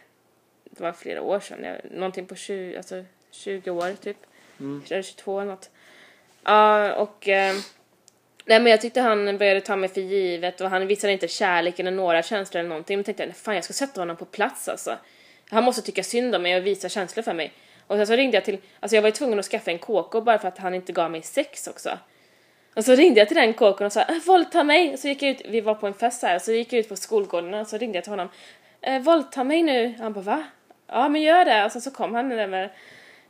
Det 0.65 0.83
var 0.83 0.91
flera 0.91 1.21
år 1.21 1.39
sedan. 1.39 1.63
Jag, 1.63 1.75
någonting 1.97 2.25
på 2.25 2.35
20, 2.35 2.77
alltså 2.77 3.03
20 3.31 3.71
år 3.71 3.93
typ. 4.03 4.17
Mm. 4.59 4.81
Eller 4.89 5.01
22 5.01 5.39
eller 5.39 5.51
något. 5.51 5.69
Ja, 6.43 6.93
och... 6.93 7.27
Eh, 7.27 7.55
nej 8.49 8.59
men 8.59 8.71
jag 8.71 8.81
tyckte 8.81 9.01
han 9.01 9.37
började 9.37 9.61
ta 9.61 9.75
mig 9.75 9.89
för 9.89 10.01
givet 10.01 10.61
och 10.61 10.69
han 10.69 10.87
visade 10.87 11.13
inte 11.13 11.27
kärlek 11.27 11.79
eller 11.79 11.91
några 11.91 12.23
känslor 12.23 12.59
eller 12.59 12.69
någonting. 12.69 12.97
Men 12.97 13.03
tänkte 13.03 13.23
jag, 13.23 13.35
fan 13.35 13.55
jag 13.55 13.63
ska 13.63 13.73
sätta 13.73 14.01
honom 14.01 14.17
på 14.17 14.25
plats 14.25 14.69
alltså. 14.69 14.97
Han 15.49 15.63
måste 15.63 15.81
tycka 15.81 16.03
synd 16.03 16.35
om 16.35 16.41
mig 16.41 16.57
och 16.57 16.65
visa 16.65 16.89
känslor 16.89 17.23
för 17.23 17.33
mig. 17.33 17.51
Och 17.87 17.97
sen 17.97 18.07
så 18.07 18.13
ringde 18.13 18.37
jag 18.37 18.45
till, 18.45 18.57
alltså 18.79 18.95
jag 18.95 19.01
var 19.01 19.07
ju 19.07 19.13
tvungen 19.13 19.39
att 19.39 19.45
skaffa 19.45 19.71
en 19.71 19.79
KK 19.79 20.21
bara 20.21 20.39
för 20.39 20.47
att 20.47 20.57
han 20.57 20.73
inte 20.73 20.93
gav 20.93 21.11
mig 21.11 21.21
sex 21.21 21.67
också. 21.67 21.97
Och 22.75 22.85
så 22.85 22.95
ringde 22.95 23.19
jag 23.19 23.27
till 23.27 23.37
den 23.37 23.53
kåken 23.53 23.85
och 23.85 23.93
sa 23.93 24.01
äh, 24.01 24.17
våldta 24.25 24.63
mig. 24.63 24.93
Och 24.93 24.99
så 24.99 25.07
gick 25.07 25.21
jag 25.21 25.31
ut, 25.31 25.41
vi 25.49 25.61
var 25.61 25.75
på 25.75 25.87
en 25.87 25.93
fest 25.93 26.23
här, 26.23 26.39
så 26.39 26.51
gick 26.51 26.73
jag 26.73 26.79
ut 26.79 26.89
på 26.89 26.95
skolgården 26.95 27.53
och 27.53 27.67
så 27.67 27.77
ringde 27.77 27.97
jag 27.97 28.03
till 28.03 28.13
honom. 28.13 28.29
Äh, 28.81 28.99
våldta 28.99 29.43
mig 29.43 29.63
nu. 29.63 29.95
Han 29.99 30.13
bara 30.13 30.21
va? 30.21 30.43
Ja 30.87 31.09
men 31.09 31.21
gör 31.21 31.45
det. 31.45 31.65
Och 31.65 31.71
sen 31.71 31.81
så 31.81 31.91
kom 31.91 32.15
han 32.15 32.29
där 32.29 32.47
med, 32.47 32.69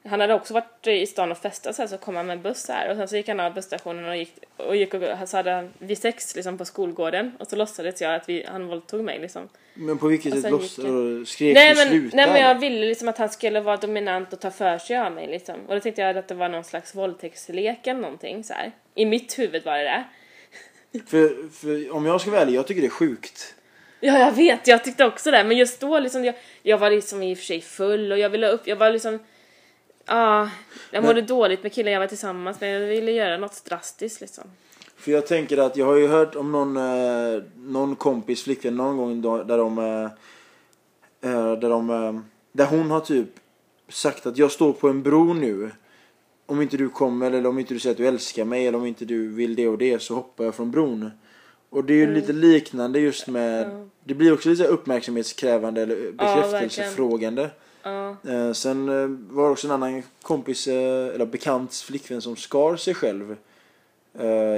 han 0.03 0.19
hade 0.19 0.33
också 0.33 0.53
varit 0.53 0.87
i 0.87 1.05
stan 1.05 1.31
och 1.31 1.37
festat 1.37 1.75
så, 1.75 1.81
här, 1.81 1.87
så 1.87 1.97
kom 1.97 2.15
han 2.15 2.27
med 2.27 2.41
buss 2.41 2.67
här 2.69 2.91
och 2.91 2.97
sen 2.97 3.07
så 3.07 3.17
gick 3.17 3.27
han 3.27 3.39
av 3.39 3.53
busstationen 3.53 4.05
och 4.05 4.17
gick 4.17 4.33
och, 4.57 4.75
gick 4.75 4.93
och 4.93 5.01
så 5.25 5.37
hade 5.37 5.51
han 5.51 5.73
vi 5.79 5.95
sex 5.95 6.35
liksom 6.35 6.57
på 6.57 6.65
skolgården 6.65 7.31
och 7.39 7.47
så 7.47 7.55
låtsades 7.55 8.01
jag 8.01 8.15
att 8.15 8.29
vi, 8.29 8.45
han 8.47 8.67
våldtog 8.67 9.03
mig 9.03 9.19
liksom. 9.19 9.49
Men 9.73 9.97
på 9.97 10.07
vilket 10.07 10.41
sätt 10.41 10.53
och 10.53 10.63
skrek 11.27 11.55
Nej 11.55 11.75
men, 11.75 11.87
sluta? 11.87 12.15
nej 12.15 12.27
men 12.27 12.41
jag 12.41 12.59
ville 12.59 12.85
liksom 12.85 13.07
att 13.07 13.17
han 13.17 13.29
skulle 13.29 13.61
vara 13.61 13.77
dominant 13.77 14.33
och 14.33 14.39
ta 14.39 14.51
för 14.51 14.77
sig 14.77 14.97
av 14.97 15.11
mig 15.11 15.27
liksom. 15.27 15.55
Och 15.67 15.75
då 15.75 15.79
tänkte 15.79 16.01
jag 16.01 16.17
att 16.17 16.27
det 16.27 16.35
var 16.35 16.49
någon 16.49 16.63
slags 16.63 16.95
våldtäktslek 16.95 17.87
eller 17.87 18.01
någonting 18.01 18.43
så 18.43 18.53
här. 18.53 18.71
I 18.95 19.05
mitt 19.05 19.39
huvud 19.39 19.65
var 19.65 19.77
det 19.77 19.83
det. 19.83 20.05
För, 21.07 21.49
för 21.51 21.91
om 21.91 22.05
jag 22.05 22.21
ska 22.21 22.31
vara 22.31 22.41
ärlig, 22.41 22.55
jag 22.55 22.67
tycker 22.67 22.81
det 22.81 22.87
är 22.87 22.91
sjukt. 22.91 23.55
Ja, 23.99 24.19
jag 24.19 24.31
vet, 24.31 24.67
jag 24.67 24.83
tyckte 24.83 25.05
också 25.05 25.31
det. 25.31 25.43
Men 25.43 25.57
just 25.57 25.79
då 25.79 25.99
liksom, 25.99 26.25
jag, 26.25 26.35
jag 26.63 26.77
var 26.77 26.89
liksom 26.89 27.23
i 27.23 27.33
och 27.33 27.37
för 27.37 27.45
sig 27.45 27.61
full 27.61 28.11
och 28.11 28.19
jag 28.19 28.29
ville 28.29 28.47
upp, 28.47 28.67
jag 28.67 28.75
var 28.75 28.91
liksom, 28.91 29.19
ja, 30.10 30.49
jag 30.91 31.03
mådde 31.03 31.22
dåligt 31.22 31.64
med 31.64 31.74
killen 31.74 31.93
jag 31.93 31.99
var 31.99 32.07
tillsammans 32.07 32.62
med. 32.62 32.82
Jag 32.82 32.88
ville 32.88 33.12
göra 33.12 33.38
något 33.38 33.66
drastiskt 33.66 34.22
liksom. 34.22 34.43
För 34.97 35.12
jag 35.12 35.28
tänker 35.28 35.57
att 35.57 35.78
jag 35.78 35.86
har 35.86 35.95
ju 35.95 36.07
hört 36.07 36.36
om 36.36 36.51
någon, 36.51 36.78
eh, 36.78 37.43
någon 37.55 37.95
kompis 37.95 38.43
flickvän 38.43 38.76
någon 38.78 38.97
gång 38.97 39.22
då, 39.22 39.43
där 39.43 39.57
de, 39.57 39.78
eh, 39.78 40.03
eh, 41.32 41.51
där 41.51 41.70
de, 41.70 41.89
eh, 41.89 42.20
där 42.51 42.66
hon 42.66 42.91
har 42.91 42.99
typ 42.99 43.30
sagt 43.89 44.26
att 44.26 44.38
jag 44.38 44.51
står 44.51 44.74
på 44.74 44.89
en 44.89 45.03
bro 45.03 45.34
nu. 45.34 45.72
Om 46.45 46.62
inte 46.62 46.78
du 46.78 46.89
kommer 46.89 47.32
eller 47.32 47.49
om 47.49 47.60
inte 47.60 47.74
du 47.74 47.80
säger 47.80 47.93
att 47.93 47.97
du 47.97 48.07
älskar 48.07 48.45
mig 48.45 48.68
eller 48.68 48.78
om 48.78 48.86
inte 48.86 49.05
du 49.05 49.28
vill 49.28 49.55
det 49.55 49.68
och 49.68 49.78
det 49.78 50.01
så 50.01 50.16
hoppar 50.16 50.43
jag 50.45 50.55
från 50.55 50.72
bron. 50.72 51.12
Och 51.70 51.84
det 51.84 51.93
är 51.93 51.97
ju 51.97 52.03
Mm. 52.03 52.16
lite 52.16 52.34
liknande 52.34 52.99
just 52.99 53.28
med, 53.28 53.89
det 54.03 54.14
blir 54.14 54.34
också 54.34 54.49
lite 54.49 54.64
så 54.64 54.68
här 54.68 54.74
uppmärksamhetskrävande 54.74 55.82
eller 55.82 56.12
bekräftelsefrågande. 56.12 57.49
Eh, 57.84 58.53
sen 58.53 58.89
eh, 58.89 59.36
var 59.36 59.45
det 59.45 59.51
också 59.51 59.67
en 59.67 59.73
annan 59.73 60.03
kompis, 60.21 60.67
eh, 60.67 61.15
eller 61.15 61.25
bekants 61.25 61.84
flickvän 61.84 62.21
som 62.21 62.36
skar 62.36 62.75
sig 62.75 62.93
själv 62.93 63.36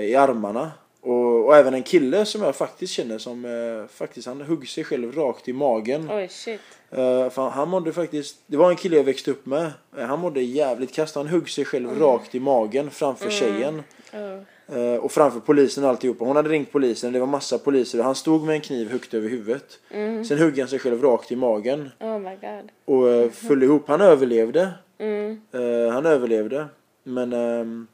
i 0.02 0.16
armarna. 0.16 0.72
Och, 1.02 1.46
och 1.46 1.58
även 1.58 1.74
en 1.74 1.84
kille 1.84 2.26
som 2.26 2.42
jag 2.42 2.56
faktiskt 2.56 2.94
känner 2.94 3.18
som 3.18 3.46
eh, 3.46 3.88
faktiskt 3.88 4.28
han 4.28 4.42
högg 4.42 4.70
sig 4.70 4.84
själv 4.84 5.12
rakt 5.16 5.48
i 5.48 5.54
magen. 5.54 6.10
oj 6.12 6.28
shit. 6.30 6.62
Eh, 6.90 7.30
för 7.30 7.50
han 7.50 7.70
mådde 7.70 7.94
faktiskt, 7.94 8.38
det 8.48 8.58
var 8.58 8.70
en 8.70 8.76
kille 8.76 8.98
jag 8.98 9.04
växte 9.04 9.32
upp 9.32 9.46
med. 9.46 9.72
Eh, 9.98 10.06
han 10.06 10.20
mådde 10.20 10.42
jävligt 10.42 10.94
kast. 10.94 11.16
Han 11.16 11.28
högg 11.28 11.50
sig 11.50 11.66
själv 11.66 12.00
rakt 12.00 12.36
i 12.36 12.40
magen 12.40 12.92
framför 12.92 13.30
tjejen. 13.30 13.84
Oh. 14.14 14.40
Eh, 14.72 14.96
och 14.96 15.12
framför 15.12 15.40
polisen 15.40 15.84
och 15.84 15.90
alltihopa. 15.90 16.26
Hon 16.26 16.36
hade 16.36 16.50
ringt 16.50 16.72
polisen, 16.72 17.14
det 17.14 17.20
var 17.20 17.28
massa 17.28 17.58
poliser 17.58 18.00
och 18.00 18.06
han 18.06 18.16
stod 18.16 18.44
med 18.44 18.56
en 18.56 18.62
kniv 18.62 18.92
högt 18.92 19.14
över 19.14 19.30
huvudet. 19.30 19.80
Sen 20.28 20.38
högg 20.38 20.60
han 20.60 20.68
sig 20.68 20.80
själv 20.80 21.02
rakt 21.02 21.32
i 21.32 21.36
magen 21.36 21.90
oh 22.00 22.20
my 22.20 22.30
god. 22.36 22.70
och 22.86 23.10
eh, 23.10 23.30
föll 23.30 23.64
ihop. 23.64 23.88
Han 23.88 24.02
överlevde. 24.02 24.70
Mm. 24.98 25.42
Eh, 25.52 25.94
han 25.94 26.06
överlevde. 26.06 26.66
Men 27.04 27.34
ehm, 27.34 27.88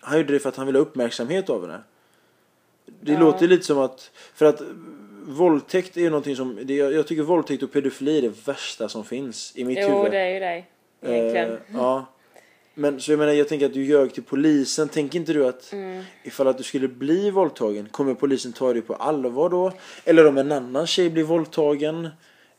han 0.00 0.18
gjorde 0.18 0.32
det 0.32 0.38
för 0.38 0.48
att 0.48 0.56
han 0.56 0.66
ville 0.66 0.78
ha 0.78 0.82
uppmärksamhet 0.82 1.50
av 1.50 1.60
henne. 1.62 1.80
Det 3.00 3.12
Ja. 3.12 3.20
låter 3.20 3.48
lite 3.48 3.64
som 3.64 3.78
att, 3.78 4.10
för 4.34 4.46
att 4.46 4.62
våldtäkt 5.26 5.96
är 5.96 6.00
ju 6.00 6.10
någonting 6.10 6.36
som, 6.36 6.58
det, 6.64 6.74
jag 6.74 7.06
tycker 7.06 7.22
våldtäkt 7.22 7.62
och 7.62 7.72
pedofili 7.72 8.18
är 8.18 8.22
det 8.22 8.46
värsta 8.46 8.88
som 8.88 9.04
finns 9.04 9.52
i 9.56 9.64
mitt 9.64 9.78
Jo, 9.82 9.96
huvud. 9.96 10.12
det 10.12 10.18
är 10.18 10.28
ju 10.34 10.40
det. 10.40 10.64
Egentligen. 11.12 11.52
Eh, 11.52 11.58
ja. 11.74 12.06
Men 12.78 13.00
så 13.00 13.12
jag 13.12 13.18
menar, 13.18 13.32
jag 13.32 13.48
tänker 13.48 13.66
att 13.66 13.74
du 13.74 13.84
ljög 13.84 14.14
till 14.14 14.22
polisen. 14.22 14.88
Tänker 14.88 15.18
inte 15.18 15.32
du 15.32 15.46
att 15.46 15.72
Mm. 15.72 16.02
ifall 16.24 16.48
att 16.48 16.58
du 16.58 16.64
skulle 16.64 16.88
bli 16.88 17.30
våldtagen, 17.30 17.88
kommer 17.90 18.14
polisen 18.14 18.52
ta 18.52 18.72
dig 18.72 18.82
på 18.82 18.94
allvar 18.94 19.48
då? 19.50 19.72
Eller 20.04 20.26
om 20.26 20.38
en 20.38 20.52
annan 20.52 20.86
tjej 20.86 21.10
blir 21.10 21.24
våldtagen? 21.24 22.08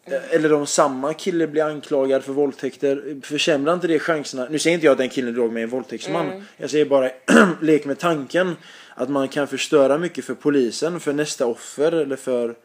Eh, 0.05 0.35
Eller 0.35 0.53
om 0.53 0.65
samma 0.65 1.13
kille 1.13 1.47
blir 1.47 1.63
anklagad 1.63 2.23
för 2.23 2.33
våldtäkter. 2.33 3.19
Försämrar 3.23 3.73
inte 3.73 3.87
det 3.87 3.99
chanserna? 3.99 4.47
Nu 4.49 4.59
säger 4.59 4.73
inte 4.73 4.85
jag 4.85 4.91
att 4.91 4.97
den 4.97 5.09
killen 5.09 5.33
låg 5.33 5.51
med 5.51 5.63
en 5.63 5.69
våldtäktsman. 5.69 6.27
Mm. 6.29 6.43
Jag 6.57 6.69
säger 6.69 6.85
bara, 6.85 7.11
lek 7.61 7.85
med 7.85 7.99
tanken. 7.99 8.55
Att 8.95 9.09
man 9.09 9.27
kan 9.27 9.47
förstöra 9.47 9.97
mycket 9.97 10.25
för 10.25 10.33
polisen, 10.33 10.99
för 10.99 11.13
nästa 11.13 11.45
offer 11.45 11.91
eller 11.91 12.15
för 12.15 12.55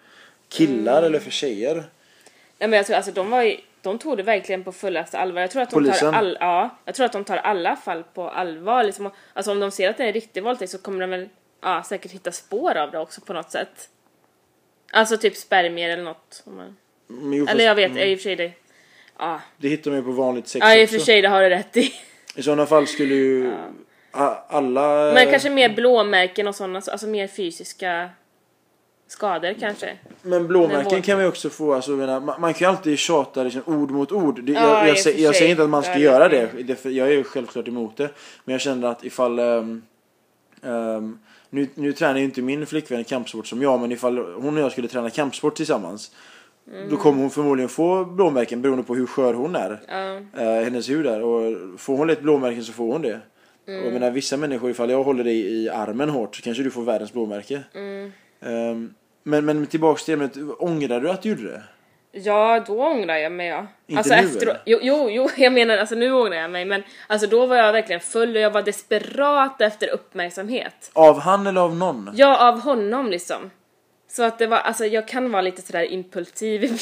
killar 0.48 0.98
Mm. 0.98 1.04
eller 1.04 1.18
för 1.18 1.30
tjejer. 1.30 1.74
Nej 2.58 2.68
men 2.68 2.72
jag 2.72 2.86
tror 2.86 2.96
alltså 2.96 3.12
de 3.12 3.30
var 3.30 3.42
ju, 3.42 3.56
de 3.82 3.98
tog 3.98 4.16
det 4.16 4.22
verkligen 4.22 4.64
på 4.64 4.72
fullaste 4.72 5.18
allvar. 5.18 5.40
Jag 5.40 5.50
tror 5.50 5.62
att 5.62 5.70
de 5.70 5.74
Polisen? 5.74 6.12
tar 6.12 6.18
all, 6.18 6.36
ja, 6.40 6.78
jag 6.84 6.94
tror 6.94 7.06
att 7.06 7.12
de 7.12 7.24
tar 7.24 7.36
alla 7.36 7.76
fall 7.76 8.02
på 8.14 8.28
allvar 8.28 8.84
liksom. 8.84 9.10
Alltså 9.32 9.52
om 9.52 9.60
de 9.60 9.70
ser 9.70 9.90
att 9.90 9.96
det 9.96 10.02
är 10.02 10.06
en 10.06 10.12
riktig 10.12 10.42
våldtäkt 10.42 10.70
så 10.72 10.78
kommer 10.78 11.00
de 11.00 11.10
väl 11.10 11.28
ja, 11.62 11.82
säkert 11.82 12.12
hitta 12.12 12.32
spår 12.32 12.76
av 12.76 12.90
det 12.90 12.98
också 12.98 13.20
på 13.20 13.32
något 13.32 13.50
sätt. 13.50 13.88
Alltså 14.92 15.16
typ 15.16 15.36
spermier 15.36 15.90
eller 15.90 16.02
något. 16.04 16.42
man- 16.46 16.76
Men 17.06 17.32
jo, 17.32 17.46
Eller 17.48 17.64
jag 17.64 17.74
vet, 17.74 17.90
mm, 17.90 18.02
i 18.08 18.14
och 18.14 18.18
för 18.18 18.22
sig 18.22 18.36
det. 18.36 18.52
Ja, 19.18 19.40
Det 19.56 19.68
hittar 19.68 19.90
man 19.90 19.98
ju 20.00 20.04
på 20.04 20.10
vanligt 20.12 20.48
sex 20.48 20.64
ja 20.66 20.76
i 20.76 20.84
och 20.84 20.88
för 20.90 20.98
sig 20.98 21.22
det 21.22 21.28
har 21.28 21.42
du 21.42 21.48
rätt 21.48 21.76
i. 21.76 21.92
I 22.36 22.42
sådana 22.42 22.66
fall 22.66 22.86
skulle 22.86 23.14
ju 23.14 23.52
a- 24.10 24.36
alla... 24.48 25.12
Men 25.14 25.30
kanske 25.30 25.50
mer 25.50 25.68
blåmärken 25.68 26.48
och 26.48 26.54
sådana, 26.54 26.78
alltså 26.92 27.06
mer 27.06 27.26
fysiska 27.26 28.10
skador 29.12 29.54
kanske. 29.60 29.98
Men 30.22 30.46
blåmärken 30.46 31.02
kan 31.02 31.16
man 31.16 31.24
ju 31.24 31.28
också 31.28 31.50
få, 31.50 31.74
alltså, 31.74 31.96
jag 31.96 32.22
man, 32.22 32.40
man 32.40 32.54
kan 32.54 32.66
ju 32.68 32.76
alltid 32.76 32.98
tjata 32.98 33.42
liksom, 33.42 33.62
ord 33.66 33.90
mot 33.90 34.12
ord. 34.12 34.42
Det, 34.42 34.52
Ja, 34.52 34.60
jag, 34.60 34.76
jag, 34.78 34.82
och 34.82 34.88
jag 34.88 34.98
sig. 34.98 35.34
säger 35.34 35.50
inte 35.50 35.62
att 35.62 35.70
man 35.70 35.82
ska 35.82 35.92
Ja, 35.92 35.98
göra 35.98 36.28
det- 36.28 36.50
det, 36.64 36.84
jag 36.84 37.08
är 37.08 37.12
ju 37.12 37.24
självklart 37.24 37.68
emot 37.68 37.96
det. 37.96 38.10
Men 38.44 38.52
jag 38.52 38.60
känner 38.60 38.88
att 38.88 39.04
ifall... 39.04 39.38
ehm, 39.38 39.82
ehm, 40.62 41.18
nu, 41.50 41.68
nu 41.74 41.92
tränar 41.92 42.18
ju 42.18 42.24
inte 42.24 42.42
min 42.42 42.66
flickvän 42.66 43.04
kampsport 43.04 43.46
som 43.46 43.62
jag, 43.62 43.80
men 43.80 43.92
ifall 43.92 44.18
hon 44.18 44.56
och 44.56 44.62
jag 44.62 44.72
skulle 44.72 44.88
träna 44.88 45.10
kampsport 45.10 45.54
tillsammans. 45.56 46.12
Mm. 46.72 46.88
Då 46.90 46.96
kommer 46.96 47.20
hon 47.20 47.30
förmodligen 47.30 47.68
få 47.68 48.04
blåmärken 48.04 48.62
beroende 48.62 48.84
på 48.84 48.94
hur 48.94 49.06
skör 49.06 49.34
hon 49.34 49.56
är. 49.56 49.80
Ja. 49.88 50.40
eh, 50.42 50.64
hennes 50.64 50.90
hud 50.90 51.06
är. 51.06 51.22
Och 51.22 51.56
får 51.80 51.96
hon 51.96 52.10
ett 52.10 52.20
blåmärke 52.22 52.62
så 52.62 52.72
får 52.72 52.92
hon 52.92 53.02
det. 53.02 53.20
Och 53.64 53.68
Mm. 53.68 53.84
jag 53.84 53.92
menar, 53.92 54.10
vissa 54.10 54.36
människor, 54.36 54.70
ifall 54.70 54.90
jag 54.90 55.02
håller 55.04 55.24
dig 55.24 55.36
i 55.64 55.68
armen 55.68 56.08
hårt 56.10 56.36
så 56.36 56.42
kanske 56.42 56.62
du 56.62 56.70
får 56.70 56.82
världens 56.82 57.12
blåmärke. 57.12 57.62
Mm. 57.74 58.12
Ehm, 58.40 58.94
men, 59.22 59.44
men 59.44 59.66
tillbaks 59.66 60.04
till 60.04 60.14
ämnet, 60.14 60.36
ångrar 60.58 61.00
du 61.00 61.10
att 61.10 61.22
du 61.22 61.28
gjorde 61.28 61.42
det? 61.42 61.62
Ja, 62.12 62.64
då 62.66 62.82
ångrar 62.82 63.16
jag 63.16 63.32
mig 63.32 63.46
ja. 63.46 63.66
Inte 63.86 63.98
alltså 63.98 64.36
nu, 64.36 64.42
eller? 64.42 64.62
Jo, 64.66 64.78
jo, 64.82 65.10
jo, 65.10 65.28
jag 65.36 65.52
menar 65.52 65.78
alltså 65.78 65.94
nu 65.94 66.12
ångrar 66.12 66.36
jag 66.36 66.50
mig 66.50 66.64
men 66.64 66.82
alltså 67.06 67.26
då 67.26 67.46
var 67.46 67.56
jag 67.56 67.72
verkligen 67.72 68.00
full 68.00 68.36
och 68.36 68.42
jag 68.42 68.50
var 68.50 68.62
desperat 68.62 69.60
efter 69.60 69.88
uppmärksamhet. 69.88 70.90
Av 70.92 71.20
han 71.20 71.46
eller 71.46 71.60
av 71.60 71.76
någon? 71.76 72.10
Ja, 72.14 72.48
av 72.48 72.60
honom 72.60 73.10
liksom. 73.10 73.50
Så 74.08 74.22
att 74.22 74.38
det 74.38 74.46
var, 74.46 74.58
alltså 74.58 74.86
jag 74.86 75.08
kan 75.08 75.30
vara 75.30 75.42
lite 75.42 75.62
sådär 75.62 75.92
impulsiv 75.92 76.64
ibland. 76.64 76.80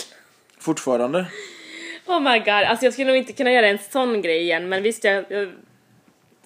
Fortfarande? 0.59 1.26
Oh 2.07 2.20
my 2.20 2.38
god, 2.38 2.49
alltså 2.49 2.86
jag 2.86 2.93
skulle 2.93 3.07
nog 3.07 3.16
inte 3.16 3.32
kunna 3.32 3.53
göra 3.53 3.66
en 3.66 3.78
sån 3.91 4.22
grej 4.22 4.43
igen 4.43 4.68
men 4.68 4.82
visst 4.82 5.05
jag, 5.05 5.24
jag 5.28 5.53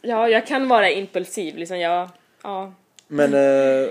Ja, 0.06 0.28
jag 0.28 0.46
kan 0.46 0.68
vara 0.68 0.90
impulsiv 0.90 1.56
liksom, 1.56 1.78
jag, 1.78 2.08
ja. 2.42 2.72
Men 3.08 3.34
eh, 3.34 3.88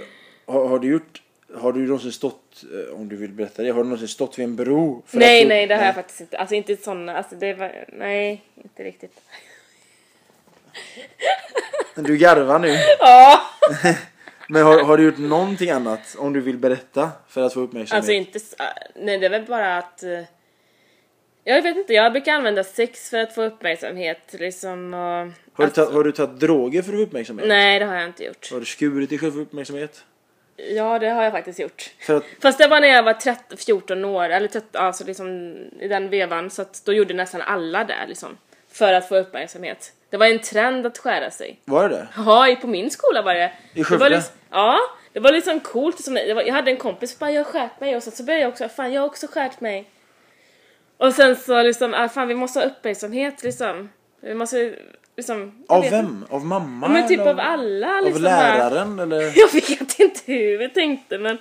har, 0.48 0.68
har 0.68 0.80
du 0.80 0.92
gjort, 0.92 1.22
har 1.56 1.74
du 1.74 1.80
någonsin 1.80 2.12
stått, 2.12 2.64
eh, 2.64 2.96
om 3.00 3.10
du 3.10 3.16
vill 3.16 3.32
berätta 3.32 3.64
det, 3.64 3.70
har 3.70 3.78
du 3.78 3.84
någonsin 3.84 4.08
stått 4.08 4.40
vid 4.40 4.44
en 4.44 4.56
bro? 4.56 5.04
Nej, 5.12 5.42
få- 5.44 5.48
nej, 5.50 5.68
det 5.68 5.76
har 5.76 5.86
jag 5.86 5.96
faktiskt 5.96 6.22
inte. 6.22 6.38
Alltså 6.38 6.56
inte 6.56 6.76
såna, 6.78 7.18
alltså 7.18 7.36
det 7.36 7.54
var, 7.54 7.86
nej, 7.88 8.42
inte 8.56 8.84
riktigt. 8.84 9.22
Du 11.96 12.18
garvar 12.18 12.60
nu. 12.60 12.68
Ja! 13.00 13.42
Men 14.50 14.64
har, 14.64 14.84
har 14.84 14.98
du 14.98 15.04
gjort 15.04 15.18
någonting 15.18 15.70
annat, 15.70 16.16
om 16.18 16.34
du 16.34 16.42
vill 16.42 16.58
berätta, 16.58 17.12
för 17.28 17.42
att 17.42 17.54
få 17.54 17.60
uppmärksamhet? 17.60 17.98
Alltså 17.98 18.12
inte, 18.12 18.40
äh, 18.60 18.66
nej 18.96 19.18
det 19.18 19.26
är 19.26 19.30
väl 19.30 19.46
bara 19.46 19.78
att 19.78 20.04
eh, 20.04 20.20
Jag 21.44 21.62
vet 21.62 21.78
inte, 21.78 21.94
jag 21.94 22.12
brukar 22.12 22.34
använda 22.34 22.64
sex 22.64 23.10
för 23.10 23.18
att 23.18 23.36
få 23.36 23.44
uppmärksamhet 23.44 24.20
liksom 24.32 24.94
och, 24.94 25.00
har, 25.00 25.26
du 25.56 25.64
alltså, 25.64 25.82
tagit, 25.82 25.96
har 25.96 26.04
du 26.04 26.12
tagit 26.12 26.40
droger 26.40 26.82
för 26.82 26.92
att 26.92 26.98
få 26.98 27.04
uppmärksamhet? 27.04 27.48
Nej 27.48 27.80
det 27.80 27.86
har 27.86 27.96
jag 27.96 28.06
inte 28.06 28.24
gjort. 28.24 28.52
Har 28.52 28.60
du 28.60 28.66
skurit 28.66 29.10
dig 29.10 29.20
själv 29.20 29.32
för 29.32 29.40
uppmärksamhet? 29.40 30.04
Ja 30.58 31.00
det 31.00 31.10
har 31.10 31.24
jag 31.24 31.32
faktiskt 31.32 31.60
gjort. 31.60 31.92
För 32.00 32.18
att, 32.18 32.24
Fast 32.42 32.58
det 32.58 32.68
var 32.68 32.82
när 32.82 32.88
jag 32.88 33.04
var 33.04 33.14
13, 33.14 33.58
14 33.58 34.06
år, 34.06 34.30
eller 34.30 34.48
13, 34.48 34.82
alltså 34.86 35.04
liksom 35.04 35.56
i 35.80 35.88
den 35.88 36.10
vevan 36.10 36.50
så 36.50 36.62
att 36.62 36.82
då 36.86 36.94
gjorde 36.94 37.14
nästan 37.14 37.42
alla 37.42 37.84
det 37.84 38.06
liksom. 38.08 38.38
För 38.72 38.94
att 38.94 39.10
få 39.10 39.18
uppmärksamhet. 39.18 39.94
Det 40.10 40.18
var 40.18 40.26
en 40.26 40.40
trend 40.40 40.86
att 40.86 40.98
skära 40.98 41.32
sig. 41.32 41.60
var 41.66 41.90
det 41.90 41.96
det? 41.96 42.08
Ja, 42.18 42.56
på 42.62 42.68
min 42.68 42.92
skola 42.92 43.22
var 43.22 43.34
det. 43.34 43.46
I 43.46 43.52
det 43.74 43.80
var 43.80 43.84
Skövde? 43.84 44.10
liksom, 44.10 44.36
Ja, 44.52 44.80
det 45.14 45.20
var 45.20 45.32
liksom 45.32 45.60
coolt. 45.60 46.04
Som, 46.04 46.14
det 46.14 46.34
var, 46.34 46.42
jag 46.42 46.54
hade 46.54 46.72
en 46.72 46.78
kompis 46.78 47.12
som 47.12 47.20
bara, 47.20 47.32
jag 47.32 47.44
har 47.44 47.52
skärt 47.52 47.80
mig 47.80 47.96
och 47.96 48.04
så, 48.04 48.12
så 48.12 48.24
började 48.24 48.42
jag 48.42 48.50
också, 48.50 48.70
fan 48.70 48.94
jag 48.94 49.02
har 49.02 49.08
också 49.08 49.28
skärt 49.28 49.60
mig. 49.62 49.90
Och 50.98 51.14
sen 51.14 51.36
så 51.36 51.62
liksom, 51.62 51.94
ah, 51.94 52.10
fan 52.10 52.28
vi 52.28 52.36
måste 52.36 52.60
ha 52.60 52.66
uppmärksamhet 52.66 53.44
liksom. 53.44 53.90
Vi 54.24 54.34
måste 54.34 54.76
liksom... 55.18 55.64
Av 55.68 55.84
vem? 55.90 56.26
Av 56.30 56.46
mamma? 56.46 56.86
inte. 56.88 57.00
Men 57.00 57.08
typ 57.08 57.20
eller 57.20 57.32
av 57.32 57.40
alla 57.40 57.98
Av 57.98 58.06
liksom. 58.06 58.24
bara- 58.24 58.58
läraren 58.70 59.00
eller? 59.00 59.22
Jag 59.40 59.54
vet 59.54 60.00
inte 60.00 60.22
hur 60.26 60.58
vi 60.58 60.70
tänkte 60.70 61.18
men 61.18 61.38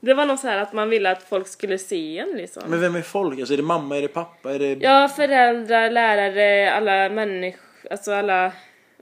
det 0.00 0.14
var 0.14 0.26
nog 0.26 0.38
så 0.38 0.46
här 0.48 0.58
att 0.58 0.72
man 0.72 0.90
ville 0.90 1.10
att 1.10 1.22
folk 1.22 1.48
skulle 1.48 1.78
se 1.78 2.18
en 2.18 2.28
liksom. 2.36 2.62
Men 2.66 2.80
vem 2.80 2.96
är 2.96 3.02
folk? 3.02 3.38
Alltså 3.38 3.52
är 3.52 3.56
det 3.56 3.62
mamma, 3.62 3.96
är 3.96 4.02
det 4.02 4.08
pappa, 4.08 4.54
är 4.54 4.58
det... 4.58 4.72
Ja, 4.80 5.08
föräldrar, 5.16 5.90
lärare, 5.90 6.72
alla 6.72 7.08
människor, 7.08 7.60
alltså 7.90 8.12
alla 8.12 8.52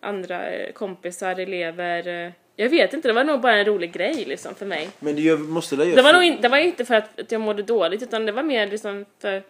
andra 0.03 0.51
eh, 0.51 0.73
kompisar, 0.73 1.41
elever. 1.41 2.09
eh. 2.27 2.33
Jag 2.57 2.69
vet 2.69 2.93
inte, 2.93 3.09
det 3.09 3.13
var 3.15 3.25
nog 3.25 3.41
bara 3.41 3.57
en 3.57 3.65
rolig 3.65 3.93
grej 3.93 4.25
liksom 4.25 4.55
för 4.55 4.67
mig. 4.67 4.89
Men 4.99 5.17
det 5.17 5.39
måste 5.39 5.77
det 5.77 5.85
göra 5.85 5.97
Det 5.97 6.03
var 6.03 6.13
nog 6.13 6.23
in, 6.23 6.39
det 6.41 6.49
var 6.49 6.59
inte 6.59 6.85
för 6.85 6.95
att, 6.95 7.21
att 7.21 7.33
jag 7.33 7.41
mådde 7.41 7.63
dåligt 7.63 8.03
utan 8.03 8.27
det 8.27 8.33
var 8.33 8.43
mer 8.43 8.67
liksom 8.67 9.05
för 9.21 9.35
eh, 9.37 9.43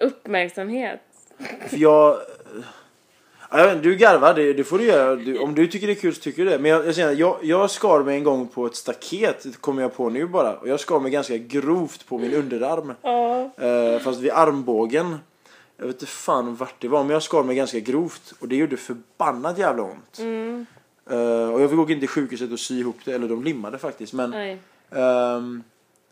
uppmärksamhet. 0.00 1.00
För 1.68 1.76
jag... 1.76 2.16
Ja, 3.50 3.74
du 3.74 3.96
garvar, 3.96 4.34
det, 4.34 4.52
det 4.52 4.64
får 4.64 4.78
du 4.78 4.84
göra. 4.84 5.16
Du, 5.16 5.38
om 5.38 5.54
du 5.54 5.66
tycker 5.66 5.86
det 5.86 5.92
är 5.92 6.00
kul 6.00 6.14
så 6.14 6.20
tycker 6.20 6.44
du 6.44 6.50
det. 6.50 6.58
Men 6.58 6.70
jag, 6.70 6.86
jag, 6.92 7.14
jag, 7.14 7.38
jag 7.42 7.70
skar 7.70 8.02
mig 8.02 8.16
en 8.16 8.24
gång 8.24 8.48
på 8.48 8.66
ett 8.66 8.76
staket, 8.76 9.42
det 9.42 9.56
kommer 9.60 9.82
jag 9.82 9.96
på 9.96 10.08
nu 10.10 10.26
bara. 10.26 10.56
Och 10.56 10.68
jag 10.68 10.80
skar 10.80 11.00
mig 11.00 11.10
ganska 11.10 11.36
grovt 11.36 12.06
på 12.08 12.18
min 12.18 12.34
underarm. 12.34 12.92
Ja. 13.02 13.50
Eh, 13.66 14.00
fast 14.00 14.20
vid 14.20 14.30
armbågen. 14.30 15.16
Jag 15.76 15.86
vet 15.86 15.94
inte 15.94 16.06
fan 16.06 16.56
vart 16.56 16.74
det 16.80 16.88
var, 16.88 17.02
men 17.04 17.10
jag 17.12 17.22
skar 17.22 17.42
mig 17.42 17.56
ganska 17.56 17.78
grovt. 17.78 18.32
Och 18.38 18.48
det 18.48 18.56
gjorde 18.56 18.76
förbannat 18.76 19.58
jävla 19.58 19.82
ont. 19.82 20.18
Mm. 20.18 20.66
Eh, 21.10 21.50
och 21.52 21.60
jag 21.62 21.70
fick 21.70 21.78
åka 21.78 21.92
in 21.92 22.00
till 22.00 22.08
sjukhuset 22.08 22.52
och 22.52 22.60
sy 22.60 22.78
ihop 22.80 22.96
det, 23.04 23.12
eller 23.12 23.28
de 23.28 23.44
limmade 23.44 23.78
faktiskt. 23.78 24.12
Men 24.12 24.34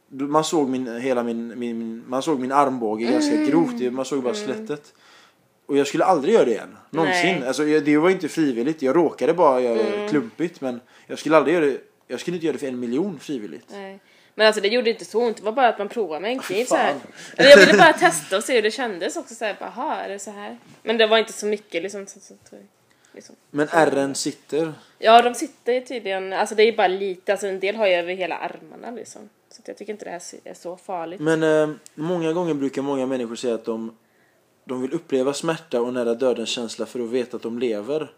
då- 0.09 0.25
man 0.25 0.45
såg 0.45 0.69
min, 0.69 0.97
hela 1.01 1.23
min, 1.23 1.59
min, 1.59 2.03
man 2.09 2.23
såg 2.23 2.41
min 2.41 2.53
armbåge 2.53 3.05
ganska 3.05 3.35
Mm. 3.35 3.51
grovt. 3.51 3.79
Det- 3.79 3.91
Man 3.91 4.05
såg 4.05 4.23
bara 4.23 4.35
skelettet. 4.35 4.95
Och 5.67 5.77
jag 5.77 5.87
skulle 5.87 6.05
aldrig 6.05 6.35
göra 6.35 6.45
det 6.45 6.51
igen. 6.51 6.77
Någonsin. 6.91 7.37
Nej. 7.39 7.47
Alltså, 7.49 7.65
jag, 7.65 7.85
det 7.85 7.97
var 7.99 8.11
inte 8.11 8.29
frivilligt. 8.29 8.83
Jag 8.83 8.97
råkade 8.97 9.35
bara 9.35 9.61
göra 9.61 9.81
Mm. 9.81 10.09
klumpigt. 10.09 10.61
Men 10.61 10.81
jag 11.07 11.19
skulle 11.19 11.37
aldrig 11.37 11.55
göra 11.55 11.67
det. 11.67 11.79
Jag 12.09 12.21
skulle 12.21 12.37
inte 12.37 12.47
göra 12.47 12.53
det 12.53 12.59
för 12.59 12.67
en 12.67 12.81
miljon 12.81 13.19
frivilligt. 13.19 13.67
Nej. 13.71 14.01
Men 14.35 14.47
alltså 14.47 14.63
det 14.63 14.69
gjorde 14.69 14.91
inte 14.91 15.05
så 15.05 15.21
ont, 15.27 15.37
det 15.37 15.43
var 15.43 15.53
bara 15.53 15.69
att 15.69 15.79
man 15.79 15.89
provade 15.89 16.21
med 16.21 16.31
en 16.31 16.39
kniv 16.39 16.65
så 16.65 16.77
här. 16.77 16.95
Eller 17.37 17.51
jag 17.51 17.59
ville 17.59 17.79
bara 17.79 17.93
testa 17.93 18.37
och 18.37 18.45
se 18.45 18.55
hur 18.55 18.63
det 18.63 18.71
kändes 18.71 19.17
också 19.17 19.35
så 19.35 19.45
här, 19.45 19.57
bara, 19.61 19.69
"Aha, 19.69 19.95
är 19.95 20.09
det 20.09 20.19
så 20.19 20.31
här? 20.31 20.59
Men 20.83 20.99
det 20.99 21.07
var 21.07 21.19
inte 21.19 21.33
så 21.33 21.47
mycket 21.47 21.83
liksom. 21.83 22.07
Så, 22.07 22.21
så, 22.21 22.35
så, 22.51 22.57
liksom. 23.15 23.37
Men 23.51 23.69
ärren 23.71 24.15
sitter. 24.15 24.73
Ja, 24.99 25.23
de 25.23 25.35
sitter 25.35 25.73
ju 25.73 25.81
tydligen, 25.81 26.33
alltså 26.33 26.55
det 26.55 26.63
är 26.63 26.77
bara 26.77 26.89
lite, 26.89 27.33
alltså 27.33 27.47
en 27.47 27.61
del 27.61 27.77
har 27.77 27.87
ju 27.87 27.93
över 27.93 28.15
hela 28.15 28.37
armarna 28.37 28.91
liksom. 28.91 29.29
Så 29.51 29.63
jag 29.67 29.77
tycker 29.77 29.93
inte 29.93 30.05
det 30.05 30.11
här 30.11 30.23
är 30.45 30.55
så 30.55 30.77
farligt. 30.77 31.21
Men 31.21 31.43
eh, 31.43 31.69
många 31.95 32.33
gånger 32.33 32.55
brukar 32.55 32.83
många 32.83 33.07
människor 33.07 33.37
säga 33.37 33.55
att 33.55 33.65
de, 33.65 33.97
de 34.65 34.83
vill 34.83 34.93
uppleva 34.93 35.33
smärta 35.33 35.81
och 35.81 35.93
nära 35.95 36.15
dödens 36.15 36.49
känsla 36.49 36.87
för 36.87 37.01
att 37.01 37.11
veta 37.11 37.37
att 37.37 37.43
de 37.43 37.59
lever. 37.59 38.13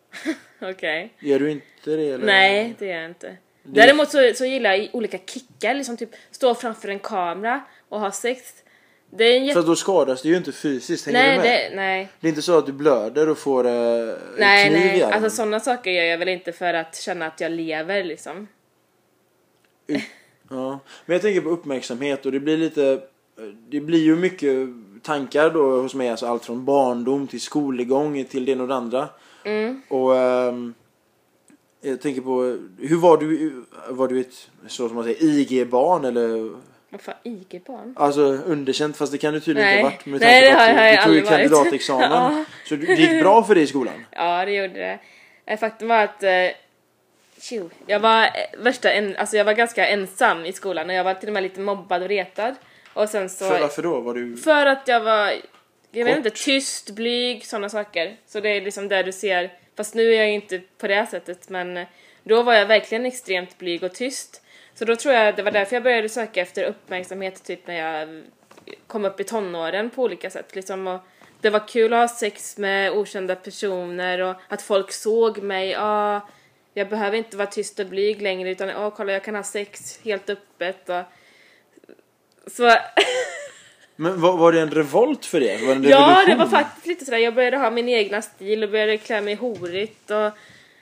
Okej. 0.60 1.12
Gör 1.20 1.38
du 1.38 1.50
inte 1.50 1.66
det? 1.96 2.08
Eller? 2.08 2.26
Nej, 2.26 2.74
det 2.78 2.86
gör 2.86 2.94
jag 2.96 3.10
inte. 3.10 3.36
Det- 3.62 3.80
Däremot 3.80 4.10
så, 4.10 4.32
så 4.34 4.44
gillar 4.44 4.74
jag 4.74 4.88
olika 4.92 5.18
kickar, 5.18 5.74
liksom 5.74 5.96
typ 5.96 6.10
stå 6.30 6.54
framför 6.54 6.88
en 6.88 6.98
kamera 6.98 7.62
och 7.88 8.00
ha 8.00 8.12
sex. 8.12 8.54
Det 9.10 9.24
är 9.24 9.34
en 9.36 9.40
För 9.40 9.46
jätte... 9.46 9.60
att 9.60 9.66
då 9.66 9.76
skadas 9.76 10.22
det 10.22 10.28
ju 10.28 10.36
inte 10.36 10.52
fysiskt. 10.52 11.06
Hänger 11.06 11.18
Nej, 11.22 11.36
du 11.36 11.42
med? 11.42 11.70
det, 11.70 11.76
nej. 11.76 12.08
Det 12.20 12.26
är 12.26 12.28
inte 12.28 12.42
så 12.42 12.58
att 12.58 12.66
du 12.66 12.72
blöder 12.72 13.28
och 13.28 13.38
får 13.38 13.66
eh, 13.66 13.72
en 13.72 14.16
Nej, 14.38 14.68
kniv 14.68 14.78
i 14.80 14.84
nej. 14.86 15.02
armen. 15.02 15.14
Alltså 15.24 15.36
sådana 15.36 15.60
saker 15.60 15.90
gör 15.90 16.04
jag 16.04 16.18
väl 16.18 16.28
inte 16.28 16.52
för 16.52 16.74
att 16.74 16.96
känna 16.96 17.26
att 17.26 17.40
jag 17.40 17.52
lever 17.52 18.04
liksom. 18.04 18.48
Ja. 20.50 20.78
Men 21.06 21.12
jag 21.14 21.22
tänker 21.22 21.40
på 21.40 21.48
uppmärksamhet 21.48 22.26
och 22.26 22.32
det 22.32 22.40
blir 22.40 22.56
lite 22.56 23.00
Det 23.68 23.80
blir 23.80 24.02
ju 24.04 24.16
mycket 24.16 24.68
tankar 25.02 25.50
då 25.50 25.80
hos 25.80 25.94
mig, 25.94 26.08
alltså 26.08 26.26
allt 26.26 26.44
från 26.44 26.64
barndom 26.64 27.26
till 27.26 27.40
skolgång 27.40 28.24
till 28.24 28.44
det 28.44 28.60
och 28.60 28.68
det 28.68 28.74
andra. 28.74 29.08
Mm. 29.44 29.82
Och 29.88 30.16
ehm, 30.16 30.74
jag 31.80 32.00
tänker 32.00 32.20
på, 32.22 32.58
hur 32.78 32.96
var 32.96 33.16
du, 33.16 33.52
var 33.88 34.08
du 34.08 34.20
ett, 34.20 34.50
så 34.66 34.88
som 34.88 34.94
man 34.94 35.04
säger, 35.04 35.24
IG-barn 35.24 36.04
eller? 36.04 36.52
Vad 36.90 37.00
fan, 37.00 37.14
IG-barn? 37.22 37.94
Alltså 37.98 38.22
underkänt, 38.22 38.96
fast 38.96 39.12
det 39.12 39.18
kan 39.18 39.34
du 39.34 39.40
tydligen 39.40 39.68
Nej. 39.68 39.76
inte 39.76 39.86
ha 39.86 39.90
varit 39.90 40.06
med 40.06 40.20
Nej, 40.20 40.40
det 40.40 40.50
har 40.50 40.68
du, 40.68 40.80
jag 40.80 40.98
du 40.98 41.04
tog 41.04 41.14
ju 41.14 41.22
kandidatexamen. 41.22 42.10
Ja. 42.12 42.44
Så 42.68 42.76
det 42.76 42.94
gick 42.94 43.22
bra 43.22 43.44
för 43.44 43.54
dig 43.54 43.64
i 43.64 43.66
skolan? 43.66 43.94
Ja, 44.10 44.44
det 44.44 44.52
gjorde 44.52 44.74
det. 44.74 44.98
Eh, 45.46 45.58
Faktum 45.58 45.88
var 45.88 46.02
att 46.02 46.22
eh, 46.22 46.50
jag 47.86 48.00
var 48.00 48.22
eh, 48.22 48.30
värsta 48.58 48.92
en, 48.92 49.16
alltså 49.16 49.36
jag 49.36 49.44
var 49.44 49.52
ganska 49.52 49.88
ensam 49.88 50.44
i 50.44 50.52
skolan 50.52 50.90
och 50.90 50.94
jag 50.94 51.04
var 51.04 51.14
till 51.14 51.28
och 51.28 51.32
med 51.32 51.42
lite 51.42 51.60
mobbad 51.60 52.02
och 52.02 52.08
retad. 52.08 52.54
Och 52.94 53.08
sen 53.08 53.28
så... 53.28 53.48
För 53.48 53.60
varför 53.60 53.82
då? 53.82 54.00
Var 54.00 54.14
du... 54.14 54.36
För 54.36 54.66
att 54.66 54.88
jag 54.88 55.00
var, 55.00 55.32
jag 55.90 56.04
vet 56.04 56.16
inte, 56.16 56.30
tyst, 56.30 56.90
blyg, 56.90 57.46
sådana 57.46 57.68
saker. 57.68 58.16
Så 58.26 58.40
det 58.40 58.48
är 58.48 58.60
liksom 58.60 58.88
där 58.88 59.04
du 59.04 59.12
ser, 59.12 59.52
fast 59.76 59.94
nu 59.94 60.12
är 60.12 60.16
jag 60.16 60.28
ju 60.28 60.34
inte 60.34 60.60
på 60.78 60.88
det 60.88 61.06
sättet 61.10 61.48
men 61.48 61.86
då 62.22 62.42
var 62.42 62.54
jag 62.54 62.66
verkligen 62.66 63.06
extremt 63.06 63.58
blyg 63.58 63.82
och 63.82 63.94
tyst. 63.94 64.42
Så 64.74 64.84
då 64.84 64.96
tror 64.96 65.14
jag 65.14 65.36
det 65.36 65.42
var 65.42 65.50
därför 65.50 65.76
jag 65.76 65.82
började 65.82 66.08
söka 66.08 66.40
efter 66.40 66.64
uppmärksamhet 66.64 67.44
typ 67.44 67.66
när 67.66 67.74
jag 67.74 68.22
kom 68.86 69.04
upp 69.04 69.20
i 69.20 69.24
tonåren 69.24 69.90
på 69.90 70.02
olika 70.02 70.30
sätt 70.30 70.54
liksom. 70.54 70.86
Och 70.86 71.00
det 71.40 71.50
var 71.50 71.68
kul 71.68 71.92
att 71.92 72.10
ha 72.10 72.16
sex 72.16 72.58
med 72.58 72.92
okända 72.92 73.36
personer 73.36 74.20
och 74.20 74.34
att 74.48 74.62
folk 74.62 74.92
såg 74.92 75.38
mig. 75.42 75.74
Ah, 75.78 76.20
jag 76.74 76.88
behöver 76.88 77.16
inte 77.16 77.36
vara 77.36 77.46
tyst 77.46 77.78
och 77.78 77.86
blyg 77.86 78.22
längre 78.22 78.50
utan 78.50 78.70
åh 78.70 78.90
kolla 78.96 79.12
jag 79.12 79.24
kan 79.24 79.34
ha 79.34 79.42
sex 79.42 80.00
helt 80.04 80.30
öppet 80.30 80.88
och 80.88 81.02
så 82.46 82.76
Men 83.96 84.20
var, 84.20 84.36
var 84.36 84.52
det 84.52 84.60
en 84.60 84.70
revolt 84.70 85.26
för 85.26 85.40
det? 85.40 85.66
Var 85.66 85.74
det 85.74 85.88
Ja, 85.88 86.24
det 86.26 86.34
var 86.34 86.46
faktiskt 86.46 86.86
lite 86.86 87.04
sådär. 87.04 87.18
Jag 87.18 87.34
började 87.34 87.56
ha 87.56 87.70
min 87.70 87.88
egna 87.88 88.22
stil 88.22 88.64
och 88.64 88.70
började 88.70 88.98
klä 88.98 89.20
mig 89.20 89.34
horigt 89.34 90.10
och... 90.10 90.30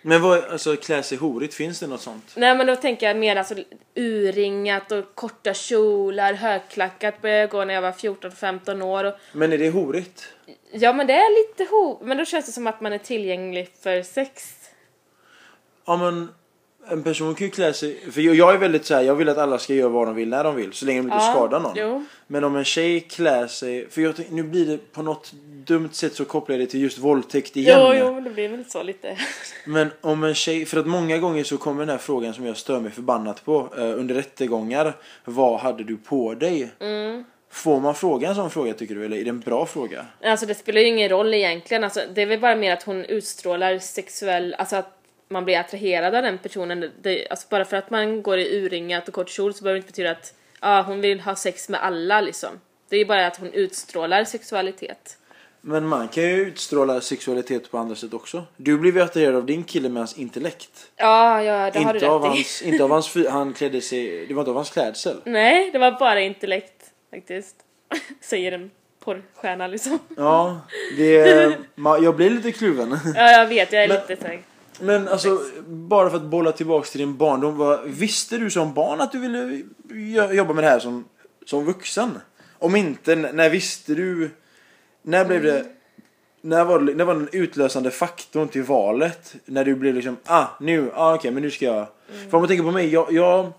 Men 0.03 0.23
vad, 0.23 0.45
alltså 0.45 0.77
klä 0.77 1.03
sig 1.03 1.19
horigt, 1.19 1.55
finns 1.55 1.81
det 1.81 1.87
något 1.87 2.01
sånt? 2.01 2.33
Nej 2.37 2.57
men 2.57 2.67
då 2.67 2.77
tänker 2.77 3.07
jag 3.07 3.17
mer 3.17 3.37
alltså 3.37 3.55
urringat 3.95 4.93
och 4.93 5.15
korta 5.15 5.55
kjolar, 5.55 6.35
högklackat 6.35 7.23
började 7.23 7.41
jag 7.41 7.51
gå 7.51 7.65
när 7.65 7.75
jag 7.75 7.83
var 7.83 7.93
14-15 7.93 8.83
år 8.83 9.05
och... 9.05 9.15
Men 9.33 9.53
är 9.53 9.59
det 9.59 9.71
horigt? 9.71 10.29
Ja 10.73 10.93
men 10.93 11.07
det 11.07 11.13
är 11.13 11.49
lite 11.49 11.71
ho... 11.71 11.99
Men 12.03 12.17
då 12.17 12.25
känns 12.25 12.47
det 12.47 12.53
som 12.53 12.67
att 12.67 12.81
man 12.81 12.93
är 12.93 12.99
tillgänglig 12.99 13.69
för 13.83 14.03
sex. 14.03 14.55
Ja 15.87 15.97
men 15.97 16.29
en 16.89 17.03
person 17.03 17.35
kan 17.35 17.47
ju 17.47 17.51
klä 17.51 17.73
sig, 17.73 18.01
för 18.13 18.21
jag, 18.21 18.35
jag 18.35 18.55
är 18.55 18.59
väldigt 18.59 18.85
så 18.87 18.95
här, 18.95 19.03
jag 19.03 19.15
vill 19.15 19.29
att 19.29 19.39
alla 19.39 19.59
ska 19.59 19.75
göra 19.75 19.89
vad 19.89 20.09
de 20.09 20.15
vill 20.15 20.29
när 20.29 20.45
de 20.45 20.57
vill 20.57 20.73
så 20.73 20.87
länge 20.87 20.99
de 20.99 21.05
inte 21.05 21.17
Ja, 21.17 21.33
skadar 21.33 21.61
någon. 21.61 21.73
jo. 21.77 22.05
Men 22.27 22.45
om 22.45 22.57
en 22.57 22.65
tjej 22.65 23.01
klär 23.01 23.47
sig, 23.47 23.91
för 23.91 24.03
jag, 24.03 24.15
nu 24.31 24.43
blir 24.43 24.67
det 24.67 24.93
på 24.93 25.03
något 25.03 25.33
dumt 25.65 25.89
sätt 25.93 26.15
så 26.15 26.25
kopplar 26.25 26.57
jag 26.57 26.67
det 26.67 26.71
till 26.71 26.81
just 26.81 26.99
våldtäkt 26.99 27.57
igen. 27.57 27.81
Jo, 27.83 27.95
jo, 27.95 28.21
det 28.21 28.31
blir 28.31 28.49
väl 28.49 28.65
så 28.69 28.83
lite. 28.83 29.17
Men 29.67 29.91
om 30.01 30.25
en 30.25 30.35
tjej, 30.35 30.67
för 30.67 30.81
att 30.81 30.87
många 30.87 31.19
gånger 31.19 31.45
så 31.45 31.57
kommer 31.59 31.81
den 31.81 31.89
här 31.89 31.99
frågan 31.99 32.35
som 32.35 32.47
jag 32.47 32.57
stör 32.57 32.81
mig 32.81 32.91
förbannat 32.91 33.45
på 33.45 33.69
eh, 33.77 33.83
under 33.85 34.15
rättegångar. 34.15 34.97
Vad 35.25 35.61
hade 35.61 35.85
du 35.85 35.97
på 35.97 36.35
dig? 36.35 36.71
Mm. 36.81 37.25
Får 37.53 37.81
man 37.81 37.95
fråga 37.95 38.29
en 38.29 38.35
sån 38.35 38.51
fråga 38.51 38.75
tycker 38.75 38.95
du 38.95 39.05
eller 39.05 39.17
är 39.17 39.25
det 39.25 39.31
en 39.31 39.41
bra 39.41 39.67
fråga? 39.67 40.07
Alltså 40.25 40.47
det 40.47 40.55
spelar 40.55 40.81
ju 40.81 40.87
ingen 40.87 41.09
roll 41.09 41.35
egentligen. 41.35 41.85
Alltså, 41.85 42.01
det 42.15 42.23
är 42.23 42.27
väl 42.27 42.41
bara 42.41 42.57
mer 42.57 42.73
att 42.73 42.83
hon 42.83 43.05
utstrålar 43.05 43.79
sexuell, 43.79 44.55
alltså 44.59 44.77
att 44.77 44.97
man 45.31 45.45
blir 45.45 45.59
attraherad 45.59 46.15
av 46.15 46.23
den 46.23 46.39
personen. 46.39 46.91
Det, 47.03 47.29
alltså 47.31 47.47
bara 47.51 47.65
för 47.65 47.77
att 47.77 47.91
man 47.91 48.23
går 48.23 48.39
i 48.39 48.57
urringat 48.65 49.09
och 49.09 49.15
kort 49.15 49.29
kjol 49.29 49.55
så 49.55 49.63
behöver 49.65 49.75
det 49.75 49.79
inte 49.79 49.87
betyda 49.93 50.11
att 50.11 50.35
ah, 50.61 50.83
hon 50.83 51.01
vill 51.01 51.21
ha 51.21 51.37
sex 51.37 51.69
med 51.69 51.83
alla 51.85 52.21
liksom. 52.21 52.49
Det 52.89 52.97
är 52.97 53.05
bara 53.05 53.27
att 53.27 53.37
hon 53.37 53.53
utstrålar 53.53 54.25
sexualitet. 54.25 55.17
Men 55.61 55.87
man 55.87 56.09
kan 56.09 56.23
ju 56.23 56.37
utstråla 56.37 57.01
sexualitet 57.01 57.71
på 57.71 57.79
andra 57.79 57.95
sätt 57.95 58.15
också. 58.15 58.45
Du 58.57 58.79
blev 58.79 58.97
ju 58.97 59.03
attraherad 59.03 59.35
av 59.35 59.47
din 59.47 59.65
kille 59.65 59.89
med 59.89 60.01
hans 60.01 60.19
intellekt. 60.19 60.91
Ja, 60.97 61.43
ja 61.43 61.71
det 61.71 61.79
har 61.79 61.93
du 61.93 61.99
Inte 61.99 62.09
av, 62.11 62.23
rätt 62.25 62.63
i. 62.63 62.69
inte 62.69 62.85
av 62.85 62.91
hans, 62.91 63.17
han 63.29 63.53
klädde 63.55 63.81
sig, 63.81 64.27
det 64.27 64.35
var 64.35 64.41
inte 64.43 64.51
av 64.51 64.57
hans 64.57 64.71
klädsel. 64.71 65.17
Nej, 65.25 65.71
det 65.71 65.79
var 65.79 65.93
bara 65.93 66.21
intellekt 66.21 66.85
faktiskt. 67.11 67.57
Säger 68.21 68.53
en 68.53 68.71
porrstjärna 69.05 69.67
liksom. 69.67 69.99
Ja, 70.17 70.61
det, 70.97 71.25
ma- 71.77 72.05
jag 72.05 72.17
blir 72.17 72.31
lite 72.31 72.53
kluven. 72.53 72.99
Ja, 73.15 73.31
jag 73.31 73.47
vet, 73.47 73.73
jag 73.73 73.85
är 73.85 73.89
Men- 73.89 73.97
lite 74.09 74.23
såhär. 74.23 74.41
Men 74.81 75.09
alltså, 75.09 75.39
bara 75.67 76.11
för 76.11 76.17
att 76.17 76.23
bolla 76.23 76.53
tillbaks 76.53 76.91
till 76.91 76.99
din 77.01 77.17
barndom. 77.17 77.57
Vad, 77.57 77.81
visste 77.85 78.39
du 78.39 78.51
som 78.51 78.75
barn 78.75 79.01
att 79.01 79.13
du 79.13 79.19
ville 79.19 79.63
jo- 79.91 80.33
jobba 80.33 80.55
med 80.55 80.65
det 80.65 80.69
här 80.69 80.79
som, 80.79 81.05
som 81.47 81.65
vuxen? 81.65 82.19
Om 82.59 82.77
inte, 82.77 83.17
när 83.17 83.51
visste 83.51 83.95
du? 83.95 84.31
När 85.03 85.25
blev 85.25 85.43
det? 85.43 85.65
När 86.41 86.65
var, 86.65 86.79
det- 86.81 86.95
när 86.95 87.05
var 87.05 87.15
den 87.15 87.29
utlösande 87.33 87.91
faktorn 87.91 88.49
till 88.49 88.63
valet? 88.63 89.35
När 89.45 89.65
du 89.65 89.75
blev 89.75 89.95
liksom, 89.95 90.17
ah 90.25 90.47
nu, 90.61 90.91
ah 90.95 91.15
okej 91.15 91.31
men 91.31 91.43
nu 91.43 91.51
ska 91.51 91.65
jag. 91.65 91.87
För 92.31 92.37
om 92.37 92.41
man 92.43 92.49
tänker 92.49 92.65
på 92.65 92.71
mig, 92.71 92.89
jag, 92.89 93.13
jag, 93.13 93.53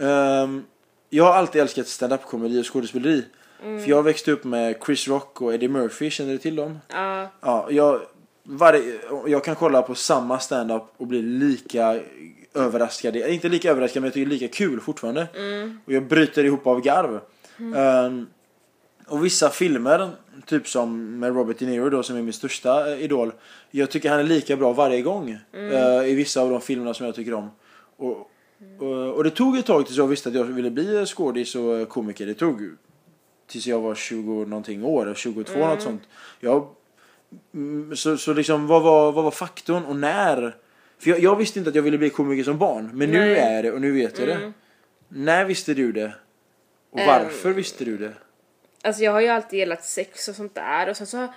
ehm, 0.00 0.64
jag 1.10 1.24
har 1.24 1.32
alltid 1.34 1.62
älskat 1.62 1.86
stand-up 1.88 2.22
komedi 2.24 2.60
och 2.60 2.72
skådespeleri. 2.72 3.24
För 3.60 3.88
jag 3.90 4.02
växte 4.02 4.32
upp 4.32 4.44
med 4.44 4.76
Chris 4.86 5.08
Rock 5.08 5.40
och 5.42 5.54
Eddie 5.54 5.68
Murphy, 5.68 6.10
känner 6.10 6.32
du 6.32 6.38
till 6.38 6.56
dem? 6.56 6.78
Ja, 6.88 7.28
Ja, 7.40 7.66
jag, 7.70 8.00
varje, 8.44 9.00
jag 9.26 9.44
kan 9.44 9.54
kolla 9.54 9.82
på 9.82 9.94
samma 9.94 10.38
stand-up 10.38 10.82
och 10.96 11.06
bli 11.06 11.22
lika 11.22 12.00
överraskad. 12.54 13.16
Inte 13.16 13.48
lika 13.48 13.70
överraskad 13.70 14.02
men 14.02 14.06
jag 14.06 14.14
tycker 14.14 14.30
lika 14.30 14.48
kul 14.48 14.80
fortfarande. 14.80 15.26
Mm. 15.34 15.78
Och 15.84 15.92
jag 15.92 16.06
bryter 16.08 16.44
ihop 16.44 16.66
av 16.66 16.80
garv. 16.80 17.20
Ehm, 17.76 18.26
och 19.06 19.24
vissa 19.24 19.50
filmer, 19.50 20.10
typ 20.46 20.68
som 20.68 21.18
med 21.18 21.34
Robert 21.34 21.58
De 21.58 21.66
Niro 21.66 21.90
då 21.90 22.02
som 22.02 22.16
är 22.16 22.22
min 22.22 22.32
största 22.32 22.92
eh, 22.92 23.02
idol. 23.04 23.32
Jag 23.70 23.90
tycker 23.90 24.10
han 24.10 24.20
är 24.20 24.24
lika 24.24 24.56
bra 24.56 24.72
varje 24.72 25.02
gång. 25.02 25.38
Mm. 25.52 25.72
eh, 25.72 26.10
I 26.10 26.14
vissa 26.14 26.40
av 26.40 26.50
de 26.50 26.60
filmerna 26.60 26.94
som 26.94 27.06
jag 27.06 27.14
tycker 27.14 27.34
om. 27.34 27.50
Och, 27.96 28.30
och, 28.78 29.14
och 29.14 29.24
det 29.24 29.30
tog 29.30 29.58
ett 29.58 29.66
tag 29.66 29.86
tills 29.86 29.98
jag 29.98 30.06
visste 30.06 30.28
att 30.28 30.34
jag 30.34 30.44
ville 30.44 30.70
bli 30.70 31.06
skådis 31.06 31.54
och 31.54 31.78
eh, 31.78 31.86
komiker. 31.86 32.26
Det 32.26 32.34
tog 32.34 32.70
tills 33.46 33.66
jag 33.66 33.80
var 33.80 33.94
20 33.94 34.44
någonting 34.44 34.84
år, 34.84 35.14
22 35.16 35.52
Mm. 35.54 35.68
något 35.68 35.82
sånt. 35.82 36.02
Jag, 36.40 36.56
mm, 36.56 36.68
så, 37.94 38.16
så 38.16 38.32
liksom 38.32 38.66
vad 38.66 38.82
var, 38.82 39.12
vad 39.12 39.24
var 39.24 39.30
faktorn 39.30 39.84
och 39.84 39.96
när? 39.96 40.56
För 40.98 41.10
jag, 41.10 41.20
jag 41.20 41.36
visste 41.36 41.58
inte 41.58 41.68
att 41.68 41.76
jag 41.76 41.82
ville 41.82 41.98
bli 41.98 42.10
komiker 42.10 42.44
som 42.44 42.58
barn. 42.58 42.90
Men 42.94 43.10
nu 43.10 43.18
Nej. 43.18 43.34
är 43.38 43.54
jag 43.54 43.64
det 43.64 43.72
och 43.72 43.80
nu 43.80 43.92
vet 43.92 44.18
jag 44.18 44.28
det. 44.28 44.52
När 45.08 45.44
visste 45.44 45.74
du 45.74 45.92
det? 45.92 46.12
Och 46.90 47.00
Ehm. 47.00 47.06
varför 47.06 47.50
visste 47.50 47.84
du 47.84 47.98
det? 47.98 48.12
Alltså 48.82 49.02
jag 49.02 49.12
har 49.12 49.20
ju 49.20 49.28
alltid 49.28 49.58
gillat 49.58 49.84
sex 49.84 50.28
och 50.28 50.34
sånt 50.34 50.54
där 50.54 50.88
och 50.88 50.96
sen 50.96 51.06
så 51.06 51.28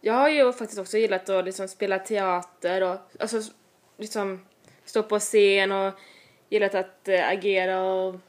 jag 0.00 0.14
har 0.14 0.28
ju 0.28 0.52
faktiskt 0.52 0.80
också 0.80 0.98
gillat 0.98 1.28
att 1.28 1.44
liksom 1.44 1.68
spela 1.68 1.98
teater 1.98 2.82
och 2.82 2.98
alltså 3.20 3.42
liksom 3.98 4.46
stå 4.84 5.02
på 5.02 5.18
scen 5.18 5.72
och 5.72 5.92
gillat 6.48 6.74
att 6.74 7.08
äh, 7.08 7.28
agera 7.28 7.82
och 7.82 8.20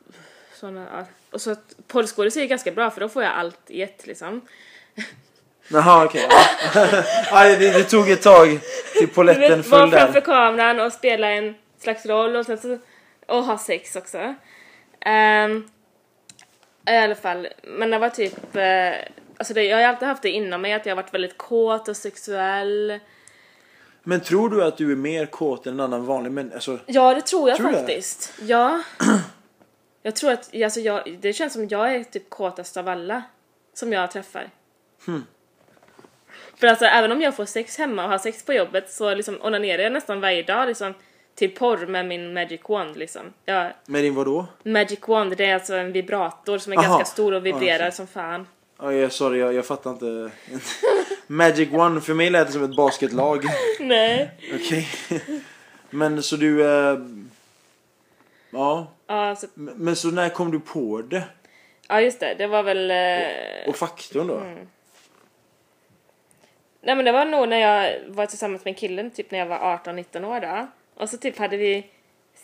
såna 0.53 0.87
ja. 0.91 1.05
och 1.31 1.41
så 1.41 1.51
att 1.51 1.75
porrskådis 1.87 2.37
är 2.37 2.45
ganska 2.45 2.71
bra 2.71 2.91
för 2.91 3.01
då 3.01 3.09
får 3.09 3.23
jag 3.23 3.31
allt 3.31 3.71
i 3.71 3.81
ett 3.81 4.07
liksom. 4.07 4.41
Jaha 5.67 6.05
okej. 6.05 6.27
Ja. 6.29 6.85
Ja, 7.31 7.43
det, 7.43 7.55
det 7.71 7.83
tog 7.83 8.09
ett 8.09 8.21
tag 8.21 8.47
till 8.47 9.01
Du 9.01 9.07
poletten 9.07 9.41
vet, 9.41 9.67
vara 9.67 9.89
framför 9.89 10.13
där. 10.13 10.21
kameran 10.21 10.79
och 10.79 10.93
spela 10.93 11.31
en 11.31 11.55
slags 11.79 12.05
roll 12.05 12.35
och 12.35 12.45
sen 12.45 12.57
så 12.57 12.77
och 13.27 13.43
ha 13.43 13.57
sex 13.57 13.95
också. 13.95 14.35
Ehm, 15.05 15.69
I 16.89 16.95
alla 16.97 17.15
fall, 17.15 17.47
men 17.63 17.89
det 17.89 17.97
var 17.99 18.09
typ 18.09 18.55
eh, 18.55 18.93
Alltså 19.37 19.53
det, 19.53 19.63
jag 19.63 19.77
har 19.77 19.83
alltid 19.83 20.07
haft 20.07 20.21
det 20.21 20.29
inom 20.29 20.61
mig 20.61 20.73
att 20.73 20.85
jag 20.85 20.95
har 20.95 21.01
varit 21.03 21.13
väldigt 21.13 21.37
kåt 21.37 21.87
och 21.87 21.97
sexuell. 21.97 22.99
Men 24.03 24.19
tror 24.21 24.49
du 24.49 24.63
att 24.63 24.77
du 24.77 24.91
är 24.91 24.95
mer 24.95 25.25
kåt 25.25 25.67
än 25.67 25.73
en 25.73 25.79
annan 25.79 26.05
vanlig 26.05 26.31
människa? 26.31 26.55
Alltså, 26.55 26.79
Ja, 26.85 27.13
det 27.13 27.21
tror 27.21 27.49
jag 27.49 27.57
Tror 27.57 27.67
du 27.67 27.73
det? 27.73 27.79
faktiskt. 27.79 28.33
Ja. 28.41 28.81
Jag 30.05 30.15
tror 30.15 30.31
att, 30.31 30.55
alltså 30.63 30.79
jag, 30.79 31.17
det 31.21 31.33
känns 31.33 31.53
som 31.53 31.67
jag 31.67 31.95
är 31.95 32.03
typ 32.03 32.29
kåtast 32.29 32.77
av 32.77 32.87
alla 32.87 33.23
som 33.73 33.93
jag 33.93 34.11
träffar. 34.11 34.49
Hmm. 35.05 35.25
För 36.55 36.67
alltså 36.67 36.85
även 36.85 37.11
om 37.11 37.21
jag 37.21 37.35
får 37.35 37.45
sex 37.45 37.77
hemma 37.77 38.03
och 38.03 38.09
har 38.09 38.17
sex 38.17 38.45
på 38.45 38.53
jobbet 38.53 38.91
så 38.91 39.13
liksom 39.15 39.37
onanerar 39.41 39.83
jag 39.83 39.91
nästan 39.93 40.21
varje 40.21 40.43
dag 40.43 40.67
liksom 40.67 40.93
till 41.35 41.55
porr 41.55 41.85
med 41.85 42.05
min 42.05 42.33
magic 42.33 42.61
wand 42.69 42.97
liksom. 42.97 43.21
Ja, 43.45 43.69
med 43.85 44.03
din 44.03 44.15
vadå? 44.15 44.45
magic 44.63 44.99
wand 45.07 45.37
det 45.37 45.45
är 45.45 45.53
alltså 45.53 45.75
en 45.75 45.91
vibrator 45.91 46.57
som 46.57 46.73
är 46.73 46.77
Aha. 46.77 46.87
ganska 46.87 47.05
stor 47.05 47.33
och 47.33 47.45
vibrerar 47.45 47.79
okej. 47.79 47.91
som 47.91 48.07
fan. 48.07 48.47
Ja, 48.81 48.93
jag, 48.93 49.11
sorry, 49.11 49.39
jag, 49.39 49.53
jag 49.53 49.65
fattar 49.65 49.89
inte. 49.91 50.31
Magic 51.27 51.69
One, 51.73 52.01
för 52.01 52.13
mig 52.13 52.29
lät 52.29 52.47
det 52.47 52.53
som 52.53 52.63
ett 52.63 52.75
basketlag. 52.75 53.43
Nej. 53.79 54.31
Okej. 54.55 54.87
Men 55.89 56.23
så 56.23 56.35
du... 56.35 56.61
Eh, 56.63 56.97
ja. 58.51 58.87
Ja, 59.07 59.35
så, 59.35 59.47
Men 59.55 59.95
så 59.95 60.11
när 60.11 60.29
kom 60.29 60.51
du 60.51 60.59
på 60.59 61.01
det? 61.01 61.23
ja 61.87 62.01
just 62.01 62.19
det, 62.19 62.35
det 62.37 62.47
var 62.47 62.63
väl... 62.63 62.91
Eh, 62.91 63.67
Och 63.69 63.75
faktorn 63.75 64.27
då? 64.27 64.37
Mm. 64.37 64.67
Nej 66.83 66.95
men 66.95 67.05
det 67.05 67.11
var 67.11 67.25
nog 67.25 67.49
när 67.49 67.57
jag 67.57 67.99
var 68.07 68.25
tillsammans 68.25 68.65
med 68.65 68.71
en 68.71 68.75
kille 68.75 69.09
typ 69.09 69.31
när 69.31 69.39
jag 69.39 69.45
var 69.45 69.57
18-19 69.57 70.25
år 70.25 70.39
då. 70.39 70.67
Och 71.03 71.09
så 71.09 71.17
typ 71.17 71.37
hade 71.39 71.57
vi 71.57 71.85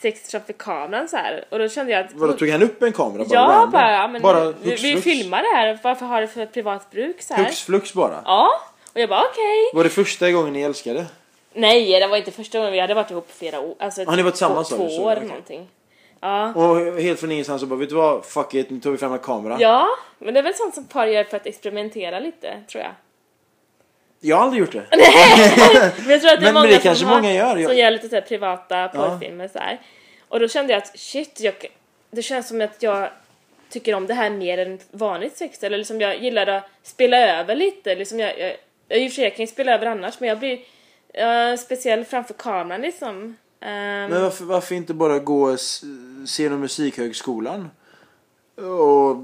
sex 0.02 0.32
framför 0.32 0.54
kameran 0.54 1.08
så 1.08 1.18
här 1.18 1.46
och 1.50 1.60
då 1.60 1.70
kände 1.70 1.92
jag 1.92 2.06
att 2.06 2.14
Vadå, 2.14 2.34
tog 2.34 2.50
han 2.50 2.64
upp 2.64 2.84
en 2.84 2.92
kamera? 2.94 3.24
Bara 3.26 3.34
Ja, 3.36 3.42
random? 3.50 3.72
bara, 3.72 3.92
ja, 3.92 4.08
men 4.08 4.22
bara 4.22 4.52
vi, 4.52 4.70
hux 4.70 4.84
vi 4.84 4.92
flux? 4.92 5.04
filmar 5.04 5.42
det 5.42 5.58
här, 5.58 5.80
varför 5.84 6.06
har 6.06 6.22
det 6.22 6.28
för 6.28 6.46
privat 6.46 6.92
bruk 6.92 7.22
så 7.22 7.34
här? 7.34 7.44
Hux 7.46 7.64
flux 7.64 7.94
bara? 7.94 8.22
Ja, 8.26 8.50
och 8.94 9.00
jag 9.00 9.10
bara 9.10 9.22
okej. 9.22 9.72
Var 9.74 9.84
det 9.84 9.90
första 9.90 10.32
gången 10.32 10.54
ni 10.54 10.62
älskade? 10.62 11.06
Nej, 11.54 12.00
det 12.00 12.08
var 12.08 12.18
inte 12.18 12.32
första 12.32 12.58
gången, 12.58 12.74
vi 12.74 12.80
hade 12.80 12.94
varit 12.94 13.12
ihop 13.12 13.32
flera 13.32 13.60
år. 13.60 13.76
Alltså 13.80 14.06
Har 14.06 14.16
ni 14.16 14.22
varit 14.24 14.34
tillsammans 14.34 14.70
två, 14.70 14.76
två 14.78 14.84
år 15.04 15.12
Okej. 15.16 15.28
någonting. 15.28 15.68
Ja. 16.20 16.54
Och 16.54 17.02
helt 17.02 17.20
från 17.20 17.32
ingenstans 17.32 17.62
så 17.62 17.68
bara, 17.68 17.80
vet 17.80 17.90
du 17.90 17.96
vad? 17.96 18.26
Fuck 18.26 18.54
it, 18.54 18.70
nu 18.70 18.80
tar 18.80 18.90
vi 18.92 18.98
fram 18.98 19.14
en 19.14 19.20
kamera. 19.20 19.58
ja, 19.60 19.88
men 20.20 20.34
det 20.34 20.40
är 20.40 20.44
väl 20.44 20.56
sånt 20.56 20.76
som 20.76 20.86
par 20.86 21.06
gör 21.08 21.24
för 21.24 21.38
att 21.38 21.46
experimentera 21.46 22.20
lite, 22.20 22.64
tror 22.72 22.84
jag. 22.84 22.92
Jag 24.20 24.36
har 24.38 24.44
aldrig 24.44 24.60
gjort 24.62 24.72
det. 24.72 24.86
Men 24.92 26.10
jag 26.10 26.22
tror 26.22 26.32
att 26.34 26.40
det 26.40 26.48
är 26.48 26.54
Men- 26.54 26.54
men 26.54 26.54
många 26.54 26.68
det 26.68 26.80
kanske 26.80 27.06
har, 27.06 27.16
många 27.22 27.34
gör, 27.34 27.58
jag- 27.58 27.70
som 27.70 27.78
gör 27.78 27.92
lite 27.92 28.10
så 28.10 28.22
privata 28.22 28.88
porrfilmer 28.88 29.48
så 29.48 29.60
här. 29.60 29.80
Och 30.30 30.40
då 30.40 30.48
kände 30.48 30.74
jag 30.74 30.82
att 30.84 31.00
shit, 31.00 31.40
jag, 31.40 31.54
det 32.12 32.22
känns 32.22 32.48
som 32.48 32.62
att 32.62 32.84
jag 32.84 33.10
tycker 33.70 33.94
om 33.96 34.08
det 34.08 34.14
här 34.14 34.30
mer 34.30 34.58
än 34.58 34.80
vanligt 34.92 35.38
sex. 35.38 35.64
Eller 35.64 35.78
liksom 35.78 36.02
jag 36.02 36.24
gillar 36.24 36.48
att 36.48 36.64
spela 36.84 37.18
över 37.18 37.56
lite. 37.56 37.96
Liksom 37.96 38.20
jag, 38.20 38.40
jag, 38.40 38.56
jag, 38.88 39.00
I 39.00 39.08
och 39.08 39.12
för 39.12 39.16
sig 39.16 39.24
jag 39.24 39.36
kan 39.36 39.46
ju 39.46 39.52
spela 39.52 39.74
över 39.74 39.86
annars 39.86 40.20
men 40.20 40.30
jag 40.30 40.40
blir 40.40 40.54
uh, 40.58 41.58
speciell 41.58 42.06
framför 42.06 42.34
kameran 42.34 42.82
liksom. 42.82 43.38
Ehm, 43.62 44.10
Men 44.10 44.22
varför, 44.22 44.44
varför 44.46 44.76
inte 44.76 44.94
bara 44.94 45.20
gå 45.20 45.58
scen 46.26 46.54
och 46.54 46.60
musikhögskolan? 46.60 47.70
Och, 48.56 49.16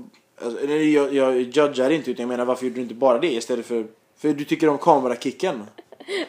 alltså, 0.46 0.66
jag, 0.68 1.14
jag 1.14 1.36
judgar 1.42 1.90
inte 1.90 2.12
utan 2.12 2.24
jag 2.24 2.28
menar 2.30 2.46
varför 2.46 2.64
gjorde 2.66 2.76
du 2.76 2.82
inte 2.82 2.94
bara 2.96 3.20
det 3.20 3.34
istället 3.34 3.66
för 3.66 3.86
för 4.26 4.34
du 4.34 4.46
tycker 4.46 4.70
om 4.70 4.78
kamerakicken. 4.78 5.64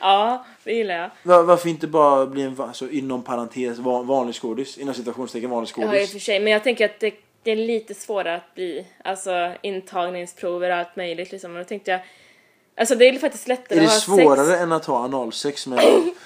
Ja, 0.01 0.44
det 0.64 0.72
gillar 0.72 0.94
jag. 0.94 1.11
Var, 1.22 1.42
varför 1.42 1.68
inte 1.68 1.86
bara 1.86 2.26
bli 2.26 2.42
en 2.42 2.61
alltså, 2.61 2.90
inom 2.90 3.22
parentes 3.22 3.78
van, 3.78 4.07
vanlig 4.07 4.34
skådis? 4.34 4.78
Inom 4.78 4.94
situationstecken 4.94 5.51
vanlig 5.51 5.70
Ja, 5.76 5.82
i 5.82 5.86
och 5.86 5.90
skådis. 5.90 6.12
för 6.12 6.18
sig. 6.18 6.40
Men 6.40 6.53
jag 6.53 6.64
tänker 6.64 6.84
att 6.84 7.01
det, 7.01 7.14
det 7.42 7.51
är 7.51 7.57
lite 7.57 7.94
svårare 7.94 8.36
att 8.36 8.55
bli. 8.55 8.86
Alltså 9.05 9.53
intagningsprover 9.62 10.70
och 10.70 10.76
allt 10.76 10.97
möjligt 10.97 11.32
liksom. 11.32 11.53
Och 11.53 11.59
då 11.59 11.64
tänkte 11.64 11.90
jag 11.90 12.01
Alltså 12.78 12.94
det 12.94 13.09
är 13.09 13.18
faktiskt 13.18 13.49
lättare 13.49 13.78
är 13.78 13.82
det 13.82 13.86
att 13.86 13.92
ha 13.92 14.01
svårare 14.01 14.47
sex. 14.47 14.61
än 14.61 14.72
att 14.72 14.84
ha 14.84 14.99
analsex 14.99 15.66
med, 15.66 15.78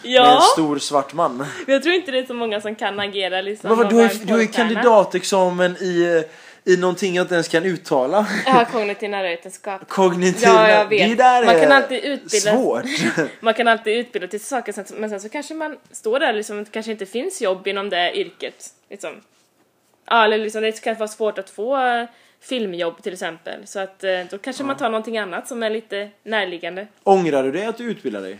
Ja. 0.02 0.22
med 0.24 0.34
en 0.34 0.40
stor 0.40 0.78
svart 0.78 1.14
man? 1.14 1.46
Jag 1.66 1.82
tror 1.82 1.94
inte 1.94 2.10
det 2.12 2.18
är 2.18 2.26
så 2.26 2.34
många 2.34 2.60
som 2.60 2.74
kan 2.74 3.00
agera 3.00 3.40
liksom. 3.40 3.70
Varför, 3.70 3.84
och 3.84 3.90
du 3.90 3.96
har 3.96 4.02
ju 4.02 4.18
du 4.24 4.32
har 4.32 4.40
ju 4.40 4.46
kandidatexamen 4.46 5.76
i, 5.80 6.02
eh, 6.02 6.30
i 6.70 6.76
någonting 6.76 7.14
jag 7.14 7.24
inte 7.24 7.34
ens 7.34 7.48
kan 7.48 7.64
uttala. 7.64 8.26
Har 8.46 8.64
kognitiv 8.64 9.10
neurovetenskap. 9.10 9.88
Kognitiv... 9.88 10.42
Ja, 10.48 10.70
jag 10.70 10.88
vet. 10.88 11.08
Det 11.08 11.14
där 11.24 11.44
Man 11.46 11.56
är 11.56 11.60
kan 11.62 11.72
alltid 11.72 12.04
utbilda- 12.04 12.52
svårt. 12.52 12.84
Man 13.40 13.54
kan 13.54 13.68
alltid 13.68 13.98
utbilda 13.98 14.28
till 14.28 14.40
saker 14.44 14.74
men 15.00 15.10
sen 15.10 15.20
så 15.20 15.28
kanske 15.28 15.54
man 15.54 15.76
står 15.90 16.20
där 16.20 16.32
liksom, 16.32 16.64
det 16.64 16.70
kanske 16.70 16.92
inte 16.92 17.06
finns 17.06 17.42
jobb 17.42 17.66
inom 17.66 17.90
det 17.90 18.18
yrket. 18.18 18.68
Liksom. 18.90 19.10
Ja, 20.06 20.24
eller 20.24 20.38
liksom, 20.38 20.62
det 20.62 20.80
kan 20.84 20.94
vara 20.96 21.08
svårt 21.08 21.38
att 21.38 21.50
få 21.50 22.06
filmjobb 22.42 23.02
till 23.02 23.12
exempel. 23.12 23.66
Så 23.66 23.80
att 23.80 24.04
eh, 24.04 24.10
då 24.30 24.38
kanske 24.38 24.64
man 24.64 24.76
tar 24.76 24.88
någonting 24.90 25.18
annat 25.18 25.48
som 25.48 25.62
är 25.62 25.70
lite 25.70 26.08
närliggande. 26.22 26.86
Ångrar 27.02 27.42
du 27.42 27.52
det 27.52 27.64
att 27.64 27.76
du 27.78 27.84
utbildade 27.84 28.26
dig? 28.26 28.38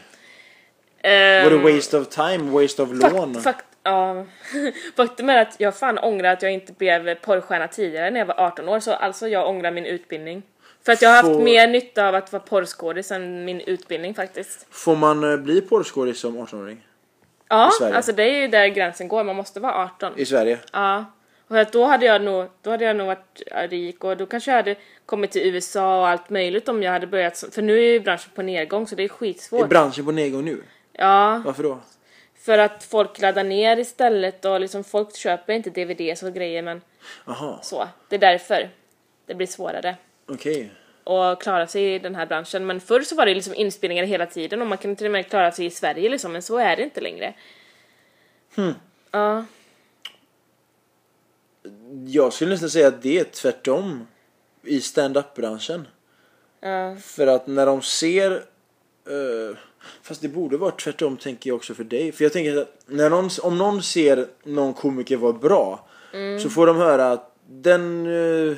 Ehm, 1.02 1.44
Var 1.44 1.50
det 1.50 1.74
waste 1.76 1.98
of 1.98 2.08
time, 2.08 2.38
waste 2.62 2.82
of 2.82 2.88
lån? 2.92 3.34
Fakt, 3.34 3.44
fakt, 3.44 3.64
ja. 3.82 4.24
Faktum 4.96 5.28
är 5.30 5.42
att 5.42 5.56
jag 5.58 5.76
fan 5.76 5.98
ångrar 5.98 6.32
att 6.32 6.42
jag 6.42 6.52
inte 6.52 6.72
blev 6.72 7.14
porrstjärna 7.14 7.68
tidigare 7.68 8.10
när 8.10 8.20
jag 8.20 8.26
var 8.26 8.40
18 8.40 8.68
år, 8.68 8.80
så 8.80 8.92
alltså 8.92 9.28
jag 9.28 9.48
ångrar 9.48 9.70
min 9.70 9.86
utbildning. 9.86 10.42
För 10.84 10.92
att 10.92 11.02
jag 11.02 11.08
har 11.08 11.16
haft 11.16 11.28
Får- 11.28 11.42
mer 11.42 11.68
nytta 11.68 12.08
av 12.08 12.14
att 12.14 12.32
vara 12.32 12.42
porrskådis 12.42 13.10
än 13.10 13.44
min 13.44 13.60
utbildning 13.60 14.14
faktiskt. 14.14 14.66
Får 14.70 14.96
man 14.96 15.30
eh, 15.32 15.36
bli 15.36 15.60
porrskådis 15.60 16.20
som 16.20 16.38
18-åring? 16.38 16.86
Ja, 17.48 17.70
Sverige? 17.78 17.94
alltså 17.96 18.12
det 18.12 18.22
är 18.22 18.40
ju 18.40 18.48
där 18.48 18.66
gränsen 18.66 19.08
går, 19.08 19.24
man 19.24 19.36
måste 19.36 19.60
vara 19.60 19.74
18. 19.84 20.12
I 20.16 20.24
Sverige? 20.26 20.58
Ja. 20.72 21.04
Och 21.48 21.58
att 21.58 21.72
då 21.72 21.84
hade 21.84 22.06
jag 22.06 22.22
nog, 22.22 22.46
då 22.62 22.70
hade 22.70 22.84
jag 22.84 22.96
nog 22.96 23.06
varit 23.06 23.42
rik 23.70 24.04
och 24.04 24.16
då 24.16 24.26
kanske 24.26 24.50
jag 24.50 24.56
hade 24.56 24.74
kommit 25.06 25.30
till 25.30 25.54
USA 25.54 26.00
och 26.00 26.08
allt 26.08 26.30
möjligt 26.30 26.68
om 26.68 26.82
jag 26.82 26.92
hade 26.92 27.06
börjat, 27.06 27.36
som- 27.36 27.50
för 27.50 27.62
nu 27.62 27.78
är 27.78 27.92
ju 27.92 28.00
branschen 28.00 28.30
på 28.34 28.42
nedgång 28.42 28.86
så 28.86 28.94
det 28.94 29.02
är 29.02 29.04
Är 29.04 29.08
skitsvårt. 29.08 29.68
branschen 29.68 30.04
på 30.04 30.12
nedgång 30.12 30.44
nu? 30.44 30.62
Ja, 30.92 31.42
Varför 31.44 31.62
då? 31.62 31.78
För 32.40 32.58
att 32.58 32.84
folk 32.84 33.20
laddar 33.20 33.44
ner 33.44 33.76
istället 33.76 34.44
och 34.44 34.60
liksom 34.60 34.84
folk 34.84 35.16
köper 35.16 35.52
inte 35.52 35.70
DVDs 35.70 36.22
och 36.22 36.34
grejer 36.34 36.62
men 36.62 36.80
Jaha, 37.26 37.62
så. 37.62 37.88
Det 38.08 38.16
är 38.16 38.20
därför 38.20 38.70
det 39.26 39.34
blir 39.34 39.46
svårare 39.46 39.96
okej. 40.26 40.72
att 41.04 41.42
klara 41.42 41.66
sig 41.66 41.94
i 41.94 41.98
den 41.98 42.14
här 42.14 42.26
branschen. 42.26 42.66
Men 42.66 42.80
förr 42.80 43.00
så 43.00 43.16
var 43.16 43.26
det 43.26 43.34
liksom 43.34 43.54
inspelningar 43.54 44.04
hela 44.04 44.26
tiden 44.26 44.60
och 44.60 44.66
man 44.66 44.78
kunde 44.78 44.96
till 44.96 45.06
och 45.06 45.12
med 45.12 45.28
klara 45.28 45.52
sig 45.52 45.66
i 45.66 45.70
Sverige 45.70 46.08
liksom, 46.08 46.32
men 46.32 46.42
så 46.42 46.58
är 46.58 46.76
det 46.76 46.82
inte 46.82 47.00
längre. 47.00 47.34
Hmm. 48.54 48.74
Ja. 49.10 49.44
Jag 52.06 52.32
skulle 52.32 52.50
nästan 52.50 52.70
säga 52.70 52.88
att 52.88 53.02
det 53.02 53.18
är 53.18 53.24
tvärtom 53.24 54.06
i 54.62 54.80
stand-up-branschen. 54.80 55.88
Ja. 56.60 56.96
För 56.96 57.26
att 57.26 57.46
när 57.46 57.66
de 57.66 57.82
ser... 57.82 58.32
eh, 59.06 59.56
fast 60.02 60.22
det 60.22 60.28
borde 60.28 60.56
vara 60.56 60.70
tvärtom 60.70 61.16
tänker 61.16 61.50
jag 61.50 61.56
också 61.56 61.74
för 61.74 61.84
dig. 61.84 62.12
För 62.12 62.24
jag 62.24 62.32
tänker 62.32 62.56
att 62.56 62.82
när 62.86 63.10
någon, 63.10 63.30
om 63.42 63.58
någon 63.58 63.82
ser 63.82 64.26
någon 64.44 64.74
komiker 64.74 65.16
vara 65.16 65.32
bra 65.32 65.86
så 66.42 66.50
får 66.50 66.66
de 66.66 66.76
höra 66.76 67.12
att 67.12 67.34
den 67.46 68.06
eh, 68.50 68.56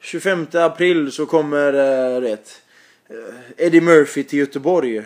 25 0.00 0.46
april 0.52 1.12
så 1.12 1.26
kommer 1.26 1.74
uh, 1.74 2.20
rätt, 2.20 2.62
Eddie 3.56 3.80
Murphy 3.80 4.24
till 4.24 4.38
Göteborg. 4.38 5.02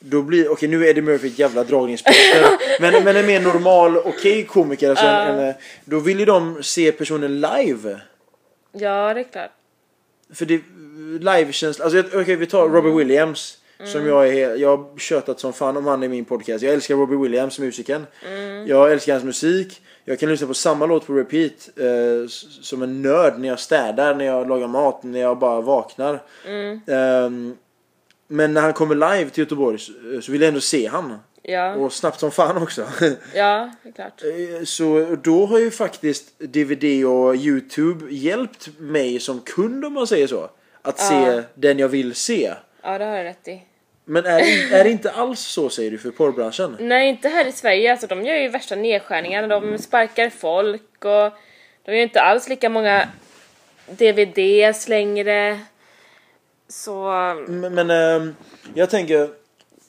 Då 0.00 0.22
blir, 0.22 0.48
okej 0.52 0.68
nu 0.68 0.84
är 0.84 0.90
Eddie 0.90 1.02
Murphy 1.02 1.28
ett 1.28 1.38
jävla 1.38 1.64
dragningsposter. 1.64 2.46
men, 2.80 3.04
men 3.04 3.16
en 3.16 3.26
mer 3.26 3.40
normal, 3.40 3.96
okej 3.96 4.44
komiker, 4.44 4.90
alltså 4.90 5.04
en, 5.04 5.38
en, 5.38 5.54
då 5.84 5.98
vill 6.00 6.18
ju 6.18 6.24
de 6.24 6.62
se 6.62 6.92
personen 6.92 7.40
live. 7.40 8.00
Ja, 8.72 9.14
det 9.14 9.20
är 9.20 9.24
klart. 9.24 9.50
För 10.34 10.46
det, 10.46 10.60
live-känsla, 11.20 11.84
alltså 11.84 11.96
jag- 11.96 12.20
okej 12.22 12.36
vi 12.36 12.46
tar 12.46 12.68
Robbie 12.68 12.90
Williams. 12.90 13.58
Som 13.84 14.06
jag 14.06 14.28
är, 14.28 14.56
jag 14.56 14.76
har 14.76 14.98
tjötat 14.98 15.40
som 15.40 15.52
fan 15.52 15.76
om 15.76 15.86
han 15.86 16.02
i 16.02 16.08
min 16.08 16.24
podcast. 16.24 16.62
Jag 16.62 16.74
älskar 16.74 16.94
Robbie 16.94 17.16
Williams, 17.16 17.58
musikern. 17.58 18.06
Jag 18.66 18.92
älskar 18.92 19.12
hans 19.12 19.24
musik. 19.24 19.82
Jag 20.04 20.18
kan 20.18 20.28
lyssna 20.28 20.46
på 20.46 20.54
samma 20.54 20.86
låt 20.86 21.06
på 21.06 21.12
repeat. 21.12 21.68
Eh, 21.76 22.28
som 22.62 22.82
en 22.82 23.02
nörd 23.02 23.38
när 23.38 23.48
jag 23.48 23.60
städar, 23.60 24.14
när 24.14 24.24
jag 24.24 24.48
lagar 24.48 24.68
mat, 24.68 25.02
när 25.02 25.20
jag 25.20 25.38
bara 25.38 25.60
vaknar. 25.60 26.22
Ehm, 26.86 27.56
men 28.28 28.54
när 28.54 28.60
han 28.60 28.72
kommer 28.72 28.94
live 28.94 29.30
till 29.30 29.42
Göteborg 29.44 29.78
så, 29.78 29.92
så 30.22 30.32
vill 30.32 30.40
jag 30.40 30.48
ändå 30.48 30.60
se 30.60 30.86
han. 30.86 31.18
Ja, 31.42 31.74
Och 31.74 31.92
snabbt 31.92 32.20
som 32.20 32.30
fan 32.30 32.62
också. 32.62 32.86
ja, 33.34 33.70
klart. 33.94 34.22
Eh, 34.22 34.64
Så 34.64 35.16
då 35.22 35.46
har 35.46 35.58
ju 35.58 35.70
faktiskt 35.70 36.38
DVD 36.38 37.04
och 37.04 37.36
Youtube 37.36 38.14
hjälpt 38.14 38.68
mig 38.78 39.20
som 39.20 39.40
kund 39.40 39.84
om 39.84 39.92
man 39.92 40.06
säger 40.06 40.26
så. 40.26 40.50
Att 40.82 40.98
se 40.98 41.42
den 41.54 41.78
jag 41.78 41.88
vill 41.88 42.14
se. 42.14 42.54
Ja, 42.82 42.98
det 42.98 43.04
har 43.04 43.16
du 43.16 43.22
rätt 43.22 43.48
i. 43.48 43.62
Men 44.10 44.26
är, 44.26 44.38
det- 44.38 44.76
är 44.80 44.84
det 44.84 44.90
inte 44.90 45.10
alls 45.10 45.40
så 45.40 45.68
säger 45.70 45.90
du 45.90 45.98
för 45.98 46.10
porrbranschen? 46.10 46.76
Nej, 46.80 47.08
inte 47.08 47.28
här 47.28 47.46
i 47.46 47.52
Sverige. 47.52 47.92
Alltså, 47.92 48.06
de 48.06 48.24
gör 48.26 48.34
ju 48.36 48.48
värsta 48.48 48.74
nedskärningarna. 48.74 49.60
De 49.60 49.78
sparkar 49.78 50.30
folk 50.30 51.04
och 51.04 51.32
de 51.84 51.96
gör 51.96 52.02
inte 52.02 52.20
alls 52.20 52.48
lika 52.48 52.68
många 52.68 53.08
DVDs 53.86 54.88
längre. 54.88 55.60
Så... 56.68 57.02
Men, 57.48 57.74
men 57.74 57.90
ehm, 57.90 58.34
jag 58.74 58.90
tänker 58.90 59.28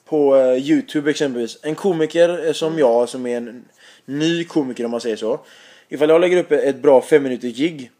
på 0.04 0.36
eh, 0.36 0.56
Youtube 0.70 1.10
exempelvis. 1.10 1.58
En 1.62 1.74
komiker 1.74 2.46
eh, 2.46 2.52
som 2.52 2.78
jag 2.78 3.08
som 3.08 3.26
är 3.26 3.36
en 3.36 3.64
ny 4.04 4.44
komiker 4.44 4.84
om 4.84 4.90
man 4.90 5.00
säger 5.00 5.16
så. 5.16 5.40
Ifall 5.88 6.08
jag 6.08 6.20
lägger 6.20 6.36
upp 6.36 6.52
ett 6.52 6.76
bra 6.76 7.02
fem 7.02 7.22
minuters 7.22 7.56
gig. 7.56 7.90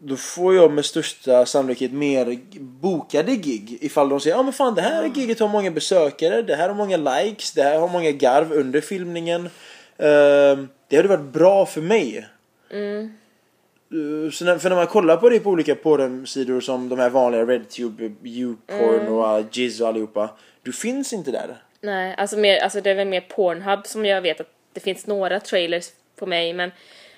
Då 0.00 0.16
får 0.16 0.54
jag 0.54 0.72
med 0.72 0.84
största 0.84 1.46
sannolikhet 1.46 1.92
mer 1.92 2.38
bokade 2.60 3.36
gig. 3.36 3.78
Ifall 3.80 4.08
de 4.08 4.20
säger 4.20 4.36
ja 4.36 4.40
ah, 4.40 4.42
men 4.42 4.52
fan 4.52 4.74
det 4.74 4.82
här 4.82 5.10
giget 5.14 5.40
har 5.40 5.48
många 5.48 5.70
besökare. 5.70 6.42
Det 6.42 6.56
här 6.56 6.68
har 6.68 6.76
många 6.76 6.96
likes. 6.96 7.52
Det 7.52 7.62
här 7.62 7.78
har 7.78 7.88
många 7.88 8.10
garv 8.10 8.52
under 8.52 8.80
filmningen. 8.80 9.50
Ehm, 9.98 10.68
det 10.88 10.96
hade 10.96 11.08
varit 11.08 11.32
bra 11.32 11.66
för 11.66 11.80
mig. 11.80 12.26
Uh, 12.74 14.30
Så 14.30 14.44
när, 14.44 14.58
för 14.58 14.68
när 14.68 14.76
man 14.76 14.86
kollar 14.86 15.16
på 15.16 15.28
det 15.28 15.40
på 15.40 15.50
olika 15.50 15.74
porrsidor 15.74 16.60
som 16.60 16.88
de 16.88 16.98
här 16.98 17.10
vanliga 17.10 17.46
RedTube, 17.46 18.10
YouPorn 18.24 19.08
och 19.08 19.38
uh, 19.38 19.46
Jizz 19.52 19.80
och 19.80 19.88
allihopa. 19.88 20.30
Du 20.62 20.72
finns 20.72 21.12
inte 21.12 21.30
där. 21.30 21.56
Nej, 21.80 22.14
alltså, 22.18 22.36
mer, 22.36 22.58
alltså 22.58 22.80
det 22.80 22.90
är 22.90 22.94
väl 22.94 23.08
mer 23.08 23.20
Pornhub 23.20 23.86
som 23.86 24.04
jag 24.04 24.22
vet 24.22 24.40
att 24.40 24.50
det 24.72 24.80
finns 24.80 25.06
några 25.06 25.40
trailers 25.40 25.88
på 26.16 26.26
mig 26.26 26.52
men... 26.52 26.70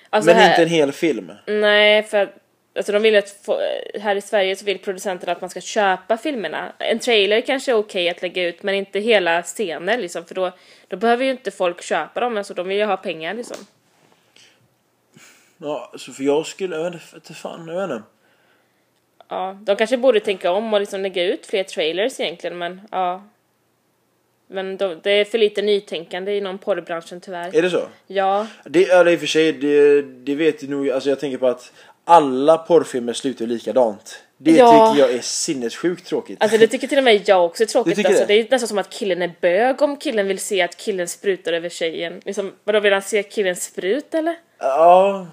Alltså 0.09 0.29
Men 0.29 0.37
här, 0.37 0.49
inte 0.49 0.61
en 0.61 0.69
hel 0.69 0.91
film. 0.91 1.31
Nej, 1.47 2.03
för 2.03 2.33
alltså 2.75 2.91
de 2.91 3.01
vill 3.01 3.15
att 3.15 3.29
få, 3.29 3.59
här 3.99 4.15
i 4.15 4.21
Sverige 4.21 4.55
så 4.55 4.65
vill 4.65 4.79
producenterna 4.79 5.31
att 5.31 5.41
man 5.41 5.49
ska 5.49 5.61
köpa 5.61 6.17
filmerna. 6.17 6.73
En 6.79 6.99
trailer 6.99 7.41
kanske 7.41 7.71
är 7.71 7.75
okej 7.75 8.09
att 8.09 8.21
lägga 8.21 8.43
ut 8.43 8.63
men 8.63 8.75
inte 8.75 8.99
hela 8.99 9.43
scener 9.43 9.97
liksom 9.97 10.25
för 10.25 10.35
då, 10.35 10.51
då 10.87 10.97
behöver 10.97 11.25
ju 11.25 11.31
inte 11.31 11.51
folk 11.51 11.81
köpa 11.81 12.19
dem, 12.19 12.37
alltså 12.37 12.53
de 12.53 12.67
vill 12.67 12.77
ju 12.77 12.85
ha 12.85 12.97
pengar 12.97 13.33
liksom. 13.33 13.57
Ja, 15.57 15.93
så 15.97 16.13
för 16.13 16.23
jag 16.23 16.45
skulle, 16.45 16.75
jag 16.75 16.91
vet 16.91 17.13
inte 17.13 17.33
fan, 17.33 17.67
jag 17.67 17.87
vet 17.87 17.95
inte. 17.95 18.07
Ja, 19.27 19.57
de 19.61 19.75
kanske 19.75 19.97
borde 19.97 20.19
tänka 20.19 20.51
om 20.51 20.73
och 20.73 20.79
liksom 20.79 21.01
lägga 21.01 21.23
ut 21.23 21.45
fler 21.45 21.63
trailers 21.63 22.19
egentligen 22.19 22.57
men 22.57 22.81
ja. 22.91 23.23
Men 24.47 24.77
de, 24.77 24.99
det 25.03 25.11
är 25.11 25.25
för 25.25 25.37
lite 25.37 25.61
nytänkande 25.61 26.37
inom 26.37 26.57
porrbranschen 26.57 27.21
tyvärr. 27.21 27.55
Är 27.55 27.61
det 27.61 27.69
så? 27.69 27.87
Ja, 28.07 28.47
Det 28.65 28.89
är 28.89 29.05
det 29.05 29.11
i 29.11 29.15
och 29.15 29.19
för 29.19 29.27
sig, 29.27 29.53
det, 29.53 30.01
det 30.01 30.35
vet 30.35 30.59
du 30.59 30.67
nog, 30.67 30.89
alltså 30.89 31.09
jag 31.09 31.19
tänker 31.19 31.37
på 31.37 31.47
att 31.47 31.73
alla 32.05 32.57
porrfilmer 32.57 33.13
slutar 33.13 33.45
likadant. 33.45 34.23
Det 34.37 34.51
Ja. 34.51 34.87
tycker 34.93 35.07
jag 35.07 35.15
är 35.17 35.21
sinnessjukt 35.21 36.05
tråkigt. 36.07 36.41
alltså 36.43 36.57
det 36.57 36.67
tycker 36.67 36.87
till 36.87 36.97
och 36.97 37.03
med 37.03 37.21
jag 37.29 37.45
också 37.45 37.63
är 37.63 37.67
tråkigt. 37.67 37.95
tycker 37.95 38.09
Alltså, 38.09 38.25
det? 38.25 38.33
det 38.33 38.39
är 38.47 38.51
nästan 38.51 38.67
som 38.67 38.77
att 38.77 38.89
killen 38.89 39.21
är 39.21 39.31
bög 39.41 39.81
om 39.81 39.97
killen 39.97 40.27
vill 40.27 40.39
se 40.39 40.61
att 40.61 40.77
killen 40.77 41.07
sprutar 41.07 41.53
över 41.53 41.69
tjejen. 41.69 42.21
Liksom, 42.25 42.51
vadå 42.63 42.79
vill 42.79 42.93
han 42.93 43.01
se 43.01 43.23
killens 43.23 43.63
sprut 43.63 44.13
eller? 44.13 44.35
Ja, 44.59 45.27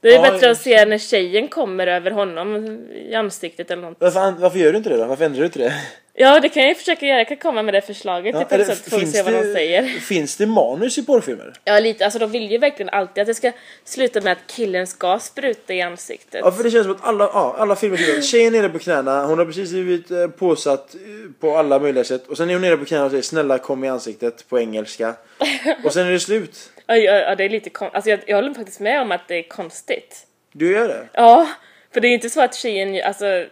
Det 0.00 0.08
är 0.08 0.12
Ja, 0.14 0.22
bättre 0.22 0.46
jag- 0.46 0.52
att 0.52 0.60
se 0.60 0.84
när 0.84 0.98
tjejen 0.98 1.48
kommer 1.48 1.86
över 1.86 2.10
honom 2.10 2.66
i 2.92 3.14
ansiktet 3.14 3.70
eller 3.70 3.82
något. 3.82 3.96
varför, 4.00 4.30
varför 4.38 4.58
gör 4.58 4.72
du 4.72 4.78
inte 4.78 4.90
det 4.90 4.96
då? 4.96 5.04
Varför 5.06 5.24
ändrar 5.24 5.40
du 5.40 5.46
inte 5.46 5.58
det? 5.58 5.74
Ja, 6.14 6.40
det 6.40 6.48
kan 6.48 6.62
jag 6.62 6.68
ju 6.68 6.74
försöka 6.74 7.06
göra. 7.06 7.18
Jag 7.18 7.28
kan 7.28 7.36
komma 7.36 7.62
med 7.62 7.74
det 7.74 7.80
förslaget 7.80 8.34
Ja, 8.34 8.44
till 8.44 8.58
det- 8.58 8.64
producent 8.64 8.90
får 8.90 8.98
vi 8.98 9.06
se 9.06 9.22
vad 9.22 9.32
de 9.32 9.52
säger. 9.52 9.82
finns 9.88 10.36
det 10.36 10.46
manus 10.46 10.98
i 10.98 11.06
porrfilmer? 11.06 11.52
Ja, 11.64 11.78
lite. 11.80 12.04
Alltså 12.04 12.18
de 12.18 12.30
vill 12.30 12.50
ju 12.50 12.58
verkligen 12.58 12.88
alltid 12.90 13.20
att 13.22 13.26
det 13.26 13.34
ska 13.34 13.52
sluta 13.84 14.20
med 14.20 14.32
att 14.32 14.46
killen 14.46 14.86
ska 14.86 15.18
spruta 15.18 15.74
i 15.74 15.80
ansiktet. 15.82 16.40
Ja 16.44 16.50
för 16.52 16.64
det 16.64 16.70
känns 16.70 16.84
som 16.84 16.92
att 16.92 17.04
alla, 17.04 17.24
ja, 17.24 17.56
alla 17.58 17.76
filmer. 17.76 18.22
Tjejen 18.22 18.54
är 18.54 18.58
nere 18.62 18.68
på 18.70 18.78
knäna, 18.78 19.26
hon 19.26 19.38
har 19.38 19.46
precis 19.46 19.70
blivit 19.70 20.10
eh, 20.10 20.26
påsatt 20.28 20.94
eh, 20.94 21.00
på 21.40 21.56
alla 21.56 21.78
möjliga 21.78 22.04
sätt. 22.04 22.26
Och 22.28 22.36
sen 22.36 22.50
är 22.50 22.54
hon 22.54 22.62
nere 22.62 22.76
på 22.76 22.84
knäna 22.84 23.04
och 23.04 23.10
säger 23.10 23.22
snälla 23.22 23.58
kom 23.58 23.84
i 23.84 23.88
ansiktet 23.88 24.48
på 24.48 24.58
engelska. 24.60 25.14
Och 25.84 25.92
sen 25.92 26.06
är 26.06 26.10
det 26.10 26.20
slut. 26.20 26.70
Ja, 26.86 26.96
ja, 26.96 27.34
det 27.34 27.44
är 27.44 27.48
lite 27.48 27.70
kon- 27.70 27.90
Alltså 27.92 28.10
jag, 28.10 28.20
jag 28.26 28.36
håller 28.36 28.54
faktiskt 28.54 28.80
med 28.80 29.00
om 29.02 29.12
att 29.12 29.28
det 29.28 29.34
är 29.38 29.42
konstigt. 29.48 30.26
Du 30.52 30.72
gör 30.72 30.88
det? 30.88 31.08
Ja, 31.12 31.48
för 31.94 32.00
det 32.00 32.06
är 32.06 32.08
ju 32.08 32.14
inte 32.14 32.30
så 32.30 32.40
att 32.42 32.54
tjejen, 32.54 33.02
alltså 33.04 33.44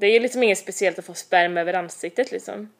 det 0.00 0.06
är 0.06 0.20
liksom 0.20 0.42
inget 0.42 0.58
speciellt 0.58 0.98
att 0.98 1.04
få 1.04 1.14
sperma 1.14 1.60
över 1.60 1.74
ansiktet 1.74 2.32
liksom. 2.32 2.72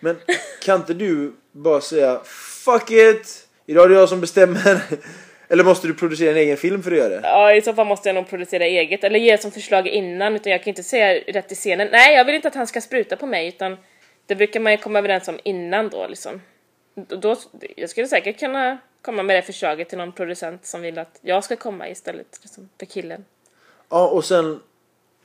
Men 0.00 0.16
kan 0.64 0.80
inte 0.80 0.94
du 0.94 1.32
bara 1.52 1.80
säga 1.80 2.20
Fuck 2.64 2.90
it! 2.90 3.48
Idag 3.66 3.84
är 3.84 3.88
det 3.88 3.94
jag 3.94 4.08
som 4.08 4.20
bestämmer. 4.20 4.80
Eller 5.48 5.64
måste 5.64 5.86
du 5.86 5.94
producera 5.94 6.30
en 6.30 6.36
egen 6.36 6.56
film 6.56 6.82
för 6.82 6.92
att 6.92 6.98
göra 6.98 7.08
det? 7.08 7.20
Ja, 7.22 7.54
i 7.54 7.62
så 7.62 7.74
fall 7.74 7.86
måste 7.86 8.08
jag 8.08 8.14
nog 8.14 8.28
producera 8.28 8.64
eget 8.64 9.04
eller 9.04 9.18
ge 9.18 9.38
som 9.38 9.50
förslag 9.50 9.86
innan 9.86 10.36
utan 10.36 10.52
jag 10.52 10.62
kan 10.62 10.68
inte 10.68 10.82
säga 10.82 11.20
rätt 11.26 11.52
i 11.52 11.54
scenen. 11.54 11.88
Nej, 11.92 12.14
jag 12.14 12.24
vill 12.24 12.34
inte 12.34 12.48
att 12.48 12.54
han 12.54 12.66
ska 12.66 12.80
spruta 12.80 13.16
på 13.16 13.26
mig 13.26 13.48
utan 13.48 13.76
det 14.26 14.34
brukar 14.34 14.60
man 14.60 14.72
ju 14.72 14.78
komma 14.78 14.98
överens 14.98 15.28
om 15.28 15.38
innan 15.44 15.88
då 15.88 16.06
liksom. 16.06 16.42
Då, 16.94 17.36
jag 17.76 17.90
skulle 17.90 18.06
säkert 18.06 18.38
kunna 18.38 18.78
komma 19.02 19.22
med 19.22 19.36
det 19.36 19.42
förslaget 19.42 19.88
till 19.88 19.98
någon 19.98 20.12
producent 20.12 20.66
som 20.66 20.80
vill 20.80 20.98
att 20.98 21.18
jag 21.20 21.44
ska 21.44 21.56
komma 21.56 21.88
istället 21.88 22.38
liksom, 22.42 22.68
för 22.78 22.86
killen. 22.86 23.24
Ja 23.88 24.08
och 24.08 24.24
sen 24.24 24.60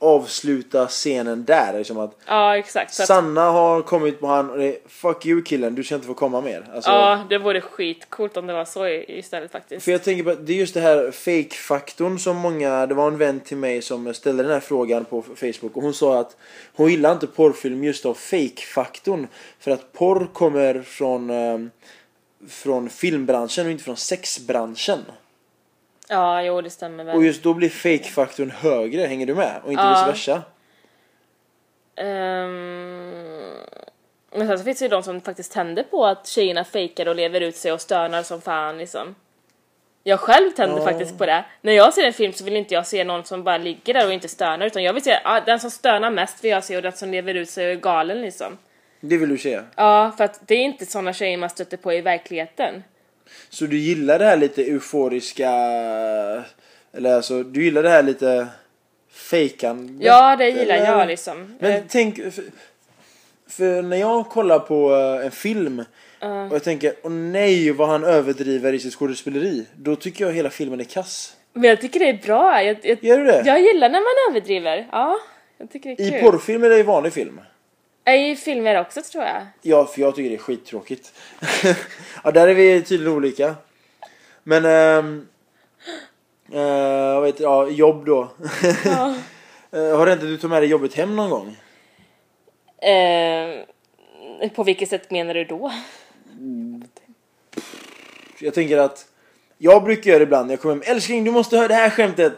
avsluta 0.02 0.86
scenen 0.86 1.44
där. 1.44 1.78
Liksom 1.78 1.98
att 1.98 2.16
Ja, 2.26 2.56
exakt. 2.56 2.94
Så 2.94 3.02
att, 3.02 3.06
Sanna 3.06 3.50
har 3.50 3.82
kommit 3.82 4.20
på 4.20 4.26
han 4.26 4.50
och 4.50 4.58
det 4.58 4.64
är 4.64 4.76
Fuck 4.88 5.26
you 5.26 5.42
killen, 5.42 5.74
du 5.74 5.84
ska 5.84 5.94
inte 5.94 6.06
få 6.06 6.14
komma 6.14 6.40
mer. 6.40 6.64
Alltså, 6.74 6.90
ja, 6.90 7.26
det 7.28 7.38
vore 7.38 7.60
skitcoolt 7.60 8.36
om 8.36 8.46
det 8.46 8.52
var 8.52 8.64
så 8.64 8.88
istället 8.88 9.52
faktiskt. 9.52 9.84
För 9.84 9.92
jag 9.92 10.02
tänker 10.04 10.24
på 10.24 10.30
att 10.30 10.46
det 10.46 10.52
är 10.52 10.56
just 10.56 10.74
det 10.74 10.80
här 10.80 11.10
fake-faktorn 11.10 12.18
som 12.18 12.36
många, 12.36 12.86
det 12.86 12.94
var 12.94 13.08
en 13.08 13.18
vän 13.18 13.40
till 13.40 13.56
mig 13.56 13.82
som 13.82 14.14
ställde 14.14 14.42
den 14.42 14.52
här 14.52 14.60
frågan 14.60 15.04
på 15.04 15.22
Facebook 15.22 15.76
och 15.76 15.82
hon 15.82 15.94
sa 15.94 16.20
att 16.20 16.36
hon 16.74 16.90
gillar 16.90 17.12
inte 17.12 17.26
porrfilm 17.26 17.84
just 17.84 18.06
av 18.06 18.14
fake-faktorn. 18.14 19.28
För 19.58 19.70
att 19.70 19.92
porr 19.92 20.28
kommer 20.32 20.82
från, 20.82 21.30
eh, 21.30 21.58
från 22.48 22.90
filmbranschen 22.90 23.66
och 23.66 23.72
inte 23.72 23.84
från 23.84 23.96
sexbranschen. 23.96 24.98
Ja, 26.08 26.42
jo 26.42 26.60
det 26.60 26.70
stämmer 26.70 27.04
väl. 27.04 27.16
Och 27.16 27.24
just 27.24 27.42
då 27.42 27.54
blir 27.54 27.68
fake-faktorn 27.68 28.50
högre, 28.50 29.02
hänger 29.06 29.26
du 29.26 29.34
med? 29.34 29.60
Och 29.64 29.72
inte 29.72 29.84
Ja. 29.84 29.90
vice 29.94 30.06
versa. 30.06 30.42
Ehm, 31.96 33.54
men 34.34 34.46
sen 34.48 34.58
så 34.58 34.64
finns 34.64 34.78
det 34.78 34.84
ju 34.84 34.88
de 34.88 35.02
som 35.02 35.20
faktiskt 35.20 35.52
tänder 35.52 35.82
på 35.82 36.06
att 36.06 36.26
tjejerna 36.26 36.64
fejkar 36.64 37.08
och 37.08 37.16
lever 37.16 37.40
ut 37.40 37.56
sig 37.56 37.72
och 37.72 37.80
stönar 37.80 38.22
som 38.22 38.40
fan 38.40 38.78
liksom. 38.78 39.14
Jag 40.04 40.20
själv 40.20 40.50
tänder 40.50 40.78
Ja. 40.78 40.84
faktiskt 40.84 41.18
på 41.18 41.26
det. 41.26 41.44
När 41.60 41.72
jag 41.72 41.94
ser 41.94 42.02
en 42.06 42.12
film 42.12 42.32
så 42.32 42.44
vill 42.44 42.56
inte 42.56 42.74
jag 42.74 42.86
se 42.86 43.04
någon 43.04 43.24
som 43.24 43.44
bara 43.44 43.58
ligger 43.58 43.94
där 43.94 44.06
och 44.06 44.12
inte 44.12 44.28
stönar 44.28 44.66
utan 44.66 44.82
jag 44.82 44.92
vill 44.92 45.02
se 45.02 45.18
ah, 45.24 45.40
den 45.40 45.60
som 45.60 45.70
stönar 45.70 46.10
mest 46.10 46.44
vill 46.44 46.50
jag 46.50 46.64
se 46.64 46.76
och 46.76 46.82
den 46.82 46.92
som 46.92 47.10
lever 47.10 47.34
ut 47.34 47.50
sig 47.50 47.66
och 47.66 47.72
är 47.72 47.76
galen 47.76 48.20
liksom. 48.20 48.58
Det 49.00 49.16
vill 49.16 49.28
du 49.28 49.38
se. 49.38 49.60
Ja, 49.76 50.12
för 50.16 50.24
att 50.24 50.40
det 50.48 50.54
är 50.54 50.58
inte 50.64 50.86
såna 50.86 51.12
tjejer 51.12 51.36
man 51.36 51.50
stöter 51.50 51.76
på 51.76 51.92
i 51.92 52.00
verkligheten. 52.00 52.84
Så 53.50 53.66
du 53.66 53.78
gillar 53.78 54.18
det 54.18 54.24
här 54.24 54.36
lite 54.36 54.62
euforiska, 54.62 55.50
eller 56.92 57.14
alltså 57.14 57.42
du 57.42 57.64
gillar 57.64 57.82
det 57.82 57.88
här 57.90 58.02
lite 58.02 58.46
fejkan? 59.12 59.98
Ja, 60.02 60.36
det 60.36 60.48
gillar 60.48 60.74
Eller- 60.74 60.86
jag 60.98 61.06
liksom. 61.08 61.54
Men 61.60 61.72
Eh, 61.72 61.82
tänk, 61.88 62.16
för, 62.16 62.44
för 63.48 63.82
när 63.82 63.96
jag 63.96 64.28
kollar 64.28 64.58
på 64.58 64.94
eh, 64.94 65.24
en 65.26 65.30
film 65.30 65.84
och 66.50 66.54
jag 66.56 66.64
tänker 66.64 66.92
åh 67.02 67.10
nej 67.10 67.70
vad 67.72 67.88
han 67.88 68.04
överdriver 68.04 68.72
i 68.72 68.78
sitt 68.78 68.94
skådespeleri. 68.94 69.66
Då 69.76 69.96
tycker 69.96 70.24
jag 70.26 70.32
hela 70.32 70.50
filmen 70.50 70.80
är 70.80 70.84
kass. 70.84 71.36
Men 71.52 71.64
jag 71.70 71.80
tycker 71.80 72.00
det 72.00 72.08
är 72.08 72.22
bra. 72.26 72.62
Jag, 72.62 72.76
jag, 72.82 73.04
Gör 73.04 73.18
du 73.18 73.24
det? 73.24 73.42
jag 73.46 73.60
gillar 73.60 73.88
när 73.88 74.00
man 74.00 74.30
överdriver. 74.36 74.88
Ja, 74.92 75.18
jag 75.58 75.70
tycker 75.70 75.96
det 75.96 76.02
är 76.02 76.06
I 76.08 76.10
kul. 76.10 76.20
porrfilm 76.30 76.64
eller 76.64 76.78
i 76.78 76.82
vanlig 76.82 77.12
film? 77.12 77.40
Ja, 78.04 78.12
I 78.14 78.36
filmer 78.36 78.80
också 78.80 79.02
tror 79.02 79.24
jag. 79.24 79.46
Ja, 79.62 79.86
för 79.86 80.00
jag 80.00 80.14
tycker 80.14 80.30
det 80.30 80.36
är 80.36 80.38
skittråkigt. 80.38 81.12
ja, 82.24 82.30
där 82.30 82.48
är 82.48 82.54
vi 82.54 82.82
tydligen 82.82 83.14
olika. 83.14 83.54
Men, 84.42 84.64
ehm... 84.64 85.26
eh, 86.52 87.14
vad 87.20 87.26
heter? 87.26 87.44
Ja, 87.44 87.68
jobb 87.68 88.06
då. 88.06 88.28
Eh, 89.74 89.96
har 89.96 90.06
det 90.06 90.12
inte 90.12 90.26
du 90.26 90.36
tagit 90.36 90.50
med 90.50 90.62
dig 90.62 90.70
jobbet 90.70 90.94
hem 90.94 91.16
någon 91.16 91.30
gång? 91.30 91.56
Eh, 92.90 94.48
På 94.48 94.64
vilket 94.64 94.88
sätt 94.88 95.10
menar 95.10 95.34
du 95.34 95.44
då? 95.44 95.72
Jag 98.40 98.54
tänker 98.54 98.78
att 98.78 99.06
jag 99.58 99.84
brukar 99.84 100.10
göra 100.10 100.18
det 100.18 100.22
ibland 100.22 100.46
när 100.46 100.52
jag 100.52 100.60
kommer 100.60 100.74
hem. 100.74 100.82
Älskling, 100.86 101.24
du 101.24 101.30
måste 101.30 101.56
höra 101.56 101.68
det 101.68 101.74
här 101.74 101.90
skämtet. 101.90 102.32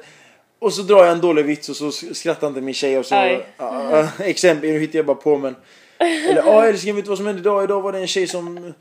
Och 0.65 0.73
så 0.73 0.83
drar 0.83 1.05
jag 1.05 1.13
en 1.13 1.21
dålig 1.21 1.45
vits 1.45 1.69
och 1.69 1.77
så 1.77 1.93
skrattar 1.93 2.47
inte 2.47 2.61
min 2.61 2.75
tjej 2.75 2.99
och 2.99 3.07
så... 3.07 3.15
Aj. 3.15 3.47
Ja, 3.57 4.09
exempel, 4.19 4.71
nu 4.71 4.79
hittar 4.79 4.99
jag 4.99 5.07
bara 5.07 5.17
på 5.17 5.39
men... 5.39 5.57
Eller 5.99 6.43
ja 6.47 6.67
älskling, 6.67 6.97
vet 6.97 7.05
du 7.05 7.09
vad 7.09 7.19
som 7.19 7.27
hände 7.27 7.41
idag? 7.41 7.65
Idag 7.65 7.81
var 7.81 7.93
det 7.93 7.99
en 7.99 8.07
tjej 8.07 8.27
som 8.27 8.75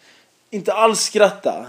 inte 0.49 0.73
alls 0.73 0.99
skrattade. 0.99 1.65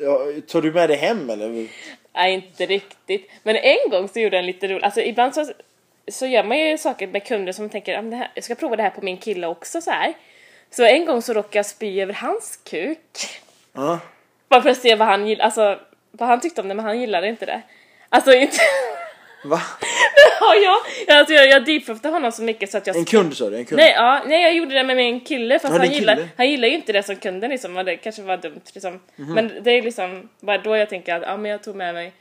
Ja, 0.00 0.18
tar 0.48 0.62
du 0.62 0.72
med 0.72 0.90
det 0.90 0.94
hem 0.94 1.30
eller? 1.30 1.68
Nej, 2.14 2.34
inte 2.34 2.66
riktigt. 2.66 3.30
Men 3.42 3.56
en 3.56 3.90
gång 3.90 4.08
så 4.08 4.20
gjorde 4.20 4.36
jag 4.36 4.40
en 4.40 4.46
lite 4.46 4.68
rolig, 4.68 4.84
alltså 4.84 5.00
ibland 5.00 5.34
så, 5.34 5.46
så 6.08 6.26
gör 6.26 6.44
man 6.44 6.58
ju 6.58 6.78
saker 6.78 7.06
med 7.06 7.26
kunder 7.26 7.52
som 7.52 7.68
tänker 7.68 7.98
att 7.98 8.28
jag 8.34 8.44
ska 8.44 8.54
prova 8.54 8.76
det 8.76 8.82
här 8.82 8.90
på 8.90 9.04
min 9.04 9.16
kille 9.16 9.46
också 9.46 9.80
så 9.80 9.90
här. 9.90 10.14
Så 10.70 10.84
en 10.84 11.04
gång 11.04 11.22
så 11.22 11.32
råkade 11.32 11.58
jag 11.58 11.66
spy 11.66 12.00
över 12.00 12.14
hans 12.14 12.58
kuk. 12.64 13.40
Ja. 13.72 13.98
Bara 14.48 14.62
för 14.62 14.70
att 14.70 14.80
se 14.80 14.94
vad 14.94 15.08
han 15.08 15.26
gillade, 15.26 15.44
alltså 15.44 15.78
vad 16.10 16.28
han 16.28 16.40
tyckte 16.40 16.60
om 16.60 16.68
det 16.68 16.74
men 16.74 16.84
han 16.84 17.00
gillade 17.00 17.28
inte 17.28 17.46
det. 17.46 17.62
Alltså 18.08 18.32
inte... 18.32 18.56
Va? 19.44 19.60
ja, 20.40 20.54
jag, 20.54 21.16
alltså, 21.18 21.34
jag, 21.34 21.48
jag 21.48 21.64
deepfroftade 21.64 22.14
honom 22.14 22.32
så 22.32 22.42
mycket 22.42 22.70
så 22.70 22.78
att 22.78 22.86
jag... 22.86 22.96
En 22.96 23.04
kund 23.04 23.36
sa 23.36 23.50
du? 23.50 23.56
En 23.56 23.64
kund? 23.64 23.78
Nej, 23.80 23.92
ja, 23.96 24.22
nej, 24.26 24.42
jag 24.42 24.54
gjorde 24.54 24.74
det 24.74 24.84
med 24.84 24.96
min 24.96 25.20
kille 25.20 25.58
fast 25.58 25.74
Ja, 25.74 25.78
han, 25.80 25.90
gillar, 25.90 26.14
kille. 26.16 26.28
han 26.36 26.50
gillar 26.50 26.68
ju 26.68 26.74
inte 26.74 26.92
det 26.92 27.02
som 27.02 27.16
kunden 27.16 27.50
liksom 27.50 27.76
och 27.76 27.84
det 27.84 27.96
kanske 27.96 28.22
var 28.22 28.36
dumt 28.36 28.60
liksom. 28.74 29.00
Mhm. 29.16 29.34
Men 29.34 29.52
det 29.62 29.70
är 29.70 29.82
liksom 29.82 30.28
bara 30.40 30.58
då 30.58 30.76
jag 30.76 30.88
tänker 30.88 31.14
att 31.14 31.22
ja 31.22 31.36
men 31.36 31.50
jag 31.50 31.62
tog 31.62 31.76
med 31.76 31.94
mig 31.94 32.12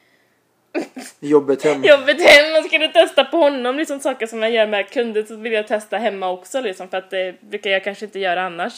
Jobbet 1.20 1.64
hem? 1.64 1.84
jobbet 1.84 2.22
hem 2.30 2.56
och 2.60 2.66
skulle 2.66 2.88
testa 2.88 3.24
på 3.24 3.38
honom 3.38 3.78
liksom 3.78 4.00
saker 4.00 4.28
som 4.28 4.42
jag 4.42 4.52
gör 4.52 4.68
med 4.68 4.90
kunder 4.90 5.24
så 5.24 5.36
vill 5.36 5.52
jag 5.54 5.68
testa 5.68 5.98
hemma 5.98 6.30
också 6.30 6.62
liksom 6.62 6.90
för 6.90 6.98
att 6.98 7.10
det 7.10 7.42
brukar 7.42 7.70
jag 7.70 7.84
kanske 7.84 8.06
inte 8.06 8.20
göra 8.20 8.42
annars. 8.42 8.74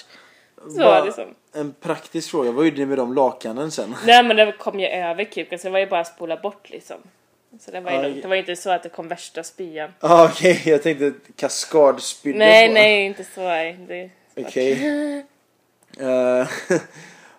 Så 0.77 0.84
Va- 0.84 1.03
liksom. 1.05 1.35
En 1.55 1.73
praktisk 1.81 2.31
fråga, 2.31 2.51
vad 2.51 2.65
gjorde 2.65 2.77
ni 2.77 2.85
med 2.85 2.97
de 2.97 3.13
lakanen 3.13 3.72
sen? 3.72 3.95
Nej 4.05 4.23
men 4.23 4.38
det 4.38 4.51
kom 4.57 4.80
ju 4.80 4.88
över 4.88 5.23
kuken 5.23 5.59
så 5.59 5.68
det 5.68 5.72
var 5.72 5.80
ju 5.80 5.88
bara 5.88 5.99
att 5.99 6.07
spola 6.07 6.38
bort 6.38 6.69
liksom. 6.69 6.97
Så 7.60 7.72
det 7.72 7.82
var 7.82 7.91
ju. 7.91 8.22
Det 8.22 8.28
var 8.28 8.36
inte 8.36 8.56
så 8.56 8.69
att 8.69 8.84
det 8.84 8.90
kom 8.90 9.07
värsta 9.07 9.44
spyan. 9.44 9.94
Ah, 9.99 10.26
Okej, 10.26 10.61
jag 10.65 10.84
tänkte 10.84 11.14
kaskadspydde 11.36 12.38
Nej 12.38 12.68
på. 12.68 12.73
nej 12.73 13.06
inte 13.06 13.23
så. 13.23 13.41
nej. 13.41 13.78
Det, 13.88 14.10
Okej. 14.36 15.26
Eh, 15.99 16.48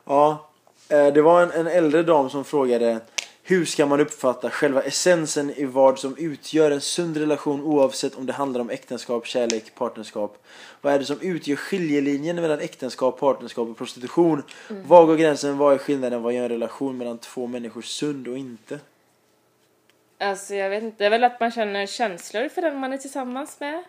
ja, 0.05 0.51
eh, 0.89 1.07
det 1.07 1.23
var 1.23 1.43
en, 1.43 1.51
en 1.51 1.67
äldre 1.67 2.03
dam 2.03 2.31
som 2.31 2.45
frågade 2.45 3.01
hur 3.45 3.65
ska 3.65 3.87
man 3.87 4.01
uppfatta 4.01 4.51
själva 4.51 4.83
essensen 4.83 5.51
i 5.51 5.65
vad 5.65 5.99
som 5.99 6.17
utgör 6.17 6.71
en 6.71 6.81
sund 6.81 7.17
relation 7.17 7.63
oavsett 7.63 8.15
om 8.15 8.27
det 8.27 8.33
handlar 8.33 8.61
om 8.61 8.71
äktenskap, 8.71 9.27
kärlek, 9.27 9.75
partnerskap? 9.75 10.39
Vad 10.81 10.93
är 10.95 10.99
det 10.99 11.05
som 11.05 11.21
utgör 11.21 11.57
skiljelinjen 11.57 12.37
mellan 12.37 12.59
äktenskap, 12.59 13.21
partnerskap 13.21 13.69
och 13.69 13.77
prostitution? 13.77 14.43
Var 14.69 15.07
går 15.07 15.17
gränsen? 15.17 15.59
Vad 15.59 15.75
är 15.75 15.79
skillnaden? 15.79 16.23
Vad 16.23 16.33
gör 16.33 16.43
en 16.43 16.49
relation 16.49 16.99
mellan 16.99 17.19
två 17.19 17.47
människor 17.47 17.83
sund 17.83 18.29
och 18.29 18.39
inte? 18.39 18.79
Alltså 20.23 20.55
jag 20.55 20.71
vet 20.71 20.83
inte, 20.83 20.97
det 20.99 21.07
är 21.07 21.11
väl 21.11 21.25
att 21.25 21.41
man 21.41 21.51
känner 21.51 21.87
känslor 21.87 22.49
för 22.49 22.63
den 22.63 22.79
man 22.79 22.93
är 22.93 22.99
tillsammans 22.99 23.61
med. 23.61 23.85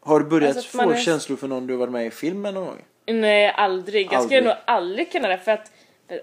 Har 0.00 0.20
du 0.20 0.26
börjat 0.26 0.56
Alltså 0.56 0.78
få 0.78 0.90
är- 0.90 0.96
känslor 0.96 1.36
för 1.36 1.48
någon 1.48 1.66
du 1.66 1.72
har 1.72 1.78
varit 1.78 1.92
med 1.92 2.06
i 2.06 2.10
filmen 2.10 2.54
någon 2.54 2.66
gång? 2.66 2.84
Nej, 3.06 3.48
aldrig. 3.48 4.12
Jag 4.12 4.22
skulle 4.24 4.40
nog 4.40 4.54
aldrig 4.64 5.12
kunna 5.12 5.28
det 5.28 5.38
för 5.38 5.52
att 5.52 5.72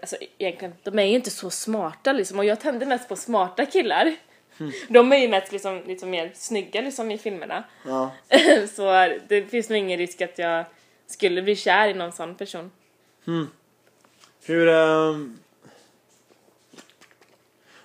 alltså, 0.01 0.15
egentligen, 0.37 0.73
de 0.83 0.99
är 0.99 1.03
ju 1.03 1.15
inte 1.15 1.29
så 1.29 1.49
smarta 1.49 2.13
liksom 2.13 2.39
och 2.39 2.45
jag 2.45 2.59
tänder 2.59 2.85
mest 2.85 3.09
på 3.09 3.15
smarta 3.15 3.65
killar. 3.65 4.15
Hmm. 4.57 4.71
De 4.89 5.11
är 5.11 5.17
ju 5.17 5.27
mest 5.27 5.51
liksom, 5.51 5.81
lite 5.85 6.05
mer 6.05 6.31
snygga 6.35 6.81
liksom 6.81 7.11
i 7.11 7.17
filmerna. 7.17 7.63
Ja. 7.85 8.11
så 8.75 8.91
det 9.27 9.51
finns 9.51 9.69
nog 9.69 9.77
ingen 9.77 9.97
risk 9.97 10.21
att 10.21 10.39
jag 10.39 10.65
skulle 11.07 11.41
bli 11.41 11.55
kär 11.55 11.87
i 11.87 11.93
någon 11.93 12.11
sån 12.11 12.35
person. 12.35 12.71
Hur... 14.45 14.67
ehm, 14.69 15.39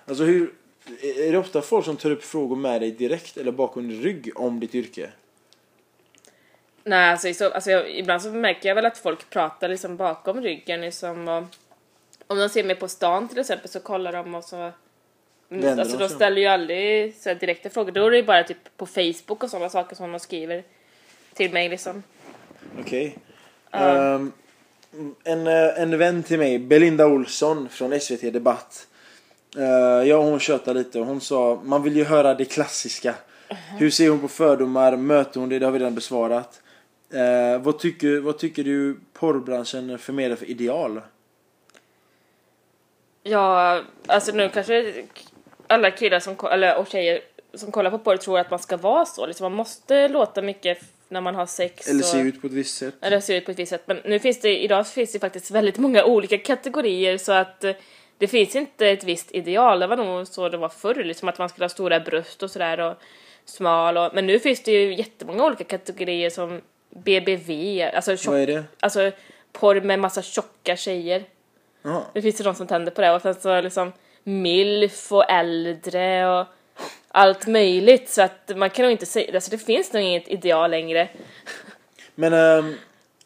alltså 0.07 0.23
hur... 0.23 0.53
Är 1.01 1.31
det 1.31 1.37
ofta 1.37 1.61
folk 1.61 1.85
som 1.85 1.97
tar 1.97 2.11
upp 2.11 2.23
frågor 2.23 2.55
med 2.55 2.81
dig 2.81 2.91
direkt 2.91 3.37
eller 3.37 3.51
bakom 3.51 3.89
din 3.89 4.01
rygg 4.01 4.31
om 4.35 4.59
ditt 4.59 4.75
yrke? 4.75 5.09
Nej, 6.83 7.11
alltså, 7.11 7.33
så, 7.33 7.49
alltså 7.49 7.71
jag, 7.71 7.89
ibland 7.89 8.21
så 8.21 8.31
märker 8.31 8.69
jag 8.69 8.75
väl 8.75 8.85
att 8.85 8.97
folk 8.97 9.29
pratar 9.29 9.69
liksom 9.69 9.97
bakom 9.97 10.41
ryggen 10.41 10.81
liksom 10.81 11.27
och 11.27 11.43
om 12.27 12.37
de 12.37 12.49
ser 12.49 12.63
mig 12.63 12.75
på 12.75 12.87
stan 12.87 13.27
till 13.27 13.39
exempel 13.39 13.69
så 13.69 13.79
kollar 13.79 14.13
de 14.13 14.35
och 14.35 14.43
så 14.43 14.71
Vänder 15.49 15.79
alltså 15.79 15.97
de 15.97 16.09
ställer 16.09 16.41
ju 16.41 16.47
aldrig 16.47 17.15
så 17.15 17.33
direkta 17.33 17.69
frågor, 17.69 17.91
då 17.91 18.05
är 18.05 18.11
det 18.11 18.23
bara 18.23 18.43
typ 18.43 18.77
på 18.77 18.85
Facebook 18.85 19.43
och 19.43 19.49
sådana 19.49 19.69
saker 19.69 19.95
som 19.95 20.11
de 20.11 20.19
skriver 20.19 20.63
till 21.33 21.53
mig 21.53 21.69
liksom. 21.69 22.03
Okej. 22.79 23.17
Ehm, 23.71 24.31
en, 25.23 25.47
eh, 25.47 25.81
en 25.81 25.97
vän 25.97 26.23
till 26.23 26.39
mig, 26.39 26.59
Belinda 26.59 27.05
Olsson 27.05 27.69
från 27.69 27.99
SVT 27.99 28.31
Debatt. 28.33 28.87
Uh, 29.57 30.07
jag 30.07 30.19
och 30.19 30.25
hon 30.25 30.39
tjötade 30.39 30.79
lite 30.79 30.99
och 30.99 31.05
hon 31.05 31.21
sa 31.21 31.61
man 31.63 31.83
vill 31.83 31.95
ju 31.95 32.03
höra 32.03 32.33
det 32.33 32.45
klassiska. 32.45 33.15
Hur 33.77 33.89
ser 33.89 34.09
hon 34.09 34.19
på 34.19 34.27
fördomar? 34.27 34.95
Möter 34.95 35.39
hon 35.39 35.49
det? 35.49 35.59
Det 35.59 35.65
har 35.65 35.71
vi 35.71 35.79
redan 35.79 35.95
besvarat. 35.95 36.61
Eh, 37.13 37.61
vad, 37.61 37.79
tycker, 37.79 38.19
vad 38.19 38.37
tycker 38.37 38.63
du 38.63 38.99
porrbranschen 39.13 39.99
förmedlar 39.99 40.35
för 40.35 40.49
ideal? 40.49 41.01
Ja, 43.23 43.81
alltså 44.05 44.31
nu 44.31 44.49
kanske 44.49 44.93
alla 45.67 45.91
killar 45.91 46.19
som, 46.19 46.35
eller, 46.51 46.77
och 46.77 46.87
tjejer 46.87 47.21
som 47.53 47.71
kollar 47.71 47.91
på 47.91 47.99
porr 47.99 48.17
tror 48.17 48.39
att 48.39 48.49
man 48.49 48.59
ska 48.59 48.77
vara 48.77 49.05
så, 49.05 49.25
liksom 49.25 49.43
man 49.43 49.53
måste 49.53 50.07
låta 50.07 50.41
mycket 50.41 50.79
när 51.09 51.21
man 51.21 51.35
har 51.35 51.45
sex. 51.45 51.87
Eller 51.87 51.99
och... 51.99 52.05
se 52.05 52.19
ut 52.19 52.41
på 52.41 52.47
ett 52.47 52.53
visst 52.53 52.77
sätt? 52.77 52.95
Eller 53.01 53.19
ser 53.19 53.37
ut 53.37 53.45
på 53.45 53.51
ett 53.51 53.59
visst 53.59 53.69
sätt. 53.69 53.83
Men 53.85 53.97
nu 54.05 54.19
finns 54.19 54.41
det, 54.41 54.63
idag 54.63 54.87
finns 54.87 55.11
det 55.11 55.19
faktiskt 55.19 55.51
väldigt 55.51 55.77
många 55.77 56.03
olika 56.03 56.37
kategorier 56.37 57.17
så 57.17 57.31
att 57.31 57.63
eh, 57.63 57.75
det 58.17 58.27
finns 58.27 58.55
inte 58.55 58.87
ett 58.87 59.03
visst 59.03 59.35
ideal. 59.35 59.79
Det 59.79 59.87
var 59.87 59.97
nog 59.97 60.27
så 60.27 60.49
det 60.49 60.57
var 60.57 60.69
förr, 60.69 61.03
liksom 61.03 61.29
att 61.29 61.37
man 61.39 61.49
skulle 61.49 61.63
ha 61.63 61.69
stora 61.69 61.99
bröst 61.99 62.43
och 62.43 62.51
sådär 62.51 62.79
och 62.79 62.95
smal 63.45 63.97
och, 63.97 64.11
men 64.13 64.25
nu 64.27 64.39
finns 64.39 64.63
det 64.63 64.71
ju 64.71 64.95
jättemånga 64.95 65.45
olika 65.45 65.63
kategorier 65.63 66.29
som 66.29 66.61
BBV, 66.89 67.81
alltså, 67.93 68.17
tjock, 68.17 68.33
Vad 68.33 68.41
är 68.41 68.47
det? 68.47 68.63
alltså 68.79 69.11
porr 69.51 69.81
med 69.81 69.99
massa 69.99 70.21
tjocka 70.21 70.75
tjejer. 70.75 71.23
Jaha. 71.81 72.01
Det 72.13 72.21
finns 72.21 72.39
ju 72.39 72.43
de 72.43 72.55
som 72.55 72.67
tänder 72.67 72.91
på 72.91 73.01
det 73.01 73.11
och 73.11 73.21
sen 73.21 73.35
så 73.35 73.61
liksom 73.61 73.91
milf 74.23 75.11
och 75.11 75.31
äldre 75.31 76.39
och 76.39 76.45
allt 77.07 77.47
möjligt 77.47 78.09
så 78.09 78.21
att 78.21 78.51
man 78.57 78.69
kan 78.69 78.83
nog 78.83 78.91
inte 78.91 79.05
säga, 79.05 79.35
alltså 79.35 79.51
det 79.51 79.57
finns 79.57 79.93
nog 79.93 80.03
inget 80.03 80.27
ideal 80.27 80.71
längre. 80.71 81.09
Men 82.15 82.33
ehm, 82.33 82.75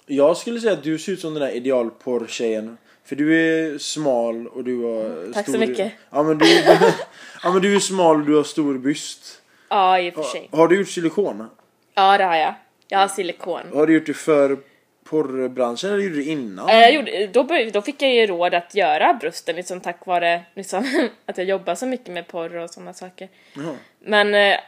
jag 0.05 0.38
skulle 0.38 0.59
säga 0.59 0.73
att 0.73 0.84
du 0.84 0.99
ser 0.99 1.11
ut 1.11 1.19
som 1.19 1.34
den 1.34 1.43
där 1.43 1.55
idealporrtjejen. 1.55 2.77
För 3.11 3.15
du 3.15 3.35
är 3.39 3.77
smal 3.77 4.47
och 4.47 4.63
du 4.63 4.83
har 4.83 5.33
Tack 5.33 5.45
så 5.45 5.51
stor... 5.51 5.59
mycket. 5.59 5.91
Ja 6.09 6.23
men, 6.23 6.38
du, 6.38 6.45
ja 7.43 7.51
men 7.53 7.61
du 7.61 7.75
är 7.75 7.79
smal 7.79 8.15
och 8.15 8.25
du 8.25 8.35
har 8.35 8.43
stor 8.43 8.77
byst. 8.77 9.41
Ja, 9.69 9.99
i 9.99 10.09
och 10.09 10.13
för 10.13 10.23
sig. 10.23 10.49
Har 10.51 10.67
du 10.67 10.77
gjort 10.77 10.88
silikon? 10.89 11.47
Ja, 11.93 12.17
det 12.17 12.23
har 12.23 12.35
jag. 12.35 12.53
Jag 12.88 12.99
har 12.99 13.07
silikon. 13.07 13.61
Har 13.73 13.88
du 13.88 13.93
gjort 13.93 14.05
det 14.05 14.13
för 14.13 14.57
porrbranschen 15.03 15.89
eller 15.89 16.03
gjorde 16.03 16.15
du 16.15 16.23
det 16.23 16.29
innan? 16.29 16.69
Eh, 16.69 16.75
Jag 16.79 16.93
gjorde, 16.93 17.27
då, 17.27 17.47
då 17.73 17.81
fick 17.81 18.01
jag 18.01 18.13
ju 18.13 18.27
råd 18.27 18.53
att 18.53 18.75
göra 18.75 19.13
brösten 19.13 19.55
liksom 19.55 19.81
tack 19.81 20.05
vare 20.05 20.41
liksom, 20.55 21.09
att 21.25 21.38
jag 21.38 21.47
jobbar 21.47 21.75
så 21.75 21.85
mycket 21.85 22.13
med 22.13 22.27
porr 22.27 22.55
och 22.55 22.69
sådana 22.69 22.93
saker. 22.93 23.29
Jaha. 23.53 23.75
Men 23.99 24.35
eh, 24.35 24.59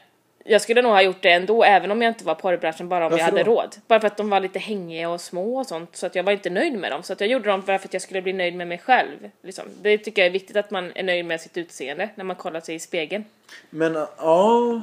jag 0.43 0.61
skulle 0.61 0.81
nog 0.81 0.91
ha 0.91 1.01
gjort 1.01 1.21
det 1.21 1.31
ändå 1.31 1.63
även 1.63 1.91
om 1.91 2.01
jag 2.01 2.09
inte 2.09 2.25
var 2.25 2.35
porrbranschen 2.35 2.89
bara 2.89 3.05
om 3.05 3.11
Varför 3.11 3.25
jag 3.25 3.31
hade 3.31 3.43
då? 3.43 3.51
råd. 3.51 3.75
Bara 3.87 3.99
för 3.99 4.07
att 4.07 4.17
de 4.17 4.29
var 4.29 4.39
lite 4.39 4.59
hängiga 4.59 5.09
och 5.09 5.21
små 5.21 5.57
och 5.57 5.65
sånt 5.65 5.95
så 5.95 6.05
att 6.05 6.15
jag 6.15 6.23
var 6.23 6.31
inte 6.31 6.49
nöjd 6.49 6.73
med 6.73 6.91
dem. 6.91 7.03
Så 7.03 7.13
att 7.13 7.21
jag 7.21 7.29
gjorde 7.29 7.49
dem 7.49 7.63
bara 7.65 7.79
för 7.79 7.87
att 7.87 7.93
jag 7.93 8.01
skulle 8.01 8.21
bli 8.21 8.33
nöjd 8.33 8.55
med 8.55 8.67
mig 8.67 8.77
själv. 8.77 9.29
Liksom. 9.41 9.65
Det 9.81 9.97
tycker 9.97 10.21
jag 10.21 10.27
är 10.27 10.31
viktigt 10.31 10.55
att 10.55 10.71
man 10.71 10.91
är 10.95 11.03
nöjd 11.03 11.25
med 11.25 11.41
sitt 11.41 11.57
utseende 11.57 12.09
när 12.15 12.23
man 12.23 12.35
kollar 12.35 12.61
sig 12.61 12.75
i 12.75 12.79
spegeln. 12.79 13.25
Men 13.69 13.93
ja... 14.17 14.81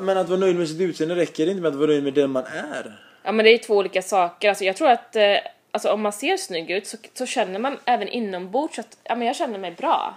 Men 0.00 0.18
att 0.18 0.28
vara 0.28 0.40
nöjd 0.40 0.56
med 0.56 0.68
sitt 0.68 0.80
utseende 0.80 1.14
räcker 1.14 1.48
inte 1.48 1.62
med 1.62 1.68
att 1.68 1.74
vara 1.74 1.86
nöjd 1.86 2.04
med 2.04 2.14
den 2.14 2.30
man 2.30 2.44
är. 2.44 2.98
Ja 3.22 3.32
men 3.32 3.44
det 3.44 3.50
är 3.50 3.52
ju 3.52 3.58
två 3.58 3.76
olika 3.76 4.02
saker. 4.02 4.48
Alltså 4.48 4.64
jag 4.64 4.76
tror 4.76 4.88
att 4.88 5.16
eh, 5.16 5.36
alltså, 5.70 5.90
om 5.92 6.00
man 6.00 6.12
ser 6.12 6.36
snygg 6.36 6.70
ut 6.70 6.86
så, 6.86 6.96
så 7.14 7.26
känner 7.26 7.58
man 7.58 7.78
även 7.84 8.08
inombords 8.08 8.78
att 8.78 8.98
ja, 9.04 9.14
men 9.14 9.26
jag 9.26 9.36
känner 9.36 9.58
mig 9.58 9.70
bra. 9.70 10.14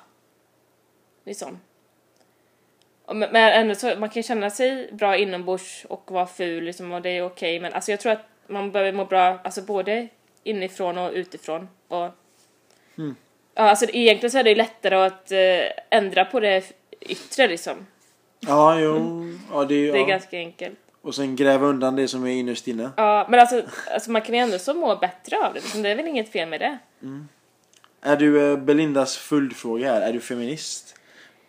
Liksom. 1.25 1.59
Men 3.15 3.35
ändå 3.35 3.75
så, 3.75 3.95
man 3.99 4.09
kan 4.09 4.23
känna 4.23 4.49
sig 4.49 4.89
bra 4.91 5.17
inombords 5.17 5.85
och 5.89 6.11
vara 6.11 6.27
ful 6.27 6.63
liksom, 6.63 6.91
och 6.91 7.01
det 7.01 7.09
är 7.09 7.25
okej 7.25 7.59
men 7.59 7.73
alltså 7.73 7.91
jag 7.91 7.99
tror 7.99 8.11
att 8.11 8.25
man 8.47 8.71
behöver 8.71 8.91
må 8.91 9.05
bra 9.05 9.39
alltså 9.43 9.61
både 9.61 10.07
inifrån 10.43 10.97
och 10.97 11.11
utifrån. 11.13 11.67
Och, 11.87 12.09
Mm. 12.97 13.15
Ja, 13.55 13.63
alltså 13.69 13.85
egentligen 13.93 14.31
så 14.31 14.37
är 14.37 14.43
det 14.43 14.55
lättare 14.55 14.95
att 14.95 15.31
eh, 15.31 15.97
ändra 15.97 16.25
på 16.25 16.39
det 16.39 16.63
yttre 17.01 17.47
liksom. 17.47 17.73
Ja, 18.39 18.79
jo. 18.79 19.23
Ja, 19.51 19.65
det 19.65 19.75
är, 19.75 19.91
Det 19.91 19.97
är 19.97 20.01
ja. 20.01 20.07
ganska 20.07 20.37
enkelt. 20.37 20.79
Och 21.01 21.15
sen 21.15 21.35
gräva 21.35 21.67
undan 21.67 21.95
det 21.95 22.07
som 22.07 22.25
är 22.25 22.31
innerst 22.31 22.67
inne. 22.67 22.89
Ja, 22.97 23.27
men 23.29 23.39
alltså, 23.39 23.61
alltså 23.93 24.11
man 24.11 24.21
kan 24.21 24.35
ju 24.35 24.41
ändå 24.41 24.59
så 24.59 24.73
må 24.73 24.95
bättre 24.95 25.37
av 25.37 25.53
det. 25.53 25.59
Liksom. 25.59 25.81
Det 25.81 25.89
är 25.89 25.95
väl 25.95 26.07
inget 26.07 26.31
fel 26.31 26.49
med 26.49 26.59
det. 26.59 26.77
Är 28.01 28.15
du 28.17 28.51
eh, 28.51 28.57
Belindas 28.57 29.17
följdfråga 29.17 29.93
här? 29.93 30.01
Är 30.01 30.13
du 30.13 30.19
feminist? 30.19 30.96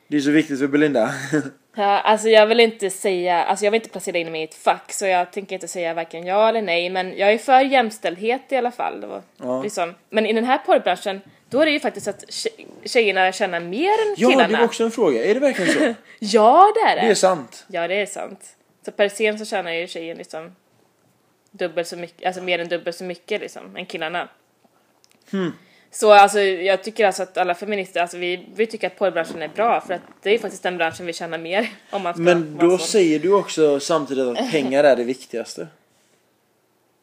Det 0.08 0.16
är 0.16 0.20
så 0.20 0.30
viktigt 0.30 0.58
för 0.58 0.66
Belinda. 0.66 1.14
Ja, 1.74 2.00
alltså 2.00 2.28
jag 2.28 2.46
vill 2.46 2.60
inte 2.60 2.90
säga, 2.90 3.44
alltså 3.44 3.64
jag 3.64 3.70
vill 3.72 3.80
inte 3.80 3.90
placera 3.92 4.18
in 4.18 4.32
mig 4.32 4.40
i 4.40 4.44
ett 4.44 4.54
fack 4.54 4.92
så 4.92 5.06
jag 5.06 5.30
tänker 5.32 5.54
inte 5.56 5.68
säga 5.68 5.94
varken 5.94 6.26
ja 6.26 6.48
eller 6.48 6.62
nej 6.62 6.90
men 6.90 7.18
jag 7.18 7.32
är 7.32 7.38
för 7.38 7.60
jämställdhet 7.60 8.42
i 8.48 8.56
alla 8.56 8.70
fall. 8.70 9.04
Var 9.06 9.22
Ja. 9.36 9.62
liksom. 9.62 9.94
Men 10.10 10.26
i 10.26 10.32
den 10.32 10.44
här 10.44 10.58
porrbranschen 10.58 11.20
då 11.50 11.60
är 11.60 11.64
det 11.66 11.70
ju 11.72 11.80
faktiskt 11.80 12.08
att 12.08 12.24
tje- 12.24 12.66
tjejerna 12.84 13.32
tjänar 13.32 13.60
mer 13.60 13.88
än 13.90 14.14
Ja, 14.16 14.28
killarna. 14.30 14.48
det 14.48 14.56
var 14.58 14.64
också 14.64 14.84
en 14.84 14.90
fråga. 14.90 15.24
Är 15.24 15.34
det 15.34 15.40
verkligen 15.40 15.72
så? 15.72 15.94
Ja 16.18 16.72
det 16.74 16.90
är 16.90 16.96
det! 16.96 17.02
Det 17.02 17.10
är 17.10 17.14
sant. 17.14 17.64
Ja 17.68 17.88
det 17.88 17.94
är 17.94 18.06
sant. 18.06 18.56
Så 18.84 18.92
per 18.92 19.08
scen 19.08 19.38
så 19.38 19.44
tjänar 19.44 19.72
ju 19.72 19.86
tjejen 19.86 20.16
liksom 20.18 20.56
dubbelt 21.50 21.88
så 21.88 21.96
mycket, 21.96 22.26
alltså 22.26 22.42
mer 22.42 22.58
än 22.58 22.68
dubbelt 22.68 22.96
så 22.96 23.04
mycket 23.04 23.40
liksom 23.40 23.76
än 23.76 23.86
killarna. 23.86 24.28
Hmm. 25.30 25.52
Så 25.90 26.12
alltså 26.12 26.40
jag 26.40 26.82
tycker 26.82 27.06
alltså 27.06 27.22
att 27.22 27.36
alla 27.38 27.54
feminister, 27.54 28.00
alltså 28.00 28.16
vi, 28.16 28.46
vi 28.54 28.66
tycker 28.66 28.86
att 28.86 28.98
porrbranschen 28.98 29.42
är 29.42 29.48
bra 29.48 29.80
för 29.80 29.94
att 29.94 30.00
det 30.22 30.30
är 30.34 30.38
faktiskt 30.38 30.62
den 30.62 30.76
branschen 30.76 31.06
vi 31.06 31.12
tjänar 31.12 31.38
mer 31.38 31.70
om 31.90 32.02
man 32.02 32.14
ska 32.14 32.22
Men 32.22 32.56
då 32.56 32.78
säger 32.78 33.18
du 33.18 33.32
också 33.32 33.80
samtidigt 33.80 34.26
att 34.26 34.50
pengar 34.50 34.84
är 34.84 34.96
det 34.96 35.04
viktigaste. 35.04 35.68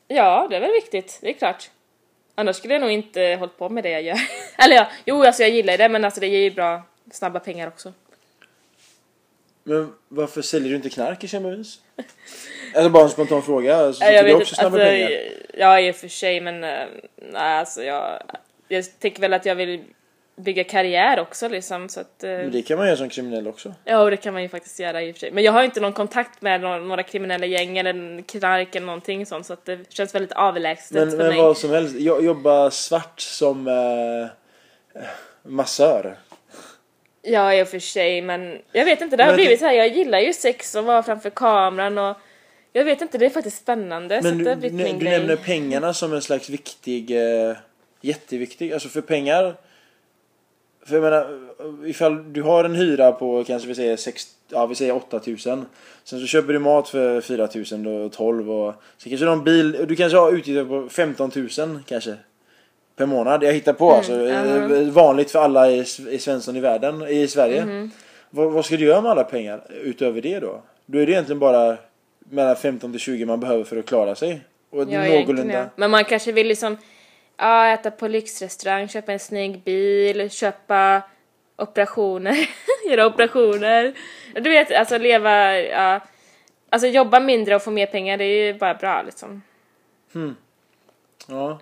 Ja, 0.07 0.47
det 0.49 0.55
är 0.55 0.59
väl 0.59 0.71
viktigt, 0.71 1.17
det 1.21 1.29
är 1.29 1.33
klart. 1.33 1.69
Annars 2.35 2.55
skulle 2.55 2.73
jag 2.73 2.81
nog 2.81 2.91
inte 2.91 3.35
hållit 3.39 3.57
på 3.57 3.69
med 3.69 3.83
det 3.83 3.89
jag 3.89 4.01
gör. 4.01 4.19
Eller 4.57 4.75
ja, 4.75 4.87
jo 5.05 5.23
alltså 5.23 5.41
jag 5.41 5.51
gillar 5.51 5.77
det 5.77 5.89
men 5.89 6.05
alltså 6.05 6.19
det 6.19 6.27
ger 6.27 6.39
ju 6.39 6.51
bra 6.51 6.83
snabba 7.11 7.39
pengar 7.39 7.67
också. 7.67 7.93
Men 9.63 9.93
varför 10.07 10.41
säljer 10.41 10.69
du 10.69 10.75
inte 10.75 10.89
knark 10.89 11.23
exempelvis? 11.23 11.79
Eller 12.75 12.89
bara 12.89 13.03
en 13.03 13.09
spontan 13.09 13.41
fråga. 13.41 13.77
Alltså, 13.77 14.03
Ja, 14.03 14.07
tycker 14.07 14.15
jag 14.15 14.25
du 14.25 14.33
vet 14.33 14.41
också 14.41 14.55
snabba 14.55 14.77
alltså, 14.77 14.85
pengar? 14.85 15.21
ja 15.53 15.79
i 15.79 15.91
och 15.91 15.95
för 15.95 16.07
sig 16.07 16.41
men 16.41 16.63
eh, 16.63 16.87
nej 17.15 17.59
alltså 17.59 17.83
jag, 17.83 18.21
jag 18.67 18.99
tänker 18.99 19.21
väl 19.21 19.33
att 19.33 19.45
jag 19.45 19.55
vill 19.55 19.83
bygga 20.37 20.63
karriär 20.63 21.19
också 21.19 21.47
liksom 21.47 21.89
så 21.89 21.99
att 21.99 22.23
eh, 22.23 22.29
Men 22.29 22.51
det 22.51 22.61
kan 22.61 22.77
man 22.77 22.87
göra 22.87 22.97
som 22.97 23.09
kriminell 23.09 23.47
också. 23.47 23.73
ja 23.85 23.99
och 24.03 24.11
det 24.11 24.17
kan 24.17 24.33
man 24.33 24.41
ju 24.43 24.49
faktiskt 24.49 24.79
göra 24.79 25.01
i 25.03 25.11
och 25.11 25.15
för 25.15 25.19
sig. 25.19 25.31
Men 25.31 25.43
jag 25.43 25.51
har 25.51 25.63
inte 25.63 25.79
någon 25.79 25.93
kontakt 25.93 26.41
med 26.41 26.61
några, 26.61 26.77
några 26.77 27.03
kriminella 27.03 27.45
gäng 27.45 27.77
eller 27.77 28.21
knark 28.21 28.75
eller 28.75 28.85
någonting 28.85 29.25
sånt 29.25 29.45
så 29.45 29.53
att 29.53 29.65
det 29.65 29.79
känns 29.93 30.15
väldigt 30.15 30.31
avlägset 30.31 30.91
Men, 30.91 31.09
för 31.11 31.17
men 31.17 31.27
mig. 31.27 31.37
vad 31.37 31.57
som 31.57 31.69
helst. 31.69 31.95
Jag 31.95 32.25
jobbar 32.25 32.69
svart 32.69 33.19
som 33.19 33.67
eh, 33.67 34.27
massör. 35.43 36.17
Ja 37.21 37.53
i 37.53 37.63
och 37.63 37.67
för 37.67 37.79
sig 37.79 38.21
men 38.21 38.61
jag 38.71 38.85
vet 38.85 39.01
inte 39.01 39.15
det 39.15 39.23
har 39.23 39.31
Men 39.31 39.35
blivit 39.37 39.59
så 39.59 39.65
här. 39.65 39.73
jag 39.73 39.87
gillar 39.87 40.19
ju 40.19 40.33
sex 40.33 40.75
och 40.75 40.83
vara 40.85 41.03
framför 41.03 41.29
kameran 41.29 41.97
och 41.97 42.17
jag 42.73 42.85
vet 42.85 43.01
inte 43.01 43.17
det 43.17 43.25
är 43.25 43.29
faktiskt 43.29 43.57
spännande 43.57 44.21
så 44.21 44.27
Men 44.27 44.31
att 44.33 44.37
du, 44.37 44.43
det 44.43 44.49
har 44.49 44.57
blivit 44.57 44.77
du, 44.77 44.83
min 44.83 44.99
du 44.99 45.05
grej. 45.05 45.17
nämner 45.19 45.35
pengarna 45.35 45.93
som 45.93 46.13
en 46.13 46.21
slags 46.21 46.49
viktig, 46.49 47.11
eh, 47.11 47.55
jätteviktig, 48.06 48.73
alltså 48.73 48.90
för 48.90 49.02
pengar. 49.02 49.56
För 50.86 50.95
jag 50.95 51.03
menar, 51.03 51.27
ifall 51.86 52.34
du 52.34 52.41
har 52.41 52.64
en 52.64 52.76
hyra 52.76 53.11
på 53.11 53.44
kanske 53.44 53.68
vi 53.68 53.76
säger, 53.76 53.98
sex, 53.98 54.27
ja, 54.49 54.65
vi 54.65 54.76
säger 54.76 54.95
8000. 54.95 55.65
Sen 56.03 56.19
så 56.19 56.26
köper 56.26 56.53
du 56.53 56.60
mat 56.60 56.90
för 56.90 57.22
4000 57.22 57.88
och 57.88 58.11
12 58.11 58.52
och 58.52 58.73
så 58.98 59.10
kanske 59.10 59.26
du 59.26 59.30
har 59.30 59.38
en 59.38 59.44
bil, 59.44 59.76
och 59.76 59.88
du 59.88 59.95
kanske 59.95 60.18
har 60.18 60.32
utgifter 60.32 60.65
på 60.65 60.90
15 60.90 61.32
000 61.57 61.80
kanske. 61.86 62.15
Per 62.95 63.06
månad. 63.06 63.44
Jag 63.44 63.53
hittar 63.53 63.73
på 63.73 63.91
alltså. 63.91 64.11
mhm. 64.11 64.73
eh, 64.73 64.94
Vanligt 64.94 65.32
för 65.32 65.40
alla 65.40 65.72
i, 65.72 65.86
i 66.10 66.19
Svensson 66.19 66.56
i 66.56 66.60
världen, 66.60 67.07
i 67.07 67.27
Sverige. 67.27 67.65
Mhm. 67.65 67.91
Vad, 68.30 68.52
vad 68.52 68.65
ska 68.65 68.77
du 68.77 68.86
göra 68.86 69.02
med 69.02 69.11
alla 69.11 69.23
pengar 69.23 69.61
utöver 69.84 70.22
det 70.22 70.40
då? 70.40 70.61
Då 70.86 70.99
är 70.99 71.06
det 71.06 71.11
egentligen 71.11 71.40
bara 71.40 71.77
mellan 72.19 72.56
15 72.56 72.91
till 72.91 72.99
20 72.99 73.26
man 73.26 73.40
behöver 73.40 73.64
för 73.64 73.77
att 73.77 73.86
klara 73.86 74.15
sig. 74.15 74.41
Och 74.69 74.91
Ja, 74.91 75.07
någorlunda. 75.07 75.69
Men 75.76 75.91
man 75.91 76.06
kanske 76.06 76.32
vill 76.32 76.48
liksom 76.48 76.77
ja, 77.37 77.73
äta 77.73 77.91
på 77.91 78.07
lyxrestaurang, 78.07 78.87
köpa 78.87 79.13
en 79.13 79.19
snygg 79.19 79.63
bil, 79.63 80.29
köpa 80.29 81.01
operationer, 81.55 82.49
göra 82.89 83.05
operationer. 83.05 83.93
Du 84.33 84.49
vet, 84.49 84.71
alltså 84.71 84.97
leva, 84.97 85.59
ja, 85.59 85.99
alltså 86.69 86.87
jobba 86.87 87.19
mindre 87.19 87.55
och 87.55 87.61
få 87.61 87.71
mer 87.71 87.85
pengar, 87.85 88.17
det 88.17 88.25
är 88.25 88.45
ju 88.45 88.59
bara 88.59 88.73
bra 88.73 89.01
liksom. 89.01 89.41
Ja. 91.27 91.59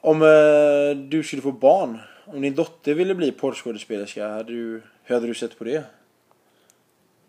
Om 0.00 0.22
eh, 0.22 0.96
du 0.96 1.22
skulle 1.22 1.42
få 1.42 1.52
barn, 1.52 1.98
om 2.24 2.40
din 2.40 2.54
dotter 2.54 2.94
ville 2.94 3.14
bli 3.14 3.32
porrskådespelerska, 3.32 4.28
hade 4.28 4.52
du, 4.52 4.82
hur 5.02 5.14
hade 5.14 5.26
du 5.26 5.34
sett 5.34 5.58
på 5.58 5.64
det? 5.64 5.84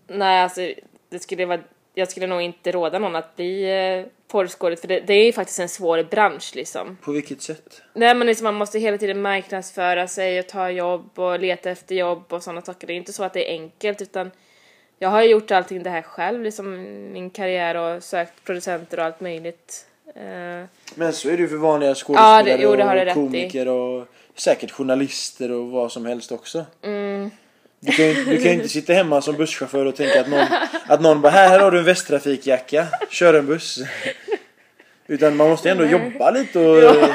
Nej, 0.07 0.43
alltså 0.43 0.73
det 1.09 1.19
skulle 1.19 1.45
vara, 1.45 1.61
jag 1.93 2.11
skulle 2.11 2.27
nog 2.27 2.41
inte 2.41 2.71
råda 2.71 2.99
någon 2.99 3.15
att 3.15 3.35
bli 3.35 3.63
eh, 3.99 4.05
porrskådis 4.27 4.81
för 4.81 4.87
det, 4.87 4.99
det 4.99 5.13
är 5.13 5.25
ju 5.25 5.33
faktiskt 5.33 5.59
en 5.59 5.69
svår 5.69 6.03
bransch 6.03 6.51
liksom. 6.55 6.97
På 7.01 7.11
vilket 7.11 7.41
sätt? 7.41 7.81
Nej 7.93 8.15
men 8.15 8.27
liksom, 8.27 8.43
man 8.45 8.55
måste 8.55 8.79
hela 8.79 8.97
tiden 8.97 9.21
marknadsföra 9.21 10.07
sig 10.07 10.39
och 10.39 10.47
ta 10.47 10.69
jobb 10.69 11.19
och 11.19 11.39
leta 11.39 11.69
efter 11.69 11.95
jobb 11.95 12.23
och 12.33 12.43
sådana 12.43 12.61
saker. 12.61 12.87
Det 12.87 12.93
är 12.93 12.97
inte 12.97 13.13
så 13.13 13.23
att 13.23 13.33
det 13.33 13.49
är 13.49 13.53
enkelt 13.53 14.01
utan 14.01 14.31
jag 14.99 15.09
har 15.09 15.21
ju 15.23 15.29
gjort 15.29 15.51
allting 15.51 15.83
det 15.83 15.89
här 15.89 16.01
själv, 16.01 16.43
liksom 16.43 16.73
min 17.13 17.29
karriär 17.29 17.75
och 17.77 18.03
sökt 18.03 18.43
producenter 18.43 18.99
och 18.99 19.05
allt 19.05 19.19
möjligt. 19.21 19.85
Eh, 20.15 20.65
Men 20.95 21.13
så 21.13 21.29
är 21.29 21.31
det 21.37 21.41
ju 21.43 21.47
för 21.47 21.55
vanliga 21.55 21.89
Ja, 21.89 21.95
skådespelare 21.95 22.43
det- 22.43 22.63
jo, 22.63 22.75
det 22.75 23.07
och 23.09 23.13
komiker 23.13 23.67
och 23.67 24.07
säkert 24.35 24.71
journalister 24.71 25.51
och 25.51 25.67
vad 25.69 25.91
som 25.91 26.05
helst 26.05 26.31
också. 26.31 26.65
mm, 26.81 27.31
Du 27.85 27.91
kan 27.91 28.05
ju 28.05 28.13
du 28.13 28.37
kan 28.37 28.45
ju 28.45 28.53
inte 28.53 28.69
sitta 28.69 28.93
hemma 28.93 29.21
som 29.21 29.35
busschaufför 29.35 29.85
och 29.85 29.95
tänka 29.95 30.21
att 30.21 30.29
någon, 30.29 30.47
att 30.85 31.01
någon 31.01 31.21
bara 31.21 31.29
här, 31.31 31.49
här 31.49 31.59
har 31.59 31.71
du 31.71 31.79
en 31.79 31.85
västtrafikjacka, 31.85 32.87
kör 33.09 33.33
en 33.33 33.45
buss. 33.45 33.79
Utan 35.07 35.35
man 35.35 35.49
måste 35.49 35.69
ändå 35.71 35.85
jobba 35.85 36.31
lite 36.31 36.59
och 36.59 36.77
Ja. 36.77 37.09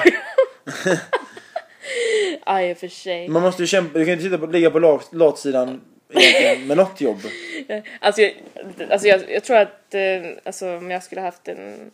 ja, 2.46 2.62
i 2.62 2.72
och 2.72 2.78
för 2.78 2.88
sig. 2.88 3.28
man 3.28 3.42
måste 3.42 3.62
ju 3.62 3.66
kämpa, 3.66 3.98
du 3.98 4.04
kan 4.04 4.12
inte 4.12 4.24
sitta 4.24 4.38
på, 4.38 4.46
ligga 4.46 4.70
på 4.70 4.78
lat, 4.78 5.08
latsidan 5.12 5.80
egentligen 6.14 6.66
med 6.66 6.76
något 6.76 7.00
jobb. 7.00 7.20
Alltså, 8.00 8.22
jag, 8.22 8.32
alltså 8.90 9.08
jag, 9.08 9.30
jag 9.30 9.44
tror 9.44 9.56
att 9.56 9.94
eh, 9.94 10.00
alltså, 10.44 10.76
om 10.76 10.90
jag 10.90 11.02
skulle 11.02 11.20
haft 11.20 11.48
en, 11.48 11.90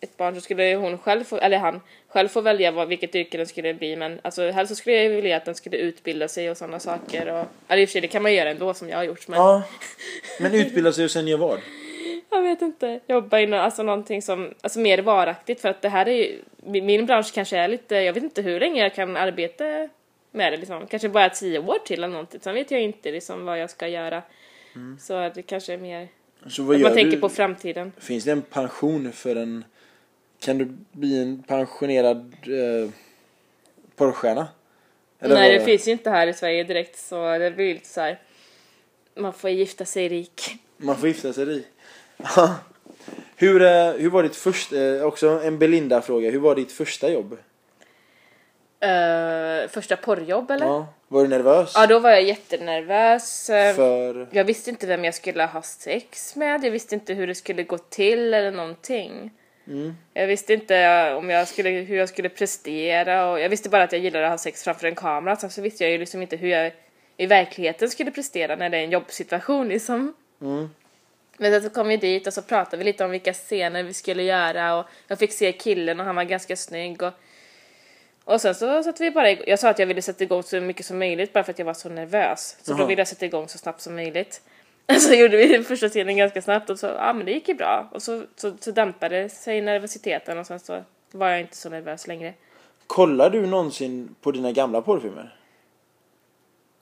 ett 0.00 0.16
barn 0.16 0.34
så 0.34 0.40
skulle 0.40 0.74
hon 0.74 0.98
själv 0.98 1.24
få, 1.24 1.38
eller 1.38 1.58
han 1.58 1.80
själv 2.14 2.28
få 2.28 2.40
välja 2.40 2.70
vad, 2.70 2.88
vilket 2.88 3.14
yrke 3.14 3.36
den 3.38 3.46
skulle 3.46 3.74
bli 3.74 3.96
men 3.96 4.20
alltså 4.22 4.50
helst 4.50 4.68
så 4.68 4.76
skulle 4.76 5.02
jag 5.02 5.10
vilja 5.10 5.36
att 5.36 5.44
den 5.44 5.54
skulle 5.54 5.76
utbilda 5.76 6.28
sig 6.28 6.50
och 6.50 6.56
sådana 6.56 6.80
saker 6.80 7.32
och 7.32 7.44
eller 7.68 7.82
i 7.82 7.84
och 7.84 7.88
för 7.88 7.92
sig 7.92 8.00
det 8.00 8.08
kan 8.08 8.22
man 8.22 8.34
göra 8.34 8.50
ändå 8.50 8.74
som 8.74 8.88
jag 8.88 8.96
har 8.96 9.04
gjort 9.04 9.28
men 9.28 9.38
Ja. 9.38 9.62
Men 10.40 10.54
utbilda 10.54 10.92
sig 10.92 11.04
och 11.04 11.10
sen 11.10 11.28
göra 11.28 11.40
vad? 11.40 11.60
jag 12.30 12.42
vet 12.42 12.62
inte, 12.62 13.00
jobba 13.06 13.40
i 13.40 13.46
nå- 13.46 13.56
alltså 13.56 13.82
någonting 13.82 14.22
som, 14.22 14.54
alltså 14.60 14.78
mer 14.80 14.98
varaktigt 14.98 15.60
för 15.60 15.68
att 15.68 15.82
det 15.82 15.88
här 15.88 16.08
är 16.08 16.12
ju, 16.12 16.38
min, 16.82 17.06
bransch 17.06 17.34
kanske 17.34 17.56
är 17.58 17.68
lite, 17.68 17.94
jag 17.96 18.12
vet 18.12 18.22
inte 18.22 18.42
hur 18.42 18.60
länge 18.60 18.82
jag 18.82 18.94
kan 18.94 19.16
arbeta 19.16 19.64
med 20.30 20.52
det 20.52 20.56
liksom, 20.56 20.86
kanske 20.86 21.08
bara 21.08 21.30
tio 21.30 21.58
år 21.58 21.78
till 21.86 21.98
eller 21.98 22.08
någonting, 22.08 22.40
sen 22.40 22.54
vet 22.54 22.70
jag 22.70 22.80
inte 22.82 23.10
liksom 23.12 23.44
vad 23.44 23.60
jag 23.60 23.70
ska 23.70 23.88
göra. 23.88 24.22
Så 25.00 25.30
det 25.34 25.42
kanske 25.42 25.72
är 25.72 25.78
mer, 25.78 26.08
Så 26.48 26.62
vad 26.62 26.80
man 26.80 26.92
tänker 26.94 27.10
du? 27.16 27.20
på 27.20 27.28
framtiden. 27.28 27.92
Finns 27.98 28.24
det 28.24 28.32
en 28.32 28.42
pension 28.42 29.12
för 29.12 29.36
en... 29.36 29.64
Kan 30.38 30.58
du 30.58 30.76
bli 30.92 31.22
en 31.22 31.42
pensionerad 31.42 32.34
eh, 32.42 32.90
porrstjärna? 33.96 34.48
Eller 35.20 35.34
Nej 35.34 35.52
vad- 35.52 35.60
det 35.60 35.64
finns 35.64 35.88
ju 35.88 35.92
inte 35.92 36.10
här 36.10 36.26
i 36.26 36.32
Sverige 36.34 36.64
direkt 36.64 36.98
så 36.98 37.38
det 37.38 37.50
blir 37.50 37.74
lite 37.74 37.88
så 37.88 38.00
här. 38.00 38.20
Man 39.14 39.32
får 39.32 39.50
gifta 39.50 39.84
sig 39.84 40.08
rik. 40.08 40.56
Man 40.76 40.96
får 40.96 41.08
gifta 41.08 41.32
sig 41.32 41.44
rik. 41.44 41.66
Ja. 42.36 42.56
hur, 43.36 43.62
eh, 43.62 43.92
hur 43.92 44.10
var 44.10 44.22
ditt 44.22 44.36
första... 44.36 44.76
Eh, 44.76 45.02
också 45.02 45.28
en 45.28 45.58
Belinda-fråga. 45.58 46.30
Hur 46.30 46.38
var 46.38 46.54
ditt 46.54 46.72
första 46.72 47.10
jobb? 47.10 47.38
Uh, 48.84 49.68
första 49.68 49.96
porrjobb 49.96 50.50
eller? 50.50 50.66
Ja. 50.66 50.72
Ja. 50.72 50.86
Var 51.08 51.22
du 51.22 51.28
nervös? 51.28 51.74
då 51.88 51.98
var 51.98 52.10
jag 52.10 52.22
jättenervös. 52.22 53.46
För... 53.46 54.28
Jag 54.30 54.44
visste 54.44 54.70
inte 54.70 54.86
vem 54.86 55.04
jag 55.04 55.14
skulle 55.14 55.44
ha 55.44 55.62
sex 55.62 56.36
med, 56.36 56.64
jag 56.64 56.70
visste 56.70 56.94
inte 56.94 57.14
hur 57.14 57.26
det 57.26 57.34
skulle 57.34 57.62
gå 57.62 57.78
till 57.78 58.34
eller 58.34 58.50
någonting. 58.50 59.30
Mm. 59.66 59.96
Jag 60.14 60.26
visste 60.26 60.54
inte 60.54 61.12
om 61.14 61.30
jag 61.30 61.48
skulle, 61.48 61.68
hur 61.68 61.96
jag 61.96 62.08
skulle 62.08 62.28
prestera 62.28 63.30
och 63.30 63.40
jag 63.40 63.48
visste 63.48 63.68
bara 63.68 63.82
att 63.82 63.92
jag 63.92 64.00
gillade 64.00 64.26
att 64.26 64.32
ha 64.32 64.38
sex 64.38 64.64
framför 64.64 64.86
en 64.86 64.94
kamera. 64.94 65.36
Sen 65.36 65.50
så 65.50 65.62
visste 65.62 65.84
jag 65.84 65.90
ju 65.90 65.98
liksom 65.98 66.22
inte 66.22 66.36
hur 66.36 66.48
jag 66.48 66.72
i 67.16 67.26
verkligheten 67.26 67.90
skulle 67.90 68.10
prestera 68.10 68.56
när 68.56 68.70
det 68.70 68.76
är 68.76 68.84
en 68.84 68.90
jobbsituation 68.90 69.68
liksom. 69.68 70.14
Mm. 70.40 70.70
Men 71.36 71.52
sen 71.52 71.62
så 71.62 71.70
kom 71.70 71.88
vi 71.88 71.96
dit 71.96 72.26
och 72.26 72.32
så 72.32 72.42
pratade 72.42 72.76
vi 72.76 72.84
lite 72.84 73.04
om 73.04 73.10
vilka 73.10 73.32
scener 73.32 73.82
vi 73.82 73.94
skulle 73.94 74.22
göra 74.22 74.76
och 74.76 74.86
jag 75.08 75.18
fick 75.18 75.32
se 75.32 75.52
killen 75.52 76.00
och 76.00 76.06
han 76.06 76.16
var 76.16 76.24
ganska 76.24 76.56
snygg 76.56 77.02
och 77.02 77.12
och 78.24 78.40
sen 78.40 78.54
så 78.54 78.82
satte 78.82 79.02
vi 79.02 79.10
bara 79.10 79.30
igång. 79.30 79.44
Jag 79.46 79.58
sa 79.58 79.70
att 79.70 79.78
jag 79.78 79.86
ville 79.86 80.02
sätta 80.02 80.24
igång 80.24 80.42
så 80.42 80.60
mycket 80.60 80.86
som 80.86 80.98
möjligt 80.98 81.32
bara 81.32 81.44
för 81.44 81.52
att 81.52 81.58
jag 81.58 81.66
var 81.66 81.74
så 81.74 81.88
nervös. 81.88 82.56
Så 82.62 82.72
då 82.72 82.78
Jaha. 82.78 82.86
ville 82.86 83.00
jag 83.00 83.08
sätta 83.08 83.26
igång 83.26 83.48
så 83.48 83.58
snabbt 83.58 83.80
som 83.80 83.94
möjligt. 83.94 84.42
Så 85.00 85.14
gjorde 85.14 85.36
vi 85.36 85.62
första 85.62 85.88
scenen 85.88 86.16
ganska 86.16 86.42
snabbt 86.42 86.70
och 86.70 86.78
så, 86.78 86.86
ja 86.86 87.12
men 87.12 87.26
det 87.26 87.32
gick 87.32 87.48
ju 87.48 87.54
bra. 87.54 87.88
Och 87.92 88.02
så, 88.02 88.22
så, 88.36 88.56
så 88.60 88.70
dämpade 88.70 89.28
sig 89.28 89.60
nervositeten 89.60 90.38
och 90.38 90.46
sen 90.46 90.60
så 90.60 90.84
var 91.12 91.28
jag 91.28 91.40
inte 91.40 91.56
så 91.56 91.70
nervös 91.70 92.06
längre. 92.06 92.34
Kollar 92.86 93.30
du 93.30 93.46
någonsin 93.46 94.14
på 94.20 94.30
dina 94.32 94.52
gamla 94.52 94.82
porrfilmer? 94.82 95.36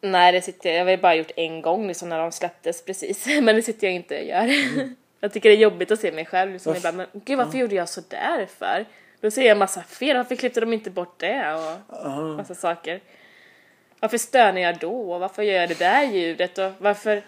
Nej, 0.00 0.32
det 0.32 0.42
sitter 0.42 0.68
jag, 0.68 0.76
jag 0.76 0.80
har 0.80 0.86
väl 0.86 1.00
bara 1.00 1.14
gjort 1.14 1.30
en 1.36 1.62
gång 1.62 1.88
liksom 1.88 2.08
när 2.08 2.18
de 2.18 2.32
släpptes 2.32 2.84
precis. 2.84 3.26
Men 3.42 3.56
det 3.56 3.62
sitter 3.62 3.86
jag 3.86 3.94
inte 3.94 4.18
och 4.18 4.24
gör. 4.24 4.50
jag 5.20 5.32
tycker 5.32 5.48
det 5.48 5.54
är 5.54 5.58
jobbigt 5.58 5.90
att 5.90 6.00
se 6.00 6.12
mig 6.12 6.26
själv 6.26 6.52
liksom 6.52 6.74
Varf- 6.74 6.78
ibland. 6.78 6.96
Men 6.96 7.06
gud 7.12 7.38
varför 7.38 7.58
gjorde 7.58 7.74
jag 7.74 7.88
så 7.88 8.00
där 8.08 8.46
för? 8.46 8.84
Då 9.20 9.30
ser 9.30 9.48
jag 9.48 9.58
massa 9.58 9.82
fel, 9.82 10.16
varför 10.16 10.36
klippte 10.36 10.60
de 10.60 10.72
inte 10.72 10.90
bort 10.90 11.20
det? 11.20 11.54
Och 11.54 12.36
massa 12.36 12.54
saker. 12.54 13.00
Varför 14.00 14.18
stönar 14.18 14.60
jag 14.60 14.78
då? 14.78 15.18
Varför 15.18 15.42
gör 15.42 15.54
jag 15.54 15.68
det 15.68 15.78
där 15.78 16.02
ljudet? 16.02 16.58
Och 16.58 16.72
varför... 16.78 17.22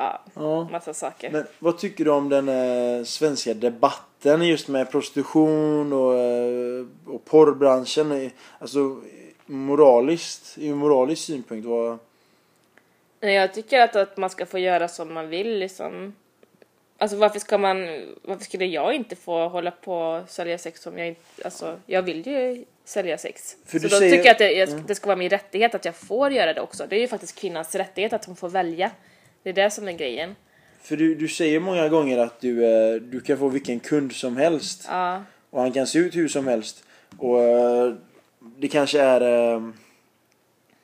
ja, 0.00 0.20
Ja. 0.34 0.68
massa 0.72 0.94
saker. 0.94 1.30
Men 1.30 1.46
vad 1.58 1.78
tycker 1.78 2.04
du 2.04 2.10
om 2.10 2.28
den 2.28 2.48
eh, 2.48 3.04
svenska 3.04 3.54
debatten 3.54 4.42
just 4.42 4.68
med 4.68 4.90
prostitution 4.90 5.92
och, 5.92 6.14
eh, 6.18 6.86
och 7.06 7.24
porrbranschen? 7.24 8.12
Eh, 8.12 8.30
Alltså 8.58 9.00
moraliskt, 9.46 10.58
i 10.58 10.72
moralisk 10.74 11.22
synpunkt, 11.24 11.66
vad... 11.66 11.98
Jag 13.20 13.54
tycker 13.54 13.80
att, 13.80 13.96
att 13.96 14.16
man 14.16 14.30
ska 14.30 14.46
få 14.46 14.58
göra 14.58 14.88
som 14.88 15.14
man 15.14 15.28
vill 15.28 15.58
liksom. 15.58 16.14
Alltså 16.98 17.16
varför 17.16 17.38
ska 17.40 17.58
man, 17.58 17.76
varför 18.22 18.44
skulle 18.44 18.64
jag 18.64 18.94
inte 18.94 19.16
få 19.16 19.48
hålla 19.48 19.70
på 19.70 19.94
och 19.94 20.28
sälja 20.30 20.58
sex 20.58 20.86
om 20.86 20.98
jag 20.98 21.08
inte, 21.08 21.20
alltså 21.44 21.76
jag 21.86 22.02
vill 22.02 22.26
ju 22.26 22.64
sälja 22.84 23.18
sex. 23.18 23.56
För 23.66 23.78
så 23.78 23.88
då 23.88 23.96
säger- 23.96 24.10
tycker 24.10 24.24
jag 24.24 24.32
att 24.32 24.38
det, 24.38 24.52
jag, 24.52 24.68
det 24.86 24.94
ska 24.94 25.06
vara 25.06 25.16
min 25.16 25.30
rättighet 25.30 25.74
att 25.74 25.84
jag 25.84 25.94
får 25.96 26.30
göra 26.32 26.52
det 26.52 26.60
också. 26.60 26.86
Det 26.88 26.96
är 26.96 27.00
ju 27.00 27.08
faktiskt 27.08 27.38
kvinnans 27.38 27.74
rättighet 27.74 28.12
att 28.12 28.24
hon 28.24 28.36
får 28.36 28.48
välja. 28.48 28.90
Det 29.42 29.50
är 29.50 29.54
det 29.54 29.70
som 29.70 29.88
är 29.88 29.92
grejen. 29.92 30.34
För 30.82 30.96
du, 30.96 31.14
du 31.14 31.28
säger 31.28 31.60
många 31.60 31.88
gånger 31.88 32.18
att 32.18 32.40
du, 32.40 32.64
eh, 32.66 32.94
du 32.94 33.20
kan 33.20 33.38
få 33.38 33.48
vilken 33.48 33.80
kund 33.80 34.12
som 34.12 34.36
helst. 34.36 34.84
Ja. 34.88 35.22
Och 35.50 35.60
han 35.60 35.72
kan 35.72 35.86
se 35.86 35.98
ut 35.98 36.16
hur 36.16 36.28
som 36.28 36.46
helst. 36.46 36.84
Och 37.18 37.42
eh, 37.42 37.94
det 38.58 38.68
kanske 38.68 39.00
är... 39.00 39.54
eh, 39.54 39.62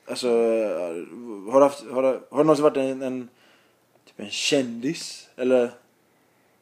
Alltså, 0.09 0.29
har 1.53 1.55
du, 1.61 1.63
haft, 1.63 1.85
har, 1.91 2.03
du, 2.03 2.09
har 2.09 2.39
det 2.39 2.45
någonsin 2.45 2.63
varit 2.63 2.77
en, 2.77 3.03
en, 3.03 3.29
typ 4.07 4.21
en 4.21 4.31
kändis? 4.31 5.29
Eller, 5.37 5.71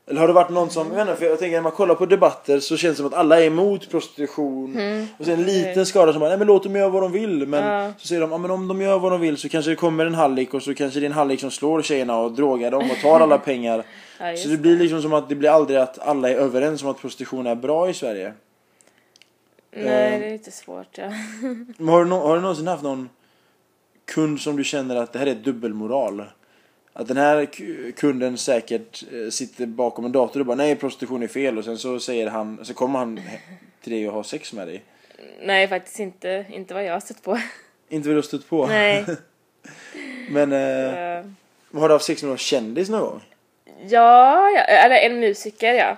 eller 0.07 0.21
har 0.21 0.27
det 0.29 0.33
varit 0.35 0.51
någon 0.51 0.71
som, 0.71 0.93
jag 0.93 1.01
inte, 1.01 1.17
för 1.17 1.27
jag 1.27 1.39
tänker 1.39 1.57
när 1.57 1.63
man 1.63 1.73
kollar 1.73 1.95
på 1.95 2.07
debatter 2.07 2.61
så 2.61 2.77
känns 2.77 2.93
det 2.93 2.97
som 2.97 3.07
att 3.07 3.15
alla 3.15 3.41
är 3.41 3.47
emot 3.47 3.91
prostitution. 3.91 4.77
Och 5.19 5.25
sen 5.25 5.35
en 5.35 5.43
liten 5.45 5.87
skara 5.87 6.13
som 6.13 6.21
bara, 6.21 6.29
nej 6.29 6.39
men 6.39 6.47
låt 6.47 6.63
dem 6.63 6.77
göra 6.77 6.89
vad 6.89 7.03
de 7.03 7.13
vill. 7.13 7.47
Men 7.49 7.67
Ja. 7.85 7.93
så 7.99 8.07
säger 8.07 8.21
de, 8.21 8.31
ja 8.33 8.39
men 8.39 8.51
om 8.51 8.69
de 8.69 8.81
gör 8.81 8.99
vad 8.99 9.13
de 9.13 9.21
vill 9.21 9.37
så 9.37 9.49
kanske 9.49 9.71
det 9.71 9.77
kommer 9.77 10.07
en 10.07 10.15
hallick 10.15 10.55
och 10.55 10.63
så 10.63 10.75
kanske 10.75 11.01
det 11.01 11.07
är 11.07 11.11
en 11.11 11.13
hallick 11.13 11.41
som 11.41 11.51
slår 11.51 11.83
tjejerna 11.83 12.19
och 12.21 12.33
drogar 12.33 12.71
dem 12.71 12.91
och 12.91 12.97
tar 13.03 13.21
alla 13.21 13.39
pengar. 13.51 13.85
Ja, 14.21 14.37
så 14.37 14.49
det 14.49 14.57
blir 14.57 14.77
liksom 14.79 15.03
som 15.03 15.13
att 15.13 15.29
det 15.29 15.35
blir 15.35 15.51
aldrig 15.51 15.79
att 15.79 15.99
alla 15.99 16.31
är 16.31 16.35
överens 16.35 16.83
om 16.83 16.89
att 16.89 16.99
prostitution 17.01 17.47
är 17.47 17.55
bra 17.55 17.89
i 17.91 17.95
Sverige. 17.95 18.33
Nej, 19.77 19.85
det 20.21 20.27
är 20.27 20.31
lite 20.33 20.51
svårt 20.51 20.99
ja. 20.99 21.05
Men 21.79 21.89
har, 21.89 22.05
du 22.05 22.11
har 22.11 22.35
du 22.35 22.41
någonsin 22.41 22.67
haft 22.67 22.83
någon 22.83 23.09
kund 24.15 24.41
som 24.41 24.57
du 24.57 24.65
känner 24.65 24.97
att 24.97 25.13
det 25.13 25.19
här 25.19 25.27
är 25.27 25.35
dubbelmoral? 25.35 26.25
Att 26.97 27.09
den 27.09 27.17
här 27.17 27.47
kunden 27.93 28.39
säkert 28.39 29.05
eh, 29.13 29.31
sitter 29.31 29.67
bakom 29.67 30.05
en 30.05 30.13
dator 30.13 30.41
och 30.41 30.47
bara 30.47 30.57
nej 30.57 30.77
prostitution 30.77 31.23
är 31.23 31.29
fel 31.29 31.59
och 31.59 31.65
sen 31.65 31.79
så 31.79 32.01
säger 32.01 32.27
han, 32.27 32.65
så 32.65 32.75
kommer 32.75 32.99
han 32.99 33.21
till 33.83 33.93
dig 33.93 34.09
och 34.09 34.15
har 34.15 34.23
sex 34.23 34.53
med 34.53 34.67
dig. 34.67 34.83
Nej, 35.43 35.69
faktiskt 35.69 36.01
inte, 36.01 36.47
inte 36.51 36.75
vad 36.75 36.85
jag 36.85 36.93
har 36.93 37.01
sett 37.01 37.23
på. 37.23 37.39
Inte 37.89 38.09
vill 38.09 38.15
du 38.15 38.19
ha 38.19 38.27
stött 38.27 38.49
på? 38.49 38.67
Nej. 38.67 39.05
Men 40.31 40.53
eh, 40.53 41.25
har 41.81 41.89
du 41.89 41.95
haft 41.95 42.05
sex 42.05 42.23
med 42.23 42.29
någon 42.29 42.39
kändis 42.39 42.89
någon 42.89 43.01
gång? 43.01 43.23
Ja, 43.89 44.51
ja, 44.51 44.61
eller 44.61 44.97
en 44.97 45.21
musiker 45.21 45.75
ja. 45.75 45.97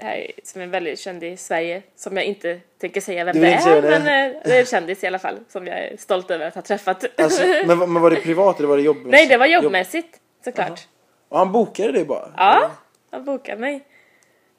Här, 0.00 0.30
som 0.44 0.62
är 0.62 0.66
väldigt 0.66 0.98
känd 0.98 1.24
i 1.24 1.36
Sverige. 1.36 1.82
Som 1.96 2.16
jag 2.16 2.24
inte 2.26 2.60
tänker 2.80 3.00
säga 3.00 3.24
vem 3.24 3.40
det 3.40 3.50
inte 3.50 3.62
säga 3.62 3.76
är. 3.76 3.82
det? 3.82 3.88
Men 3.90 4.00
eh, 4.00 4.40
det 4.44 4.56
är 4.56 4.60
en 4.60 4.66
kändis 4.66 5.04
i 5.04 5.06
alla 5.06 5.18
fall. 5.18 5.38
Som 5.48 5.66
jag 5.66 5.78
är 5.78 5.96
stolt 5.96 6.30
över 6.30 6.46
att 6.46 6.54
ha 6.54 6.62
träffat. 6.62 7.04
Alltså, 7.20 7.42
men, 7.66 7.78
men 7.78 8.02
var 8.02 8.10
det 8.10 8.16
privat 8.16 8.58
eller 8.58 8.68
var 8.68 8.76
det 8.76 8.82
jobbmässigt? 8.82 9.12
Nej, 9.12 9.26
det 9.26 9.36
var 9.36 9.46
jobbmässigt. 9.46 10.20
Såklart. 10.44 10.86
Och 11.28 11.38
han 11.38 11.52
bokade 11.52 11.92
det 11.92 12.04
bara? 12.04 12.32
Ja, 12.36 12.70
han 13.10 13.24
bokade 13.24 13.60
mig. 13.60 13.84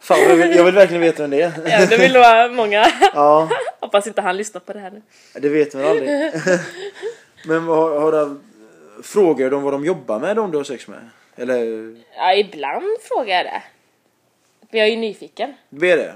Fan, 0.01 0.19
jag 0.21 0.35
vill, 0.35 0.55
jag 0.55 0.63
vill 0.63 0.75
verkligen 0.75 1.01
veta 1.01 1.21
vem 1.23 1.29
det 1.31 1.41
är. 1.41 1.51
Ja, 1.65 1.85
det 1.85 1.97
vill 1.97 2.13
vara 2.13 2.47
många. 2.47 2.85
Ja, 3.13 3.49
Hoppas 3.79 4.07
inte 4.07 4.21
han 4.21 4.37
lyssnar 4.37 4.61
på 4.61 4.73
det 4.73 4.79
här 4.79 4.91
nu. 4.91 5.01
det 5.33 5.49
vet 5.49 5.73
man 5.73 5.85
aldrig. 5.85 6.09
Men 7.45 7.63
har, 7.63 7.99
har 7.99 8.11
du, 8.11 8.39
frågar 9.03 9.49
de 9.49 9.63
vad 9.63 9.73
de 9.73 9.85
jobbar 9.85 10.19
med 10.19 10.35
de 10.35 10.51
du 10.51 10.57
har 10.57 10.63
sex 10.63 10.87
med? 10.87 11.09
Eller 11.35 11.95
Ja, 12.17 12.33
ibland 12.33 12.85
frågar 13.01 13.35
jag 13.37 13.45
det. 13.45 13.63
För 14.71 14.77
jag 14.77 14.87
är 14.87 14.91
ju 14.91 14.97
nyfiken. 14.97 15.53
blir 15.69 15.97
det? 15.97 16.13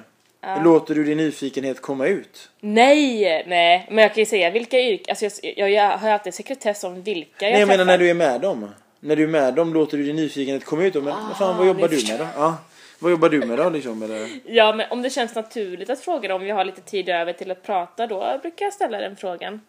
Låter 0.64 0.96
du 0.96 1.04
din 1.04 1.18
nyfikenhet 1.18 1.82
komma 1.82 2.08
ut? 2.08 2.50
Nej, 2.60 3.44
nej. 3.48 3.88
Men 3.90 3.98
jag 3.98 4.14
kan 4.14 4.22
ju 4.22 4.26
säga 4.26 4.50
vilka 4.50 4.80
yrken. 4.80 5.06
Alltså 5.10 5.26
jag, 5.26 5.58
jag, 5.58 5.72
jag 5.72 5.98
har 5.98 6.08
ju 6.08 6.14
alltid 6.14 6.34
sekretess 6.34 6.84
om 6.84 7.02
vilka 7.04 7.46
jag 7.46 7.52
Nej 7.52 7.60
jag 7.60 7.68
menar 7.68 7.86
när 7.86 7.98
du 7.98 8.10
är 8.10 8.14
med 8.14 8.42
dem. 8.42 8.70
När 9.04 9.16
du 9.16 9.24
är 9.24 9.28
med 9.28 9.54
dem 9.54 9.74
låter 9.74 9.98
du 9.98 10.04
din 10.04 10.16
nyfikenhet 10.16 10.66
komma 10.66 10.84
ut. 10.84 10.96
Och, 10.96 11.04
men 11.04 11.28
vad 11.28 11.38
fan 11.38 11.58
vad 11.58 11.68
jobbar 11.68 11.88
nu 11.90 11.96
du 11.98 12.08
med 12.08 12.20
då? 12.20 12.28
Ja. 12.36 12.58
Vad 13.00 13.12
jobbar 13.12 13.30
du 13.30 13.46
med 13.46 13.58
då 13.58 13.70
liksom? 13.70 14.04
Eller? 14.04 14.30
Ja, 14.46 14.74
men 14.74 14.92
om 14.92 15.02
det 15.02 15.10
känns 15.10 15.36
naturligt 15.36 15.90
att 15.90 16.00
fråga 16.00 16.28
dem, 16.30 16.36
om 16.36 16.46
vi 16.46 16.52
har 16.52 16.66
lite 16.66 16.82
tid 16.82 17.10
över 17.10 17.34
till 17.34 17.52
att 17.52 17.64
prata, 17.64 18.08
då 18.08 18.40
brukar 18.42 18.66
jag 18.66 18.74
ställa 18.74 18.98
den 18.98 19.16
frågan. 19.16 19.62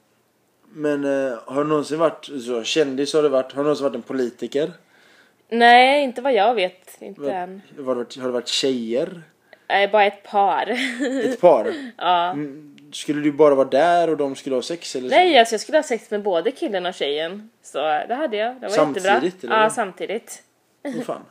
Men 0.68 1.04
eh, 1.04 1.38
har 1.46 1.64
du 1.64 1.68
någonsin 1.68 1.98
varit 1.98 2.30
så, 2.46 2.62
kändis? 2.62 3.14
Har 3.14 3.22
du 3.22 3.28
varit? 3.28 3.52
Har 3.52 3.58
du 3.58 3.62
någonsin 3.62 3.84
varit 3.84 3.94
en 3.94 4.02
politiker? 4.02 4.72
Nej, 5.48 6.04
inte 6.04 6.22
vad 6.22 6.34
jag 6.34 6.54
vet. 6.54 6.96
Inte 7.00 7.20
Var, 7.20 7.30
än. 7.30 7.62
har, 7.70 7.76
du 7.76 7.82
varit, 7.82 8.16
har 8.16 8.26
du 8.26 8.32
varit 8.32 8.48
tjejer? 8.48 9.22
Nej, 9.68 9.88
bara 9.88 10.04
ett 10.04 10.22
par. 10.22 10.70
Ett 11.24 11.40
par? 11.40 11.74
ja. 11.96 12.30
Mm, 12.30 12.73
Skulle 12.94 13.20
du 13.22 13.32
bara 13.32 13.54
vara 13.54 13.68
där 13.68 14.10
och 14.10 14.16
de 14.16 14.36
skulle 14.36 14.54
ha 14.54 14.62
sex? 14.62 14.96
Eller 14.96 15.08
så? 15.08 15.14
Nej, 15.14 15.38
alltså 15.38 15.54
jag 15.54 15.60
skulle 15.60 15.78
ha 15.78 15.82
sex 15.82 16.10
med 16.10 16.22
både 16.22 16.50
killen 16.50 16.86
och 16.86 16.94
tjejen. 16.94 17.50
Så 17.62 17.78
det 17.78 18.14
hade 18.14 18.36
jag. 18.36 18.54
Det 18.54 18.60
var 18.60 18.68
Samtidigt, 18.68 19.22
jättebra. 19.24 19.54
eller? 19.56 19.64
Ja, 19.64 19.70
samtidigt. 19.70 20.42
Åh, 20.84 21.02
fan. 21.02 21.24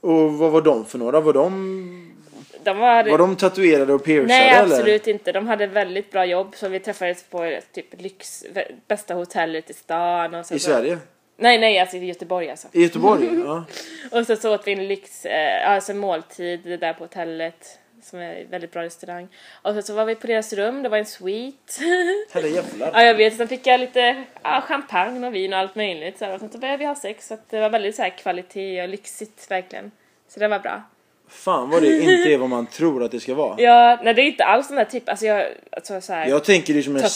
Och 0.00 0.32
vad 0.32 0.50
var 0.52 0.62
de 0.62 0.84
för 0.84 0.98
några? 0.98 1.20
Var 1.20 1.32
de, 1.32 2.14
De 2.62 2.78
var... 2.78 3.04
var 3.04 3.18
de 3.18 3.36
tatuerade 3.36 3.92
och 3.92 4.04
piercade 4.04 4.26
Nej, 4.28 4.48
eller? 4.48 4.74
absolut 4.76 5.06
inte. 5.06 5.32
De 5.32 5.46
hade 5.46 5.66
väldigt 5.66 6.10
bra 6.10 6.24
jobb, 6.24 6.54
så 6.56 6.68
vi 6.68 6.80
träffades 6.80 7.22
på 7.22 7.58
typ 7.72 8.00
lyx, 8.02 8.44
bästa 8.88 9.14
hotellet 9.14 9.70
i 9.70 9.74
stan. 9.74 10.34
Och 10.34 10.46
så 10.46 10.54
I 10.54 10.58
så. 10.58 10.70
Sverige? 10.70 10.98
Nej, 11.36 11.58
nej, 11.58 11.78
alltså 11.78 11.96
i 11.96 12.04
Göteborg 12.06 12.50
alltså. 12.50 12.68
I 12.72 12.82
Göteborg? 12.82 13.40
ja. 13.44 13.64
Och 14.18 14.26
så, 14.26 14.36
så 14.36 14.54
åt 14.54 14.66
vi 14.66 14.72
en 14.72 14.88
lyx, 14.88 15.26
eh, 15.26 15.70
alltså 15.70 15.94
måltid 15.94 16.60
där 16.80 16.92
på 16.92 17.04
hotellet. 17.04 17.78
Som 18.04 18.18
är 18.18 18.34
en 18.34 18.50
väldigt 18.50 18.72
bra 18.72 18.82
restaurang. 18.82 19.28
Och 19.62 19.74
så, 19.74 19.82
så 19.82 19.94
var 19.94 20.04
vi 20.04 20.14
på 20.14 20.26
deras 20.26 20.52
rum, 20.52 20.82
det 20.82 20.88
var 20.88 20.98
en 20.98 21.06
suite. 21.06 21.72
Herre 22.32 22.48
jävlar. 22.48 22.90
ja 22.94 23.02
jag 23.02 23.14
vet, 23.14 23.36
sen 23.36 23.48
fick 23.48 23.66
jag 23.66 23.80
lite 23.80 24.24
ja, 24.42 24.60
champagne 24.68 25.26
och 25.26 25.34
vin 25.34 25.52
och 25.52 25.58
allt 25.58 25.74
möjligt. 25.74 26.18
Så, 26.18 26.24
här, 26.24 26.34
och 26.34 26.40
sen 26.40 26.50
så 26.52 26.58
började 26.58 26.78
vi 26.78 26.84
ha 26.84 26.94
sex, 26.94 27.26
så 27.28 27.34
att 27.34 27.50
det 27.50 27.60
var 27.60 27.70
väldigt 27.70 27.96
så 27.96 28.02
här, 28.02 28.10
kvalitet 28.10 28.82
och 28.82 28.88
lyxigt 28.88 29.50
verkligen. 29.50 29.90
Så 30.28 30.40
det 30.40 30.48
var 30.48 30.58
bra. 30.58 30.82
Fan 31.28 31.70
vad 31.70 31.82
det 31.82 31.98
inte 32.02 32.32
är 32.32 32.38
vad 32.38 32.48
man 32.48 32.66
tror 32.66 33.04
att 33.04 33.10
det 33.10 33.20
ska 33.20 33.34
vara. 33.34 33.60
Ja, 33.60 34.00
nej 34.04 34.14
det 34.14 34.22
är 34.22 34.26
inte 34.26 34.44
alls 34.44 34.68
den 34.68 34.76
där 34.76 34.84
typ, 34.84 35.08
alltså 35.08 35.26
jag, 35.26 35.46
alltså 35.72 36.00
så 36.00 36.12
här, 36.12 36.26
Jag 36.28 36.44
tänker 36.44 36.74
det 36.74 36.82
som 36.82 36.96
en 36.96 37.02
tatuerad- 37.02 37.10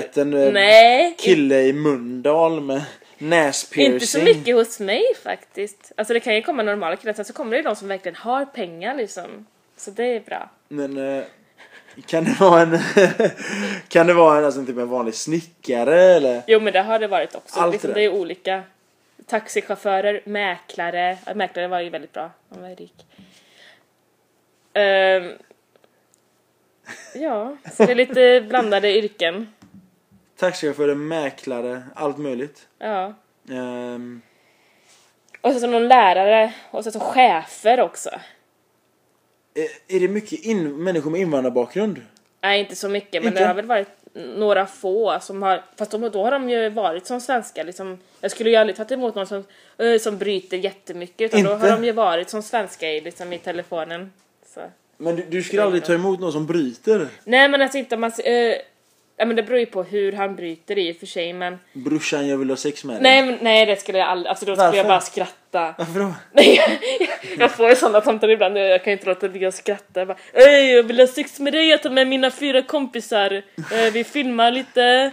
sleten 0.00 0.34
eh, 0.34 0.52
Nej, 0.52 1.14
kille 1.18 1.60
i 1.62 1.72
Mölndal 1.72 2.60
med 2.60 2.82
näspiercing. 3.18 3.94
Inte 3.94 4.06
så 4.06 4.18
mycket 4.22 4.54
hos 4.54 4.80
mig 4.80 5.02
faktiskt. 5.24 5.92
Alltså 5.96 6.14
det 6.14 6.20
kan 6.20 6.34
ju 6.34 6.42
komma 6.42 6.62
normala 6.62 6.96
killar, 6.96 7.12
sen 7.12 7.24
så 7.24 7.32
kommer 7.32 7.50
det 7.50 7.56
ju 7.56 7.62
de 7.62 7.76
som 7.76 7.88
verkligen 7.88 8.16
har 8.16 8.44
pengar 8.44 8.94
liksom. 8.94 9.46
Så 9.76 9.90
det 9.90 10.16
är 10.16 10.20
bra. 10.20 10.50
Men 10.68 11.16
eh, 11.18 11.24
kan 12.06 12.24
det 12.24 12.40
vara 12.40 12.60
en 12.62 12.78
kan 13.88 14.06
det 14.06 14.14
vara 14.14 14.38
en, 14.38 14.44
alltså, 14.44 14.64
typ 14.66 14.76
en 14.78 14.88
vanlig 14.88 15.14
snickare 15.14 16.00
eller? 16.02 16.42
Jo 16.46 16.60
men 16.60 16.72
det 16.72 16.80
har 16.80 16.98
det 16.98 17.06
varit 17.06 17.34
också. 17.34 17.60
Allt 17.60 17.72
liksom, 17.72 17.88
det. 17.88 17.94
det 17.94 18.04
är 18.04 18.12
olika. 18.12 18.62
Taxichaufförer, 19.26 20.20
mäklare. 20.24 21.18
Mäklare 21.34 21.68
var 21.68 21.80
ju 21.80 21.90
väldigt 21.90 22.12
bra. 22.12 22.30
Han 22.50 22.62
var 22.62 22.68
rik. 22.68 23.06
Ehm, 24.72 25.32
ja, 27.14 27.56
så 27.72 27.86
det 27.86 27.92
är 27.92 27.94
lite 27.94 28.40
blandade 28.48 28.98
yrken. 28.98 29.54
Taxichaufförer, 30.36 30.94
mäklare, 30.94 31.82
allt 31.94 32.18
möjligt. 32.18 32.68
Ja. 32.78 33.14
Ehm, 33.50 34.22
Och 35.40 35.52
så 35.52 35.60
som 35.60 35.70
någon 35.70 35.88
lärare 35.88 36.52
och 36.70 36.84
så 36.84 36.90
som 36.90 37.00
chefer 37.00 37.80
också. 37.80 38.10
Är, 39.56 39.96
är 39.96 40.00
det 40.00 40.08
mycket 40.08 40.44
in, 40.44 40.84
människor 40.84 41.10
med 41.10 41.20
invandrarbakgrund? 41.20 42.02
Nej, 42.40 42.60
inte 42.60 42.76
så 42.76 42.88
mycket, 42.88 43.22
men 43.22 43.32
Inte? 43.32 43.40
det 43.40 43.46
har 43.46 43.54
väl 43.54 43.66
varit 43.66 43.88
några 44.14 44.66
få 44.66 45.18
som 45.20 45.42
har, 45.42 45.64
fast 45.76 45.90
de, 45.90 46.10
då 46.10 46.24
har 46.24 46.30
de 46.30 46.50
ju 46.50 46.68
varit 46.68 47.06
som 47.06 47.20
svenskar 47.20 47.64
liksom. 47.64 47.98
Jag 48.20 48.30
skulle 48.30 48.50
ju 48.50 48.56
aldrig 48.56 48.76
tagit 48.76 48.92
emot 48.92 49.14
någon 49.14 49.26
som, 49.26 49.44
eh, 49.78 49.98
som 50.00 50.18
bryter 50.18 50.56
jättemycket, 50.56 51.20
utan 51.20 51.44
då 51.44 51.52
Inte? 51.52 51.66
har 51.66 51.76
de 51.76 51.84
ju 51.86 51.92
varit 51.92 52.30
som 52.30 52.42
svenskar 52.42 52.88
i, 52.88 53.00
liksom, 53.00 53.32
i 53.32 53.38
telefonen. 53.38 54.12
Så. 54.54 54.60
Men 54.96 55.16
du, 55.16 55.22
du 55.28 55.42
skulle 55.42 55.62
aldrig 55.62 55.84
ta 55.84 55.94
emot 55.94 56.20
någon 56.20 56.32
som 56.32 56.46
bryter? 56.46 57.08
Nej 57.24 57.48
men 57.48 57.62
alltså 57.62 57.78
inte 57.78 57.94
om 57.94 58.00
man, 58.00 58.12
eh, 58.24 58.54
ja 59.16 59.24
men 59.26 59.36
det 59.36 59.42
beror 59.42 59.58
ju 59.58 59.66
på 59.66 59.82
hur 59.82 60.12
han 60.12 60.36
bryter 60.36 60.78
i 60.78 60.92
och 60.92 60.96
för 60.96 61.06
sig, 61.06 61.32
men 61.32 61.58
Brorsan 61.72 62.28
jag 62.28 62.36
vill 62.38 62.50
ha 62.50 62.56
sex 62.56 62.84
med 62.84 62.96
dig. 62.96 63.02
nej, 63.02 63.22
men, 63.26 63.38
nej 63.40 63.66
det 63.66 63.76
skulle 63.76 63.98
jag 63.98 64.08
aldrig, 64.08 64.28
alltså 64.30 64.46
då 64.46 64.52
skulle 64.54 64.64
Varför? 64.66 64.76
jag 64.78 64.86
bara 64.86 65.00
skratta. 65.00 65.74
Varför 65.78 66.00
då? 66.00 66.12
Nej, 66.32 66.54
jag, 66.56 67.08
jag 67.38 67.50
får 67.50 67.68
ju 67.68 67.76
sådana 67.76 68.00
samtal 68.02 68.30
ibland, 68.30 68.58
jag 68.58 68.84
kan 68.84 68.92
inte 68.92 69.06
låta 69.06 69.28
bli 69.28 69.46
att 69.46 69.54
skratta. 69.54 70.00
Jag 70.00 70.08
bara, 70.08 70.16
Ey, 70.32 70.72
jag 70.76 70.82
vill 70.82 71.00
ha 71.00 71.06
sex 71.06 71.40
med 71.40 71.52
dig, 71.52 71.68
jag 71.68 71.82
tar 71.82 71.90
med 71.90 72.06
mina 72.08 72.30
fyra 72.30 72.62
kompisar. 72.62 73.32
Eh, 73.72 73.92
vi 73.92 74.04
filmar 74.04 74.50
lite. 74.50 75.10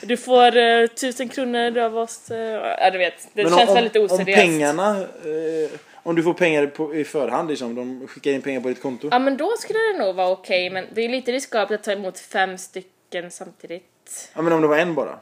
Du 0.00 0.16
får 0.16 0.56
eh, 0.56 0.86
tusen 0.86 1.28
kronor 1.28 1.78
av 1.78 1.98
oss. 1.98 2.30
Eh, 2.30 2.38
ja, 2.80 2.90
du 2.90 2.98
vet, 2.98 3.28
det 3.34 3.42
Men 3.42 3.52
känns 3.58 3.68
om, 3.68 3.74
väldigt 3.74 3.96
om 3.96 4.02
oseriöst. 4.02 4.40
pengarna, 4.42 4.90
eh, 5.00 5.78
om 6.02 6.14
du 6.16 6.22
får 6.22 6.34
pengar 6.34 6.66
på, 6.66 6.94
i 6.94 7.04
förhand 7.04 7.48
liksom, 7.50 7.74
de 7.74 8.08
skickar 8.08 8.30
in 8.30 8.42
pengar 8.42 8.60
på 8.60 8.68
ditt 8.68 8.82
konto. 8.82 9.08
Ja, 9.10 9.18
men 9.18 9.36
då 9.36 9.52
skulle 9.58 9.78
det 9.78 9.98
nog 10.04 10.14
vara 10.14 10.28
okej, 10.30 10.70
men 10.70 10.84
det 10.94 11.04
är 11.04 11.08
lite 11.08 11.32
riskabelt 11.32 11.80
att 11.80 11.84
ta 11.84 11.92
emot 11.92 12.18
fem 12.18 12.58
stycken 12.58 12.90
samtidigt. 13.30 14.30
Ja 14.34 14.42
men 14.42 14.52
om 14.52 14.62
det 14.62 14.68
var 14.68 14.78
en 14.78 14.94
bara. 14.94 15.18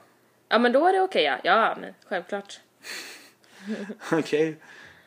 Ja, 0.48 0.58
men 0.58 0.72
då 0.72 0.86
är 0.86 0.92
det 0.92 1.00
okej, 1.00 1.22
ja. 1.24 1.38
Ja, 1.44 1.76
men 1.80 1.94
självklart. 2.08 2.60
Okej. 4.12 4.56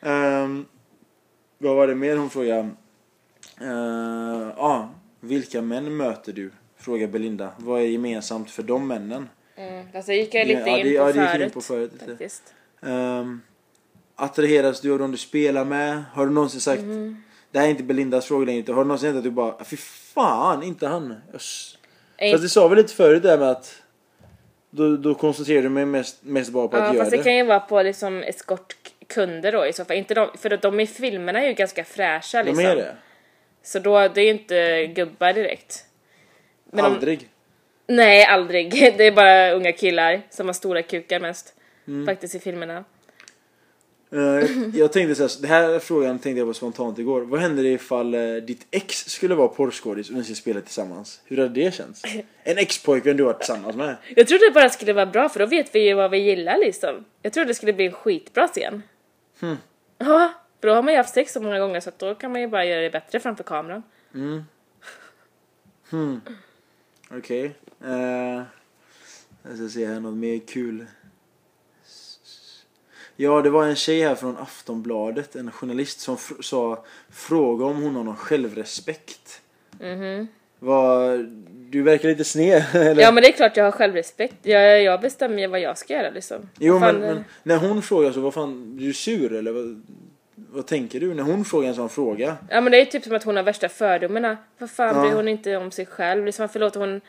Ehm, 0.00 0.66
vad 1.58 1.76
var 1.76 1.86
det 1.86 1.94
mer 1.94 2.16
hon 2.16 2.30
frågade? 2.30 2.70
Uh, 3.62 4.48
ah, 4.58 4.88
vilka 5.20 5.62
män 5.62 5.96
möter 5.96 6.32
du? 6.32 6.50
Frågar 6.78 7.06
Belinda. 7.06 7.50
Vad 7.58 7.80
är 7.80 7.84
gemensamt 7.86 8.50
för 8.50 8.62
de 8.62 8.86
männen? 8.88 9.28
Mm. 9.56 9.86
Alltså 9.94 10.12
gick 10.12 10.34
jag 10.34 10.46
lite 10.46 10.60
Ja, 10.60 10.78
in, 10.78 10.86
det- 10.86 10.98
på 10.98 11.04
ja, 11.08 11.12
det 11.12 11.20
gick 11.20 11.30
förut, 11.30 11.42
in 11.44 11.50
på 11.50 11.60
förut 11.60 11.92
faktiskt. 12.06 12.54
Um, 12.80 13.42
attraheras 14.14 14.80
du 14.80 14.92
av 14.92 14.98
de 14.98 15.10
du 15.12 15.16
spelar 15.18 15.64
med? 15.64 16.04
Har 16.12 16.26
du 16.26 16.32
någonsin 16.32 16.60
sagt 16.60 16.82
Mm. 16.82 17.22
Det 17.50 17.58
här 17.58 17.66
är 17.66 17.70
inte 17.70 17.82
Belindas 17.82 18.26
fråga 18.26 18.46
längre. 18.46 18.72
Har 18.72 18.84
du 18.84 18.88
någonsin 18.88 19.06
hänt 19.08 19.18
att 19.18 19.24
du 19.24 19.30
bara 19.30 19.64
Fy 19.64 19.76
fan, 19.76 20.62
inte 20.62 20.86
han. 20.88 21.14
Öss. 21.34 21.75
Nej, 22.20 22.32
Fast 22.32 22.42
det 22.42 22.48
sa 22.48 22.68
vi 22.68 22.76
lite 22.76 22.94
förut 22.94 23.22
där 23.22 23.38
med 23.38 23.48
att 23.50 23.82
då, 24.70 24.96
då 24.96 25.14
koncentrerar 25.14 25.62
du 25.62 25.68
mig 25.68 25.84
mest, 25.84 26.18
mest 26.22 26.52
bara 26.52 26.68
på 26.68 26.76
att 26.76 26.82
Ja, 26.82 26.94
göra 26.94 26.98
fast 27.04 27.10
det 27.10 27.16
det. 27.16 27.22
kan 27.22 27.36
ju 27.36 27.42
vara 27.42 27.60
på 27.60 27.82
liksom 27.82 28.22
eskortkunder 28.22 29.52
då 29.52 29.66
i 29.66 29.72
så 29.72 29.84
fall. 29.84 29.96
Inte 29.96 30.14
de, 30.14 30.28
för 30.38 30.52
att 30.52 30.62
de 30.62 30.80
i 30.80 30.86
filmerna 30.86 31.42
är 31.42 31.46
ju 31.48 31.52
ganska 31.54 31.84
fräscha 31.84 32.42
De 32.42 32.48
liksom. 32.50 32.66
är 32.66 32.76
det. 32.76 32.96
Så 33.62 33.78
då, 33.78 34.08
det 34.08 34.20
är 34.20 34.24
ju 34.24 34.30
inte 34.30 34.86
gubbar 34.86 35.32
direkt. 35.32 35.84
Men 36.64 36.84
de- 36.84 36.92
Aldrig. 36.94 37.28
Nej, 37.86 38.24
aldrig. 38.24 38.70
Det 38.96 39.04
är 39.06 39.12
bara 39.12 39.50
unga 39.52 39.72
killar 39.72 40.22
som 40.30 40.46
har 40.46 40.52
stora 40.52 40.82
kukar 40.82 41.20
mest. 41.20 41.54
Mm. 41.88 42.06
Faktiskt 42.06 42.34
i 42.34 42.38
filmerna. 42.38 42.84
Eh, 44.10 44.20
jag 44.74 44.92
tänkte 44.92 45.14
så 45.14 45.22
här, 45.22 45.42
det 45.42 45.48
här 45.48 45.78
frågan 45.78 46.18
tänkte 46.18 46.38
jag 46.38 46.48
på 46.48 46.54
spontant 46.54 46.98
igår. 46.98 47.20
Vad 47.20 47.40
händer 47.40 47.64
ifall 47.64 48.14
eh, 48.14 48.34
ditt 48.34 48.66
ex 48.70 49.04
skulle 49.10 49.34
vara 49.34 49.48
porrskådis 49.48 50.10
och 50.10 50.16
ni 50.16 50.22
skulle 50.22 50.36
spela 50.36 50.60
tillsammans? 50.60 51.20
Hur 51.24 51.36
hade 51.36 51.48
det 51.48 51.74
känts? 51.74 52.02
En 52.42 52.58
ex-pojkvän 52.58 53.16
du 53.16 53.24
var 53.24 53.32
tillsammans 53.32 53.76
med. 53.76 53.96
Jag 54.16 54.26
trodde 54.26 54.48
det 54.48 54.54
bara 54.54 54.68
skulle 54.68 54.92
vara 54.92 55.06
bra 55.06 55.28
för 55.28 55.38
då 55.40 55.46
vet 55.46 55.74
vi 55.74 55.88
ju 55.88 55.94
vad 55.94 56.10
vi 56.10 56.18
gillar 56.18 56.58
liksom. 56.58 57.04
Jag 57.22 57.32
trodde 57.32 57.50
det 57.50 57.54
skulle 57.54 57.72
bli 57.72 57.86
en 57.86 57.92
skitbra 57.92 58.48
scen. 58.48 58.82
Hmm. 59.40 59.56
Ja, 59.98 60.32
för 60.60 60.68
då 60.68 60.74
har 60.74 60.82
man 60.82 60.92
ju 60.92 60.96
haft 60.96 61.14
sex 61.14 61.32
så 61.32 61.40
många 61.40 61.58
gånger 61.58 61.80
så 61.80 61.90
då 61.98 62.14
kan 62.14 62.32
man 62.32 62.40
ju 62.40 62.48
bara 62.48 62.64
göra 62.64 62.80
det 62.80 62.90
bättre 62.90 63.20
framför 63.20 63.44
kameran. 63.44 63.82
Okej. 67.10 67.54
Eh, 67.84 68.42
jag 69.42 69.56
ska 69.56 69.68
se 69.68 69.86
här 69.86 70.00
något 70.00 70.16
mer 70.16 70.40
kul. 70.46 70.86
Ja, 73.16 73.42
det 73.42 73.50
var 73.50 73.64
en 73.64 73.76
tjej 73.76 74.02
här 74.02 74.14
från 74.14 74.36
Aftonbladet, 74.36 75.36
en 75.36 75.50
journalist 75.50 76.00
som 76.00 76.16
fr- 76.16 76.42
sa 76.42 76.84
Fråga 77.10 77.64
om 77.64 77.82
hon 77.82 77.96
har 77.96 78.04
någon 78.04 78.16
självrespekt. 78.16 79.40
Mhm. 79.80 80.28
Vad, 80.58 81.18
du 81.70 81.82
verkar 81.82 82.08
lite 82.08 82.24
sned, 82.24 82.62
eller? 82.74 83.02
Ja 83.02 83.12
men 83.12 83.22
det 83.22 83.28
är 83.28 83.32
klart 83.32 83.56
jag 83.56 83.64
har 83.64 83.70
självrespekt. 83.72 84.34
Jag, 84.42 84.82
jag 84.82 85.00
bestämmer 85.00 85.38
ju 85.38 85.46
vad 85.46 85.60
jag 85.60 85.78
ska 85.78 85.94
göra 85.94 86.10
liksom. 86.10 86.48
Jo 86.58 86.78
men, 86.78 86.96
men 87.00 87.24
när 87.42 87.56
hon 87.56 87.82
frågar 87.82 88.12
så, 88.12 88.20
vad 88.20 88.34
fan, 88.34 88.76
blir 88.76 88.86
du 88.86 88.92
sur 88.94 89.32
eller 89.32 89.52
vad, 89.52 89.82
vad 90.34 90.66
tänker 90.66 91.00
du 91.00 91.14
när 91.14 91.22
hon 91.22 91.44
frågar 91.44 91.68
en 91.68 91.74
sån 91.74 91.88
fråga? 91.88 92.36
Ja 92.50 92.60
men 92.60 92.72
det 92.72 92.80
är 92.80 92.84
typ 92.84 93.04
som 93.04 93.16
att 93.16 93.24
hon 93.24 93.36
har 93.36 93.42
värsta 93.42 93.68
fördomarna. 93.68 94.36
Vad 94.58 94.70
fan 94.70 94.96
Ja. 94.96 95.02
bryr 95.02 95.12
hon 95.16 95.28
inte 95.28 95.56
om 95.56 95.70
sig 95.70 95.86
själv? 95.86 96.24
Liksom, 96.26 96.42
varför 96.42 96.60
låter 96.60 96.80
hon 96.80 97.00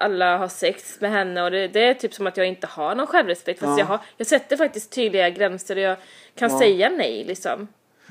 alla 0.00 0.36
ha 0.36 0.48
sex 0.48 1.00
med 1.00 1.10
henne? 1.10 1.42
Och 1.42 1.50
det, 1.50 1.68
det 1.68 1.84
är 1.84 1.94
typ 1.94 2.14
som 2.14 2.26
att 2.26 2.36
jag 2.36 2.46
inte 2.46 2.66
har 2.66 2.94
någon 2.94 3.06
självrespekt. 3.06 3.60
Fast 3.60 3.70
Ja. 3.70 3.78
jag, 3.78 3.86
har, 3.86 4.00
jag 4.16 4.26
sätter 4.26 4.56
faktiskt 4.56 4.92
tydliga 4.92 5.30
gränser 5.30 5.76
och 5.76 5.82
jag 5.82 5.96
kan 6.34 6.50
Ja. 6.50 6.58
säga 6.58 6.88
nej 6.90 7.24
liksom. 7.24 7.68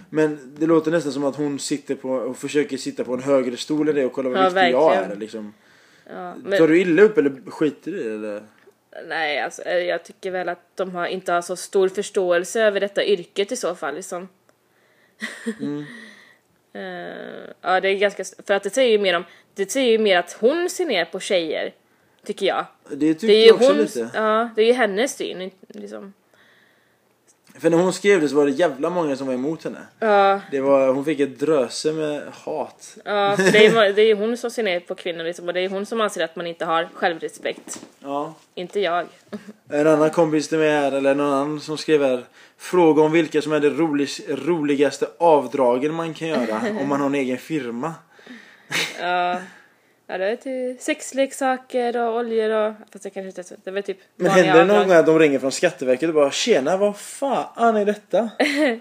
Men 0.09 0.55
det 0.59 0.65
låter 0.65 0.91
nästan 0.91 1.11
som 1.11 1.23
att 1.25 1.35
hon 1.35 1.59
sitter 1.59 1.95
på 1.95 2.09
och 2.09 2.37
försöker 2.37 2.77
sitta 2.77 3.03
på 3.03 3.13
en 3.13 3.23
högre 3.23 3.57
stol 3.57 3.89
än 3.89 3.95
det 3.95 4.05
och 4.05 4.13
kolla 4.13 4.29
vad 4.29 4.37
Ja, 4.39 4.43
viktig 4.49 4.71
jag 4.71 4.89
verkligen. 4.89 5.11
är 5.11 5.15
liksom. 5.15 5.53
Ja, 6.09 6.13
Tar 6.33 6.39
men, 6.43 6.67
du 6.67 6.81
illa 6.81 7.01
upp 7.01 7.17
eller 7.17 7.51
skiter 7.51 7.91
du 7.91 7.99
i 7.99 8.03
det 8.03 8.13
eller? 8.13 8.43
nej 9.07 9.39
alltså 9.39 9.61
eh, 9.61 9.77
jag 9.77 10.03
tycker 10.03 10.31
väl 10.31 10.49
att 10.49 10.61
de 10.75 10.95
har, 10.95 11.07
inte 11.07 11.31
har 11.31 11.41
så 11.41 11.55
stor 11.55 11.89
förståelse 11.89 12.61
över 12.61 12.79
detta 12.79 13.03
yrket 13.05 13.51
i 13.51 13.55
så 13.55 13.75
fall 13.75 13.95
liksom. 13.95 14.27
Mm. 15.61 15.85
Eh, 16.73 16.81
ja 17.61 17.79
det 17.79 17.89
är 17.89 17.97
ganska, 17.97 18.23
för 18.47 18.53
att 18.53 18.63
det 18.63 18.69
säger 18.69 18.91
ju 18.91 18.99
mer 18.99 19.15
om, 19.15 19.23
det 19.55 19.71
säger 19.71 19.91
ju 19.91 19.97
mer 19.97 20.17
att 20.19 20.33
hon 20.33 20.69
ser 20.69 20.85
ner 20.85 21.05
på 21.05 21.19
tjejer. 21.19 21.73
Tycker 22.25 22.45
jag. 22.45 22.65
Det 22.91 23.13
tycker 23.13 23.27
Det 23.27 23.33
är 23.33 23.41
ju 23.41 23.47
jag 23.47 23.55
också 23.55 23.67
hon, 23.67 23.77
lite. 23.77 24.09
ja 24.13 24.49
det 24.55 24.61
är 24.61 24.65
ju 24.65 24.73
hennes 24.73 25.15
syn 25.17 25.51
liksom. 25.67 26.13
För 27.59 27.69
när 27.69 27.77
hon 27.77 27.93
skrev 27.93 28.21
det 28.21 28.29
så 28.29 28.35
var 28.35 28.45
det 28.45 28.51
jävla 28.51 28.89
många 28.89 29.15
som 29.15 29.27
var 29.27 29.33
emot 29.33 29.63
henne. 29.63 29.79
Ja, 29.99 30.41
Det 30.51 30.61
var, 30.61 30.87
hon 30.93 31.05
fick 31.05 31.19
ett 31.19 31.39
dröse 31.39 31.93
med 31.93 32.21
hat. 32.43 32.97
ja 33.05 33.35
för 33.35 33.51
det 33.51 33.65
är, 33.65 33.93
det 33.93 34.01
är 34.01 34.15
hon 34.15 34.37
som 34.37 34.51
ser 34.51 34.63
ner 34.63 34.79
på 34.79 34.95
kvinnor 34.95 35.23
liksom, 35.23 35.47
och 35.47 35.53
det 35.53 35.59
är 35.59 35.69
hon 35.69 35.85
som 35.85 36.01
anser 36.01 36.23
att 36.23 36.35
man 36.35 36.47
inte 36.47 36.65
har 36.65 36.89
självrespekt. 36.93 37.85
Ja. 37.99 38.33
Inte 38.55 38.79
jag. 38.79 39.05
En 39.69 39.87
annan 39.87 40.09
kompis 40.09 40.47
till 40.49 40.57
mig 40.57 40.71
här, 40.71 40.91
eller 40.91 41.15
någon 41.15 41.33
annan 41.33 41.61
som 41.61 41.77
skrev 41.77 42.03
här. 42.03 42.23
Fråga 42.57 43.01
om 43.01 43.11
vilka 43.11 43.41
som 43.41 43.51
är 43.53 43.59
de 43.59 43.69
rolig, 43.69 44.09
roligaste 44.27 45.07
avdragen 45.17 45.93
man 45.93 46.13
kan 46.13 46.27
göra 46.27 46.61
om 46.81 46.89
man 46.89 46.99
har 46.99 47.07
en 47.07 47.15
egen 47.15 47.37
firma. 47.37 47.93
Ja, 48.99 49.37
ja 50.13 50.17
det 50.17 50.25
är 50.25 50.35
till 50.35 50.75
sexleksaker 50.79 51.97
och 51.97 52.15
oljor 52.17 52.49
och... 52.49 52.73
Fast 52.91 53.03
det 53.03 53.09
kanske 53.09 53.27
inte 53.27 53.41
är 53.41 53.43
så. 53.43 53.55
Det 53.63 53.71
väl 53.71 53.83
typ 53.83 53.97
Men 54.15 54.31
händer 54.31 54.57
det 54.57 54.65
någon 54.65 54.87
gång 54.87 54.97
att 54.97 55.05
de 55.05 55.19
ringer 55.19 55.39
från 55.39 55.51
Skatteverket 55.51 56.09
och 56.09 56.15
bara 56.15 56.31
Tjena, 56.31 56.77
vad 56.77 56.97
fan 56.97 57.75
är 57.75 57.85
detta? 57.85 58.29
Eller 58.39 58.79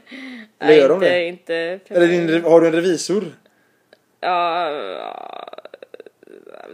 Nej, 0.59 0.79
gör 0.79 0.89
de 0.89 0.95
inte, 0.95 1.09
det? 1.09 1.27
inte... 1.27 1.55
Eller 1.89 2.07
din, 2.07 2.45
har 2.45 2.61
du 2.61 2.67
en 2.67 2.73
revisor? 2.73 3.25
Ja, 4.21 4.71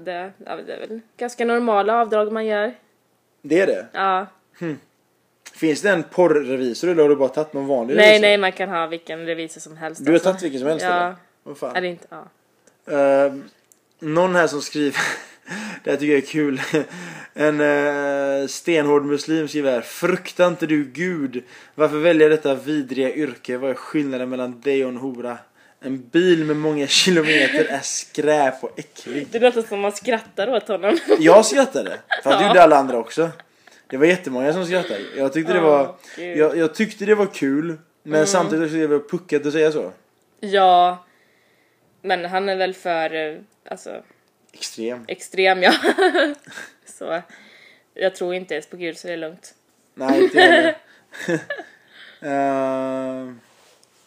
det, 0.00 0.32
ja, 0.46 0.56
det 0.66 0.74
är 0.74 0.80
väl 0.80 1.00
ganska 1.16 1.44
normala 1.44 2.00
avdrag 2.00 2.32
man 2.32 2.46
gör. 2.46 2.74
Det 3.42 3.60
är 3.60 3.66
det? 3.66 3.86
Ja. 3.92 4.26
Finns 5.54 5.82
det 5.82 5.90
en 5.90 6.02
porrrevisor 6.02 6.88
eller 6.88 7.02
har 7.02 7.08
du 7.10 7.16
bara 7.16 7.28
tagit 7.28 7.52
någon 7.52 7.66
vanlig 7.66 7.96
Nej, 7.96 8.06
revisor? 8.06 8.20
nej, 8.22 8.38
man 8.38 8.52
kan 8.52 8.68
ha 8.68 8.86
vilken 8.86 9.26
revisor 9.26 9.60
som 9.60 9.76
helst. 9.76 10.04
Du 10.04 10.10
har 10.10 10.14
alltså. 10.14 10.28
tagit 10.28 10.42
vilken 10.42 10.60
som 10.60 10.68
helst 10.68 10.84
Ja. 10.84 10.96
eller? 10.96 11.14
Vad 11.42 11.58
fan? 11.58 11.76
Eller 11.76 11.88
inte, 11.88 12.06
ja. 12.10 12.24
Eh, 12.92 13.32
någon 14.00 14.34
här 14.34 14.46
som 14.46 14.62
skriver, 14.62 15.00
det 15.84 15.90
här 15.90 15.96
tycker 15.96 16.12
jag 16.12 16.22
är 16.22 16.26
kul. 16.26 16.60
En 17.34 17.60
uh, 17.60 18.46
stenhård 18.46 19.04
muslim 19.04 19.48
skriver 19.48 19.72
här. 19.72 19.80
Fruktar 19.80 20.46
inte 20.48 20.66
du 20.66 20.84
Gud? 20.84 21.42
Varför 21.74 21.98
välja 21.98 22.28
detta 22.28 22.54
vidriga 22.54 23.14
yrke? 23.14 23.56
Vad 23.56 23.70
är 23.70 23.74
skillnaden 23.74 24.28
mellan 24.28 24.60
dig 24.60 24.84
och 24.84 24.90
en 24.90 24.96
hora? 24.96 25.38
En 25.80 26.08
bil 26.08 26.44
med 26.44 26.56
många 26.56 26.86
kilometer 26.86 27.64
är 27.64 27.80
skräp 27.82 28.64
och 28.64 28.78
äcklig. 28.78 29.26
Det 29.30 29.38
låter 29.38 29.62
som 29.62 29.80
man 29.80 29.92
skrattar 29.92 30.48
åt 30.56 30.68
honom. 30.68 30.98
Jag 31.18 31.46
skrattade, 31.46 31.98
för 32.22 32.30
att 32.30 32.38
det 32.38 32.44
Ja. 32.44 32.48
gjorde 32.48 32.62
alla 32.62 32.76
andra 32.76 32.98
också. 32.98 33.30
Det 33.86 33.96
var 33.96 34.06
jättemånga 34.06 34.52
som 34.52 34.66
skrattade. 34.66 35.00
Jag 35.16 35.32
tyckte 35.32 35.52
det 35.52 35.60
var. 35.60 35.94
Mm. 36.18 36.38
jag, 36.38 36.56
jag 36.56 36.74
tyckte 36.74 37.04
det 37.04 37.14
var 37.14 37.26
kul. 37.26 37.76
Men 38.02 38.26
samtidigt 38.26 38.70
så 38.70 38.76
är 38.76 38.80
det 38.80 38.86
väl 38.86 39.00
puckat 39.00 39.46
att 39.46 39.52
säga 39.52 39.72
så. 39.72 39.92
Ja. 40.40 41.04
Men 42.02 42.24
han 42.24 42.48
är 42.48 42.56
väl 42.56 42.74
för, 42.74 43.14
eh, 43.14 43.36
alltså, 43.70 44.02
Extrem. 44.52 45.04
extrem 45.08 45.62
ja. 45.62 45.72
så 46.84 47.22
jag 47.94 48.14
tror 48.14 48.34
inte 48.34 48.54
ens 48.54 48.66
på 48.66 48.76
Gud 48.76 48.98
så 48.98 49.06
det 49.06 49.12
är 49.12 49.16
lugnt. 49.16 49.54
Nej, 49.94 50.22
inte 50.24 50.38
jag 50.38 51.34
uh, 52.22 53.32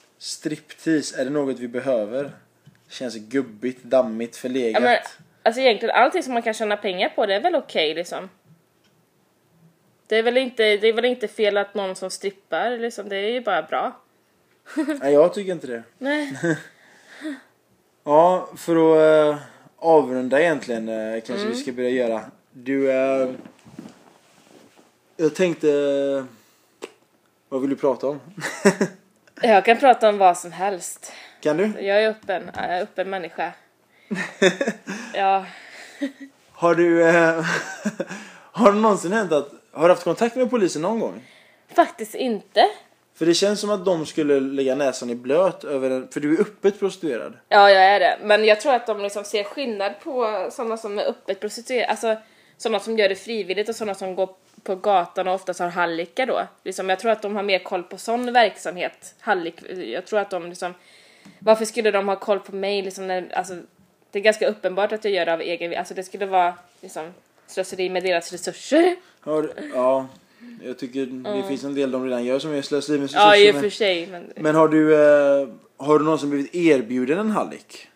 striptease, 0.18 1.22
är 1.22 1.26
det 1.26 1.32
något 1.32 1.60
vi 1.60 1.68
behöver? 1.68 2.32
Känns 2.90 3.16
gubbigt, 3.16 3.84
dammigt, 3.84 4.36
Ja, 4.36 4.40
förlegat. 4.42 4.84
men, 4.84 4.98
alltså 5.44 5.62
egentligen 5.62 5.96
allting 5.96 6.24
som 6.24 6.34
man 6.34 6.44
kan 6.44 6.54
tjäna 6.54 6.78
pengar 6.78 7.10
på 7.10 7.26
det 7.26 7.36
är 7.36 7.42
väl 7.42 7.56
okej 7.56 7.94
liksom. 7.94 8.30
Det 10.08 10.16
är, 10.18 10.24
väl 10.24 10.38
inte, 10.38 10.64
det 10.78 10.88
är 10.88 10.94
väl 10.94 11.06
inte 11.06 11.28
fel 11.28 11.58
att 11.58 11.74
någon 11.74 11.96
som 11.96 12.10
strippar 12.12 12.78
liksom, 12.78 13.10
det 13.10 13.16
är 13.16 13.32
ju 13.32 13.42
bara 13.42 13.62
bra. 13.62 14.02
Nej, 15.00 15.14
jag 15.14 15.34
tycker 15.34 15.52
inte 15.52 15.68
det. 15.68 15.84
Nej. 15.98 16.34
Ja, 18.04 18.50
för 18.58 18.76
att 18.76 19.36
uh, 19.36 19.42
avrunda 19.82 20.42
egentligen 20.42 20.90
uh, 20.90 21.14
kanske 21.22 21.46
Mm. 21.46 21.50
vi 21.58 21.62
ska 21.64 21.72
börja 21.72 21.90
göra. 21.90 22.22
Du, 22.52 22.92
eh, 22.92 23.30
jag 25.18 25.36
tänkte, 25.36 25.68
vad 27.50 27.62
vill 27.62 27.70
du 27.70 27.76
prata 27.76 28.08
om? 28.08 28.20
Jag 29.42 29.66
kan 29.66 29.78
prata 29.78 30.10
om 30.10 30.18
vad 30.18 30.38
som 30.38 30.52
helst. 30.52 31.14
kan 31.42 31.58
du? 31.58 31.64
Jag 31.80 32.04
är 32.04 32.10
öppen, 32.10 32.50
jag 32.56 32.64
är 32.66 32.82
öppen 32.82 33.10
människa. 33.10 33.52
Ja, 35.14 35.46
Har 36.52 36.76
du, 36.76 37.08
eh, 37.10 37.46
har 38.52 38.72
det 38.72 38.80
någonsin 38.80 39.12
hänt 39.12 39.32
att, 39.32 39.50
har 39.72 39.84
du 39.88 39.94
haft 39.94 40.04
kontakt 40.04 40.36
med 40.36 40.50
polisen 40.50 40.82
någon 40.82 41.00
gång? 41.00 41.22
faktiskt 41.76 42.16
inte. 42.16 42.70
För 43.22 43.26
det 43.26 43.34
känns 43.34 43.60
som 43.60 43.70
att 43.70 43.86
de 43.86 44.06
skulle 44.06 44.40
lägga 44.40 44.76
näsan 44.76 45.10
i 45.10 45.16
blöt 45.16 45.64
över 45.64 45.90
en, 45.90 46.08
för 46.08 46.20
du 46.20 46.36
är 46.36 46.42
öppet 46.42 46.80
prostituerad. 46.80 47.34
Ja, 47.50 47.70
jag 47.70 47.84
är 47.84 48.00
det. 48.00 48.18
Men 48.24 48.46
jag 48.46 48.62
tror 48.62 48.74
att 48.74 48.88
de 48.88 49.02
liksom 49.02 49.24
ser 49.24 49.44
skillnad 49.44 49.94
på 50.04 50.48
sådana 50.52 50.78
som 50.78 51.00
är 51.00 51.04
öppet 51.06 51.40
prostituerade, 51.40 51.88
alltså 51.88 52.16
sådana 52.58 52.80
som 52.80 52.98
gör 52.98 53.10
det 53.10 53.16
frivilligt 53.16 53.70
och 53.70 53.76
sådana 53.76 53.96
som 53.96 54.16
går 54.16 54.30
på 54.64 54.76
gatan 54.76 55.28
och 55.28 55.34
oftast 55.34 55.60
har 55.60 55.68
hallickar 55.68 56.26
då. 56.26 56.48
Liksom, 56.64 56.90
jag 56.90 57.00
tror 57.00 57.12
att 57.12 57.22
de 57.22 57.36
har 57.36 57.44
mer 57.44 57.60
koll 57.60 57.84
på 57.84 57.98
sån 57.98 58.34
verksamhet. 58.34 59.16
Hallick, 59.20 59.56
jag 59.70 60.06
tror 60.06 60.20
att 60.20 60.30
de 60.30 60.50
liksom, 60.50 60.74
varför 61.40 61.66
skulle 61.66 61.92
de 61.92 62.08
ha 62.08 62.16
koll 62.16 62.40
på 62.40 62.56
mig 62.56 62.82
liksom 62.82 63.08
när, 63.08 63.34
alltså 63.36 63.54
det 64.12 64.20
är 64.20 64.24
ganska 64.24 64.48
uppenbart 64.48 64.92
att 64.92 65.06
jag 65.06 65.14
gör 65.14 65.26
det 65.26 65.34
av 65.34 65.42
egen 65.42 65.78
alltså 65.78 65.94
det 65.94 66.04
skulle 66.04 66.26
vara 66.26 66.54
liksom 66.82 67.14
slöseri 67.48 67.90
med 67.90 68.04
deras 68.04 68.32
resurser. 68.32 68.96
Har, 69.20 69.52
ja, 69.74 70.08
Jag 70.64 70.78
tycker 70.78 71.06
det 71.06 71.48
finns 71.48 71.64
en 71.64 71.76
del 71.76 71.92
de 71.92 72.04
redan 72.06 72.26
gör 72.26 72.40
som 72.40 72.54
är 72.54 72.62
slöseri 72.62 73.00
med 73.00 73.10
Ja, 73.14 73.38
i 73.38 73.52
och 73.52 73.56
för 73.56 73.70
sig. 73.70 74.08
Men, 74.08 74.34
men 74.36 74.56
har 74.56 74.68
du, 74.68 74.94
eh, 74.94 75.48
har 75.78 76.00
du 76.00 76.06
någonsin 76.06 76.30
blivit 76.30 76.56
erbjuden 76.56 77.20
en 77.20 77.32
hallick? 77.32 77.88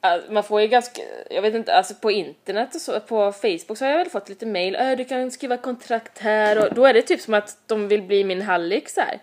Alltså, 0.00 0.32
man 0.32 0.44
får 0.44 0.60
ju 0.60 0.66
ganska, 0.66 1.02
jag 1.30 1.42
vet 1.42 1.54
inte, 1.54 1.74
alltså 1.74 1.94
på 1.94 2.10
internet 2.10 2.74
och 2.74 2.80
så, 2.80 3.00
på 3.00 3.32
Facebook 3.32 3.78
så 3.78 3.84
har 3.84 3.90
jag 3.90 3.98
väl 3.98 4.08
fått 4.08 4.28
lite 4.28 4.46
mail, 4.46 4.74
äh, 4.74 4.96
du 4.96 5.04
kan 5.04 5.30
skriva 5.30 5.56
kontrakt 5.56 6.18
här 6.18 6.66
och 6.66 6.74
då 6.74 6.86
är 6.86 6.94
det 6.94 7.02
typ 7.02 7.20
som 7.20 7.34
att 7.34 7.58
de 7.66 7.88
vill 7.88 8.02
bli 8.02 8.24
min 8.24 8.42
hallick 8.42 8.88
så 8.88 9.00
här. 9.00 9.18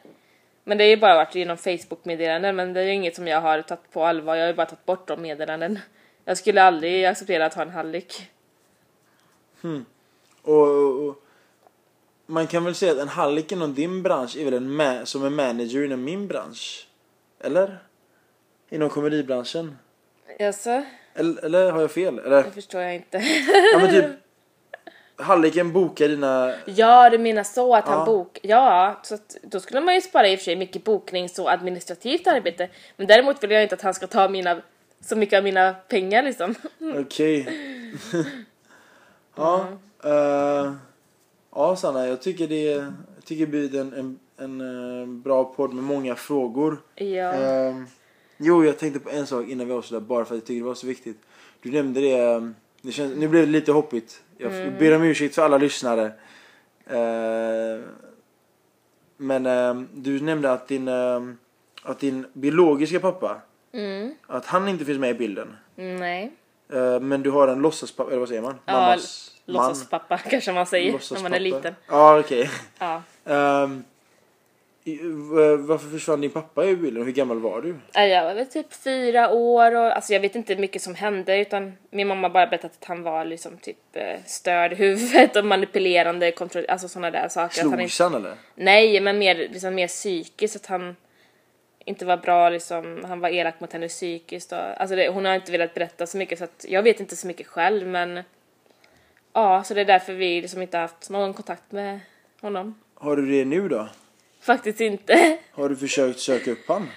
Men 0.63 0.77
det 0.77 0.83
har 0.83 0.89
ju 0.89 0.97
bara 0.97 1.15
varit 1.15 1.35
genom 1.35 1.57
Facebook-meddelanden 1.57 2.55
men 2.55 2.73
det 2.73 2.81
är 2.81 2.85
ju 2.85 2.93
inget 2.93 3.15
som 3.15 3.27
jag 3.27 3.41
har 3.41 3.61
tagit 3.61 3.91
på 3.91 4.05
allvar, 4.05 4.35
jag 4.35 4.43
har 4.43 4.47
ju 4.47 4.55
bara 4.55 4.65
tagit 4.65 4.85
bort 4.85 5.07
de 5.07 5.21
meddelanden. 5.21 5.79
Jag 6.25 6.37
skulle 6.37 6.63
aldrig 6.63 7.05
acceptera 7.05 7.45
att 7.45 7.53
ha 7.53 7.61
en 7.61 7.69
hallick. 7.69 8.29
Och, 10.41 11.07
och 11.07 11.23
man 12.29 12.47
kan 12.47 12.63
väl 12.65 12.75
säga 12.75 12.91
att 12.91 12.97
en 12.97 13.07
hallick 13.07 13.51
inom 13.51 13.73
din 13.73 14.03
bransch 14.03 14.37
är 14.37 14.45
väl 14.45 14.53
en 14.53 14.81
ma- 14.81 15.05
som 15.05 15.25
en 15.25 15.35
manager 15.35 15.83
inom 15.85 16.03
min 16.03 16.27
bransch? 16.27 16.87
Eller? 17.43 17.77
Inom 18.69 18.89
komedibranschen? 18.89 19.77
Jaså? 20.39 20.83
Eller, 21.13 21.45
eller 21.45 21.71
har 21.71 21.81
jag 21.81 21.91
fel? 21.91 22.19
Eller? 22.19 22.43
Det 22.43 22.51
förstår 22.51 22.81
jag 22.81 22.95
inte. 22.95 23.17
Ja 23.73 23.79
men 23.79 23.89
typ 23.89 24.05
Halliken 25.21 25.73
bokar 25.73 26.07
dina... 26.07 26.53
ja, 26.65 27.09
du 27.09 27.17
menar 27.17 27.43
så 27.43 27.75
att 27.75 27.83
Ja. 27.87 27.91
han 27.93 28.05
bok... 28.05 28.39
Ja, 28.43 28.99
så 29.03 29.15
att, 29.15 29.37
då 29.43 29.59
skulle 29.59 29.81
man 29.81 29.95
ju 29.95 30.01
spara 30.01 30.27
i 30.27 30.35
och 30.35 30.39
för 30.39 30.43
sig 30.43 30.55
mycket 30.55 30.83
boknings 30.83 31.39
och 31.39 31.51
administrativt 31.51 32.27
arbete. 32.27 32.69
Men 32.97 33.07
däremot 33.07 33.43
vill 33.43 33.51
jag 33.51 33.63
inte 33.63 33.75
att 33.75 33.81
han 33.81 33.93
ska 33.93 34.07
ta 34.07 34.29
mina, 34.29 34.61
så 35.01 35.15
mycket 35.15 35.37
av 35.37 35.43
mina 35.43 35.73
pengar 35.73 36.23
liksom. 36.23 36.55
Okej. 36.97 37.47
ja. 39.35 39.67
eh, 40.03 40.73
ja 41.59 41.75
Sanna, 41.75 42.07
jag 42.07 42.21
tycker 42.21 42.47
det 42.47 42.63
jag 42.63 43.25
tycker 43.25 43.45
det 43.45 43.51
blir 43.51 43.75
en, 43.81 43.93
en, 43.93 44.19
en 44.37 44.61
eh, 45.01 45.07
bra 45.07 45.43
podd 45.45 45.73
med 45.73 45.83
många 45.83 46.15
frågor. 46.15 46.77
Ja. 46.95 47.33
Ehm, 47.33 47.85
jo, 48.37 48.65
jag 48.65 48.77
tänkte 48.77 48.99
på 48.99 49.09
en 49.09 49.27
sak 49.27 49.47
innan 49.47 49.67
vi 49.67 49.73
avslutar 49.73 50.05
bara 50.05 50.25
för 50.25 50.35
att 50.35 50.39
jag 50.41 50.47
tycker 50.47 50.61
det 50.61 50.67
var 50.67 50.75
så 50.75 50.87
viktigt. 50.87 51.17
Du 51.61 51.71
nämnde 51.71 51.99
det, 52.01 52.17
ehm, 52.17 52.55
det 52.81 52.91
känns, 52.91 53.17
nu 53.17 53.27
blev 53.27 53.45
det 53.45 53.51
lite 53.51 53.71
hoppigt. 53.71 54.21
Jag 54.37 54.51
Mm. 54.55 54.73
ber 54.79 54.95
om 54.95 55.03
ursäkt 55.03 55.35
för 55.35 55.41
alla 55.41 55.57
lyssnare. 55.57 56.11
Ehm, 56.87 57.81
men 59.17 59.45
ehm, 59.45 59.87
du 59.93 60.19
nämnde 60.19 60.51
att 60.51 60.67
din, 60.67 60.87
ehm, 60.87 61.37
att 61.83 61.99
din 61.99 62.25
biologiska 62.33 62.99
pappa, 62.99 63.41
Mm. 63.71 64.13
att 64.27 64.45
han 64.45 64.67
inte 64.67 64.85
finns 64.85 64.99
med 64.99 65.09
i 65.09 65.13
bilden. 65.13 65.55
Nej. 65.75 66.31
Ehm, 66.73 67.07
men 67.07 67.23
du 67.23 67.29
har 67.29 67.47
en 67.47 67.59
låtsaspappa, 67.61 68.09
eller 68.09 68.19
vad 68.19 68.29
säger 68.29 68.41
man? 68.41 68.55
Ja, 68.65 68.73
Mammas. 68.73 69.35
Låtsaspappa 69.53 70.17
kanske 70.29 70.51
man 70.51 70.65
säger 70.65 71.13
när 71.13 71.21
man 71.23 71.33
är 71.33 71.39
liten. 71.39 71.75
Ja, 71.87 72.19
okej. 72.19 72.49
Ja. 72.79 73.01
V- 74.83 75.55
varför 75.59 75.89
försvann 75.89 76.21
din 76.21 76.31
pappa 76.31 76.65
ur 76.65 76.75
bilden? 76.75 77.03
Hur 77.05 77.11
gammal 77.11 77.39
var 77.39 77.61
du? 77.61 77.75
Ja, 77.93 78.05
Jag 78.05 78.23
var 78.25 78.33
väl 78.33 78.45
typ 78.45 78.73
fyra 78.73 79.29
år 79.29 79.75
och 79.75 79.95
alltså 79.95 80.13
jag 80.13 80.19
vet 80.19 80.35
inte 80.35 80.55
mycket 80.55 80.81
som 80.81 80.95
hände 80.95 81.37
utan 81.37 81.77
min 81.89 82.07
mamma 82.07 82.29
bara 82.29 82.47
berättat 82.47 82.71
att 82.81 82.85
han 82.87 83.03
var 83.03 83.25
liksom 83.25 83.57
typ 83.57 83.77
eh, 83.93 84.19
störd 84.25 84.71
i 84.73 84.75
huvudet 84.75 85.35
och 85.35 85.45
manipulerande, 85.45 86.31
kontroll, 86.31 86.65
alltså 86.69 86.87
sådana 86.87 87.11
där 87.11 87.27
saker. 87.27 87.61
Att 87.61 87.71
han 87.71 87.79
inte, 87.81 87.93
Slogs 87.93 87.99
han 88.13 88.15
eller? 88.25 88.35
nej, 88.55 88.99
men 88.99 89.17
mer, 89.19 89.35
liksom 89.35 89.75
mer 89.75 89.87
psykiskt 89.87 90.55
att 90.55 90.65
han 90.65 90.95
inte 91.85 92.05
var 92.05 92.17
bra 92.17 92.49
liksom, 92.49 93.05
han 93.07 93.19
var 93.19 93.29
elak 93.29 93.59
mot 93.59 93.73
henne 93.73 93.87
psykiskt 93.87 94.51
och, 94.51 94.57
alltså 94.81 94.95
det, 94.95 95.09
hon 95.09 95.25
har 95.25 95.35
inte 95.35 95.51
velat 95.51 95.73
berätta 95.73 96.05
så 96.07 96.17
mycket 96.17 96.37
så 96.37 96.43
att 96.43 96.65
jag 96.69 96.83
vet 96.83 96.99
inte 96.99 97.15
så 97.15 97.27
mycket 97.27 97.47
själv 97.47 97.87
men 97.87 98.19
ja, 99.33 99.63
så 99.63 99.73
det 99.73 99.81
är 99.81 99.85
därför 99.85 100.13
vi 100.13 100.41
liksom 100.41 100.61
inte 100.61 100.77
har 100.77 100.81
haft 100.81 101.09
någon 101.09 101.33
kontakt 101.33 101.71
med 101.71 101.99
honom. 102.41 102.75
Har 102.93 103.15
du 103.15 103.31
det 103.31 103.45
nu 103.45 103.69
då? 103.69 103.89
Faktiskt 104.41 104.81
inte. 104.81 105.37
Har 105.51 105.69
du 105.69 105.75
försökt 105.75 106.19
söka 106.19 106.51
upp 106.51 106.67
han? 106.67 106.87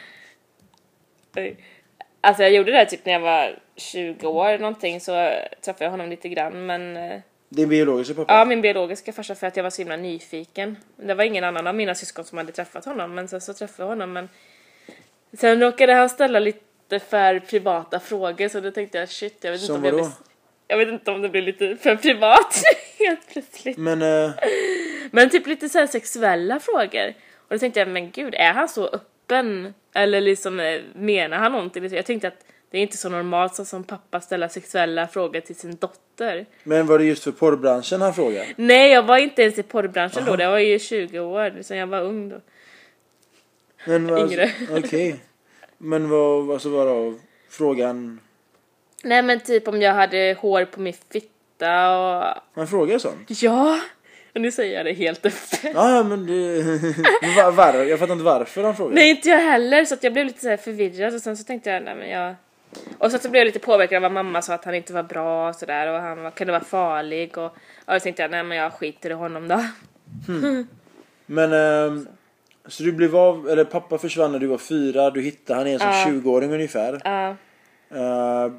Alltså 2.21 2.43
jag 2.43 2.53
gjorde 2.53 2.73
det 2.73 2.87
typ 2.87 3.05
när 3.07 3.13
jag 3.13 3.21
var 3.21 3.59
20 3.77 4.29
år 4.29 4.59
någonting 4.59 5.01
så 5.01 5.13
träffade 5.65 5.85
jag 5.85 5.91
honom 5.91 6.09
lite 6.11 6.29
grann 6.29 6.67
men 6.67 6.97
eh, 6.97 7.21
Din 7.49 7.69
biologiska 7.69 8.15
pappa? 8.15 8.33
ja 8.35 8.45
min 8.45 8.61
biologiska 8.61 9.13
farsa 9.13 9.35
för 9.35 9.47
att 9.47 9.57
jag 9.57 9.63
var 9.63 9.71
så 9.71 9.83
himla 9.83 9.97
nyfiken. 9.97 10.77
Det 10.97 11.15
var 11.15 11.25
ingen 11.25 11.45
annan 11.45 11.67
av 11.67 11.75
mina 11.75 11.95
syskon 11.95 12.25
som 12.25 12.39
hade 12.39 12.53
träffat 12.53 12.85
honom 12.85 13.15
men 13.15 13.29
sen 13.29 13.41
så 13.41 13.55
träffade 13.55 13.83
jag 13.83 13.89
honom 13.89 14.13
men 14.13 14.29
sen 15.33 15.61
råkade 15.61 15.93
han 15.95 16.09
ställa 16.11 16.39
lite 16.39 16.99
för 17.09 17.41
privata 17.41 18.01
frågor 18.01 18.49
så 18.49 18.61
då 18.61 18.71
tänkte 18.71 18.99
jag 18.99 19.09
shit 19.09 19.37
jag 19.41 19.53
vet 19.53 19.61
inte 19.61 19.67
Som 19.67 19.77
om 19.77 19.85
jag 19.85 19.93
vadå? 19.93 20.11
Jag 20.73 20.79
vet 20.79 20.89
inte 20.89 21.11
om 21.11 21.23
det 21.23 21.29
blir 21.29 21.43
lite 21.43 21.77
för 21.77 21.97
privat 21.97 22.63
helt 22.99 23.29
plötsligt. 23.33 23.79
Men, 23.79 24.03
eh, 24.03 24.31
Men 25.11 25.31
typ 25.31 25.47
lite 25.47 25.69
så 25.69 25.87
sexuella 25.87 26.61
frågor. 26.61 27.15
Och 27.37 27.49
då 27.49 27.59
tänkte 27.59 27.81
jag, 27.81 27.89
men 27.89 28.11
gud, 28.11 28.35
är 28.35 28.53
han 28.53 28.69
så 28.69 28.87
öppen? 28.87 29.75
Eller 29.95 30.21
liksom, 30.21 30.61
eh, 30.61 30.81
menar 30.95 31.37
han 31.37 31.53
någonting? 31.53 31.95
Jag 31.95 32.07
tänkte 32.07 32.29
att 32.29 32.45
det 32.71 32.79
är 32.79 32.83
inte 32.83 32.97
så 32.97 33.09
normalt 33.09 33.55
så 33.55 33.65
som 33.65 33.85
pappa 33.85 34.21
ställa 34.21 34.49
sexuella 34.49 35.07
frågor 35.07 35.41
till 35.41 35.57
sin 35.57 35.77
dotter. 35.77 36.47
men 36.63 36.87
var 36.87 36.99
det 36.99 37.05
just 37.05 37.25
för 37.25 37.33
porrbranschen 37.33 38.01
han 38.01 38.15
frågade? 38.15 38.47
Nej, 38.57 38.93
jag 38.93 39.03
var 39.03 39.19
inte 39.19 39.43
ens 39.43 39.59
i 39.59 39.63
porrbranschen 39.63 40.25
då, 40.25 40.37
det 40.37 40.47
var 40.47 40.59
ju 40.59 40.79
20 40.79 41.21
år, 41.21 41.63
så 41.63 41.75
jag 41.75 41.87
var 41.87 42.01
ung 42.01 42.29
då. 42.29 42.41
Men 43.87 44.07
vad, 44.07 44.33
Yngre. 44.33 44.51
Okej. 44.71 45.17
Men 45.79 46.09
vad, 46.09 46.51
alltså 46.51 46.69
vadå? 46.69 47.15
Frågan... 47.49 48.21
Nej 49.03 49.23
men 49.23 49.41
typ 49.41 49.69
om 49.69 49.83
jag 49.83 49.95
hade 49.95 50.37
hår 50.41 50.65
på 50.65 50.81
min 50.81 50.95
fitta 51.13 51.99
och... 51.99 52.43
Han 52.55 52.67
frågar 52.67 52.99
sånt? 52.99 53.43
Ja! 53.43 53.81
Och 54.35 54.41
nu 54.41 54.51
säger 54.53 54.77
jag 54.77 54.87
det 54.87 54.93
helt 54.93 55.27
öppet. 55.27 55.61
Ja, 55.75 55.97
ja 55.97 56.03
men 56.03 56.27
det... 56.27 56.63
var, 57.37 57.53
var, 57.53 57.75
jag 57.75 57.99
fattar 57.99 58.13
inte 58.13 58.25
varför 58.25 58.63
han 58.65 58.77
frågar. 58.77 58.95
Nej 58.95 59.11
inte 59.11 59.29
jag 59.29 59.39
heller 59.39 59.85
så 59.85 59.95
att 59.95 60.03
jag 60.03 60.13
blev 60.13 60.27
lite 60.27 60.41
så 60.41 60.49
här 60.49 60.57
förvirrad 60.57 61.15
och 61.15 61.21
sen 61.21 61.37
så 61.37 61.45
tänkte 61.45 61.71
jag 61.71 61.83
nej 61.83 61.95
men 61.95 62.11
jag 62.11 62.35
och 62.99 63.11
så, 63.11 63.19
så 63.19 63.31
blev 63.31 63.41
jag 63.41 63.47
lite 63.47 63.59
påverkad 63.59 63.97
av 63.97 64.03
vad 64.03 64.13
mamma 64.13 64.43
sa 64.43 64.55
att 64.55 64.65
han 64.65 64.75
inte 64.75 64.93
var 64.93 65.03
bra 65.03 65.49
och 65.49 65.55
sådär 65.55 65.87
och 65.87 66.01
han 66.01 66.23
var, 66.23 66.31
kunde 66.31 66.53
vara 66.53 66.65
farlig 66.65 67.39
och, 67.39 67.45
och 67.45 67.93
då 67.93 68.01
tänkte 68.01 68.23
jag 68.23 68.31
nej 68.31 68.43
men 68.43 68.59
jag 68.59 68.73
skiter 68.73 69.11
i 69.11 69.13
honom 69.13 69.49
då. 69.49 69.65
Men... 71.27 71.53
ehm, 71.53 72.09
så 72.67 72.83
du 72.83 72.93
blev 72.93 73.17
av, 73.17 73.49
eller 73.49 73.65
pappa 73.65 73.99
försvann 73.99 74.33
när 74.33 74.39
du 74.39 74.47
var 74.47 74.59
fyra, 74.59 75.11
du 75.11 75.21
hittade 75.21 75.59
han 75.59 75.67
igen 75.67 75.81
som 75.81 75.89
Ja. 75.89 76.05
20-åring 76.07 76.53
ungefär. 76.53 77.01
Ja, 77.05 77.37
Eh, 77.95 78.53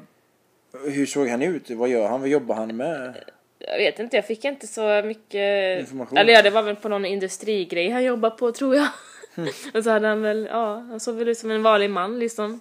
hur 0.82 1.06
såg 1.06 1.28
han 1.28 1.42
ut? 1.42 1.70
Vad 1.70 1.88
gör 1.88 2.08
han? 2.08 2.20
Vad 2.20 2.28
jobbar 2.28 2.54
han 2.54 2.76
med? 2.76 3.24
jag 3.68 3.78
vet 3.78 3.98
inte, 3.98 4.16
jag 4.16 4.26
fick 4.26 4.44
inte 4.44 4.66
så 4.66 5.02
mycket 5.04 5.80
Information. 5.80 6.18
Eller 6.18 6.32
ja, 6.32 6.42
det 6.42 6.50
var 6.50 6.62
väl 6.62 6.76
på 6.76 6.88
någon 6.88 7.04
industrigrej 7.04 7.90
han 7.90 8.04
jobbade 8.04 8.36
på 8.36 8.52
tror 8.52 8.76
jag. 8.76 8.88
och 9.74 9.84
så 9.84 9.90
hade 9.90 10.08
han 10.08 10.22
väl, 10.22 10.48
ja, 10.50 10.74
han 10.74 11.00
såg 11.00 11.16
väl 11.16 11.28
ut 11.28 11.38
som 11.38 11.50
en 11.50 11.62
vanlig 11.62 11.90
man 11.90 12.18
liksom. 12.18 12.60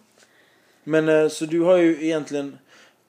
Men 0.84 1.10
eh, 1.10 1.27
så 1.27 1.45
du 1.45 1.61
har 1.61 1.77
ju 1.77 2.06
egentligen 2.06 2.57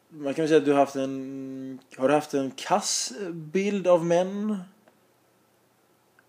man 0.09 0.35
kan 0.35 0.43
väl 0.43 0.49
säga 0.49 0.59
att 0.59 0.65
du 0.65 0.73
har 0.73 0.79
haft 0.79 0.97
en 0.97 1.79
har 1.97 2.09
du 2.09 2.15
haft 2.15 2.35
en 2.35 2.51
kass 2.51 3.13
bild 3.31 3.87
av 3.87 4.05
män? 4.05 4.57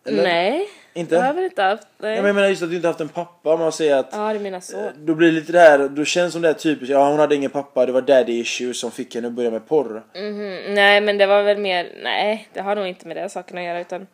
Eller? 0.05 0.23
Nej, 0.23 0.69
Inte? 0.97 1.15
det 1.15 1.21
har 1.21 1.27
jag 1.27 1.33
väl 1.33 1.43
inte 1.43 1.61
haft. 1.61 1.87
Nej. 1.97 2.11
Ja, 2.15 2.21
men 2.21 2.25
jag 2.25 2.35
menar 2.35 2.49
just 2.49 2.63
att 2.63 2.69
du 2.69 2.75
inte 2.75 2.87
haft 2.87 2.99
en 3.01 3.09
pappa 3.09 3.53
om 3.53 3.59
man 3.59 3.71
säger 3.71 3.95
att 3.95 4.09
Ja, 4.11 4.33
du 4.33 4.39
menar 4.39 4.59
så. 4.59 4.91
då 4.95 5.15
blir 5.15 5.27
det 5.27 5.33
lite 5.33 5.51
det 5.51 5.59
här, 5.59 5.87
då 5.89 6.05
känns 6.05 6.33
som 6.33 6.41
det 6.41 6.49
är 6.49 6.53
typiskt, 6.53 6.91
ja 6.91 7.09
hon 7.09 7.19
hade 7.19 7.35
ingen 7.35 7.51
pappa, 7.51 7.85
det 7.85 7.91
var 7.91 8.01
daddy 8.01 8.33
issues 8.39 8.79
som 8.79 8.91
fick 8.91 9.15
henne 9.15 9.27
att 9.27 9.33
börja 9.33 9.51
med 9.51 9.67
porr. 9.67 10.03
Mhm, 10.15 10.73
Nej 10.73 11.01
men 11.01 11.17
det 11.17 11.25
var 11.25 11.43
väl 11.43 11.57
mer, 11.57 11.91
nej 12.03 12.47
det 12.53 12.61
har 12.61 12.75
nog 12.75 12.87
inte 12.87 13.07
med 13.07 13.17
det 13.17 13.29
saken 13.29 13.57
att 13.57 13.63
göra 13.63 13.79
utan 13.79 14.07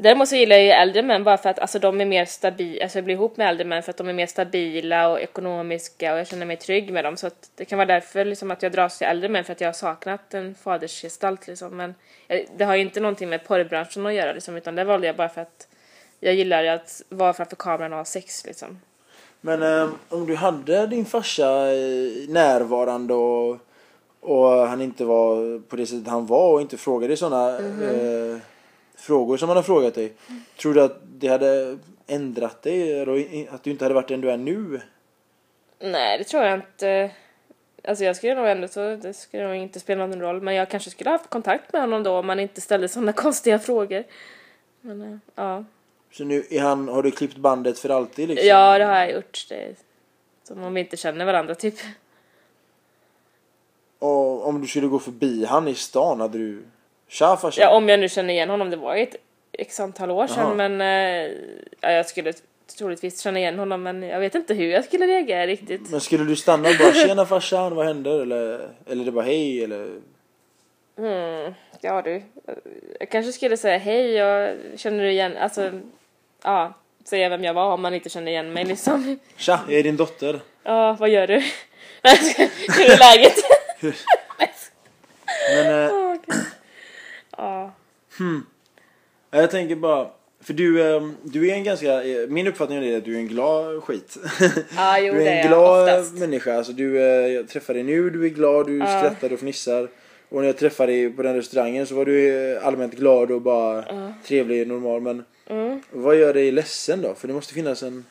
Däremot 0.00 0.28
så 0.28 0.36
gillar 0.36 0.56
jag 0.56 0.64
ju 0.64 0.70
äldre 0.70 1.02
män 1.02 1.24
bara 1.24 1.38
för 1.38 1.48
att 1.50 1.58
alltså, 1.58 1.78
de 1.78 2.00
är 2.00 2.04
mer 2.04 2.24
stabila, 2.24 2.82
alltså 2.82 2.98
jag 2.98 3.04
blir 3.04 3.14
ihop 3.14 3.36
med 3.36 3.48
äldre 3.48 3.64
män 3.64 3.82
för 3.82 3.90
att 3.90 3.96
de 3.96 4.08
är 4.08 4.12
mer 4.12 4.26
stabila 4.26 5.08
och 5.08 5.20
ekonomiska 5.20 6.12
och 6.12 6.18
jag 6.18 6.26
känner 6.26 6.46
mig 6.46 6.56
trygg 6.56 6.92
med 6.92 7.04
dem 7.04 7.16
så 7.16 7.26
att 7.26 7.50
det 7.56 7.64
kan 7.64 7.78
vara 7.78 7.86
därför 7.86 8.24
liksom 8.24 8.50
att 8.50 8.62
jag 8.62 8.72
dras 8.72 8.98
till 8.98 9.06
äldre 9.06 9.28
män 9.28 9.44
för 9.44 9.52
att 9.52 9.60
jag 9.60 9.68
har 9.68 9.72
saknat 9.72 10.34
en 10.34 10.54
fadersgestalt 10.54 11.46
liksom 11.46 11.76
men 11.76 11.94
eh, 12.28 12.40
det 12.56 12.64
har 12.64 12.74
ju 12.76 12.82
inte 12.82 13.00
någonting 13.00 13.28
med 13.28 13.44
porrbranschen 13.44 14.06
att 14.06 14.14
göra 14.14 14.32
liksom 14.32 14.56
utan 14.56 14.74
det 14.74 14.84
valde 14.84 15.06
jag 15.06 15.16
bara 15.16 15.28
för 15.28 15.40
att 15.40 15.68
jag 16.20 16.34
gillar 16.34 16.64
att 16.64 17.02
vara 17.08 17.32
framför 17.32 17.56
kameran 17.56 17.92
och 17.92 17.98
ha 17.98 18.04
sex 18.04 18.46
liksom. 18.46 18.78
Men 19.40 19.62
eh, 19.62 19.90
om 20.08 20.26
du 20.26 20.34
hade 20.36 20.86
din 20.86 21.04
farsa 21.04 21.72
eh, 21.72 22.28
närvarande 22.28 23.14
och, 23.14 23.58
och 24.20 24.48
han 24.48 24.80
inte 24.80 25.04
var 25.04 25.58
på 25.60 25.76
det 25.76 25.86
sättet 25.86 26.08
han 26.08 26.26
var 26.26 26.52
och 26.52 26.60
inte 26.60 26.76
frågade 26.76 27.16
sådana 27.16 27.58
eh, 27.58 28.36
frågor 28.96 29.36
som 29.36 29.48
han 29.48 29.56
har 29.56 29.62
frågat 29.62 29.94
dig. 29.94 30.12
Tror 30.60 30.74
du 30.74 30.82
att 30.82 31.00
det 31.18 31.28
hade 31.28 31.78
ändrat 32.06 32.62
dig? 32.62 33.48
Att 33.48 33.62
du 33.62 33.70
inte 33.70 33.84
hade 33.84 33.94
varit 33.94 34.08
den 34.08 34.20
du 34.20 34.30
är 34.30 34.36
nu? 34.36 34.80
Nej, 35.78 36.18
det 36.18 36.24
tror 36.24 36.44
jag 36.44 36.54
inte. 36.54 37.10
Alltså 37.84 38.04
jag 38.04 38.16
skulle 38.16 38.34
nog 38.34 38.46
ändå 38.46 38.68
så, 38.68 38.96
det 38.96 39.14
skulle 39.14 39.46
nog 39.46 39.56
inte 39.56 39.80
spela 39.80 40.06
någon 40.06 40.20
roll. 40.20 40.40
Men 40.40 40.54
jag 40.54 40.70
kanske 40.70 40.90
skulle 40.90 41.10
ha 41.10 41.18
haft 41.18 41.30
kontakt 41.30 41.72
med 41.72 41.82
honom 41.82 42.02
då 42.02 42.18
om 42.18 42.26
man 42.26 42.40
inte 42.40 42.60
ställde 42.60 42.88
sådana 42.88 43.12
konstiga 43.24 43.58
frågor. 43.58 44.04
Men 44.80 45.02
eh, 45.02 45.18
ja. 45.34 45.64
Så 46.12 46.24
nu 46.24 46.44
är 46.50 46.60
han, 46.60 46.88
har 46.88 47.02
du 47.02 47.10
klippt 47.10 47.36
bandet 47.36 47.78
för 47.78 47.88
alltid 47.88 48.28
liksom? 48.28 48.48
Ja, 48.48 48.78
det 48.78 48.84
har 48.84 48.98
jag 48.98 49.12
gjort. 49.12 49.46
Det 49.48 49.74
som 50.48 50.62
om 50.62 50.74
vi 50.74 50.80
inte 50.80 50.96
känner 50.96 51.24
varandra 51.24 51.54
typ. 51.54 51.74
Och 53.98 54.46
om 54.46 54.60
du 54.60 54.66
skulle 54.66 54.86
gå 54.86 54.98
förbi 54.98 55.44
han 55.44 55.68
i 55.68 55.74
stan, 55.74 56.20
hade 56.20 56.38
du... 56.38 56.62
Tja 57.08 57.36
farsan! 57.36 57.62
Ja, 57.62 57.76
om 57.76 57.88
jag 57.88 58.00
nu 58.00 58.08
känner 58.08 58.34
igen 58.34 58.50
honom. 58.50 58.70
Det 58.70 58.76
var 58.76 58.96
ju 58.96 59.02
ett 59.02 59.16
x 59.52 59.80
antal 59.80 60.10
år 60.10 60.26
sedan 60.26 60.38
Jaha. 60.58 60.68
men 60.68 60.80
eh, 60.80 61.32
ja, 61.80 61.90
jag 61.90 62.06
skulle 62.06 62.32
troligtvis 62.78 63.20
känna 63.20 63.38
igen 63.38 63.58
honom 63.58 63.82
men 63.82 64.02
jag 64.02 64.20
vet 64.20 64.34
inte 64.34 64.54
hur 64.54 64.70
jag 64.70 64.84
skulle 64.84 65.06
reagera 65.06 65.46
riktigt. 65.46 65.90
Men 65.90 66.00
skulle 66.00 66.24
du 66.24 66.36
stanna 66.36 66.68
och 66.68 66.74
bara 66.78 66.92
tjena 66.92 67.26
farsan, 67.26 67.74
vad 67.74 67.86
händer? 67.86 68.20
Eller, 68.22 68.68
eller 68.86 69.04
det 69.04 69.12
bara 69.12 69.24
hej 69.24 69.64
eller? 69.64 70.00
Mm, 70.98 71.54
ja 71.80 72.02
du. 72.02 72.22
Jag 73.00 73.10
kanske 73.10 73.32
skulle 73.32 73.56
säga 73.56 73.78
hej 73.78 74.12
jag 74.12 74.56
känner 74.76 75.04
du 75.04 75.10
igen, 75.10 75.36
alltså 75.36 75.80
ja, 76.44 76.74
säga 77.04 77.28
vem 77.28 77.44
jag 77.44 77.54
var 77.54 77.72
om 77.72 77.82
man 77.82 77.94
inte 77.94 78.08
känner 78.08 78.30
igen 78.32 78.52
mig 78.52 78.64
liksom. 78.64 79.18
Tja, 79.36 79.60
jag 79.68 79.78
är 79.78 79.82
din 79.82 79.96
dotter. 79.96 80.40
Ja, 80.64 80.96
vad 81.00 81.08
gör 81.08 81.26
du? 81.26 81.34
hur 82.76 82.90
är 82.90 82.98
läget? 82.98 83.34
Men 85.54 85.84
eh, 85.84 85.92
Åh, 85.94 86.14
Gud. 86.26 86.36
Ja. 87.36 87.72
jag 89.30 89.50
tänker 89.50 89.76
bara, 89.76 90.08
för 90.42 90.52
du, 90.52 90.94
eh, 90.94 91.02
du 91.22 91.50
är 91.50 91.54
en 91.54 91.64
ganska, 91.64 92.02
eh, 92.04 92.28
min 92.28 92.46
uppfattning 92.46 92.84
är 92.84 92.96
att 92.98 93.04
du 93.04 93.14
är 93.14 93.18
en 93.18 93.28
glad 93.28 93.84
skit. 93.84 94.16
Ja, 94.76 94.98
jo, 95.00 95.14
du 95.14 95.22
är 95.22 95.26
är 95.26 95.30
en 95.30 95.36
jag 95.38 95.46
glad 95.46 95.82
oftast. 95.82 96.14
människa. 96.18 96.56
Alltså, 96.56 96.72
du, 96.72 96.98
eh, 96.98 97.26
jag 97.32 97.48
träffar 97.48 97.74
dig 97.74 97.82
nu, 97.82 98.10
du 98.10 98.24
är 98.24 98.28
glad, 98.28 98.66
du 98.66 98.78
Ja. 98.78 98.86
skrattar 98.86 99.32
och 99.32 99.38
fnissar. 99.38 99.88
Och 100.28 100.40
när 100.40 100.46
jag 100.46 100.56
träffade 100.58 100.92
dig 100.92 101.10
på 101.10 101.22
den 101.22 101.34
restaurangen 101.36 101.86
så 101.86 101.94
var 101.94 102.04
du 102.04 102.28
eh, 102.56 102.66
allmänt 102.66 102.94
glad 102.94 103.30
och 103.30 103.40
bara 103.42 103.84
trevlig, 104.26 104.68
normal. 104.68 105.00
Men 105.00 105.24
Mm. 105.50 105.82
vad 105.90 106.16
gör 106.16 106.34
dig 106.34 106.52
ledsen 106.52 107.02
då? 107.02 107.14
För 107.14 107.28
det 107.28 107.34
måste 107.34 107.54
finnas 107.54 107.82
en... 107.82 108.04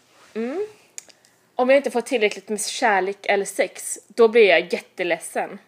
Om 1.56 1.70
jag 1.70 1.78
inte 1.78 1.92
får 1.92 2.02
tillräckligt 2.02 2.50
med 2.50 2.62
kärlek 2.62 3.18
eller 3.26 3.46
sex, 3.46 4.00
då 4.08 4.28
blir 4.28 4.50
jag 4.50 4.74
jätteledsen. 4.74 5.60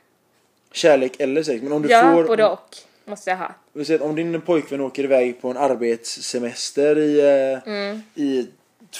Kärlek 0.71 1.13
eller 1.19 1.43
sex. 1.43 1.63
Men 1.63 1.71
om 1.71 1.81
du 1.81 1.89
Ja, 1.89 2.13
får... 2.13 2.23
både 2.23 2.45
och 2.47 2.77
måste 3.05 3.29
jag 3.29 3.37
ha. 3.37 3.51
Vi 3.73 3.85
säger 3.85 3.99
att 3.99 4.05
om 4.05 4.15
din 4.15 4.41
pojkvän 4.41 4.81
åker 4.81 5.03
iväg 5.03 5.41
på 5.41 5.49
en 5.49 5.57
arbetssemester 5.57 6.97
i, 6.97 7.19
eh, 7.19 7.73
Mm. 7.73 8.01
i 8.15 8.47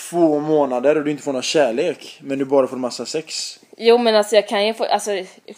två 0.10 0.40
månader 0.40 0.98
och 0.98 1.04
du 1.04 1.12
inte 1.12 1.24
får 1.24 1.34
någon 1.34 1.42
kärlek 1.42 2.20
men 2.24 2.40
du 2.40 2.46
bara 2.46 2.68
får 2.68 2.78
massa 2.78 3.06
sex. 3.06 3.59
Jo 3.82 3.98
men 3.98 4.16
alltså 4.16 4.36
jag 4.36 4.48
kan 4.48 4.66
ju 4.68 4.74
få, 4.74 4.84
alltså, 4.84 5.12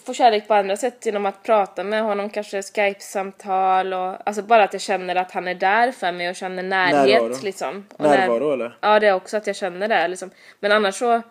få 0.06 0.14
kärlek 0.14 0.48
på 0.48 0.54
andra 0.54 0.78
sätt 0.78 1.06
genom 1.06 1.26
att 1.26 1.44
prata 1.44 1.84
med 1.84 2.04
honom, 2.04 2.30
kanske 2.30 2.62
skype-samtal 2.62 3.94
och 3.94 4.28
alltså 4.28 4.42
bara 4.42 4.64
att 4.64 4.74
jag 4.74 4.82
känner 4.82 5.16
att 5.16 5.32
han 5.32 5.48
är 5.48 5.56
där 5.56 5.92
för 5.92 6.12
mig 6.12 6.30
och 6.30 6.36
känner 6.36 6.64
närhet 6.64 7.22
Närvaro. 7.22 7.44
liksom. 7.44 7.86
Och 7.94 8.04
när- 8.06 8.18
Närvaro 8.18 8.54
eller? 8.54 8.78
Ja 8.82 9.00
det 9.00 9.08
är 9.08 9.14
också 9.14 9.38
att 9.38 9.48
jag 9.48 9.56
känner 9.56 9.88
det 9.88 10.08
liksom. 10.08 10.32
Men 10.60 10.72
annars 10.72 10.96
så, 10.96 11.22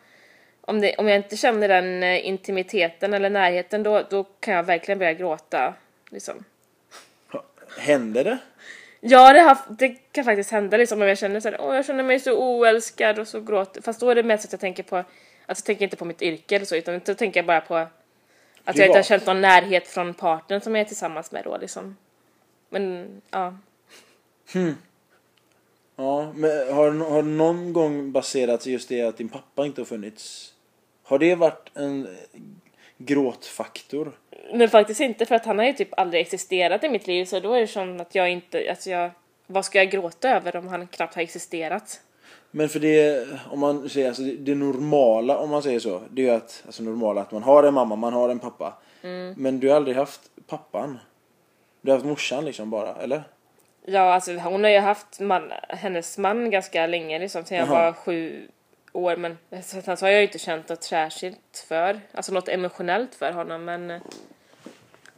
om, 0.60 0.80
det, 0.80 0.94
om 0.96 1.08
jag 1.08 1.16
inte 1.16 1.36
känner 1.36 1.68
den 1.68 2.02
eh, 2.02 2.26
intimiteten 2.28 3.14
eller 3.14 3.30
närheten 3.30 3.82
då, 3.82 4.02
då 4.10 4.24
kan 4.24 4.54
jag 4.54 4.62
verkligen 4.62 4.98
börja 4.98 5.12
gråta. 5.12 5.74
Liksom. 6.10 6.44
Händer 7.78 8.24
det? 8.24 8.38
Ja 9.00 9.32
det, 9.32 9.40
har, 9.40 9.58
det 9.68 9.88
kan 9.88 10.24
faktiskt 10.24 10.50
hända 10.50 10.76
liksom 10.76 11.02
om 11.02 11.08
jag 11.08 11.18
känner 11.18 11.40
såhär, 11.40 11.60
åh 11.60 11.76
jag 11.76 11.86
känner 11.86 12.02
mig 12.04 12.20
så 12.20 12.36
oälskad 12.38 13.18
och 13.18 13.28
så 13.28 13.40
gråter 13.40 13.82
Fast 13.82 14.00
då 14.00 14.10
är 14.10 14.14
det 14.14 14.22
mest 14.22 14.44
att 14.44 14.52
jag 14.52 14.60
tänker 14.60 14.82
på, 14.82 15.04
alltså 15.50 15.62
jag 15.62 15.66
tänker 15.66 15.84
inte 15.84 15.96
på 15.96 16.04
mitt 16.04 16.22
yrke 16.22 16.56
eller 16.56 16.66
så 16.66 16.76
utan 16.76 17.00
då 17.04 17.14
tänker 17.14 17.40
jag 17.40 17.46
bara 17.46 17.60
på 17.60 17.74
att 17.76 17.90
jag 18.64 18.74
inte 18.74 18.82
har 18.82 18.86
Privat. 18.86 19.06
känt 19.06 19.26
någon 19.26 19.40
närhet 19.40 19.88
från 19.88 20.14
partnern 20.14 20.60
som 20.60 20.74
jag 20.74 20.80
är 20.80 20.84
tillsammans 20.84 21.32
med 21.32 21.44
då 21.44 21.56
liksom. 21.56 21.96
Men 22.68 23.08
ja. 23.30 23.56
Ja, 25.96 26.32
men 26.34 26.74
har, 26.74 27.10
har 27.10 27.22
någon 27.22 27.72
gång 27.72 28.12
baserats 28.12 28.66
just 28.66 28.88
det 28.88 29.02
att 29.02 29.16
din 29.16 29.28
pappa 29.28 29.66
inte 29.66 29.80
har 29.80 29.86
funnits? 29.86 30.54
Har 31.02 31.18
det 31.18 31.34
varit 31.34 31.70
en 31.74 32.16
gråtfaktor? 32.98 34.12
Men 34.52 34.68
faktiskt 34.68 35.00
inte 35.00 35.26
för 35.26 35.34
att 35.34 35.46
han 35.46 35.58
har 35.58 35.66
ju 35.66 35.72
typ 35.72 35.98
aldrig 35.98 36.20
existerat 36.20 36.84
i 36.84 36.88
mitt 36.88 37.06
liv 37.06 37.24
så 37.24 37.40
då 37.40 37.54
är 37.54 37.60
det 37.60 37.66
som 37.66 38.00
att 38.00 38.14
jag 38.14 38.30
inte, 38.30 38.70
alltså 38.70 38.90
jag, 38.90 39.10
vad 39.46 39.64
ska 39.64 39.78
jag 39.78 39.90
gråta 39.90 40.30
över 40.30 40.56
om 40.56 40.68
han 40.68 40.86
knappt 40.86 41.14
har 41.14 41.22
existerat? 41.22 42.00
Men 42.50 42.68
för 42.68 42.80
det, 42.80 43.26
om 43.50 43.58
man 43.60 43.88
säger 43.88 44.08
alltså 44.08 44.22
det, 44.22 44.54
normala 44.54 45.38
om 45.38 45.50
man 45.50 45.62
säger 45.62 45.80
så, 45.80 46.02
det 46.10 46.22
är 46.22 46.26
ju 46.26 46.32
att, 46.32 46.62
alltså 46.66 46.82
normala 46.82 47.20
att 47.20 47.32
man 47.32 47.42
har 47.42 47.62
en 47.62 47.74
mamma, 47.74 47.96
man 47.96 48.12
har 48.12 48.28
en 48.28 48.38
pappa. 48.38 48.74
Mm. 49.02 49.34
Men 49.36 49.60
du 49.60 49.68
har 49.68 49.76
aldrig 49.76 49.96
haft 49.96 50.20
pappan? 50.46 50.98
Du 51.80 51.90
har 51.90 51.98
haft 51.98 52.06
morsan 52.06 52.44
liksom 52.44 52.70
bara, 52.70 52.94
eller? 52.94 53.22
Ja, 53.84 54.14
alltså 54.14 54.32
hon 54.36 54.64
har 54.64 54.70
ju 54.70 54.78
haft 54.78 55.20
man, 55.20 55.52
hennes 55.68 56.18
man 56.18 56.50
ganska 56.50 56.86
länge 56.86 57.18
liksom, 57.18 57.44
sen 57.44 57.58
jag 57.58 57.68
Jaha. 57.68 57.84
var 57.84 57.92
sju 57.92 58.48
år 58.92 59.16
men 59.16 59.38
sen 59.62 59.96
så 59.96 60.06
har 60.06 60.10
jag 60.10 60.20
ju 60.20 60.26
inte 60.26 60.38
känt 60.38 60.68
något 60.68 60.82
särskilt 60.82 61.64
för, 61.68 62.00
alltså 62.12 62.32
något 62.32 62.48
emotionellt 62.48 63.14
för 63.14 63.32
honom 63.32 63.64
men 63.64 63.90
eh, 63.90 64.00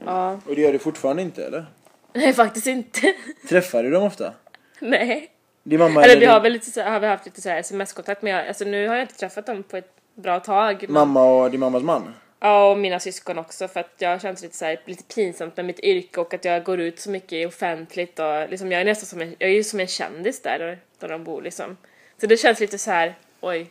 ja, 0.05 0.41
Och 0.49 0.55
det 0.55 0.61
gör 0.61 0.73
du 0.73 0.79
fortfarande 0.79 1.23
inte 1.23 1.47
eller? 1.47 1.67
nej 2.13 2.33
faktiskt 2.33 2.67
inte. 2.67 3.01
Träffar 3.49 3.83
du 3.83 3.91
dem 3.91 4.03
ofta? 4.03 4.33
nej. 4.81 5.29
Din 5.63 5.79
mamma 5.79 6.03
Eller 6.03 6.13
eller 6.13 6.21
vi 6.21 6.27
har 6.27 6.41
väl 6.41 6.53
lite 6.53 6.71
så, 6.71 6.83
har 6.83 7.01
vi 7.01 7.07
haft 7.07 7.27
lite 7.27 7.41
så 7.41 7.51
sms-kontakt 7.51 8.23
men 8.23 8.33
jag, 8.33 8.49
alltså 8.49 8.65
nu 8.65 8.89
har 8.89 8.95
jag 8.95 9.05
inte 9.05 9.15
träffat 9.15 9.47
dem 9.47 9.63
på 9.63 9.77
ett 9.77 9.91
bra 10.15 10.41
tag. 10.41 10.83
Men, 10.83 10.93
mamma 10.93 11.25
och 11.25 11.51
din 11.51 11.61
mammas 11.61 11.83
man? 11.83 12.15
Ja, 12.41 12.71
och 12.71 12.79
mina 12.79 13.01
syskon 13.01 13.39
också 13.39 13.69
för 13.69 13.81
att 13.81 13.95
jag 13.99 14.21
känns 14.21 14.43
lite 14.43 14.57
så 14.57 14.65
här, 14.65 14.81
lite 14.85 15.15
pinsamt 15.15 15.57
med 15.57 15.67
mitt 15.67 15.81
yrke 15.81 16.21
och 16.21 16.35
att 16.35 16.45
jag 16.45 16.65
går 16.65 16.81
ut 16.81 17.01
så 17.01 17.11
mycket 17.11 17.49
offentligt 17.49 18.19
och 18.19 18.51
liksom 18.51 18.73
jag 18.73 18.81
är 18.81 18.85
nästan 18.85 19.07
som 19.07 19.21
en, 19.21 19.37
jag 19.39 19.51
är 19.51 19.55
ju 19.55 19.65
som 19.65 19.81
en 19.81 19.87
kändis 19.87 20.43
där, 20.43 20.59
där, 20.59 20.79
där 20.99 21.09
de 21.09 21.25
bor 21.25 21.43
liksom. 21.43 21.77
Så 22.21 22.27
det 22.27 22.37
känns 22.37 22.61
lite 22.61 22.79
så 22.79 22.91
här, 22.91 23.15
oj. 23.41 23.71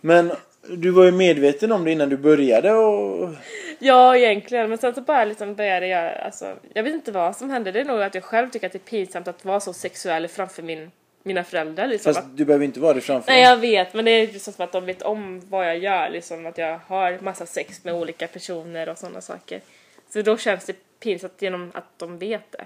Men 0.00 0.32
du 0.68 0.90
var 0.90 1.04
ju 1.04 1.10
medveten 1.10 1.72
om 1.72 1.84
det 1.84 1.92
innan 1.92 2.08
du 2.08 2.16
började 2.16 2.72
och... 2.72 3.30
Ja, 3.78 4.16
egentligen, 4.16 4.68
men 4.68 4.78
sen 4.78 4.94
så 4.94 5.00
bara 5.00 5.24
liksom 5.24 5.54
började 5.54 5.86
jag, 5.86 6.16
alltså, 6.18 6.56
jag 6.74 6.82
vet 6.82 6.94
inte 6.94 7.12
vad 7.12 7.36
som 7.36 7.50
hände, 7.50 7.72
det 7.72 7.80
är 7.80 7.84
nog 7.84 8.02
att 8.02 8.14
jag 8.14 8.24
själv 8.24 8.50
tycker 8.50 8.66
att 8.66 8.72
det 8.72 8.78
är 8.78 8.90
pinsamt 8.90 9.28
att 9.28 9.44
vara 9.44 9.60
så 9.60 9.72
sexuell 9.72 10.28
framför 10.28 10.62
min, 10.62 10.90
mina 11.22 11.44
föräldrar 11.44 11.86
liksom. 11.86 12.14
Fast 12.14 12.26
du 12.34 12.44
behöver 12.44 12.64
inte 12.64 12.80
vara 12.80 12.94
det 12.94 13.00
framför 13.00 13.32
nej 13.32 13.42
jag 13.42 13.56
vet, 13.56 13.94
men 13.94 14.04
det 14.04 14.10
är 14.10 14.26
liksom 14.26 14.52
som 14.52 14.64
att 14.64 14.72
de 14.72 14.86
vet 14.86 15.02
om 15.02 15.42
vad 15.48 15.66
jag 15.66 15.78
gör, 15.78 16.10
liksom 16.10 16.46
att 16.46 16.58
jag 16.58 16.80
har 16.86 17.18
massa 17.20 17.46
sex 17.46 17.84
med 17.84 17.94
olika 17.94 18.26
personer 18.28 18.88
och 18.88 18.98
sådana 18.98 19.20
saker. 19.20 19.60
Så 20.08 20.22
då 20.22 20.36
känns 20.36 20.64
det 20.64 20.76
pinsamt 21.00 21.42
genom 21.42 21.72
att 21.74 21.98
de 21.98 22.18
vet 22.18 22.52
det. 22.52 22.64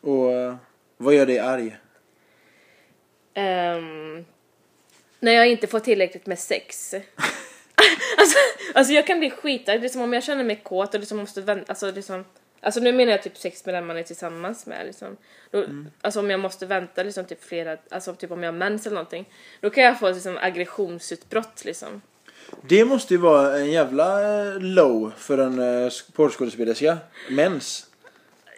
Och 0.00 0.32
eh, 0.32 0.54
vad 0.96 1.14
gör 1.14 1.26
dig 1.26 1.38
arg? 1.38 1.76
Ehm, 3.34 4.24
när 5.26 5.32
jag 5.32 5.48
inte 5.48 5.66
får 5.66 5.80
tillräckligt 5.80 6.26
med 6.26 6.38
sex. 6.38 6.94
alltså, 8.18 8.38
alltså 8.74 8.92
jag 8.92 9.06
kan 9.06 9.18
bli 9.18 9.30
skitarg, 9.30 9.78
liksom 9.78 10.02
om 10.02 10.12
jag 10.12 10.24
känner 10.24 10.44
mig 10.44 10.60
kåt 10.62 10.94
och 10.94 11.00
liksom 11.00 11.18
måste 11.18 11.40
vänta, 11.40 11.64
alltså 11.68 11.90
liksom 11.90 12.24
Alltså 12.60 12.80
nu 12.80 12.92
menar 12.92 13.12
jag 13.12 13.22
typ 13.22 13.36
sex 13.36 13.66
med 13.66 13.74
den 13.74 13.86
man 13.86 13.96
är 13.96 14.02
tillsammans 14.02 14.66
med 14.66 14.86
liksom. 14.86 15.16
Då, 15.50 15.64
Alltså 16.00 16.20
om 16.20 16.30
jag 16.30 16.40
måste 16.40 16.66
vänta 16.66 17.02
liksom 17.02 17.24
typ 17.24 17.44
flera, 17.44 17.76
alltså 17.90 18.14
typ 18.14 18.30
om 18.30 18.42
jag 18.42 18.52
har 18.52 18.58
mens 18.58 18.86
eller 18.86 18.94
någonting. 18.94 19.28
Då 19.60 19.70
kan 19.70 19.84
jag 19.84 19.98
få 19.98 20.10
liksom 20.10 20.38
aggressionsutbrott 20.40 21.64
liksom. 21.64 22.02
Det 22.62 22.84
måste 22.84 23.14
ju 23.14 23.20
vara 23.20 23.58
en 23.58 23.70
jävla 23.70 24.22
eh, 24.22 24.60
low 24.60 25.12
för 25.16 25.38
en 25.38 25.58
uh, 25.58 25.90
porrskådespelerska. 26.12 26.98
Mens. 27.30 27.86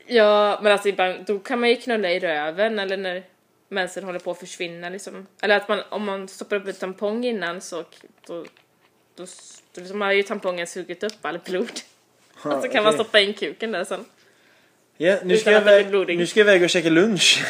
Ja 0.07 0.59
men 0.63 0.73
alltså 0.73 0.89
ibland, 0.89 1.25
då 1.27 1.39
kan 1.39 1.61
man 1.61 1.69
ju 1.69 1.77
knulla 1.77 2.11
i 2.11 2.21
röven 2.21 2.79
eller 2.79 2.97
när 2.97 3.25
mensen 3.69 4.05
håller 4.05 4.19
på 4.19 4.31
att 4.31 4.39
försvinna 4.39 4.89
liksom. 4.89 5.27
Eller 5.43 5.57
att 5.57 5.69
man, 5.69 5.83
om 5.89 6.05
man 6.05 6.29
stoppar 6.29 6.57
upp 6.57 6.67
en 6.69 6.75
tampong 6.75 7.25
innan 7.25 7.61
så 7.61 7.85
då, 8.27 8.45
då, 9.17 9.27
då 9.75 9.81
liksom 9.81 10.01
har 10.01 10.13
ju 10.13 10.23
tampongen 10.23 10.67
sugit 10.67 11.03
upp 11.03 11.25
all 11.25 11.39
blod. 11.39 11.71
Ja, 12.45 12.57
Och 12.57 12.63
så 12.63 12.69
kan 12.69 12.85
man 12.85 12.95
okej. 12.95 13.05
stoppa 13.05 13.21
in 13.21 13.35
kuken 13.35 13.73
där 13.73 13.85
sen. 13.85 14.05
Ja, 14.97 15.19
nu, 15.25 15.37
ska 15.37 15.51
jag 15.51 15.89
blodig. 15.89 16.19
nu 16.19 16.27
ska 16.27 16.41
jag 16.41 16.47
iväg 16.47 16.63
och 16.63 16.71
käka 16.71 16.91
lunch. 16.91 17.45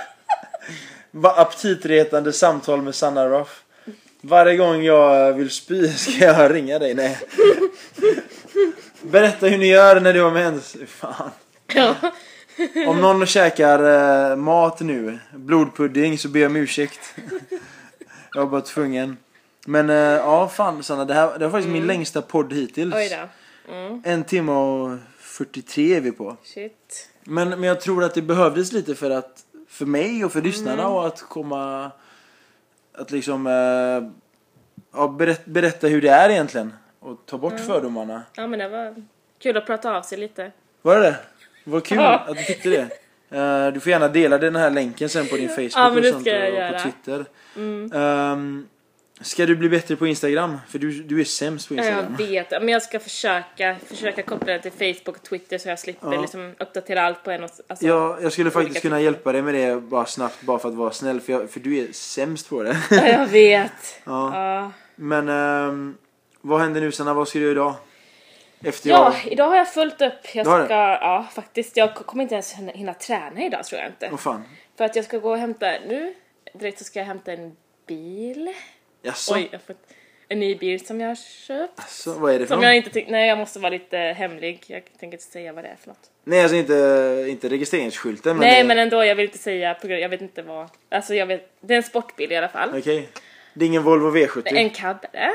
Vad 1.10 1.38
aptitretande 1.38 2.32
samtal 2.32 2.82
med 2.82 2.94
Sanna 2.94 3.28
Ruff. 3.28 3.62
Varje 4.20 4.56
gång 4.56 4.82
jag 4.82 5.32
vill 5.32 5.50
spy 5.50 5.88
ska 5.96 6.24
jag 6.24 6.54
ringa 6.54 6.78
dig. 6.78 6.94
Nej. 6.94 7.18
Berätta 9.02 9.46
hur 9.46 9.58
ni 9.58 9.68
gör 9.68 10.00
när 10.00 10.12
du 10.12 10.22
har 10.22 10.30
mens. 10.30 10.76
Fan. 10.86 11.30
Ja. 11.74 11.94
Om 12.88 13.00
någon 13.00 13.26
käkar 13.26 14.30
eh, 14.30 14.36
mat 14.36 14.80
nu, 14.80 15.18
blodpudding, 15.34 16.18
så 16.18 16.28
ber 16.28 16.40
jag 16.40 16.50
om 16.50 16.56
ursäkt. 16.56 17.00
jag 18.34 18.40
var 18.40 18.46
bara 18.50 18.60
tvungen. 18.60 19.16
Men 19.66 19.90
eh, 19.90 19.96
ja, 19.96 20.48
fan 20.48 20.82
Sanna, 20.82 21.04
det 21.04 21.14
här 21.14 21.38
det 21.38 21.44
var 21.44 21.50
faktiskt 21.52 21.72
min 21.72 21.86
längsta 21.86 22.22
podd 22.22 22.52
hittills. 22.52 22.94
Oj 22.94 23.08
då. 23.08 23.72
Mm. 23.72 24.02
En 24.04 24.24
timme 24.24 24.52
och 24.52 24.98
43 25.18 25.96
är 25.96 26.00
vi 26.00 26.12
på. 26.12 26.36
Shit. 26.42 27.10
Men, 27.24 27.48
men 27.48 27.62
jag 27.62 27.80
tror 27.80 28.04
att 28.04 28.14
det 28.14 28.22
behövdes 28.22 28.72
lite 28.72 28.94
för 28.94 29.10
att 29.10 29.44
för 29.68 29.86
mig 29.86 30.24
och 30.24 30.32
för 30.32 30.42
lyssnarna 30.42 30.82
Mm. 30.82 30.92
och 30.94 31.06
att 31.06 31.22
komma 31.22 31.90
att 32.94 33.10
liksom 33.10 33.46
eh, 33.46 34.10
ja, 34.94 35.08
berätta, 35.08 35.42
berätta 35.44 35.86
hur 35.86 36.02
det 36.02 36.08
är 36.08 36.30
egentligen 36.30 36.72
och 37.00 37.26
ta 37.26 37.38
bort 37.38 37.52
Mm. 37.52 37.66
fördomarna. 37.66 38.22
Ja 38.34 38.46
men 38.46 38.58
det 38.58 38.68
var 38.68 39.04
kul 39.38 39.56
att 39.56 39.66
prata 39.66 39.96
av 39.96 40.02
sig 40.02 40.18
lite. 40.18 40.52
Var 40.82 40.96
det 40.96 41.02
det? 41.02 41.16
Vad 41.68 41.84
kul 41.84 41.98
att 41.98 42.36
du 42.36 42.42
tyckte 42.44 42.68
det. 42.68 42.88
Eh, 43.38 43.72
du 43.72 43.80
får 43.80 43.90
gärna 43.90 44.08
dela 44.08 44.38
den 44.38 44.56
här 44.56 44.70
länken 44.70 45.08
sen 45.08 45.26
på 45.26 45.36
din 45.36 45.48
Facebook 45.48 45.72
Ja, 45.74 45.88
och 45.88 46.04
sånt 46.04 46.26
och 46.26 46.72
på 46.72 46.78
Twitter. 46.82 47.24
Mm. 47.56 47.92
Ehm, 47.92 48.66
Ska 49.20 49.46
du 49.46 49.56
bli 49.56 49.68
bättre 49.68 49.96
på 49.96 50.06
Instagram? 50.06 50.58
För 50.68 50.78
du, 50.78 51.02
du 51.02 51.20
är 51.20 51.24
sämst 51.24 51.68
på 51.68 51.74
Ja, 51.74 51.84
Jag 51.84 51.92
Instagram. 51.92 52.16
vet, 52.16 52.50
men 52.50 52.68
jag 52.68 52.82
ska 52.82 53.00
försöka, 53.00 53.76
försöka 53.86 54.22
koppla 54.22 54.52
det 54.52 54.70
till 54.70 54.94
Facebook 54.94 55.16
och 55.16 55.22
Twitter 55.22 55.58
så 55.58 55.68
jag 55.68 55.78
slipper 55.78 56.12
Ja. 56.12 56.20
liksom 56.20 56.54
uppdatera 56.58 57.02
allt 57.02 57.24
på 57.24 57.30
en 57.30 57.44
och 57.44 57.50
alltså, 57.68 57.86
Ja, 57.86 58.18
jag 58.22 58.32
skulle 58.32 58.50
faktiskt 58.50 58.82
kunna 58.82 59.00
hjälpa 59.00 59.32
dig 59.32 59.42
med 59.42 59.54
det 59.54 59.80
bara 59.80 60.06
snabbt, 60.06 60.42
bara 60.42 60.58
för 60.58 60.68
att 60.68 60.74
vara 60.74 60.90
snäll. 60.90 61.20
För, 61.20 61.32
jag, 61.32 61.50
för 61.50 61.60
du 61.60 61.78
är 61.78 61.92
sämst 61.92 62.48
på 62.48 62.62
det. 62.62 62.76
Ja, 62.90 63.08
jag 63.08 63.26
vet. 63.26 63.72
ja. 64.04 64.44
Ja. 64.44 64.72
Men 64.96 65.28
ehm, 65.28 65.94
vad 66.40 66.60
händer 66.60 66.80
nu 66.80 66.92
Sanna? 66.92 67.14
Vad 67.14 67.28
ska 67.28 67.38
du 67.38 67.42
göra 67.44 67.52
idag? 67.52 67.74
Efter 68.64 68.90
Ja, 68.90 69.14
jag... 69.24 69.32
idag 69.32 69.48
har 69.48 69.56
jag 69.56 69.72
fullt 69.72 70.02
upp. 70.02 70.34
Jag 70.34 70.46
ska, 70.46 70.74
ja 70.74 71.26
faktiskt, 71.32 71.76
jag 71.76 71.94
kommer 71.94 72.22
inte 72.22 72.34
ens 72.34 72.52
hinna, 72.52 72.94
träna 72.94 73.44
idag 73.44 73.64
tror 73.64 73.80
jag 73.80 73.90
inte. 73.90 74.08
Vad 74.10 74.20
fan? 74.20 74.44
För 74.76 74.84
att 74.84 74.96
jag 74.96 75.04
ska 75.04 75.18
gå 75.18 75.30
och 75.30 75.38
hämta, 75.38 75.66
nu 75.86 76.14
direkt 76.52 76.78
så 76.78 76.84
ska 76.84 76.98
jag 76.98 77.06
hämta 77.06 77.32
en 77.32 77.56
bil. 77.86 78.54
Jaså? 79.02 79.34
Oj, 79.34 79.48
jag 79.52 79.62
fått 79.62 79.86
en 80.28 80.40
ny 80.40 80.54
bil 80.54 80.86
som 80.86 81.00
jag 81.00 81.08
har 81.08 81.14
köpt. 81.46 81.80
Alltså, 81.80 82.12
vad 82.12 82.34
är 82.34 82.38
det 82.38 82.46
för 82.46 82.54
Som 82.54 82.56
något? 82.56 82.64
jag 82.64 82.76
inte 82.76 82.90
tycker, 82.90 83.12
nej 83.12 83.28
jag 83.28 83.38
måste 83.38 83.58
vara 83.58 83.70
lite 83.70 83.96
hemlig. 83.96 84.64
Jag 84.66 84.84
tänker 84.84 85.16
inte 85.16 85.24
säga 85.24 85.52
vad 85.52 85.64
det 85.64 85.68
är 85.68 85.76
för 85.76 85.88
något. 85.88 86.10
Nej, 86.24 86.42
alltså 86.42 86.56
inte, 86.56 87.26
inte 87.28 87.48
registreringsskylten. 87.48 88.36
Men 88.36 88.48
nej 88.48 88.62
det... 88.62 88.68
men 88.68 88.78
ändå, 88.78 89.04
jag 89.04 89.14
vill 89.14 89.24
inte 89.26 89.38
säga, 89.38 89.76
jag 89.82 90.08
vet 90.08 90.20
inte 90.20 90.42
vad. 90.42 90.68
Alltså 90.88 91.14
jag 91.14 91.26
vet, 91.26 91.50
det 91.60 91.74
är 91.74 91.76
en 91.76 91.82
sportbil 91.82 92.32
i 92.32 92.36
alla 92.36 92.48
fall. 92.48 92.78
Okej. 92.78 93.08
Det 93.58 93.64
är 93.64 93.66
ingen 93.66 93.82
Volvo 93.82 94.16
V70? 94.16 94.42
En 94.46 94.70
cab 94.70 94.96
är 95.12 95.20
det. 95.20 95.32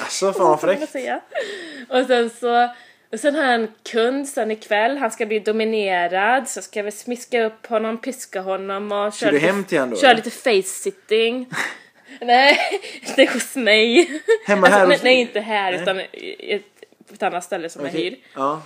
Alltså, 0.00 0.32
fan 0.32 0.46
vad 0.46 0.60
fräckt. 0.60 0.82
Och 1.88 2.06
sen 2.06 2.30
så, 2.30 2.68
och 3.12 3.20
sen 3.20 3.34
har 3.34 3.42
jag 3.42 3.54
en 3.54 3.68
kund 3.82 4.28
sen 4.28 4.50
ikväll, 4.50 4.96
han 4.98 5.10
ska 5.10 5.26
bli 5.26 5.38
dominerad 5.38 6.48
så 6.48 6.62
ska 6.62 6.78
jag 6.78 6.84
väl 6.84 6.92
smiska 6.92 7.44
upp 7.44 7.66
honom, 7.66 7.98
piska 7.98 8.40
honom 8.40 8.92
och 8.92 9.14
Ska 9.14 9.30
du 9.30 9.38
hem 9.38 9.64
till 9.64 9.78
han 9.78 9.90
då, 9.90 9.96
köra 9.96 10.12
lite 10.12 10.30
face-sitting. 10.30 11.46
nej, 12.20 12.58
det 13.16 13.22
är 13.22 13.32
hos 13.32 13.56
mig. 13.56 14.20
Hemma 14.46 14.66
här 14.66 14.74
alltså, 14.74 14.88
nej, 14.88 14.96
hos 14.96 15.02
nej, 15.02 15.14
dig? 15.14 15.20
inte 15.20 15.40
här 15.40 15.72
Nej. 15.72 15.82
utan 15.82 15.96
på 17.08 17.14
ett 17.14 17.22
annat 17.22 17.44
ställe 17.44 17.68
som 17.68 17.84
jag 17.84 17.90
Okej. 17.90 18.04
hyr. 18.04 18.18
Ja. 18.34 18.62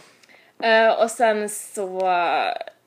Eh, 0.62 1.02
och 1.02 1.10
sen 1.10 1.48
så, 1.48 2.00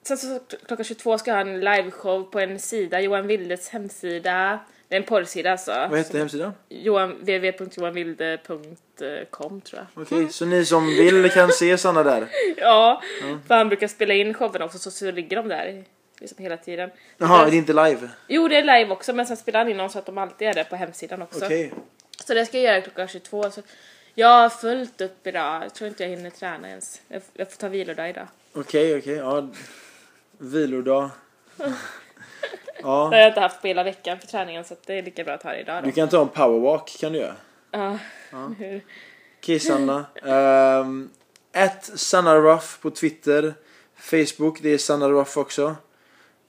sen 0.04 0.18
så 0.18 0.40
klockan 0.68 0.84
22 0.84 1.18
ska 1.18 1.32
jag 1.32 1.36
ha 1.36 1.42
en 1.42 1.60
liveshow 1.60 2.24
på 2.24 2.40
en 2.40 2.60
sida, 2.60 3.02
Johan 3.02 3.28
Wildes 3.28 3.70
hemsida. 3.70 4.60
Det 4.92 4.96
är 4.96 5.00
en 5.00 5.06
porrsida 5.06 5.52
alltså. 5.52 5.72
Vad 5.72 5.98
heter 5.98 6.20
hemsidan? 6.20 6.54
Johan, 6.70 7.12
www.johanvilde.com 7.12 9.62
tror 9.62 9.80
jag. 9.80 9.86
Okej, 10.04 10.30
så 10.30 10.46
ni 10.46 10.66
som 10.66 10.88
vill 10.88 11.32
kan 11.32 11.52
se 11.52 11.78
Sanna 11.78 12.04
där. 12.04 12.28
Ja, 12.58 13.02
för 13.48 13.56
han 13.56 13.68
brukar 13.68 13.88
spela 13.88 14.14
in 14.14 14.34
showen 14.34 14.62
också 14.62 14.78
så, 14.78 14.92
så 14.92 15.12
ligger 15.12 15.38
de 15.38 15.48
där 15.48 15.84
liksom 16.20 16.44
hela 16.44 16.58
tiden. 16.58 16.90
Jaha, 17.18 17.46
det 17.46 17.56
är 17.56 17.58
inte 17.58 17.74
live? 17.74 18.10
Jo, 18.28 18.48
det 18.48 18.56
är 18.56 18.80
live 18.80 18.94
också 18.94 19.14
men 19.14 19.26
sen 19.26 19.38
spelar 19.38 19.60
han 19.60 19.72
in 19.72 19.78
dem 19.78 19.90
så 19.90 20.00
att 20.00 20.06
de 20.06 20.18
alltid 20.18 20.48
är 20.48 20.54
där 20.54 20.64
på 20.64 20.76
hemsidan 20.76 21.22
också. 21.22 21.46
Okej. 21.46 21.74
Så 22.26 22.34
det 22.34 22.46
ska 22.46 22.60
jag 22.60 22.74
göra 22.74 22.82
klockan 22.82 23.08
22. 23.08 23.52
Så 23.52 23.62
jag 24.14 24.28
har 24.28 24.50
fullt 24.50 25.02
upp 25.02 25.28
idag. 25.28 25.64
Jag 25.64 25.74
tror 25.74 25.88
inte 25.88 26.04
jag 26.04 26.10
hinner 26.10 26.30
träna 26.30 26.70
ens. 26.70 27.02
Jag, 27.08 27.22
jag 27.34 27.52
får 27.52 27.58
ta 27.58 27.68
vilodag 27.68 28.10
idag. 28.10 28.28
Okej, 28.54 28.98
okej. 28.98 29.16
Ja. 29.16 29.48
Vilodag. 30.38 31.10
Det 32.78 32.84
har 32.88 33.12
Ja. 33.14 33.18
jag 33.20 33.28
inte 33.28 33.40
haft 33.40 33.62
på 33.62 33.68
hela 33.68 33.84
veckan 33.84 34.20
för 34.20 34.28
träningen 34.28 34.64
så 34.64 34.76
det 34.86 34.98
är 34.98 35.04
lika 35.04 35.24
bra 35.24 35.34
att 35.34 35.42
ta 35.42 35.50
det 35.50 35.60
idag 35.60 35.84
då. 35.84 35.86
Du 35.86 35.92
kan 35.92 36.10
ta 36.10 36.22
en 36.22 36.28
powerwalk 36.28 36.98
kan 37.00 37.14
du 37.14 37.20
göra. 37.20 37.36
Ja. 37.72 37.98
Hur? 38.60 38.82
Okej 39.40 39.60
Sanna. 39.60 40.06
Um, 40.82 41.10
at 41.54 41.86
Sanna 41.86 42.36
Ruff 42.36 42.80
på 42.82 42.90
Twitter. 42.92 43.54
Facebook, 43.98 44.60
det 44.62 44.70
är 44.70 44.78
Sanna 44.78 45.10
Ruff 45.10 45.38
också. 45.38 45.76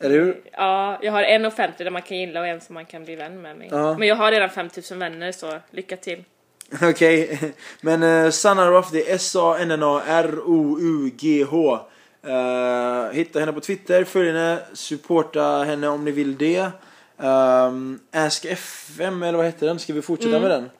Eller 0.00 0.14
hur? 0.14 0.40
Ja, 0.52 0.98
jag 1.02 1.12
har 1.12 1.22
en 1.22 1.44
offentlig 1.44 1.86
där 1.86 1.90
man 1.90 2.02
kan 2.02 2.16
gilla 2.18 2.40
och 2.40 2.46
en 2.46 2.60
som 2.60 2.74
man 2.74 2.84
kan 2.86 3.04
bli 3.04 3.16
vän 3.16 3.42
med 3.42 3.56
mig. 3.56 3.68
Ja. 3.70 3.98
Men 3.98 4.08
jag 4.08 4.16
har 4.16 4.30
redan 4.30 4.50
5000 4.50 4.98
vänner 4.98 5.32
så 5.32 5.58
lycka 5.70 5.96
till. 5.96 6.24
Okej. 6.82 7.40
Men 7.80 8.02
uh, 8.02 8.30
Sanna 8.30 8.70
Ruff, 8.70 8.90
det 8.90 9.10
är 9.10 9.14
S-A-N-N-A-R-O-U-G-H. 9.14 11.78
Uh, 12.26 13.12
hitta 13.12 13.40
henne 13.40 13.52
på 13.52 13.60
Twitter, 13.60 14.04
följ 14.04 14.26
henne, 14.26 14.58
supporta 14.72 15.64
henne 15.64 15.88
om 15.88 16.04
ni 16.04 16.10
vill 16.10 16.38
det. 16.38 16.70
Um, 17.16 18.00
Ask 18.12 18.44
FM, 18.44 19.22
eller 19.22 19.36
vad 19.36 19.46
heter 19.46 19.66
den? 19.66 19.78
Ska 19.78 19.92
vi 19.92 20.02
fortsätta 20.02 20.40
med 20.40 20.50
den? 20.50 20.70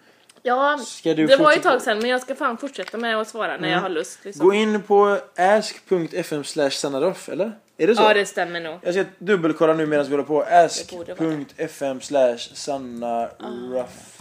Ja, 0.43 0.79
det 1.05 1.37
var 1.37 1.53
ett 1.53 1.63
tag 1.63 1.83
sedan 1.83 1.99
men 1.99 2.11
jag 2.11 2.23
ska 2.23 2.35
fan 2.35 2.57
fortsätta 2.57 2.99
med 2.99 3.21
att 3.21 3.29
svara 3.29 3.57
när 3.57 3.69
jag 3.71 3.81
har 3.81 3.89
lust. 3.89 4.25
Liksom. 4.25 4.47
Gå 4.47 4.55
in 4.55 4.83
på 4.83 5.19
ask.fm 5.37 6.45
slash 6.45 6.71
sannaruff, 6.71 7.29
eller? 7.29 7.53
Är 7.79 7.87
det 7.87 7.97
så? 7.97 8.03
Ja, 8.03 8.15
det 8.15 8.27
stämmer 8.27 8.61
nog. 8.61 8.79
Jag 8.83 8.95
ska 8.95 9.05
dubbelkolla 9.19 9.73
nu 9.75 9.87
medan 9.87 10.07
vi 10.07 10.11
håller 10.11 10.25
på. 10.25 10.43
Ask.fm 10.43 12.01
slash 12.01 12.39
sannaruff. 12.39 14.19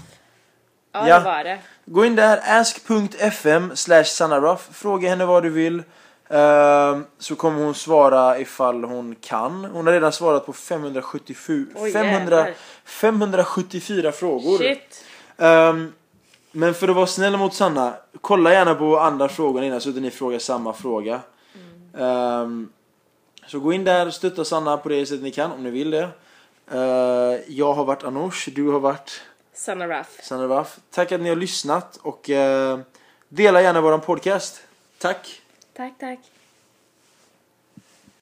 Ja, 0.94 1.08
Ja. 1.08 1.20
det 1.20 1.26
var 1.26 1.44
det. 1.44 1.60
Gå 1.86 2.06
in 2.06 2.16
där, 2.16 2.40
ask.fm 2.46 3.76
slash 3.76 4.04
sannaruff. 4.04 4.70
Fråga 4.72 5.10
henne 5.10 5.26
vad 5.26 5.44
du 5.44 5.50
vill. 5.50 5.84
Ehm, 6.32 7.06
så 7.20 7.36
kommer 7.36 7.64
hon 7.64 7.76
svara 7.76 8.40
ifall 8.40 8.84
hon 8.84 9.16
kan. 9.22 9.66
Hon 9.66 9.86
har 9.86 9.94
redan 9.94 10.12
svarat 10.12 10.46
på 10.46 10.54
577, 10.54 11.68
Oj, 11.76 11.92
500, 11.92 12.38
jävlar. 12.38 12.54
574 12.86 14.12
frågor. 14.12 14.58
Shit. 14.58 15.06
Ehm, 15.38 15.94
men 16.52 16.74
för 16.74 16.88
att 16.88 16.96
vara 16.96 17.08
snäll 17.08 17.38
mot 17.38 17.54
Sanna, 17.54 17.94
kolla 18.22 18.54
gärna 18.54 18.76
på 18.76 19.00
andra 19.00 19.30
frågor 19.30 19.64
innan 19.64 19.82
så 19.82 19.90
att 19.90 19.96
ni 19.96 20.12
frågar 20.12 20.40
samma 20.40 20.74
fråga. 20.74 21.20
Ehm, 21.98 22.70
så 23.48 23.60
gå 23.60 23.74
in 23.74 23.84
där 23.84 24.10
stötta 24.10 24.46
Sanna 24.46 24.78
på 24.78 24.90
det 24.90 25.06
sättet 25.06 25.24
ni 25.24 25.32
kan 25.32 25.52
om 25.52 25.64
ni 25.64 25.70
vill 25.70 25.92
det. 25.92 26.10
Jag 27.48 27.74
har 27.74 27.86
varit 27.86 28.04
Anoush, 28.04 28.50
du 28.56 28.70
har 28.70 28.80
varit 28.80 29.22
Sanna 29.54 29.88
Raff. 29.88 30.08
Sanna 30.24 30.48
Raff. 30.48 30.80
Tack 30.92 31.12
att 31.12 31.22
ni 31.22 31.30
har 31.30 31.36
lyssnat 31.36 32.00
och 32.02 32.30
dela 33.30 33.62
gärna 33.62 33.82
våran 33.82 34.02
podcast. 34.02 34.62
Tack! 34.98 35.41
Tack, 35.74 35.98
tack. 36.00 36.20